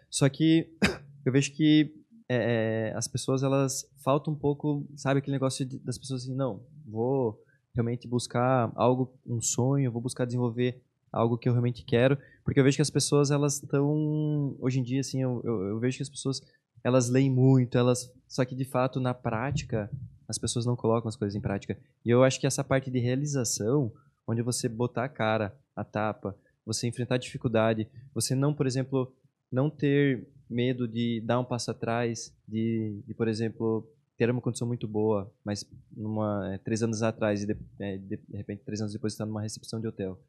Só 0.10 0.28
que 0.30 0.70
eu 1.26 1.32
vejo 1.32 1.54
que 1.54 1.94
é, 2.30 2.90
é, 2.90 2.94
as 2.96 3.08
pessoas 3.08 3.42
elas 3.44 3.90
faltam 4.04 4.34
um 4.34 4.38
pouco, 4.38 4.86
sabe 4.96 5.20
aquele 5.20 5.36
negócio 5.36 5.66
de- 5.66 5.80
das 5.80 5.98
pessoas 5.98 6.24
assim, 6.24 6.36
não, 6.36 6.62
vou 6.86 7.42
realmente 7.78 8.08
buscar 8.08 8.72
algo, 8.76 9.14
um 9.26 9.40
sonho, 9.40 9.92
vou 9.92 10.02
buscar 10.02 10.26
desenvolver 10.26 10.82
algo 11.12 11.38
que 11.38 11.48
eu 11.48 11.54
realmente 11.54 11.86
quero, 11.86 12.18
porque 12.44 12.60
eu 12.60 12.64
vejo 12.64 12.78
que 12.78 12.82
as 12.82 12.90
pessoas 12.90 13.32
elas 13.32 13.62
estão 13.62 14.56
hoje 14.60 14.80
em 14.80 14.84
dia 14.84 15.00
assim, 15.00 15.22
eu, 15.22 15.42
eu, 15.44 15.64
eu 15.64 15.80
vejo 15.80 15.98
que 15.98 16.04
as 16.04 16.10
pessoas 16.10 16.42
elas 16.84 17.10
leem 17.10 17.32
muito, 17.32 17.78
elas 17.78 18.12
só 18.28 18.44
que 18.44 18.56
de 18.56 18.66
fato 18.66 19.00
na 19.00 19.14
prática 19.14 19.90
as 20.28 20.38
pessoas 20.38 20.66
não 20.66 20.76
colocam 20.76 21.08
as 21.08 21.16
coisas 21.16 21.36
em 21.36 21.42
prática. 21.42 21.78
E 22.04 22.10
eu 22.10 22.24
acho 22.24 22.40
que 22.40 22.46
essa 22.46 22.64
parte 22.64 22.92
de 22.92 23.00
realização, 23.00 23.92
onde 24.28 24.42
você 24.42 24.68
botar 24.68 25.06
a 25.06 25.10
cara, 25.10 25.56
a 25.76 25.84
tapa, 25.84 26.36
você 26.66 26.86
enfrentar 26.86 27.18
dificuldade, 27.18 27.88
você 28.14 28.36
não, 28.36 28.54
por 28.54 28.68
exemplo, 28.68 29.14
não 29.50 29.70
ter 29.70 30.28
medo 30.50 30.88
de 30.88 31.22
dar 31.22 31.40
um 31.40 31.46
passo 31.46 31.72
atrás, 31.72 32.36
de, 32.48 33.02
de 33.08 33.14
por 33.14 33.28
exemplo, 33.28 33.88
ter 34.18 34.30
uma 34.30 34.42
condição 34.42 34.68
muito 34.68 34.88
boa, 34.88 35.32
mas 35.46 35.64
numa, 35.96 36.54
é, 36.54 36.58
três 36.58 36.82
anos 36.82 37.04
atrás 37.04 37.44
e 37.44 37.48
de, 37.48 37.56
é, 37.80 37.98
de, 37.98 38.18
de 38.18 38.38
repente 38.38 38.64
três 38.66 38.82
anos 38.82 38.94
depois 38.94 39.14
estar 39.14 39.26
numa 39.26 39.42
recepção 39.42 39.80
de 39.80 39.88
hotel. 39.88 40.20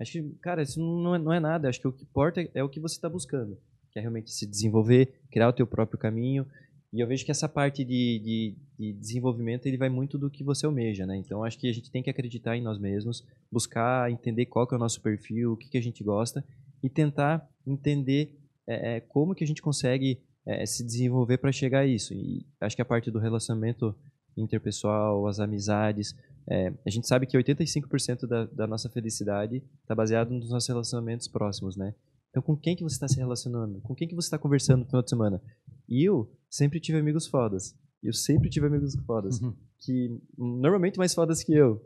Acho 0.00 0.12
que, 0.12 0.22
cara, 0.40 0.62
isso 0.62 0.80
não 0.80 1.14
é, 1.14 1.18
não 1.18 1.32
é 1.32 1.40
nada. 1.40 1.68
Acho 1.68 1.80
que 1.80 1.88
o 1.88 1.92
que 1.92 2.04
importa 2.04 2.40
é, 2.40 2.50
é 2.54 2.64
o 2.64 2.68
que 2.68 2.80
você 2.80 2.96
está 2.96 3.08
buscando, 3.08 3.58
que 3.92 3.98
é 3.98 4.02
realmente 4.02 4.30
se 4.30 4.46
desenvolver, 4.46 5.20
criar 5.30 5.48
o 5.48 5.52
teu 5.52 5.66
próprio 5.66 5.98
caminho. 5.98 6.46
E 6.92 7.00
eu 7.00 7.06
vejo 7.06 7.24
que 7.24 7.30
essa 7.30 7.48
parte 7.48 7.84
de, 7.84 8.20
de, 8.20 8.56
de 8.78 8.92
desenvolvimento 8.94 9.66
ele 9.66 9.76
vai 9.76 9.88
muito 9.88 10.16
do 10.16 10.30
que 10.30 10.44
você 10.44 10.64
almeja, 10.64 11.04
né? 11.04 11.16
Então 11.16 11.44
acho 11.44 11.58
que 11.58 11.68
a 11.68 11.72
gente 11.72 11.90
tem 11.90 12.02
que 12.02 12.08
acreditar 12.08 12.56
em 12.56 12.62
nós 12.62 12.78
mesmos, 12.78 13.26
buscar 13.50 14.10
entender 14.10 14.46
qual 14.46 14.66
que 14.66 14.74
é 14.74 14.78
o 14.78 14.80
nosso 14.80 15.02
perfil, 15.02 15.52
o 15.52 15.56
que, 15.56 15.68
que 15.68 15.78
a 15.78 15.82
gente 15.82 16.02
gosta 16.02 16.44
e 16.82 16.88
tentar 16.88 17.46
entender 17.66 18.38
é, 18.66 18.96
é, 18.96 19.00
como 19.00 19.34
que 19.34 19.44
a 19.44 19.46
gente 19.46 19.62
consegue 19.62 20.20
é, 20.46 20.64
se 20.64 20.84
desenvolver 20.84 21.38
para 21.38 21.50
chegar 21.50 21.80
a 21.80 21.86
isso. 21.86 22.14
E 22.14 22.46
acho 22.60 22.76
que 22.76 22.82
a 22.82 22.86
parte 22.86 23.10
do 23.10 23.18
relacionamento 23.18 23.94
interpessoal, 24.36 25.26
as 25.26 25.40
amizades, 25.40 26.14
é, 26.48 26.72
a 26.86 26.90
gente 26.90 27.08
sabe 27.08 27.26
que 27.26 27.36
85% 27.36 28.26
da, 28.26 28.44
da 28.46 28.66
nossa 28.66 28.88
felicidade 28.88 29.62
está 29.82 29.94
baseado 29.94 30.30
nos 30.30 30.50
nossos 30.50 30.68
relacionamentos 30.68 31.26
próximos, 31.26 31.76
né? 31.76 31.94
Então, 32.30 32.42
com 32.42 32.56
quem 32.56 32.76
que 32.76 32.82
você 32.82 32.94
está 32.94 33.08
se 33.08 33.16
relacionando? 33.16 33.80
Com 33.80 33.94
quem 33.94 34.06
que 34.06 34.14
você 34.14 34.26
está 34.26 34.38
conversando 34.38 34.80
no 34.80 34.86
final 34.86 35.02
de 35.02 35.08
semana? 35.08 35.42
E 35.88 36.04
eu 36.04 36.30
sempre 36.50 36.78
tive 36.78 36.98
amigos 36.98 37.26
fodas. 37.26 37.74
Eu 38.02 38.12
sempre 38.12 38.50
tive 38.50 38.66
amigos 38.66 38.94
fodas. 39.06 39.40
Uhum. 39.40 39.54
Que 39.80 40.20
normalmente 40.36 40.98
mais 40.98 41.14
fodas 41.14 41.42
que 41.42 41.54
eu. 41.54 41.82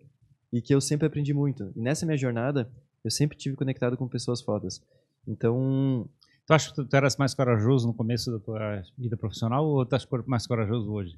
E 0.52 0.60
que 0.60 0.74
eu 0.74 0.80
sempre 0.80 1.06
aprendi 1.06 1.32
muito. 1.32 1.72
E 1.76 1.80
nessa 1.80 2.04
minha 2.04 2.18
jornada, 2.18 2.68
eu 3.04 3.10
sempre 3.10 3.38
tive 3.38 3.54
conectado 3.54 3.96
com 3.96 4.08
pessoas 4.08 4.42
fodas. 4.42 4.82
Então, 5.26 6.08
Tu 6.50 6.54
acha 6.54 6.74
que 6.74 6.84
tu, 6.84 6.96
eras 6.96 7.16
mais 7.16 7.32
corajoso 7.32 7.86
no 7.86 7.94
começo 7.94 8.28
da 8.32 8.40
tua 8.40 8.82
vida 8.98 9.16
profissional 9.16 9.64
ou 9.64 9.86
tu 9.86 9.94
acha 9.94 10.04
que 10.04 10.16
mais 10.26 10.48
corajoso 10.48 10.90
hoje? 10.90 11.16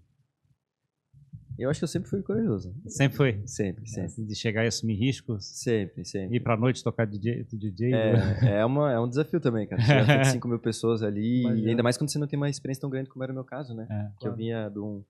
eu 1.59 1.71
acho 1.71 1.81
que 1.81 1.85
eu 1.85 1.89
sempre 1.89 2.11
fui 2.11 2.21
corajoso. 2.23 2.75
Sempre 2.87 3.17
foi. 3.17 3.43
Sempre, 3.47 3.87
sempre. 3.87 4.27
De 4.27 4.35
chegar 4.35 4.65
e 4.65 4.67
assumir 4.67 4.95
riscos, 4.95 5.47
Sempre, 5.47 6.05
sempre. 6.05 6.37
ir 6.37 6.41
pra 6.41 6.55
noite 6.55 6.85
tocar 6.85 7.07
DJ, 7.07 7.47
DJ 7.51 7.95
É, 7.95 8.59
é, 8.61 8.65
uma, 8.67 8.93
é 8.93 9.01
um 9.01 9.09
desafio 9.09 9.41
também, 9.41 9.67
cara. 9.67 9.81
Chegar 9.81 10.19
com 10.19 10.25
5 10.25 10.49
mil 10.49 10.59
pessoas 10.59 11.03
ali, 11.03 11.45
e 11.63 11.71
ainda 11.71 11.83
mais 11.83 11.97
quando 11.97 12.11
você 12.11 12.19
não 12.19 12.27
tem 12.27 12.37
uma 12.37 12.51
experiência 12.51 12.83
tão 12.83 12.91
grande 12.91 13.09
como 13.09 13.23
era 13.23 13.33
o 13.33 13.35
meu 13.35 13.45
caso, 13.45 13.75
né? 13.75 13.87
É. 13.91 14.11
Que 14.21 14.29
eu 14.29 14.35
vinha 14.37 14.69
de 14.69 14.81
um... 14.81 15.03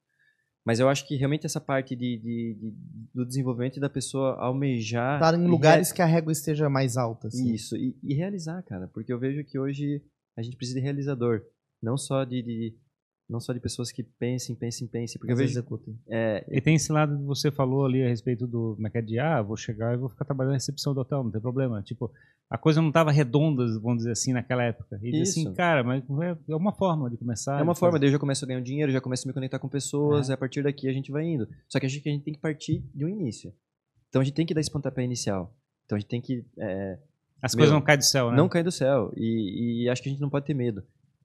Mas 0.64 0.78
eu 0.78 0.88
acho 0.88 1.04
que 1.08 1.16
realmente 1.16 1.46
essa 1.46 1.60
parte 1.60 1.96
de, 1.96 2.16
de- 2.18 2.54
de- 2.60 2.74
do 3.12 3.26
desenvolvimento 3.26 3.80
da 3.80 3.90
pessoa 3.90 4.36
almejar... 4.38 5.16
Estar 5.16 5.34
em 5.36 5.44
e 5.44 5.48
lugares 5.48 5.90
que 5.90 6.00
a 6.00 6.06
régua 6.06 6.30
esteja 6.30 6.68
mais 6.70 6.96
alta. 6.96 7.26
Assim. 7.26 7.52
Isso, 7.52 7.76
e, 7.76 7.96
e 8.04 8.14
realizar, 8.14 8.62
cara. 8.62 8.86
Porque 8.86 9.12
eu 9.12 9.18
vejo 9.18 9.42
que 9.42 9.58
hoje 9.58 10.00
a 10.36 10.42
gente 10.42 10.56
precisa 10.56 10.78
de 10.78 10.84
realizador. 10.84 11.42
Não 11.82 11.96
só 11.96 12.24
de, 12.24 12.42
de 12.42 12.74
não 13.28 13.40
só 13.40 13.52
de 13.52 13.60
pessoas 13.60 13.90
que 13.90 14.02
pensem, 14.02 14.54
pensem, 14.54 14.86
pensem, 14.86 15.18
porque 15.18 15.32
eu 15.32 15.36
Mas 15.36 15.46
vejo 15.46 15.58
executem. 15.58 15.98
é, 16.08 16.44
E 16.50 16.60
tem 16.60 16.74
esse 16.74 16.92
lado 16.92 17.16
que 17.16 17.24
você 17.24 17.50
falou 17.50 17.84
ali 17.86 18.02
a 18.02 18.08
respeito 18.08 18.46
do. 18.46 18.74
Como 18.76 18.86
é 18.86 18.90
que 18.90 18.98
é 18.98 19.02
de, 19.02 19.18
ah, 19.18 19.40
vou 19.42 19.56
chegar 19.56 19.94
e 19.94 19.96
vou 19.96 20.08
ficar 20.08 20.24
trabalhando 20.24 20.52
na 20.52 20.56
recepção 20.58 20.92
do 20.94 21.00
hotel, 21.00 21.24
não 21.24 21.30
tem 21.30 21.40
problema. 21.40 21.82
Tipo, 21.82 22.10
a 22.50 22.58
coisa 22.58 22.80
não 22.82 22.88
estava 22.88 23.10
redonda, 23.10 23.64
vamos 23.80 23.98
dizer 23.98 24.10
assim, 24.12 24.32
naquela 24.32 24.62
época. 24.64 24.98
E 25.02 25.22
assim, 25.22 25.52
cara, 25.54 25.82
mas 25.82 26.02
é- 26.22 26.36
é 26.52 26.56
uma 26.56 26.72
forma 26.72 27.08
de 27.08 27.16
começar. 27.16 27.58
É 27.58 27.62
uma 27.62 27.74
forma, 27.74 27.98
daí 27.98 28.08
eu 28.08 28.12
já 28.12 28.18
começo 28.18 28.44
a 28.44 28.48
ganhar 28.48 28.60
um 28.60 28.64
dinheiro, 28.64 28.92
já 28.92 29.00
começo 29.00 29.26
a 29.26 29.28
me 29.28 29.32
conectar 29.32 29.58
com 29.58 29.68
pessoas, 29.68 30.28
É. 30.28 30.32
e 30.32 30.34
a 30.34 30.36
partir 30.36 30.62
daqui 30.62 30.86
a 30.88 30.92
gente 30.92 31.10
vai 31.10 31.24
indo. 31.24 31.48
Só 31.68 31.80
que 31.80 31.86
a 31.86 31.88
gente, 31.88 32.06
a 32.06 32.12
gente 32.12 32.24
tem 32.24 32.34
que 32.34 32.40
partir 32.40 32.84
de 32.94 33.04
um 33.04 33.08
início. 33.08 33.52
Então 34.08 34.20
a 34.20 34.24
gente 34.24 34.34
tem 34.34 34.44
que 34.44 34.52
dar 34.52 34.60
esse 34.60 34.70
pontapé 34.70 35.02
inicial. 35.02 35.56
Então 35.86 35.96
a 35.96 35.98
gente 36.00 36.08
tem 36.10 36.20
que 36.20 36.44
é, 36.58 36.98
As 37.42 37.54
Meu, 37.54 37.62
coisas 37.62 37.74
não 37.74 37.82
caem 37.82 37.98
do 37.98 38.04
céu, 38.04 38.30
né? 38.30 38.36
não 38.36 38.48
cair 38.48 38.62
do 38.62 38.70
céu. 38.70 39.12
E, 39.16 39.82
e 39.84 39.88
acho 39.88 40.00
que 40.02 40.08
a 40.08 40.12
gente 40.12 40.20
não 40.20 40.30
pode 40.30 40.46
ter 40.46 40.54
medo. 40.54 40.82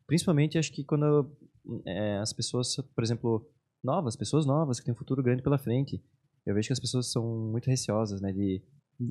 Principalmente 0.08 0.58
acho 0.58 0.72
que 0.74 0.84
quando 0.84 1.32
é, 1.86 2.18
as 2.18 2.34
pessoas, 2.34 2.76
por 2.96 3.04
exemplo, 3.04 3.48
novas, 3.84 4.16
pessoas 4.16 4.46
novas 4.46 4.80
que 4.80 4.86
têm 4.86 4.94
um 4.94 4.98
futuro 4.98 5.22
grande 5.22 5.44
pela 5.44 5.58
frente. 5.58 6.02
Eu 6.46 6.56
vejo 6.56 6.68
que 6.68 6.74
as 6.74 6.80
pessoas 6.80 7.12
são 7.12 7.24
muito 7.52 7.70
receosas, 7.70 8.22
né? 8.22 8.32
De, 8.32 8.64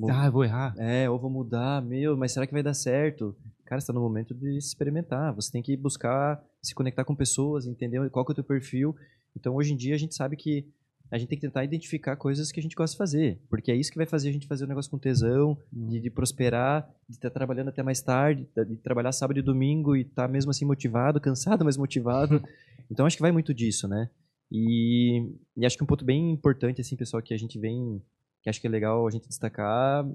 Ah, 0.09 0.25
eu 0.25 0.31
vou 0.31 0.43
errar. 0.43 0.75
é, 0.77 1.09
ou 1.09 1.19
vou 1.19 1.29
mudar, 1.29 1.81
meu, 1.81 2.17
mas 2.17 2.31
será 2.33 2.45
que 2.47 2.53
vai 2.53 2.63
dar 2.63 2.73
certo? 2.73 3.35
Cara, 3.65 3.79
está 3.79 3.93
no 3.93 4.01
momento 4.01 4.33
de 4.33 4.57
experimentar. 4.57 5.33
Você 5.35 5.51
tem 5.51 5.61
que 5.61 5.77
buscar 5.77 6.43
se 6.61 6.73
conectar 6.73 7.05
com 7.05 7.15
pessoas, 7.15 7.65
entender 7.67 8.09
qual 8.09 8.25
que 8.25 8.31
é 8.31 8.33
o 8.33 8.35
teu 8.35 8.43
perfil. 8.43 8.95
Então, 9.35 9.55
hoje 9.55 9.71
em 9.73 9.77
dia, 9.77 9.93
a 9.93 9.97
gente 9.97 10.15
sabe 10.15 10.35
que 10.35 10.67
a 11.09 11.17
gente 11.17 11.29
tem 11.29 11.37
que 11.37 11.45
tentar 11.45 11.63
identificar 11.63 12.15
coisas 12.15 12.51
que 12.51 12.59
a 12.59 12.63
gente 12.63 12.75
gosta 12.75 12.93
de 12.93 12.97
fazer. 12.97 13.39
Porque 13.49 13.71
é 13.71 13.75
isso 13.75 13.91
que 13.91 13.97
vai 13.97 14.05
fazer 14.05 14.29
a 14.29 14.31
gente 14.31 14.47
fazer 14.47 14.65
o 14.65 14.67
negócio 14.67 14.91
com 14.91 14.97
tesão, 14.97 15.57
de, 15.71 15.99
de 15.99 16.09
prosperar, 16.09 16.87
de 17.07 17.15
estar 17.15 17.29
trabalhando 17.29 17.69
até 17.69 17.81
mais 17.81 18.01
tarde, 18.01 18.47
de 18.67 18.75
trabalhar 18.77 19.11
sábado 19.11 19.39
e 19.39 19.41
domingo 19.41 19.95
e 19.95 20.01
estar 20.01 20.27
mesmo 20.27 20.51
assim 20.51 20.65
motivado, 20.65 21.19
cansado, 21.21 21.63
mas 21.63 21.77
motivado. 21.77 22.43
então, 22.91 23.05
acho 23.05 23.15
que 23.15 23.21
vai 23.21 23.31
muito 23.31 23.53
disso, 23.53 23.87
né? 23.87 24.09
E, 24.51 25.29
e 25.55 25.65
acho 25.65 25.77
que 25.77 25.83
um 25.83 25.87
ponto 25.87 26.05
bem 26.05 26.31
importante, 26.31 26.81
assim, 26.81 26.95
pessoal, 26.95 27.21
que 27.21 27.33
a 27.33 27.37
gente 27.37 27.59
vem, 27.59 28.01
que 28.41 28.49
acho 28.49 28.59
que 28.59 28.67
é 28.67 28.69
legal 28.69 29.05
a 29.07 29.11
gente 29.11 29.27
destacar, 29.27 30.05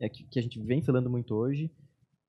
é 0.00 0.08
que, 0.08 0.24
que 0.24 0.38
a 0.38 0.42
gente 0.42 0.60
vem 0.60 0.82
falando 0.82 1.10
muito 1.10 1.34
hoje, 1.34 1.70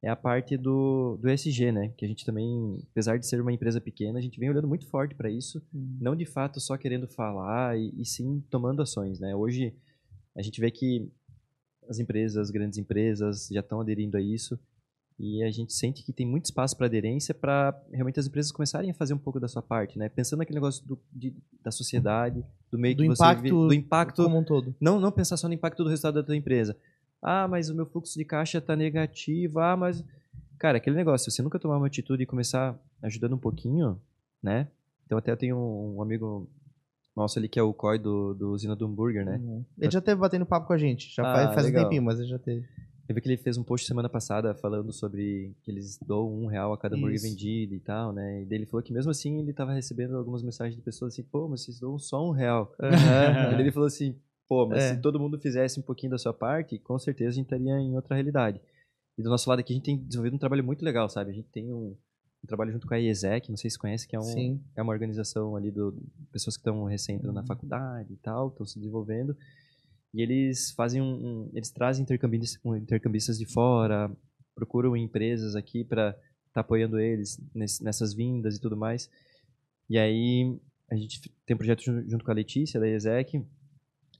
é 0.03 0.09
a 0.09 0.15
parte 0.15 0.55
do, 0.57 1.17
do 1.21 1.29
ESG, 1.29 1.71
né? 1.71 1.91
Que 1.97 2.05
a 2.05 2.07
gente 2.07 2.25
também, 2.25 2.77
apesar 2.91 3.17
de 3.17 3.25
ser 3.27 3.41
uma 3.41 3.51
empresa 3.53 3.81
pequena, 3.81 4.19
a 4.19 4.21
gente 4.21 4.39
vem 4.39 4.49
olhando 4.49 4.67
muito 4.67 4.85
forte 4.87 5.15
para 5.15 5.29
isso, 5.31 5.61
não 5.73 6.15
de 6.15 6.25
fato 6.25 6.59
só 6.59 6.77
querendo 6.77 7.07
falar, 7.07 7.77
e, 7.77 7.91
e 7.99 8.05
sim 8.05 8.43
tomando 8.49 8.81
ações, 8.81 9.19
né? 9.19 9.35
Hoje 9.35 9.73
a 10.35 10.41
gente 10.41 10.59
vê 10.61 10.69
que 10.69 11.09
as 11.89 11.99
empresas, 11.99 12.37
as 12.37 12.51
grandes 12.51 12.77
empresas 12.77 13.47
já 13.51 13.59
estão 13.61 13.79
aderindo 13.81 14.17
a 14.17 14.21
isso 14.21 14.59
e 15.17 15.41
a 15.43 15.49
gente 15.49 15.71
sente 15.73 16.03
que 16.03 16.11
tem 16.11 16.25
muito 16.27 16.45
espaço 16.45 16.75
para 16.75 16.87
aderência 16.87 17.33
para 17.33 17.79
realmente 17.91 18.19
as 18.19 18.27
empresas 18.27 18.51
começarem 18.51 18.91
a 18.91 18.93
fazer 18.93 19.13
um 19.13 19.17
pouco 19.17 19.39
da 19.39 19.47
sua 19.47 19.61
parte, 19.61 19.97
né? 19.97 20.09
Pensando 20.09 20.39
naquele 20.39 20.57
negócio 20.57 20.85
do, 20.85 20.99
de- 21.13 21.33
da 21.63 21.71
sociedade, 21.71 22.43
do 22.69 22.77
meio 22.77 22.95
Do 22.95 23.03
que 23.03 23.07
você 23.09 23.23
impacto 23.23 23.41
vive, 23.43 23.49
do 23.67 23.73
impacto 23.73 24.23
Como 24.23 24.37
um 24.37 24.43
todo. 24.43 24.75
não, 24.79 24.99
não 24.99 25.11
pensar 25.11 25.37
só 25.37 25.47
no 25.47 25.53
impacto 25.53 25.83
do 25.83 25.89
resultado 25.89 26.15
da 26.15 26.23
tua 26.23 26.35
empresa. 26.35 26.75
Ah, 27.21 27.47
mas 27.47 27.69
o 27.69 27.75
meu 27.75 27.85
fluxo 27.85 28.17
de 28.17 28.25
caixa 28.25 28.57
está 28.59 28.75
negativo. 28.75 29.59
Ah, 29.59 29.75
mas. 29.75 30.03
Cara, 30.59 30.77
aquele 30.77 30.95
negócio, 30.95 31.29
se 31.29 31.35
você 31.35 31.41
nunca 31.41 31.59
tomar 31.59 31.77
uma 31.77 31.87
atitude 31.87 32.23
e 32.23 32.25
começar 32.25 32.79
ajudando 33.01 33.33
um 33.33 33.37
pouquinho, 33.39 33.99
né? 34.41 34.67
Então, 35.05 35.17
até 35.17 35.31
eu 35.31 35.37
tenho 35.37 35.57
um 35.57 36.01
amigo 36.01 36.49
nosso 37.15 37.37
ali 37.39 37.47
que 37.47 37.59
é 37.59 37.63
o 37.63 37.73
COI 37.73 37.99
do, 37.99 38.33
do 38.33 38.51
Usina 38.51 38.75
do 38.75 38.85
Hambúrguer, 38.85 39.25
né? 39.25 39.37
Uhum. 39.37 39.63
Ele 39.77 39.91
já 39.91 40.01
teve 40.01 40.19
batendo 40.19 40.45
papo 40.45 40.67
com 40.67 40.73
a 40.73 40.77
gente. 40.77 41.13
Já 41.13 41.23
Ah, 41.23 41.33
faz, 41.35 41.53
faz 41.55 41.65
um 41.65 41.69
legal. 41.69 41.83
tempinho, 41.83 42.03
mas 42.03 42.19
ele 42.19 42.27
já 42.27 42.39
teve. 42.39 42.65
Eu 43.07 43.13
vi 43.13 43.21
que 43.21 43.27
ele 43.29 43.37
fez 43.37 43.55
um 43.57 43.63
post 43.63 43.85
semana 43.85 44.09
passada 44.09 44.55
falando 44.55 44.91
sobre 44.91 45.53
que 45.61 45.69
eles 45.69 45.99
doam 45.99 46.43
um 46.43 46.47
real 46.47 46.73
a 46.73 46.77
cada 46.77 46.95
hambúrguer 46.95 47.21
vendido 47.21 47.75
e 47.75 47.79
tal, 47.79 48.11
né? 48.11 48.41
E 48.41 48.45
daí 48.45 48.57
ele 48.57 48.65
falou 48.65 48.81
que 48.81 48.91
mesmo 48.91 49.11
assim 49.11 49.37
ele 49.39 49.53
tava 49.53 49.73
recebendo 49.73 50.15
algumas 50.17 50.41
mensagens 50.41 50.75
de 50.75 50.81
pessoas 50.81 51.13
assim, 51.13 51.21
pô, 51.21 51.47
mas 51.47 51.61
vocês 51.63 51.79
doam 51.79 51.99
só 51.99 52.27
um 52.27 52.31
real. 52.31 52.73
E 52.79 53.51
daí 53.51 53.61
ele 53.61 53.71
falou 53.71 53.85
assim, 53.87 54.15
pô, 54.47 54.67
mas 54.67 54.83
É. 54.83 54.93
se 54.95 55.01
todo 55.01 55.19
mundo 55.19 55.39
fizesse 55.39 55.79
um 55.79 55.83
pouquinho 55.83 56.11
da 56.11 56.17
sua 56.17 56.33
parte, 56.33 56.77
com 56.79 56.97
certeza 56.99 57.29
a 57.29 57.33
gente 57.33 57.45
estaria 57.45 57.73
em 57.79 57.95
outra 57.95 58.15
realidade. 58.15 58.61
E 59.17 59.23
do 59.23 59.29
nosso 59.29 59.49
lado 59.49 59.59
aqui 59.59 59.73
a 59.73 59.75
gente 59.75 59.85
tem 59.85 59.97
desenvolvido 59.97 60.35
um 60.35 60.39
trabalho 60.39 60.63
muito 60.63 60.83
legal, 60.83 61.07
sabe? 61.09 61.31
A 61.31 61.33
gente 61.33 61.47
tem 61.49 61.73
um, 61.73 61.95
um 62.43 62.47
trabalho 62.47 62.71
junto 62.71 62.85
com 62.87 62.93
a 62.93 62.99
IESEC, 62.99 63.49
não 63.49 63.57
sei 63.57 63.69
se 63.69 63.79
conhece, 63.79 64.07
que 64.07 64.15
é, 64.15 64.19
um, 64.19 64.23
Sim. 64.23 64.61
é 64.75 64.81
uma 64.81 64.91
organização 64.93 65.55
ali 65.55 65.71
do 65.71 65.95
pessoas 66.31 66.55
que 66.57 66.61
estão 66.61 66.83
recém 66.83 67.15
entrando 67.15 67.35
Uhum. 67.35 67.41
na 67.41 67.47
faculdade 67.47 68.13
e 68.13 68.17
tal, 68.17 68.49
estão 68.49 68.65
se 68.65 68.77
desenvolvendo. 68.77 69.35
E 70.13 70.21
eles 70.21 70.71
fazem 70.71 71.01
um, 71.01 71.05
um- 71.45 71.49
eles 71.53 71.71
trazem 71.71 72.03
intercambistas, 72.03 72.59
intercambistas 72.75 73.37
de 73.37 73.45
fora, 73.45 74.09
procuram 74.53 74.95
empresas 74.95 75.55
aqui 75.55 75.83
para 75.83 76.09
estar 76.11 76.21
tá 76.53 76.61
apoiando 76.61 76.99
eles 76.99 77.37
ness- 77.53 77.79
nessas 77.81 78.13
vindas 78.13 78.55
e 78.55 78.61
tudo 78.61 78.77
mais. 78.77 79.09
E 79.89 79.97
aí 79.97 80.57
a 80.89 80.95
gente 80.95 81.29
tem 81.45 81.53
um 81.55 81.57
projeto 81.57 81.81
jun- 81.83 82.03
junto 82.07 82.23
com 82.23 82.31
a 82.31 82.33
Letícia 82.33 82.79
da 82.79 82.87
IESEC 82.87 83.45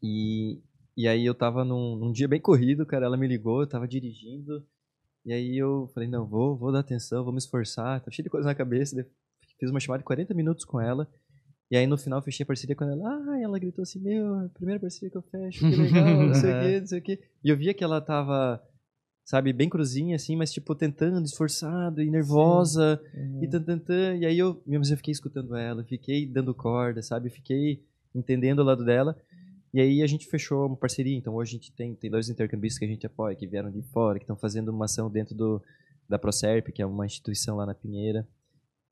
e 0.02 0.62
e 0.98 1.08
aí 1.10 1.26
eu 1.26 1.36
tava 1.36 1.66
num, 1.66 1.98
num 1.98 2.12
dia 2.14 2.26
bem 2.28 2.40
corrido, 2.40 2.86
cara, 2.86 3.06
ela 3.06 3.18
me 3.18 3.28
ligou, 3.28 3.62
eu 3.62 3.68
tava 3.68 3.86
dirigindo 3.88 4.66
e 5.26 5.34
aí 5.34 5.58
eu 5.58 5.90
falei, 5.94 6.08
não, 6.08 6.26
vou, 6.26 6.56
vou 6.56 6.72
dar 6.72 6.80
atenção, 6.80 7.24
vou 7.24 7.34
me 7.34 7.40
esforçar, 7.40 8.00
tá 8.00 8.10
cheio 8.10 8.24
de 8.24 8.30
coisa 8.30 8.48
na 8.48 8.56
cabeça, 8.56 9.06
fiz 9.60 9.70
uma 9.70 9.80
chamada 9.82 10.00
de 10.00 10.06
40 10.06 10.34
minutos 10.34 10.64
com 10.64 10.80
ela 10.80 11.06
e 11.70 11.76
aí 11.76 11.86
no 11.88 11.98
final 11.98 12.22
fechei 12.22 12.44
a 12.44 12.48
parceria 12.48 12.76
com 12.76 12.84
ela. 12.86 13.04
Ah, 13.10 13.40
ela 13.42 13.58
gritou 13.60 13.82
assim: 13.84 14.00
Meu, 14.00 14.40
é 14.42 14.46
a 14.46 14.50
primeira 14.50 14.80
parceria 14.80 15.10
que 15.10 15.18
eu 15.18 15.22
fecho, 15.24 15.68
que 15.68 15.76
legal, 15.76 16.06
não 16.28 16.34
sei 16.36 16.54
o 16.54 16.60
que, 16.60 16.80
não 16.80 16.88
sei 16.88 17.00
o 17.00 17.02
que. 17.02 17.20
E 17.44 17.50
eu 17.50 17.58
via 17.58 17.74
que 17.74 17.84
ela 17.84 18.00
tava, 18.00 18.64
sabe, 19.26 19.52
bem 19.52 19.68
cruzinha 19.68 20.16
assim, 20.16 20.36
mas 20.38 20.54
tipo 20.54 20.74
tentando, 20.76 21.26
esforçado 21.26 22.02
e 22.02 22.10
nervosa 22.10 23.02
Uhum. 23.16 23.44
e 23.44 23.48
tan, 23.50 23.64
tan, 23.64 23.80
tan. 23.80 24.16
E 24.16 24.26
aí 24.26 24.38
eu, 24.38 24.62
mesmo 24.66 24.86
eu 24.94 24.98
fiquei 24.98 25.12
escutando 25.12 25.56
ela, 25.56 25.84
fiquei 25.84 26.26
dando 26.26 26.54
corda, 26.54 27.02
sabe, 27.02 27.30
fiquei 27.32 27.84
entendendo 28.14 28.60
o 28.60 28.64
lado 28.64 28.86
dela. 28.86 29.18
E 29.76 29.82
aí 29.82 30.02
a 30.02 30.08
gente 30.08 30.26
fechou 30.28 30.68
uma 30.68 30.78
parceria. 30.78 31.18
Então 31.18 31.36
hoje 31.36 31.50
a 31.50 31.60
gente 31.60 31.74
tem, 31.74 31.94
tem 31.94 32.10
dois 32.10 32.30
intercambistas 32.30 32.80
que 32.80 32.86
a 32.86 32.88
gente 32.88 33.06
apoia, 33.06 33.36
que 33.36 33.46
vieram 33.46 33.70
de 33.70 33.82
fora, 33.92 34.18
que 34.18 34.24
estão 34.24 34.38
fazendo 34.38 34.70
uma 34.70 34.86
ação 34.86 35.12
dentro 35.12 35.36
do, 35.36 35.62
da 36.08 36.18
Procerp, 36.18 36.68
que 36.68 36.82
é 36.82 36.86
uma 36.86 37.06
instituição 37.06 37.58
lá 37.58 37.66
na 37.66 37.76
Pinheira. 37.76 38.26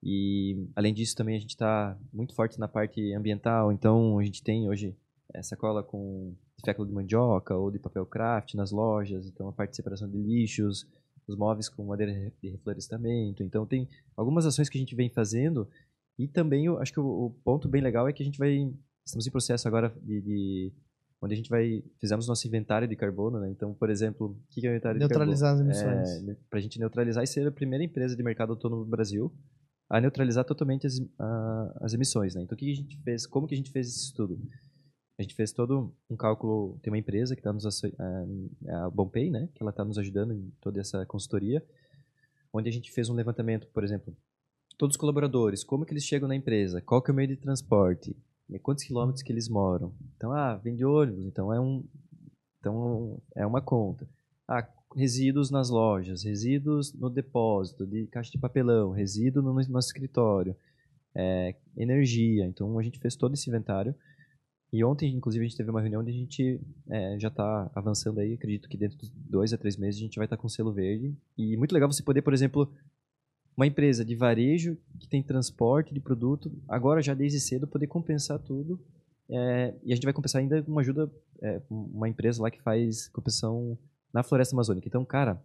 E 0.03 0.67
além 0.75 0.93
disso 0.93 1.15
também 1.15 1.37
a 1.37 1.39
gente 1.39 1.51
está 1.51 1.97
muito 2.11 2.35
forte 2.35 2.59
na 2.59 2.67
parte 2.67 3.13
ambiental, 3.13 3.71
então 3.71 4.19
a 4.19 4.23
gente 4.25 4.43
tem 4.43 4.67
hoje 4.67 4.93
eh, 5.33 5.41
sacola 5.41 5.81
com 5.81 6.35
fécula 6.65 6.85
de 6.85 6.93
mandioca 6.93 7.55
ou 7.55 7.71
de 7.71 7.79
papel 7.79 8.05
craft 8.05 8.55
nas 8.55 8.69
lojas, 8.73 9.25
então 9.25 9.47
a 9.47 9.53
parte 9.53 9.69
de 9.69 9.77
separação 9.77 10.09
de 10.09 10.17
lixos, 10.17 10.85
os 11.25 11.37
móveis 11.37 11.69
com 11.69 11.85
madeira 11.85 12.11
de 12.41 12.49
reflorestamento, 12.49 13.41
então 13.41 13.65
tem 13.65 13.87
algumas 14.17 14.45
ações 14.45 14.67
que 14.67 14.77
a 14.77 14.81
gente 14.81 14.95
vem 14.95 15.09
fazendo 15.09 15.65
e 16.19 16.27
também 16.27 16.65
eu 16.65 16.77
acho 16.79 16.91
que 16.91 16.99
o, 16.99 17.27
o 17.27 17.29
ponto 17.41 17.69
bem 17.69 17.81
legal 17.81 18.05
é 18.05 18.11
que 18.11 18.21
a 18.21 18.25
gente 18.25 18.37
vai 18.37 18.69
estamos 19.05 19.27
em 19.27 19.31
processo 19.31 19.67
agora 19.67 19.89
de, 20.01 20.21
de 20.21 20.73
onde 21.21 21.33
a 21.33 21.37
gente 21.37 21.49
vai 21.49 21.83
fizemos 21.99 22.27
nosso 22.27 22.47
inventário 22.47 22.87
de 22.87 22.95
carbono, 22.95 23.39
né? 23.39 23.49
Então, 23.49 23.73
por 23.73 23.89
exemplo, 23.89 24.27
o 24.27 24.37
que 24.49 24.65
é 24.65 24.69
o 24.69 24.73
inventário 24.73 24.99
Neutralizar 24.99 25.51
as 25.53 25.57
de 25.59 25.63
emissões. 25.65 26.09
carbono? 26.11 26.31
É, 26.31 26.35
para 26.49 26.59
a 26.59 26.61
gente 26.61 26.79
neutralizar 26.79 27.23
e 27.23 27.27
ser 27.27 27.47
a 27.47 27.51
primeira 27.51 27.83
empresa 27.83 28.15
de 28.15 28.23
mercado 28.23 28.51
autônomo 28.51 28.83
do 28.83 28.89
Brasil 28.89 29.31
a 29.89 29.99
neutralizar 30.01 30.43
totalmente 30.45 30.87
as, 30.87 30.99
a- 31.19 31.77
as 31.81 31.93
emissões, 31.93 32.33
né? 32.35 32.41
Então, 32.41 32.55
o 32.55 32.57
que 32.57 32.71
a 32.71 32.75
gente 32.75 32.97
fez? 33.03 33.27
Como 33.27 33.47
que 33.47 33.53
a 33.53 33.57
gente 33.57 33.71
fez 33.71 33.87
esse 33.87 34.05
estudo? 34.05 34.39
A 35.19 35.21
gente 35.21 35.35
fez 35.35 35.51
todo 35.51 35.93
um 36.09 36.15
cálculo. 36.15 36.79
Tem 36.81 36.91
uma 36.91 36.97
empresa 36.97 37.35
que 37.35 37.39
está 37.41 37.53
nos 37.53 37.65
asso- 37.65 37.85
é 37.87 38.73
a 38.73 38.89
Bompay, 38.89 39.29
né? 39.29 39.47
Que 39.53 39.61
ela 39.61 39.69
está 39.69 39.85
nos 39.85 39.97
ajudando 39.97 40.33
em 40.33 40.51
toda 40.59 40.79
essa 40.81 41.05
consultoria, 41.05 41.63
onde 42.51 42.67
a 42.69 42.71
gente 42.71 42.91
fez 42.91 43.09
um 43.09 43.13
levantamento, 43.13 43.67
por 43.67 43.83
exemplo, 43.83 44.15
todos 44.77 44.95
os 44.95 44.99
colaboradores, 44.99 45.63
como 45.63 45.85
que 45.85 45.93
eles 45.93 46.03
chegam 46.03 46.27
na 46.27 46.35
empresa, 46.35 46.81
qual 46.81 47.01
que 47.01 47.11
é 47.11 47.13
o 47.13 47.15
meio 47.15 47.27
de 47.27 47.37
transporte, 47.37 48.15
né, 48.49 48.59
quantos 48.59 48.83
quilômetros 48.83 49.23
que 49.23 49.31
eles 49.31 49.49
moram. 49.49 49.93
Então, 50.15 50.31
ah, 50.31 50.55
vem 50.55 50.75
de 50.75 50.85
ônibus, 50.85 51.25
então 51.25 51.53
é 51.53 51.59
um, 51.59 51.83
então 52.59 53.21
é 53.35 53.45
uma 53.45 53.61
conta. 53.61 54.07
Ah, 54.47 54.67
resíduos 54.95 55.49
nas 55.49 55.69
lojas, 55.69 56.23
resíduos 56.23 56.93
no 56.93 57.09
depósito 57.09 57.85
de 57.85 58.07
caixa 58.07 58.31
de 58.31 58.37
papelão, 58.37 58.91
resíduo 58.91 59.41
no 59.41 59.53
nosso 59.53 59.87
escritório, 59.87 60.55
é, 61.15 61.55
energia. 61.77 62.45
Então 62.45 62.77
a 62.77 62.83
gente 62.83 62.99
fez 62.99 63.15
todo 63.15 63.33
esse 63.33 63.49
inventário. 63.49 63.95
E 64.71 64.83
ontem, 64.83 65.15
inclusive, 65.15 65.45
a 65.45 65.47
gente 65.47 65.57
teve 65.57 65.69
uma 65.69 65.81
reunião 65.81 66.01
onde 66.01 66.09
a 66.09 66.15
gente 66.15 66.59
é, 66.89 67.19
já 67.19 67.27
está 67.27 67.69
avançando 67.75 68.19
aí. 68.19 68.33
Acredito 68.33 68.67
que 68.67 68.75
dentro 68.75 68.97
de 68.97 69.11
dois 69.13 69.53
a 69.53 69.57
três 69.57 69.77
meses 69.77 69.99
a 69.99 70.03
gente 70.03 70.15
vai 70.15 70.25
estar 70.25 70.35
com 70.35 70.49
selo 70.49 70.73
verde. 70.73 71.15
E 71.37 71.55
muito 71.57 71.73
legal 71.73 71.91
você 71.91 72.01
poder, 72.01 72.23
por 72.23 72.33
exemplo, 72.33 72.71
uma 73.55 73.67
empresa 73.67 74.03
de 74.03 74.15
varejo 74.15 74.77
que 74.99 75.07
tem 75.07 75.21
transporte 75.21 75.93
de 75.93 75.99
produto, 75.99 76.51
agora 76.67 77.01
já 77.01 77.13
desde 77.13 77.39
cedo 77.39 77.67
poder 77.67 77.87
compensar 77.87 78.39
tudo. 78.39 78.79
É, 79.29 79.73
e 79.83 79.91
a 79.91 79.95
gente 79.95 80.03
vai 80.03 80.13
compensar 80.13 80.41
ainda 80.41 80.61
com 80.61 80.71
uma 80.71 80.81
ajuda, 80.81 81.09
é, 81.41 81.61
uma 81.69 82.09
empresa 82.09 82.41
lá 82.41 82.51
que 82.51 82.61
faz 82.61 83.07
compensação 83.09 83.77
na 84.13 84.21
floresta 84.23 84.55
amazônica. 84.55 84.87
Então, 84.87 85.03
cara, 85.05 85.41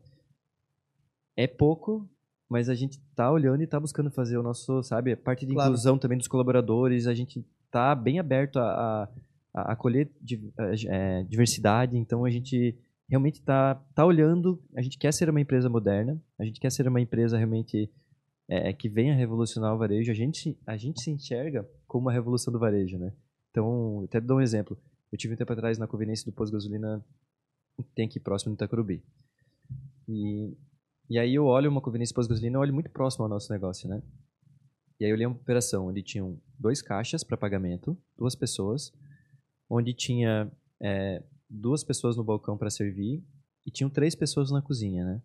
é 1.36 1.46
pouco, 1.46 2.08
mas 2.48 2.68
a 2.68 2.74
gente 2.74 2.98
tá 3.14 3.30
olhando 3.30 3.62
e 3.62 3.66
tá 3.66 3.78
buscando 3.78 4.10
fazer 4.10 4.36
o 4.36 4.42
nosso, 4.42 4.82
sabe, 4.82 5.12
a 5.12 5.16
parte 5.16 5.46
de 5.46 5.52
Claro. 5.54 5.70
inclusão 5.70 5.98
também 5.98 6.18
dos 6.18 6.28
colaboradores, 6.28 7.06
a 7.06 7.14
gente 7.14 7.44
tá 7.70 7.94
bem 7.94 8.18
aberto 8.18 8.58
a, 8.58 9.08
a, 9.54 9.60
a 9.60 9.72
acolher 9.72 10.10
di- 10.20 10.52
é, 10.88 11.22
diversidade, 11.24 11.96
então 11.96 12.24
a 12.24 12.30
gente 12.30 12.74
realmente 13.08 13.42
tá, 13.42 13.74
tá 13.94 14.04
olhando, 14.04 14.62
a 14.76 14.82
gente 14.82 14.98
quer 14.98 15.12
ser 15.12 15.30
uma 15.30 15.40
empresa 15.40 15.68
moderna, 15.68 16.20
a 16.38 16.44
gente 16.44 16.60
quer 16.60 16.70
ser 16.70 16.86
uma 16.86 17.00
empresa 17.00 17.36
realmente 17.36 17.90
é, 18.48 18.72
que 18.72 18.88
venha 18.88 19.14
revolucionar 19.14 19.74
o 19.74 19.78
varejo, 19.78 20.10
a 20.10 20.14
gente, 20.14 20.58
a 20.66 20.76
gente 20.76 21.02
se 21.02 21.10
enxerga 21.10 21.68
como 21.86 22.06
uma 22.06 22.12
revolução 22.12 22.52
do 22.52 22.58
varejo, 22.58 22.98
né? 22.98 23.12
Então, 23.50 24.04
até 24.04 24.20
dou 24.20 24.38
um 24.38 24.40
exemplo. 24.42 24.78
Eu 25.10 25.18
tive 25.18 25.34
um 25.34 25.36
tempo 25.36 25.52
atrás 25.52 25.78
na 25.78 25.86
conveniência 25.86 26.30
do 26.30 26.34
posto 26.34 26.52
de 26.52 26.58
gasolina, 26.58 27.04
tem 27.94 28.06
aqui 28.06 28.20
próximo 28.20 28.52
do 28.52 28.56
Itacurubi. 28.56 29.02
E, 30.06 30.54
e 31.08 31.18
aí 31.18 31.34
eu 31.34 31.46
olho 31.46 31.70
uma 31.70 31.80
conveniência 31.80 32.12
de 32.12 32.16
posto 32.16 32.28
de 32.28 32.34
gasolina, 32.34 32.56
eu 32.56 32.60
olho 32.60 32.74
muito 32.74 32.90
próximo 32.90 33.24
ao 33.24 33.28
nosso 33.28 33.50
negócio, 33.50 33.88
né? 33.88 34.02
E 35.00 35.04
aí 35.04 35.10
eu 35.10 35.16
li 35.16 35.24
uma 35.24 35.36
operação 35.36 35.86
onde 35.86 36.02
tinham 36.02 36.38
dois 36.58 36.82
caixas 36.82 37.24
para 37.24 37.36
pagamento, 37.36 37.96
duas 38.18 38.34
pessoas, 38.34 38.92
onde 39.70 39.94
tinha 39.94 40.50
é, 40.82 41.22
duas 41.48 41.82
pessoas 41.84 42.16
no 42.16 42.24
balcão 42.24 42.56
para 42.56 42.70
servir 42.70 43.24
e 43.66 43.70
tinham 43.70 43.90
três 43.90 44.14
pessoas 44.14 44.50
na 44.50 44.62
cozinha, 44.62 45.04
né? 45.04 45.22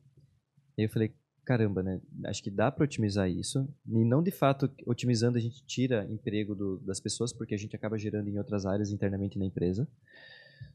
E 0.78 0.84
eu 0.84 0.90
falei, 0.90 1.14
caramba, 1.46 1.84
né? 1.84 2.02
Acho 2.26 2.44
que 2.44 2.52
dá 2.52 2.72
para 2.72 2.84
otimizar 2.84 3.30
isso. 3.30 3.68
E 3.88 4.06
não 4.06 4.24
de 4.24 4.32
fato 4.32 4.70
otimizando 4.86 5.38
a 5.38 5.42
gente 5.42 5.64
tira 5.66 6.08
emprego 6.10 6.56
do, 6.56 6.78
das 6.80 7.00
pessoas, 7.00 7.34
porque 7.34 7.54
a 7.54 7.58
gente 7.58 7.76
acaba 7.76 7.98
gerando 7.98 8.28
em 8.30 8.38
outras 8.38 8.66
áreas 8.66 8.92
internamente 8.92 9.38
na 9.38 9.46
empresa. 9.46 9.88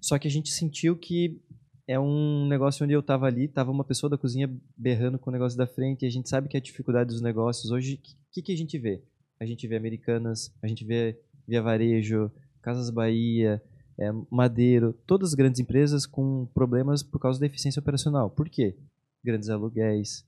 Só 0.00 0.18
que 0.18 0.28
a 0.28 0.30
gente 0.30 0.50
sentiu 0.50 0.96
que 0.96 1.40
é 1.86 1.98
um 1.98 2.46
negócio 2.46 2.84
onde 2.84 2.92
eu 2.92 3.00
estava 3.00 3.26
ali, 3.26 3.46
estava 3.46 3.70
uma 3.70 3.84
pessoa 3.84 4.10
da 4.10 4.18
cozinha 4.18 4.54
berrando 4.76 5.18
com 5.18 5.30
o 5.30 5.32
negócio 5.32 5.56
da 5.56 5.66
frente, 5.66 6.02
e 6.04 6.06
a 6.06 6.10
gente 6.10 6.28
sabe 6.28 6.46
que 6.46 6.56
a 6.56 6.60
dificuldade 6.60 7.08
dos 7.08 7.22
negócios 7.22 7.70
hoje, 7.70 7.94
o 7.94 8.32
que, 8.32 8.42
que 8.42 8.52
a 8.52 8.56
gente 8.56 8.78
vê? 8.78 9.02
A 9.40 9.46
gente 9.46 9.66
vê 9.66 9.76
Americanas, 9.76 10.54
a 10.62 10.66
gente 10.66 10.84
vê 10.84 11.18
Via 11.46 11.62
Varejo, 11.62 12.30
Casas 12.60 12.90
Bahia, 12.90 13.62
é, 13.98 14.10
Madeiro, 14.30 14.92
todas 15.06 15.30
as 15.30 15.34
grandes 15.34 15.60
empresas 15.60 16.06
com 16.06 16.46
problemas 16.54 17.02
por 17.02 17.18
causa 17.18 17.40
da 17.40 17.46
eficiência 17.46 17.80
operacional. 17.80 18.30
Por 18.30 18.48
quê? 18.48 18.76
Grandes 19.24 19.48
aluguéis, 19.48 20.24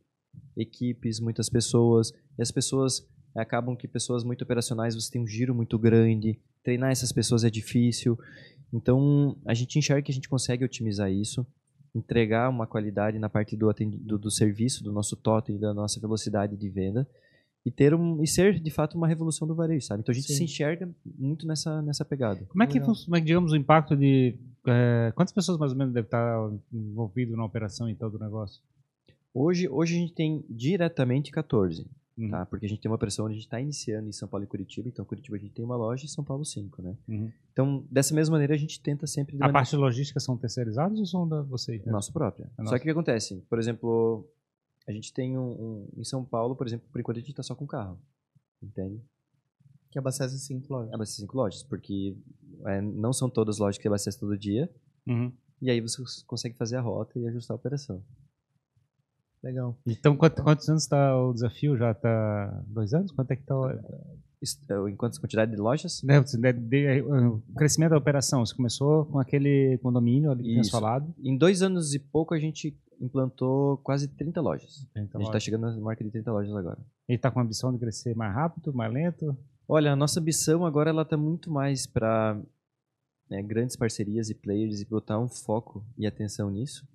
equipes, 0.57 1.21
muitas 1.21 1.49
pessoas, 1.49 2.13
e 2.39 2.43
as 2.43 2.51
pessoas 2.51 3.07
acabam 3.37 3.77
que 3.77 3.87
pessoas 3.87 4.25
muito 4.25 4.43
operacionais, 4.43 4.95
você 4.95 5.11
tem 5.11 5.23
um 5.23 5.27
giro 5.27 5.55
muito 5.55 5.79
grande, 5.79 6.39
treinar 6.65 6.91
essas 6.91 7.13
pessoas 7.13 7.45
é 7.45 7.51
difícil, 7.51 8.19
então, 8.73 9.37
a 9.45 9.53
gente 9.53 9.79
enxerga 9.79 10.03
que 10.03 10.13
a 10.13 10.15
gente 10.15 10.29
consegue 10.29 10.65
otimizar 10.65 11.11
isso, 11.11 11.47
entregar 11.95 12.49
uma 12.49 12.67
qualidade 12.67 13.19
na 13.19 13.29
parte 13.29 13.57
do, 13.57 13.73
do, 13.73 14.19
do 14.19 14.31
serviço, 14.31 14.85
do 14.85 14.93
nosso 14.93 15.17
totem, 15.17 15.59
da 15.59 15.75
nossa 15.75 16.01
velocidade 16.01 16.57
de 16.57 16.69
venda 16.69 17.09
e 17.65 17.71
ter 17.71 17.95
um 17.95 18.23
e 18.23 18.27
ser 18.27 18.59
de 18.59 18.71
fato 18.71 18.97
uma 18.97 19.07
revolução 19.07 19.47
do 19.47 19.55
varejo, 19.55 19.87
sabe? 19.87 20.01
Então 20.01 20.13
a 20.13 20.17
gente 20.17 20.29
Sim. 20.29 20.37
se 20.37 20.45
enxerga 20.45 20.89
muito 21.19 21.47
nessa 21.47 21.83
nessa 21.83 22.05
pegada. 22.05 22.45
Como 22.49 22.63
é 22.63 22.67
que 22.67 22.81
como 22.81 23.17
é 23.17 23.21
que 23.21 23.27
digamos 23.27 23.53
o 23.53 23.57
impacto 23.57 23.97
de 23.97 24.37
é, 24.67 25.13
quantas 25.15 25.33
pessoas 25.33 25.59
mais 25.59 25.73
ou 25.73 25.79
menos 25.79 25.93
deve 25.93 26.07
estar 26.07 26.51
envolvido 26.73 27.37
na 27.37 27.45
operação 27.45 27.89
e 27.89 27.95
todo 27.95 28.15
o 28.15 28.19
negócio? 28.19 28.63
Hoje 29.35 29.69
hoje 29.69 29.97
a 29.97 29.99
gente 29.99 30.15
tem 30.15 30.45
diretamente 30.49 31.31
14. 31.31 31.87
Uhum. 32.19 32.31
Tá? 32.31 32.45
Porque 32.45 32.67
a 32.67 32.69
gente 32.69 32.81
tem 32.81 32.91
uma 32.91 32.97
operação 32.97 33.25
onde 33.25 33.33
a 33.33 33.37
gente 33.37 33.47
está 33.47 33.61
iniciando 33.61 34.09
em 34.09 34.13
São 34.13 34.29
Paulo 34.29 34.45
e 34.45 34.47
Curitiba, 34.47 34.89
então 34.89 35.05
Curitiba 35.07 35.37
a 35.37 35.41
gente 35.41 35.53
tem 35.53 35.65
uma 35.65 35.77
loja 35.77 36.05
e 36.05 36.09
São 36.09 36.23
Paulo 36.23 36.45
cinco, 36.45 36.83
né? 36.83 36.95
Uhum. 37.09 37.33
Então, 37.51 37.85
dessa 37.91 38.15
mesma 38.15 38.35
maneira, 38.35 38.53
a 38.53 38.59
gente 38.59 38.79
tenta 38.81 39.07
sempre... 39.07 39.39
A 39.41 39.49
parte 39.49 39.71
de 39.71 39.77
logística 39.77 40.21
são 40.21 40.37
terceirizados 40.37 40.99
ou 40.99 41.07
são 41.07 41.27
da 41.27 41.41
vocês? 41.41 41.83
Né? 41.83 41.91
Nossa 41.91 42.13
própria. 42.13 42.51
É 42.59 42.65
Só 42.65 42.77
que 42.77 42.83
o 42.83 42.85
que 42.85 42.91
acontece? 42.91 43.43
Por 43.49 43.59
exemplo, 43.59 44.29
a 44.87 44.93
gente 44.93 45.13
tem 45.13 45.39
um, 45.39 45.51
um, 45.51 45.89
Em 45.97 46.05
São 46.05 46.25
Paulo, 46.25 46.57
por 46.57 46.67
exemplo, 46.67 46.89
por 46.91 47.01
enquanto 47.01 47.19
a 47.19 47.21
gente 47.21 47.31
está 47.31 47.43
só 47.43 47.55
com 47.55 47.67
carro. 47.67 47.99
Entende? 48.63 49.01
Que 49.91 49.99
abastece 49.99 50.39
cinco 50.39 50.73
lojas. 50.73 50.93
Abastece 50.93 51.23
cinco 51.23 51.37
lojas, 51.37 51.63
porque 51.63 52.17
é, 52.67 52.81
não 52.81 53.13
são 53.13 53.29
todas 53.29 53.59
lojas 53.59 53.79
que 53.79 53.89
abastecem 53.89 54.21
todo 54.21 54.39
dia. 54.39 54.71
Uhum. 55.07 55.33
E 55.61 55.71
aí 55.71 55.81
você 55.81 56.03
consegue 56.27 56.57
fazer 56.57 56.77
a 56.77 56.81
rota 56.81 57.19
e 57.19 57.27
ajustar 57.27 57.55
a 57.55 57.59
operação. 57.59 58.03
Legal. 59.43 59.79
Então, 59.87 60.17
quantos, 60.17 60.45
quantos 60.45 60.69
anos 60.69 60.83
está 60.83 61.19
o 61.19 61.33
desafio? 61.33 61.77
Já 61.77 61.93
está 61.93 62.63
dois 62.67 62.93
anos? 62.93 63.11
Quanto 63.13 63.31
é 63.31 63.37
que 63.37 63.43
está 63.43 63.55
Em 64.89 64.97
quantas 64.97 65.19
quantidade 65.19 65.51
de 65.51 65.59
lojas? 65.59 66.03
Né, 66.03 66.21
de, 66.21 66.37
de, 66.37 66.53
de, 66.53 67.03
o 67.03 67.43
crescimento 67.55 67.91
da 67.91 67.99
operação, 67.99 68.45
você 68.45 68.55
começou 68.55 69.05
com 69.07 69.19
aquele 69.19 69.79
condomínio 69.83 70.31
ali 70.31 70.61
que 70.63 70.71
falado? 70.71 71.15
Em 71.23 71.37
dois 71.37 71.61
anos 71.61 71.95
e 71.95 71.99
pouco 71.99 72.33
a 72.33 72.39
gente 72.39 72.75
implantou 73.01 73.79
quase 73.79 74.09
30 74.09 74.41
lojas. 74.41 74.87
30 74.95 75.17
a 75.17 75.21
gente 75.21 75.29
está 75.29 75.41
chegando 75.41 75.63
na 75.63 75.77
marca 75.79 76.05
de 76.05 76.11
30 76.11 76.33
lojas 76.33 76.55
agora. 76.55 76.79
E 77.09 77.15
está 77.15 77.31
com 77.31 77.41
a 77.41 77.43
ambição 77.43 77.73
de 77.73 77.79
crescer 77.79 78.15
mais 78.15 78.35
rápido, 78.35 78.73
mais 78.73 78.93
lento? 78.93 79.37
Olha, 79.69 79.93
a 79.93 79.97
nossa 79.97 80.21
ambição 80.21 80.65
agora 80.65 80.91
ela 80.91 81.03
está 81.03 81.17
muito 81.17 81.51
mais 81.51 81.87
para 81.87 82.41
né, 83.29 83.43
grandes 83.43 83.77
parcerias 83.77 84.29
e 84.29 84.35
players 84.35 84.81
e 84.81 84.85
botar 84.85 85.19
um 85.19 85.29
foco 85.29 85.85
e 85.97 86.07
atenção 86.07 86.51
nisso 86.51 86.87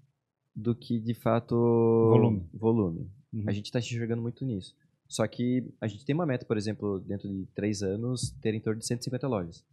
do 0.55 0.75
que 0.75 0.99
de 0.99 1.13
fato 1.13 1.55
volume. 1.55 2.49
volume. 2.53 3.11
Uhum. 3.33 3.43
A 3.47 3.51
gente 3.51 3.65
está 3.65 3.79
enxergando 3.79 4.21
muito 4.21 4.45
nisso. 4.45 4.75
Só 5.07 5.27
que 5.27 5.71
a 5.79 5.87
gente 5.87 6.05
tem 6.05 6.15
uma 6.15 6.25
meta, 6.25 6.45
por 6.45 6.57
exemplo, 6.57 6.99
dentro 6.99 7.29
de 7.29 7.45
três 7.55 7.83
anos, 7.83 8.31
ter 8.41 8.53
em 8.53 8.59
torno 8.59 8.79
de 8.79 8.87
150 8.87 9.27
lojas. 9.27 9.63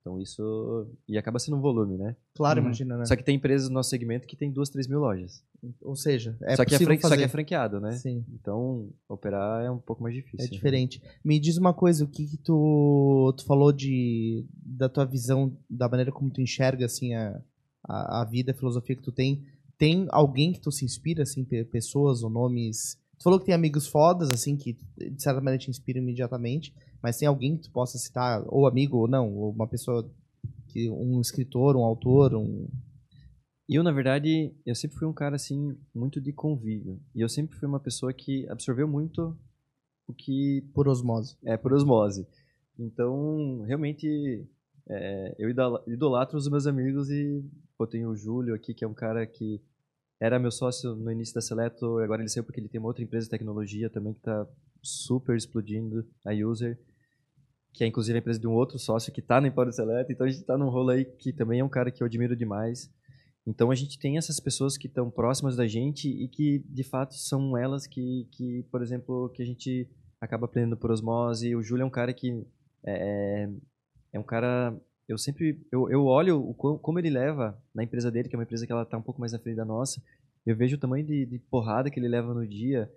Então 0.00 0.20
isso. 0.20 0.86
E 1.08 1.16
acaba 1.16 1.38
sendo 1.38 1.56
um 1.56 1.60
volume, 1.60 1.96
né? 1.96 2.14
Claro, 2.34 2.60
uhum. 2.60 2.66
imagina, 2.66 2.98
né? 2.98 3.06
Só 3.06 3.16
que 3.16 3.22
tem 3.22 3.36
empresas 3.36 3.68
no 3.68 3.74
nosso 3.74 3.88
segmento 3.88 4.26
que 4.26 4.36
tem 4.36 4.50
duas, 4.50 4.68
três 4.68 4.86
mil 4.86 4.98
lojas. 4.98 5.42
Ou 5.80 5.96
seja, 5.96 6.36
é 6.42 6.56
só 6.56 6.64
que, 6.64 6.74
é 6.74 6.78
fran... 6.78 6.98
só 7.00 7.16
que 7.16 7.22
é 7.22 7.28
franqueado, 7.28 7.80
né? 7.80 7.92
Sim. 7.92 8.22
Então, 8.34 8.90
operar 9.08 9.64
é 9.64 9.70
um 9.70 9.78
pouco 9.78 10.02
mais 10.02 10.14
difícil. 10.14 10.46
É 10.46 10.50
diferente. 10.50 11.00
Me 11.24 11.40
diz 11.40 11.56
uma 11.56 11.72
coisa, 11.72 12.04
o 12.04 12.08
que, 12.08 12.26
que 12.26 12.36
tu, 12.36 13.32
tu 13.38 13.46
falou 13.46 13.72
de 13.72 14.44
da 14.54 14.90
tua 14.90 15.06
visão, 15.06 15.56
da 15.70 15.88
maneira 15.88 16.12
como 16.12 16.30
tu 16.30 16.42
enxerga 16.42 16.84
assim 16.84 17.14
a, 17.14 17.40
a, 17.82 18.20
a 18.20 18.24
vida, 18.26 18.52
a 18.52 18.54
filosofia 18.54 18.96
que 18.96 19.02
tu 19.02 19.12
tem 19.12 19.42
tem 19.78 20.06
alguém 20.10 20.52
que 20.52 20.60
tu 20.60 20.70
se 20.70 20.84
inspira, 20.84 21.22
assim, 21.22 21.44
pessoas 21.70 22.22
ou 22.22 22.30
nomes. 22.30 22.98
Falou 23.24 23.40
que 23.40 23.46
tem 23.46 23.54
amigos 23.54 23.88
fodas, 23.88 24.28
assim, 24.30 24.54
que 24.54 24.74
de 24.98 25.22
certa 25.22 25.40
maneira 25.40 25.58
te 25.58 25.70
inspiram 25.70 26.02
imediatamente, 26.02 26.74
mas 27.02 27.16
tem 27.16 27.26
alguém 27.26 27.56
que 27.56 27.62
tu 27.62 27.70
possa 27.70 27.96
citar, 27.96 28.44
ou 28.48 28.66
amigo 28.66 28.98
ou 28.98 29.08
não, 29.08 29.34
ou 29.34 29.50
uma 29.50 29.66
pessoa, 29.66 30.06
que 30.68 30.90
um 30.90 31.18
escritor, 31.22 31.74
um 31.74 31.84
autor, 31.84 32.34
um. 32.34 32.68
Eu, 33.66 33.82
na 33.82 33.92
verdade, 33.92 34.54
eu 34.66 34.74
sempre 34.74 34.98
fui 34.98 35.08
um 35.08 35.12
cara, 35.14 35.36
assim, 35.36 35.74
muito 35.94 36.20
de 36.20 36.34
convívio. 36.34 37.00
E 37.14 37.22
eu 37.22 37.28
sempre 37.30 37.56
fui 37.56 37.66
uma 37.66 37.80
pessoa 37.80 38.12
que 38.12 38.46
absorveu 38.50 38.86
muito 38.86 39.34
o 40.06 40.12
que. 40.12 40.60
Por 40.74 40.86
osmose. 40.86 41.38
É, 41.46 41.56
por 41.56 41.72
osmose. 41.72 42.26
Então, 42.78 43.62
realmente, 43.62 44.46
é, 44.86 45.34
eu 45.38 45.48
idolatro 45.86 46.36
os 46.36 46.46
meus 46.46 46.66
amigos 46.66 47.08
e 47.10 47.42
pô, 47.78 47.86
tem 47.86 48.04
o 48.04 48.14
Júlio 48.14 48.54
aqui, 48.54 48.74
que 48.74 48.84
é 48.84 48.88
um 48.88 48.92
cara 48.92 49.26
que 49.26 49.62
era 50.20 50.38
meu 50.38 50.50
sócio 50.50 50.94
no 50.94 51.10
início 51.10 51.34
da 51.34 51.40
Seleto, 51.40 51.98
agora 51.98 52.22
ele 52.22 52.28
saiu 52.28 52.44
porque 52.44 52.60
ele 52.60 52.68
tem 52.68 52.80
uma 52.80 52.88
outra 52.88 53.02
empresa 53.02 53.26
de 53.26 53.30
tecnologia 53.30 53.90
também 53.90 54.12
que 54.12 54.20
está 54.20 54.46
super 54.82 55.36
explodindo, 55.36 56.06
a 56.24 56.32
User, 56.32 56.78
que 57.72 57.82
é 57.82 57.86
inclusive 57.86 58.16
a 58.16 58.20
empresa 58.20 58.38
de 58.38 58.46
um 58.46 58.52
outro 58.52 58.78
sócio 58.78 59.12
que 59.12 59.20
está 59.20 59.40
na 59.40 59.48
Empório 59.48 59.72
Seleto, 59.72 60.12
então 60.12 60.26
a 60.26 60.30
gente 60.30 60.40
está 60.40 60.56
num 60.56 60.68
rolo 60.68 60.90
aí 60.90 61.04
que 61.04 61.32
também 61.32 61.60
é 61.60 61.64
um 61.64 61.68
cara 61.68 61.90
que 61.90 62.02
eu 62.02 62.06
admiro 62.06 62.36
demais. 62.36 62.90
Então 63.46 63.70
a 63.70 63.74
gente 63.74 63.98
tem 63.98 64.16
essas 64.16 64.40
pessoas 64.40 64.78
que 64.78 64.86
estão 64.86 65.10
próximas 65.10 65.56
da 65.56 65.66
gente 65.66 66.08
e 66.08 66.28
que 66.28 66.60
de 66.60 66.82
fato 66.82 67.14
são 67.14 67.58
elas 67.58 67.86
que, 67.86 68.26
que 68.32 68.62
por 68.70 68.82
exemplo, 68.82 69.28
que 69.30 69.42
a 69.42 69.46
gente 69.46 69.88
acaba 70.20 70.46
aprendendo 70.46 70.76
por 70.76 70.90
osmose. 70.90 71.54
O 71.54 71.62
Júlio 71.62 71.82
é 71.82 71.86
um 71.86 71.90
cara 71.90 72.14
que 72.14 72.42
é, 72.86 73.48
é 74.12 74.18
um 74.18 74.22
cara 74.22 74.74
eu 75.08 75.18
sempre 75.18 75.60
eu, 75.70 75.90
eu 75.90 76.04
olho 76.04 76.40
o, 76.40 76.54
como 76.54 76.98
ele 76.98 77.10
leva 77.10 77.58
na 77.74 77.84
empresa 77.84 78.10
dele, 78.10 78.28
que 78.28 78.34
é 78.34 78.38
uma 78.38 78.44
empresa 78.44 78.66
que 78.66 78.72
ela 78.72 78.82
está 78.82 78.96
um 78.96 79.02
pouco 79.02 79.20
mais 79.20 79.32
na 79.32 79.38
frente 79.38 79.56
da 79.56 79.64
nossa. 79.64 80.02
Eu 80.46 80.56
vejo 80.56 80.76
o 80.76 80.78
tamanho 80.78 81.04
de, 81.04 81.26
de 81.26 81.38
porrada 81.38 81.90
que 81.90 81.98
ele 81.98 82.08
leva 82.08 82.34
no 82.34 82.46
dia 82.46 82.90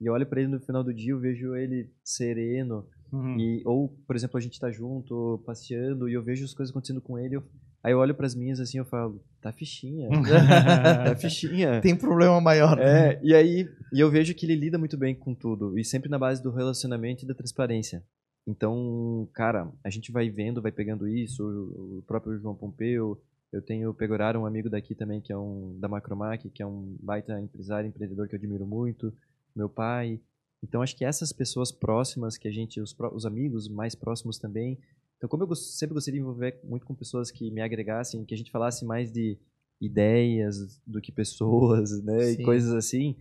e 0.00 0.06
eu 0.06 0.12
olho 0.12 0.26
para 0.26 0.40
ele 0.40 0.50
no 0.50 0.60
final 0.60 0.82
do 0.82 0.92
dia, 0.92 1.12
eu 1.12 1.20
vejo 1.20 1.54
ele 1.54 1.88
sereno 2.02 2.84
uhum. 3.12 3.38
e 3.38 3.62
ou 3.64 3.88
por 4.06 4.16
exemplo 4.16 4.36
a 4.36 4.40
gente 4.40 4.54
está 4.54 4.70
junto 4.70 5.40
passeando 5.46 6.08
e 6.08 6.14
eu 6.14 6.22
vejo 6.22 6.44
as 6.44 6.54
coisas 6.54 6.72
acontecendo 6.72 7.00
com 7.00 7.18
ele. 7.18 7.36
Eu, 7.36 7.44
aí 7.82 7.92
eu 7.92 7.98
olho 7.98 8.14
para 8.14 8.26
as 8.26 8.34
minhas 8.34 8.58
assim, 8.58 8.78
eu 8.78 8.84
falo, 8.84 9.22
tá 9.40 9.52
fichinha, 9.52 10.08
tá 11.06 11.14
fichinha. 11.14 11.80
Tem 11.80 11.94
problema 11.94 12.40
maior. 12.40 12.78
É, 12.80 13.20
e 13.22 13.32
aí 13.32 13.68
e 13.92 14.00
eu 14.00 14.10
vejo 14.10 14.34
que 14.34 14.46
ele 14.46 14.56
lida 14.56 14.78
muito 14.78 14.96
bem 14.96 15.14
com 15.14 15.32
tudo 15.34 15.78
e 15.78 15.84
sempre 15.84 16.10
na 16.10 16.18
base 16.18 16.42
do 16.42 16.50
relacionamento 16.50 17.24
e 17.24 17.28
da 17.28 17.34
transparência. 17.34 18.02
Então, 18.46 19.28
cara, 19.32 19.72
a 19.84 19.90
gente 19.90 20.10
vai 20.10 20.28
vendo, 20.28 20.60
vai 20.60 20.72
pegando 20.72 21.06
isso, 21.06 21.44
o 21.44 22.02
próprio 22.06 22.38
João 22.38 22.54
Pompeu, 22.54 23.20
eu 23.52 23.60
tenho 23.60 23.90
o 23.90 23.94
Pegoraro, 23.94 24.40
um 24.40 24.46
amigo 24.46 24.70
daqui 24.70 24.94
também, 24.94 25.20
que 25.20 25.32
é 25.32 25.36
um 25.36 25.78
da 25.78 25.86
Macromac, 25.86 26.48
que 26.50 26.62
é 26.62 26.66
um 26.66 26.96
baita 27.00 27.38
empresário, 27.38 27.86
empreendedor 27.86 28.26
que 28.26 28.34
eu 28.34 28.38
admiro 28.38 28.66
muito, 28.66 29.12
meu 29.54 29.68
pai. 29.68 30.18
Então, 30.62 30.80
acho 30.80 30.96
que 30.96 31.04
essas 31.04 31.32
pessoas 31.32 31.70
próximas, 31.70 32.38
que 32.38 32.48
a 32.48 32.52
gente, 32.52 32.80
os, 32.80 32.96
os 33.12 33.26
amigos 33.26 33.68
mais 33.68 33.94
próximos 33.94 34.38
também. 34.38 34.78
Então, 35.18 35.28
como 35.28 35.44
eu 35.44 35.54
sempre 35.54 35.94
gostaria 35.94 36.18
de 36.18 36.22
envolver 36.22 36.58
muito 36.64 36.86
com 36.86 36.94
pessoas 36.94 37.30
que 37.30 37.50
me 37.50 37.60
agregassem, 37.60 38.24
que 38.24 38.34
a 38.34 38.38
gente 38.38 38.50
falasse 38.50 38.84
mais 38.84 39.12
de 39.12 39.38
ideias 39.80 40.80
do 40.86 41.00
que 41.00 41.12
pessoas, 41.12 41.90
né, 42.02 42.20
Sim. 42.20 42.40
e 42.40 42.44
coisas 42.44 42.72
assim, 42.72 43.16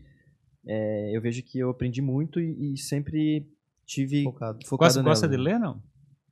é, 0.66 1.16
eu 1.16 1.22
vejo 1.22 1.44
que 1.44 1.60
eu 1.60 1.70
aprendi 1.70 2.02
muito 2.02 2.40
e, 2.40 2.74
e 2.74 2.78
sempre 2.78 3.46
tive 3.92 4.24
focado, 4.24 4.66
focado 4.66 4.94
Gosta, 4.94 5.04
gosta 5.04 5.28
de 5.28 5.38
ler, 5.38 5.60
não? 5.60 5.82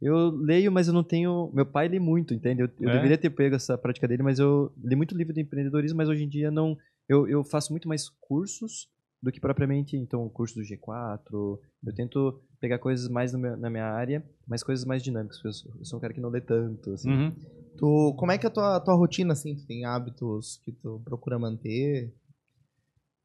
Eu 0.02 0.30
leio, 0.30 0.72
mas 0.72 0.88
eu 0.88 0.94
não 0.94 1.04
tenho. 1.04 1.52
Meu 1.54 1.66
pai 1.66 1.90
lê 1.90 2.00
muito, 2.00 2.34
entende? 2.34 2.62
Eu, 2.62 2.70
eu 2.80 2.90
é? 2.90 2.94
deveria 2.94 3.18
ter 3.18 3.30
pego 3.30 3.56
essa 3.56 3.78
prática 3.78 4.08
dele, 4.08 4.24
mas 4.24 4.40
eu 4.40 4.72
li 4.82 4.96
muito 4.96 5.16
livro 5.16 5.34
de 5.34 5.42
empreendedorismo, 5.42 5.98
mas 5.98 6.08
hoje 6.08 6.24
em 6.24 6.30
dia 6.30 6.50
não. 6.50 6.78
Eu, 7.08 7.28
eu 7.28 7.44
faço 7.44 7.74
muito 7.74 7.88
mais 7.88 8.08
cursos 8.08 8.90
do 9.22 9.32
que 9.32 9.42
propriamente, 9.42 9.98
então, 9.98 10.26
o 10.26 10.30
curso 10.30 10.56
do 10.56 10.62
G4. 10.62 11.60
Eu 11.86 11.94
tento 11.94 12.42
pegar 12.62 12.80
coisas 12.80 13.10
mais 13.10 13.34
meu- 13.34 13.58
na 13.58 13.70
minha 13.70 13.86
área, 13.86 14.24
mas 14.48 14.64
coisas 14.64 14.86
mais 14.86 15.04
dinâmicas, 15.04 15.38
porque 15.38 15.50
eu 15.50 15.54
sou, 15.54 15.72
eu 15.80 15.86
sou 15.86 15.98
um 15.98 16.02
cara 16.02 16.14
que 16.14 16.22
não 16.22 16.30
lê 16.30 16.40
tanto, 16.40 16.92
assim. 16.92 17.10
Uhum. 17.10 17.36
Tu, 17.78 18.16
como 18.18 18.32
é 18.32 18.38
que 18.38 18.46
é 18.46 18.50
a 18.50 18.54
tua, 18.54 18.80
tua 18.80 18.96
rotina, 18.96 19.34
assim? 19.34 19.56
Tu 19.56 19.66
tem 19.66 19.84
hábitos 19.84 20.62
que 20.64 20.72
tu 20.72 21.02
procura 21.04 21.38
manter? 21.38 22.14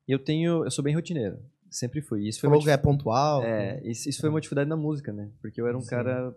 Eu 0.09 0.19
tenho, 0.19 0.65
eu 0.65 0.70
sou 0.70 0.82
bem 0.82 0.94
rotineiro, 0.94 1.39
sempre 1.74 2.01
fui. 2.01 2.28
Isso 2.28 2.40
foi 2.40 2.48
Falou 2.48 2.62
uma 2.62 2.72
é 2.72 2.76
pontual? 2.76 3.42
É, 3.42 3.80
isso, 3.84 4.09
isso 4.09 4.20
foi 4.20 4.30
uma 4.30 4.40
dificuldade 4.40 4.68
na 4.68 4.76
música, 4.76 5.12
né? 5.12 5.28
Porque 5.40 5.60
eu 5.60 5.66
era 5.66 5.76
um 5.76 5.80
Sim. 5.80 5.90
cara. 5.90 6.34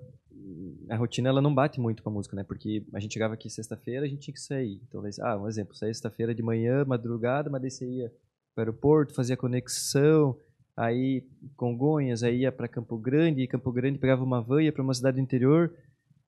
A 0.89 0.95
rotina 0.95 1.29
ela 1.29 1.41
não 1.41 1.53
bate 1.53 1.79
muito 1.79 2.01
com 2.01 2.09
a 2.09 2.13
música, 2.13 2.35
né? 2.35 2.43
Porque 2.43 2.85
a 2.93 2.99
gente 2.99 3.13
chegava 3.13 3.33
aqui 3.33 3.49
sexta-feira, 3.49 4.05
a 4.05 4.09
gente 4.09 4.21
tinha 4.21 4.33
que 4.33 4.39
sair. 4.39 4.81
Então, 4.87 5.03
ah, 5.21 5.37
um 5.37 5.47
exemplo, 5.47 5.75
saía 5.75 5.93
sexta-feira 5.93 6.33
de 6.33 6.41
manhã, 6.41 6.85
madrugada, 6.85 7.49
mas 7.49 7.61
daí 7.61 7.71
você 7.71 7.85
ia 7.85 8.11
para 8.55 8.61
o 8.61 8.65
aeroporto, 8.65 9.13
fazia 9.13 9.37
conexão, 9.37 10.37
aí 10.75 11.23
Congonhas, 11.55 12.23
aí 12.23 12.39
ia 12.39 12.51
para 12.51 12.67
Campo 12.67 12.97
Grande, 12.97 13.41
e 13.41 13.47
Campo 13.47 13.71
Grande 13.71 13.99
pegava 13.99 14.23
uma 14.23 14.41
van, 14.41 14.63
ia 14.63 14.71
para 14.71 14.83
uma 14.83 14.93
cidade 14.93 15.17
do 15.17 15.21
interior, 15.21 15.73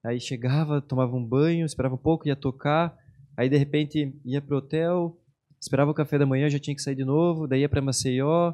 aí 0.04 0.20
chegava, 0.20 0.82
tomava 0.82 1.16
um 1.16 1.26
banho, 1.26 1.66
esperava 1.66 1.96
um 1.96 2.00
pouco, 2.00 2.28
ia 2.28 2.36
tocar, 2.36 2.96
aí 3.38 3.50
de 3.50 3.58
repente 3.58 4.14
ia 4.26 4.42
pro 4.42 4.58
hotel, 4.58 5.18
esperava 5.62 5.92
o 5.92 5.94
café 5.94 6.18
da 6.18 6.26
manhã, 6.26 6.50
já 6.50 6.60
tinha 6.60 6.76
que 6.76 6.82
sair 6.82 6.96
de 6.96 7.06
novo, 7.06 7.48
daí 7.48 7.62
ia 7.62 7.70
para 7.70 7.82
Maceió, 7.82 8.54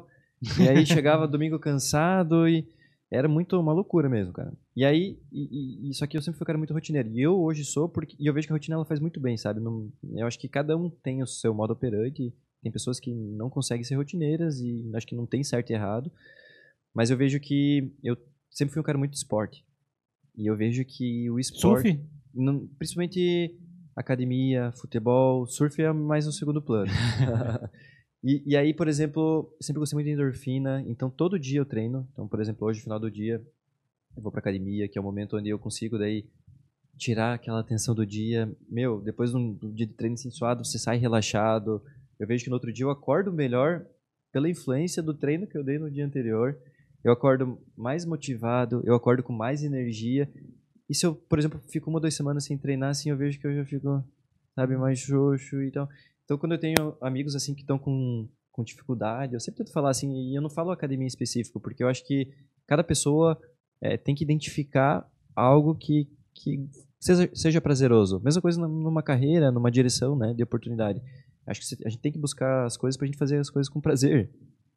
e 0.58 0.68
aí 0.68 0.86
chegava 0.86 1.26
domingo 1.26 1.58
cansado 1.58 2.48
e 2.48 2.66
era 3.10 3.28
muito 3.28 3.58
uma 3.58 3.72
loucura 3.72 4.08
mesmo, 4.08 4.32
cara. 4.32 4.52
E 4.74 4.84
aí, 4.84 5.18
e, 5.32 5.86
e, 5.86 5.90
isso 5.90 6.04
aqui 6.04 6.16
eu 6.16 6.22
sempre 6.22 6.38
fui 6.38 6.44
um 6.44 6.46
cara 6.46 6.58
muito 6.58 6.74
rotineiro. 6.74 7.08
E 7.10 7.22
eu 7.22 7.38
hoje 7.38 7.64
sou, 7.64 7.88
porque 7.88 8.16
e 8.18 8.26
eu 8.26 8.34
vejo 8.34 8.46
que 8.46 8.52
a 8.52 8.56
rotina 8.56 8.74
ela 8.74 8.84
faz 8.84 9.00
muito 9.00 9.20
bem, 9.20 9.36
sabe? 9.36 9.60
Não, 9.60 9.90
eu 10.14 10.26
acho 10.26 10.38
que 10.38 10.48
cada 10.48 10.76
um 10.76 10.90
tem 10.90 11.22
o 11.22 11.26
seu 11.26 11.54
modo 11.54 11.72
operante. 11.72 12.34
Tem 12.62 12.72
pessoas 12.72 12.98
que 12.98 13.14
não 13.14 13.48
conseguem 13.48 13.84
ser 13.84 13.94
rotineiras 13.94 14.58
e 14.60 14.90
acho 14.94 15.06
que 15.06 15.14
não 15.14 15.26
tem 15.26 15.44
certo 15.44 15.70
e 15.70 15.74
errado. 15.74 16.10
Mas 16.92 17.10
eu 17.10 17.16
vejo 17.16 17.38
que 17.38 17.92
eu 18.02 18.16
sempre 18.50 18.72
fui 18.72 18.80
um 18.80 18.84
cara 18.84 18.98
muito 18.98 19.12
de 19.12 19.18
esporte. 19.18 19.64
E 20.36 20.46
eu 20.46 20.56
vejo 20.56 20.84
que 20.84 21.30
o 21.30 21.38
esporte. 21.38 21.92
Surf? 21.92 22.68
Principalmente 22.76 23.56
academia, 23.94 24.72
futebol, 24.72 25.46
surf 25.46 25.80
é 25.80 25.92
mais 25.92 26.26
no 26.26 26.32
segundo 26.32 26.60
plano. 26.60 26.90
e, 28.22 28.42
e 28.46 28.56
aí, 28.56 28.74
por 28.74 28.88
exemplo, 28.88 29.54
sempre 29.60 29.80
gostei 29.80 29.96
muito 29.96 30.06
de 30.06 30.12
endorfina, 30.12 30.82
então 30.86 31.08
todo 31.10 31.38
dia 31.38 31.60
eu 31.60 31.66
treino. 31.66 32.08
Então, 32.12 32.26
por 32.26 32.40
exemplo, 32.40 32.66
hoje, 32.66 32.80
no 32.80 32.84
final 32.84 33.00
do 33.00 33.10
dia, 33.10 33.42
eu 34.16 34.22
vou 34.22 34.32
pra 34.32 34.40
academia, 34.40 34.88
que 34.88 34.98
é 34.98 35.00
o 35.00 35.04
momento 35.04 35.36
onde 35.36 35.48
eu 35.48 35.58
consigo 35.58 35.98
daí 35.98 36.24
tirar 36.96 37.34
aquela 37.34 37.62
tensão 37.62 37.94
do 37.94 38.06
dia. 38.06 38.50
Meu, 38.68 39.00
depois 39.00 39.30
de 39.30 39.36
um 39.36 39.54
dia 39.72 39.86
de 39.86 39.92
treino 39.92 40.14
assim, 40.14 40.30
suado, 40.30 40.64
você 40.64 40.78
sai 40.78 40.96
relaxado. 40.96 41.82
Eu 42.18 42.26
vejo 42.26 42.42
que 42.42 42.50
no 42.50 42.56
outro 42.56 42.72
dia 42.72 42.84
eu 42.84 42.90
acordo 42.90 43.32
melhor 43.32 43.86
pela 44.32 44.48
influência 44.48 45.02
do 45.02 45.14
treino 45.14 45.46
que 45.46 45.56
eu 45.56 45.62
dei 45.62 45.78
no 45.78 45.90
dia 45.90 46.04
anterior. 46.04 46.58
Eu 47.04 47.12
acordo 47.12 47.58
mais 47.76 48.04
motivado, 48.04 48.82
eu 48.84 48.94
acordo 48.94 49.22
com 49.22 49.32
mais 49.32 49.62
energia. 49.62 50.28
E 50.88 50.94
se 50.94 51.06
eu, 51.06 51.14
por 51.14 51.38
exemplo, 51.38 51.60
fico 51.68 51.90
uma 51.90 51.98
ou 51.98 52.00
duas 52.00 52.14
semanas 52.14 52.44
sem 52.44 52.56
treinar, 52.56 52.90
assim, 52.90 53.10
eu 53.10 53.16
vejo 53.16 53.38
que 53.38 53.46
eu 53.46 53.54
já 53.54 53.64
fico, 53.64 54.02
sabe, 54.54 54.76
mais 54.76 54.98
xoxo 54.98 55.62
e 55.62 55.70
tal. 55.70 55.88
Então, 56.26 56.36
quando 56.36 56.52
eu 56.52 56.58
tenho 56.58 56.94
amigos, 57.00 57.34
assim, 57.34 57.54
que 57.54 57.62
estão 57.62 57.78
com, 57.78 58.28
com 58.52 58.62
dificuldade, 58.62 59.32
eu 59.32 59.40
sempre 59.40 59.58
tento 59.64 59.72
falar, 59.72 59.90
assim, 59.90 60.12
e 60.12 60.34
eu 60.36 60.42
não 60.42 60.50
falo 60.50 60.70
academia 60.70 61.04
em 61.04 61.08
específico, 61.08 61.58
porque 61.58 61.82
eu 61.82 61.88
acho 61.88 62.04
que 62.04 62.28
cada 62.66 62.82
pessoa 62.84 63.40
eh, 63.80 63.96
tem 63.96 64.14
que 64.14 64.24
identificar 64.24 65.08
algo 65.34 65.74
que, 65.74 66.08
que 66.34 66.68
seja, 66.98 67.30
seja 67.32 67.60
prazeroso. 67.60 68.20
Mesma 68.24 68.42
coisa 68.42 68.60
num- 68.60 68.82
numa 68.82 69.02
carreira, 69.04 69.50
numa 69.52 69.70
direção, 69.70 70.16
né, 70.18 70.34
de 70.34 70.42
oportunidade. 70.42 71.00
Acho 71.46 71.60
que 71.60 71.86
a 71.86 71.88
gente 71.88 72.00
tem 72.02 72.10
que 72.10 72.18
buscar 72.18 72.66
as 72.66 72.76
coisas 72.76 72.96
pra 72.96 73.06
gente 73.06 73.16
fazer 73.18 73.38
as 73.38 73.48
coisas 73.48 73.68
com 73.72 73.80
prazer. 73.80 74.28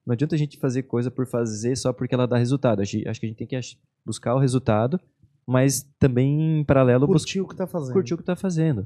Não 0.05 0.13
adianta 0.13 0.35
a 0.35 0.37
gente 0.37 0.57
fazer 0.59 0.83
coisa 0.83 1.09
por 1.09 1.25
fazer 1.25 1.75
só 1.75 1.91
porque 1.91 2.13
ela 2.13 2.27
dá 2.27 2.37
resultado. 2.37 2.81
Acho, 2.83 2.95
acho 3.07 3.19
que 3.19 3.25
a 3.25 3.29
gente 3.29 3.37
tem 3.37 3.47
que 3.47 3.59
buscar 4.05 4.35
o 4.35 4.39
resultado, 4.39 4.99
mas 5.47 5.81
também 5.97 6.59
em 6.59 6.63
paralelo 6.63 7.07
Curtiu 7.07 7.43
o 7.43 7.47
que 7.47 7.55
tá 7.55 7.65
fazendo. 7.65 7.93
curtir 7.93 8.13
o 8.13 8.17
que 8.17 8.23
tá 8.23 8.35
fazendo. 8.35 8.85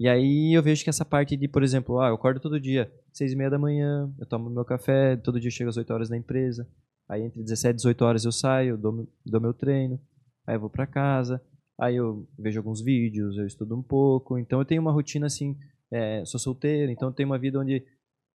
E 0.00 0.08
aí 0.08 0.54
eu 0.56 0.62
vejo 0.62 0.82
que 0.82 0.88
essa 0.88 1.04
parte 1.04 1.36
de, 1.36 1.46
por 1.46 1.62
exemplo, 1.62 2.00
ah, 2.00 2.08
eu 2.08 2.14
acordo 2.14 2.40
todo 2.40 2.58
dia, 2.58 2.90
seis 3.12 3.32
e 3.32 3.36
meia 3.36 3.50
da 3.50 3.58
manhã, 3.58 4.10
eu 4.18 4.24
tomo 4.26 4.48
meu 4.48 4.64
café, 4.64 5.14
todo 5.16 5.38
dia 5.38 5.48
eu 5.48 5.52
chego 5.52 5.68
às 5.68 5.76
8 5.76 5.92
horas 5.92 6.08
na 6.08 6.16
empresa, 6.16 6.66
aí 7.06 7.22
entre 7.22 7.42
17 7.42 7.74
e 7.74 7.76
18 7.76 8.02
horas 8.06 8.24
eu 8.24 8.32
saio, 8.32 8.78
dou, 8.78 8.92
meu- 8.92 9.08
dou 9.26 9.40
meu 9.42 9.52
treino, 9.52 10.00
aí 10.46 10.56
eu 10.56 10.60
vou 10.60 10.70
pra 10.70 10.86
casa, 10.86 11.38
aí 11.78 11.96
eu 11.96 12.26
vejo 12.38 12.58
alguns 12.58 12.80
vídeos, 12.80 13.36
eu 13.36 13.46
estudo 13.46 13.76
um 13.76 13.82
pouco, 13.82 14.38
então 14.38 14.58
eu 14.58 14.64
tenho 14.64 14.80
uma 14.80 14.90
rotina 14.90 15.26
assim, 15.26 15.54
é, 15.92 16.24
sou 16.24 16.40
solteiro, 16.40 16.90
então 16.90 17.08
eu 17.10 17.14
tenho 17.14 17.28
uma 17.28 17.38
vida 17.38 17.60
onde 17.60 17.84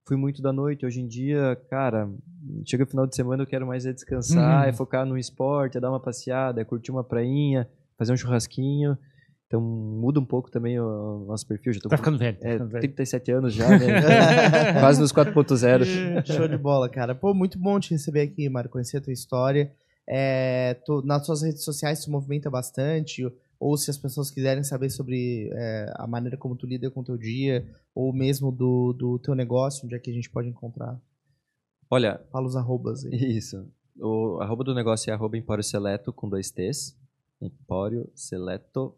fui 0.08 0.18
muito 0.18 0.44
da 0.44 0.54
noite, 0.54 0.86
hoje 0.86 1.02
em 1.02 1.08
dia, 1.08 1.56
cara, 1.68 2.08
chega 2.64 2.84
o 2.84 2.88
final 2.88 3.08
de 3.08 3.16
semana 3.16 3.42
eu 3.42 3.48
quero 3.48 3.66
mais 3.66 3.88
é 3.88 3.92
descansar, 3.92 4.62
Uhum. 4.66 4.70
é 4.70 4.72
focar 4.72 5.04
no 5.04 5.18
esporte, 5.18 5.80
é 5.80 5.82
dar 5.82 5.90
uma 5.90 6.00
passeada, 6.00 6.62
é 6.62 6.64
curtir 6.64 6.92
uma 6.92 7.04
prainha, 7.04 7.68
fazer 7.98 8.14
um 8.14 8.18
churrasquinho, 8.18 8.96
então 9.48 9.62
muda 9.62 10.20
um 10.20 10.26
pouco 10.26 10.50
também 10.52 10.80
o 10.80 11.26
nosso 11.28 11.46
perfil. 11.48 11.74
Já 11.74 11.80
tô 11.82 11.90
Tá 11.90 11.98
com 11.98 12.04
ficando 12.04 12.18
velho. 12.18 12.38
Tá 12.40 12.48
é, 12.48 12.54
ficando 12.54 12.70
velho. 12.70 12.82
37 12.82 13.32
anos 13.32 13.54
já, 13.54 13.70
né? 13.70 14.74
Quase 14.80 15.00
nos 15.00 15.14
4.0. 15.14 16.26
Show 16.26 16.48
de 16.48 16.58
bola, 16.58 16.90
cara. 16.90 17.14
Pô, 17.16 17.34
muito 17.34 17.58
bom 17.60 17.80
te 17.80 17.92
receber 17.92 18.22
aqui, 18.22 18.50
Mário, 18.50 18.70
conhecer 18.70 18.98
a 18.98 19.02
tua 19.02 19.14
história. 19.14 19.72
É, 20.08 20.76
tu- 20.86 21.02
nas 21.06 21.26
suas 21.26 21.42
redes 21.42 21.64
sociais 21.64 22.04
tu 22.04 22.12
movimenta 22.12 22.50
bastante, 22.50 23.24
ou 23.60 23.76
se 23.78 23.90
as 23.90 23.98
pessoas 23.98 24.30
quiserem 24.30 24.64
saber 24.64 24.90
sobre 24.90 25.50
é, 25.54 25.92
a 25.96 26.06
maneira 26.06 26.38
como 26.38 26.56
tu 26.56 26.68
lida 26.68 26.90
com 26.92 27.00
o 27.00 27.04
teu 27.04 27.18
dia, 27.18 27.66
ou 27.94 28.12
mesmo 28.14 28.52
do, 28.52 28.94
do 28.94 29.18
teu 29.20 29.34
negócio, 29.34 29.86
onde 29.86 29.96
é 29.96 30.00
que 30.00 30.10
a 30.12 30.14
gente 30.14 30.30
pode 30.30 30.48
encontrar? 30.48 31.00
Olha, 31.90 32.20
Fala 32.32 32.46
os 32.48 32.56
arrobas 32.56 33.06
aí. 33.06 33.38
isso. 33.38 33.66
O 34.00 34.40
arroba 34.42 34.64
do 34.64 34.76
negócio 34.76 35.10
é 35.10 35.14
arroba 35.14 35.38
Empório 35.38 35.64
Seleto 35.64 36.12
com 36.12 36.28
dois 36.28 36.52
T's. 36.52 36.96
Empório 37.42 38.10
Seleto. 38.14 38.94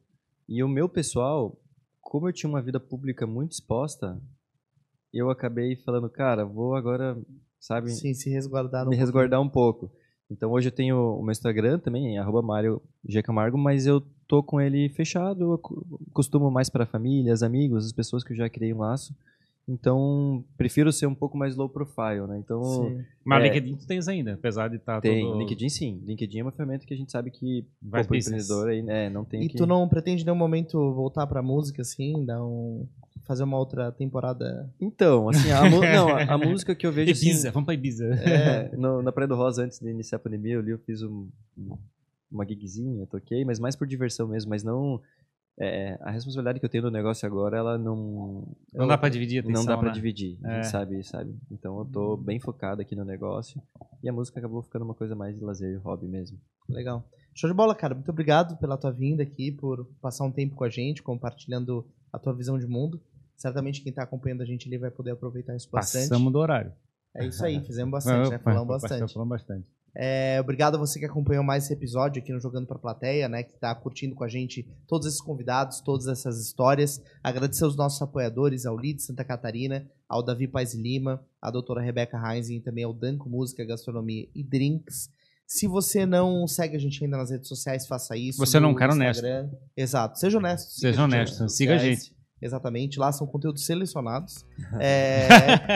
E 0.47 0.63
o 0.63 0.67
meu 0.67 0.87
pessoal, 0.87 1.59
como 2.01 2.27
eu 2.27 2.33
tinha 2.33 2.49
uma 2.49 2.61
vida 2.61 2.79
pública 2.79 3.27
muito 3.27 3.51
exposta, 3.51 4.19
eu 5.13 5.29
acabei 5.29 5.75
falando, 5.77 6.09
cara, 6.09 6.45
vou 6.45 6.75
agora, 6.75 7.17
sabe, 7.59 7.91
Sim, 7.91 8.13
se 8.13 8.29
resguardar 8.29 8.81
um 8.81 8.85
me 8.85 8.89
pouquinho. 8.91 9.05
resguardar 9.05 9.41
um 9.41 9.49
pouco. 9.49 9.91
Então 10.29 10.51
hoje 10.51 10.67
eu 10.67 10.71
tenho 10.71 10.97
o 10.97 11.21
meu 11.21 11.31
Instagram 11.31 11.79
também, 11.79 12.17
arroba 12.17 12.41
Mário 12.41 12.81
G. 13.07 13.23
Camargo, 13.23 13.57
mas 13.57 13.85
eu 13.85 14.01
tô 14.27 14.43
com 14.43 14.59
ele 14.59 14.89
fechado, 14.89 15.53
eu 15.53 15.61
costumo 16.13 16.51
mais 16.51 16.69
para 16.69 16.85
famílias, 16.85 17.41
amigos, 17.41 17.85
as 17.85 17.93
pessoas 17.93 18.23
que 18.23 18.33
eu 18.33 18.37
já 18.37 18.49
criei 18.49 18.73
um 18.73 18.79
laço. 18.79 19.15
Então, 19.67 20.45
prefiro 20.57 20.93
ser 20.93 21.07
um 21.07 21.13
pouco 21.15 21.37
mais 21.37 21.55
low 21.57 21.67
profile, 21.67 22.25
né? 22.27 22.37
Então, 22.39 22.63
Sim. 22.63 23.03
Mas 23.25 23.43
É. 23.43 23.47
LinkedIn 23.47 23.75
tu 23.75 23.85
tens 23.85 24.07
ainda, 24.07 24.33
apesar 24.35 24.69
de 24.69 24.77
estar 24.77 25.01
tem. 25.01 25.25
todo... 25.25 25.37
LinkedIn 25.39 25.67
sim. 25.69 26.01
LinkedIn 26.05 26.39
é 26.39 26.43
uma 26.43 26.51
ferramenta 26.53 26.85
que 26.85 26.93
a 26.93 26.97
gente 26.97 27.11
sabe 27.11 27.29
que 27.31 27.65
Vai 27.81 28.01
business. 28.03 28.27
empreendedor 28.27 28.69
aí, 28.69 28.81
né, 28.81 29.09
não 29.09 29.25
tem 29.25 29.43
E 29.43 29.49
que... 29.49 29.57
tu 29.57 29.65
não 29.67 29.87
pretende 29.89 30.21
em 30.21 30.25
nenhum 30.25 30.37
momento 30.37 30.93
voltar 30.93 31.27
pra 31.27 31.41
música, 31.41 31.81
assim, 31.81 32.23
dar 32.25 32.41
um... 32.41 32.87
fazer 33.25 33.43
uma 33.43 33.57
outra 33.57 33.91
temporada? 33.91 34.73
Então, 34.79 35.27
assim, 35.27 35.51
a, 35.51 35.69
mu- 35.69 35.81
não, 35.81 36.09
a, 36.15 36.23
a 36.23 36.37
música 36.39 36.73
que 36.73 36.87
eu 36.87 36.91
vejo 36.93 37.11
assim, 37.11 37.31
Ibiza, 37.31 37.51
vamos 37.51 37.65
pra 37.65 37.73
Ibiza. 37.73 38.05
É, 38.05 38.71
no- 38.77 39.01
na 39.01 39.11
Praia 39.11 39.27
do 39.27 39.35
Rosa, 39.35 39.65
antes 39.65 39.79
de 39.79 39.89
iniciar 39.89 40.15
a 40.15 40.19
pandemia, 40.19 40.53
eu, 40.53 40.61
li, 40.61 40.71
eu 40.71 40.79
fiz 40.79 41.01
um- 41.03 41.27
um- 41.57 41.77
uma 42.31 42.45
gigzinha, 42.47 43.05
toquei, 43.05 43.43
mas 43.43 43.59
mais 43.59 43.75
por 43.75 43.85
diversão 43.85 44.29
mesmo, 44.29 44.49
mas 44.49 44.63
não... 44.63 45.01
é, 45.59 45.97
a 46.01 46.11
responsabilidade 46.11 46.59
que 46.59 46.65
eu 46.65 46.69
tenho 46.69 46.83
no 46.83 46.91
negócio 46.91 47.25
agora, 47.27 47.57
ela 47.57 47.77
não... 47.77 48.47
Não 48.73 48.83
eu- 48.83 48.87
dá 48.87 48.97
pra 48.97 49.09
dividir 49.09 49.39
a 49.39 49.41
atenção, 49.41 49.63
Não 49.63 49.67
dá 49.67 49.77
pra 49.77 49.87
né? 49.89 49.93
dividir, 49.93 50.37
É. 50.45 50.55
gente 50.55 50.67
sabe, 50.67 51.03
sabe? 51.03 51.35
Então 51.51 51.79
eu 51.79 51.85
tô 51.85 52.15
bem 52.17 52.39
focado 52.39 52.81
aqui 52.81 52.95
no 52.95 53.03
negócio, 53.03 53.61
e 54.03 54.09
a 54.09 54.13
música 54.13 54.39
acabou 54.39 54.61
ficando 54.61 54.85
uma 54.85 54.93
coisa 54.93 55.15
mais 55.15 55.35
de 55.37 55.43
lazer 55.43 55.73
e 55.73 55.77
hobby 55.77 56.07
mesmo. 56.07 56.37
Legal. 56.69 57.03
Show 57.33 57.49
de 57.49 57.55
bola, 57.55 57.73
cara. 57.75 57.93
Muito 57.95 58.09
obrigado 58.09 58.57
pela 58.57 58.77
tua 58.77 58.91
vinda 58.91 59.23
aqui, 59.23 59.51
por 59.51 59.85
passar 60.01 60.25
um 60.25 60.31
tempo 60.31 60.55
com 60.55 60.63
a 60.63 60.69
gente, 60.69 61.01
compartilhando 61.03 61.85
a 62.11 62.17
tua 62.19 62.33
visão 62.33 62.57
de 62.57 62.65
mundo. 62.67 62.99
Certamente 63.35 63.81
quem 63.83 63.93
tá 63.93 64.03
acompanhando 64.03 64.41
a 64.41 64.45
gente 64.45 64.67
ali 64.67 64.77
vai 64.77 64.89
poder 64.89 65.11
aproveitar 65.11 65.55
isso 65.55 65.69
bastante. 65.71 66.09
Passamos 66.09 66.33
do 66.33 66.39
horário. 66.39 66.71
É 67.15 67.25
isso 67.25 67.43
aí, 67.45 67.59
fizemos 67.61 67.91
bastante, 68.03 68.29
né? 68.31 68.37
Falamos 68.39 68.67
bastante. 68.67 69.13
Falamos 69.13 69.29
bastante. 69.29 69.67
É, 69.99 70.39
obrigado 70.39 70.75
a 70.75 70.77
você 70.77 70.99
que 70.99 71.05
acompanhou 71.05 71.43
mais 71.43 71.63
esse 71.63 71.73
episódio 71.73 72.21
aqui 72.21 72.31
no 72.31 72.39
Jogando 72.39 72.67
pra 72.67 72.77
Plateia, 72.77 73.27
né? 73.27 73.41
Que 73.41 73.53
tá 73.53 73.73
curtindo 73.73 74.13
com 74.13 74.23
a 74.23 74.27
gente 74.27 74.63
todos 74.87 75.07
esses 75.07 75.19
convidados, 75.19 75.81
todas 75.81 76.05
essas 76.05 76.39
histórias. 76.39 77.01
Agradecer 77.23 77.63
aos 77.63 77.75
nossos 77.75 77.99
apoiadores, 77.99 78.67
ao 78.67 78.77
Lid 78.77 79.01
Santa 79.01 79.23
Catarina, 79.23 79.89
ao 80.07 80.21
Davi 80.21 80.47
Paz 80.47 80.75
Lima, 80.75 81.25
à 81.41 81.49
doutora 81.49 81.81
Rebeca 81.81 82.15
Heinz 82.15 82.47
e 82.49 82.59
também 82.59 82.83
ao 82.83 82.93
Danco 82.93 83.27
Música, 83.27 83.65
Gastronomia 83.65 84.27
e 84.35 84.43
Drinks. 84.43 85.09
Se 85.47 85.65
você 85.65 86.05
não 86.05 86.45
segue 86.45 86.75
a 86.75 86.79
gente 86.79 87.03
ainda 87.03 87.17
nas 87.17 87.31
redes 87.31 87.47
sociais, 87.47 87.87
faça 87.87 88.15
isso. 88.15 88.37
Você 88.37 88.59
não 88.59 88.69
é 88.69 88.73
no 88.73 88.77
cara 88.77 88.93
Instagram. 88.93 89.49
Exato. 89.75 90.19
Seja 90.19 90.37
honesto. 90.37 90.69
Seja 90.73 91.01
a 91.01 91.05
honesto, 91.05 91.49
siga 91.49 91.73
a 91.73 91.77
gente. 91.79 92.16
Exatamente, 92.41 92.99
lá 92.99 93.11
são 93.11 93.25
conteúdos 93.25 93.65
selecionados. 93.65 94.45
É, 94.79 95.17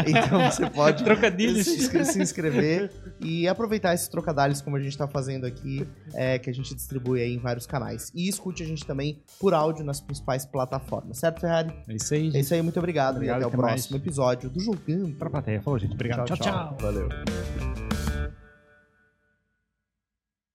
então 0.07 0.51
você 0.51 0.69
pode 0.69 1.03
Trocadilhos. 1.05 1.65
se, 1.65 2.05
se 2.05 2.21
inscrever 2.21 2.91
e 3.19 3.47
aproveitar 3.47 3.93
esses 3.93 4.07
trocadilhos 4.07 4.61
como 4.61 4.75
a 4.75 4.79
gente 4.79 4.91
está 4.91 5.07
fazendo 5.07 5.45
aqui, 5.45 5.87
é, 6.13 6.37
que 6.37 6.49
a 6.49 6.53
gente 6.53 6.75
distribui 6.75 7.21
aí 7.21 7.33
em 7.33 7.39
vários 7.39 7.65
canais. 7.65 8.11
E 8.13 8.27
escute 8.27 8.61
a 8.63 8.65
gente 8.65 8.85
também 8.85 9.21
por 9.39 9.53
áudio 9.53 9.83
nas 9.85 9.99
principais 10.01 10.45
plataformas, 10.45 11.17
certo, 11.17 11.39
Ferrari? 11.41 11.73
É 11.87 11.93
isso 11.95 12.13
aí, 12.13 12.21
É 12.21 12.31
gente. 12.31 12.39
isso 12.41 12.53
aí, 12.53 12.61
muito 12.61 12.77
obrigado, 12.79 13.15
Obrigado, 13.15 13.37
e 13.41 13.43
até 13.43 13.45
o 13.45 13.49
até 13.49 13.57
mais. 13.57 13.73
próximo 13.87 13.97
episódio 13.97 14.49
do 14.49 14.59
Jogando. 14.59 15.15
Pra 15.15 15.29
plateia. 15.29 15.61
Falou, 15.61 15.79
gente. 15.79 15.93
Obrigado. 15.93 16.25
tchau. 16.25 16.37
tchau. 16.37 16.77
Valeu. 16.79 17.09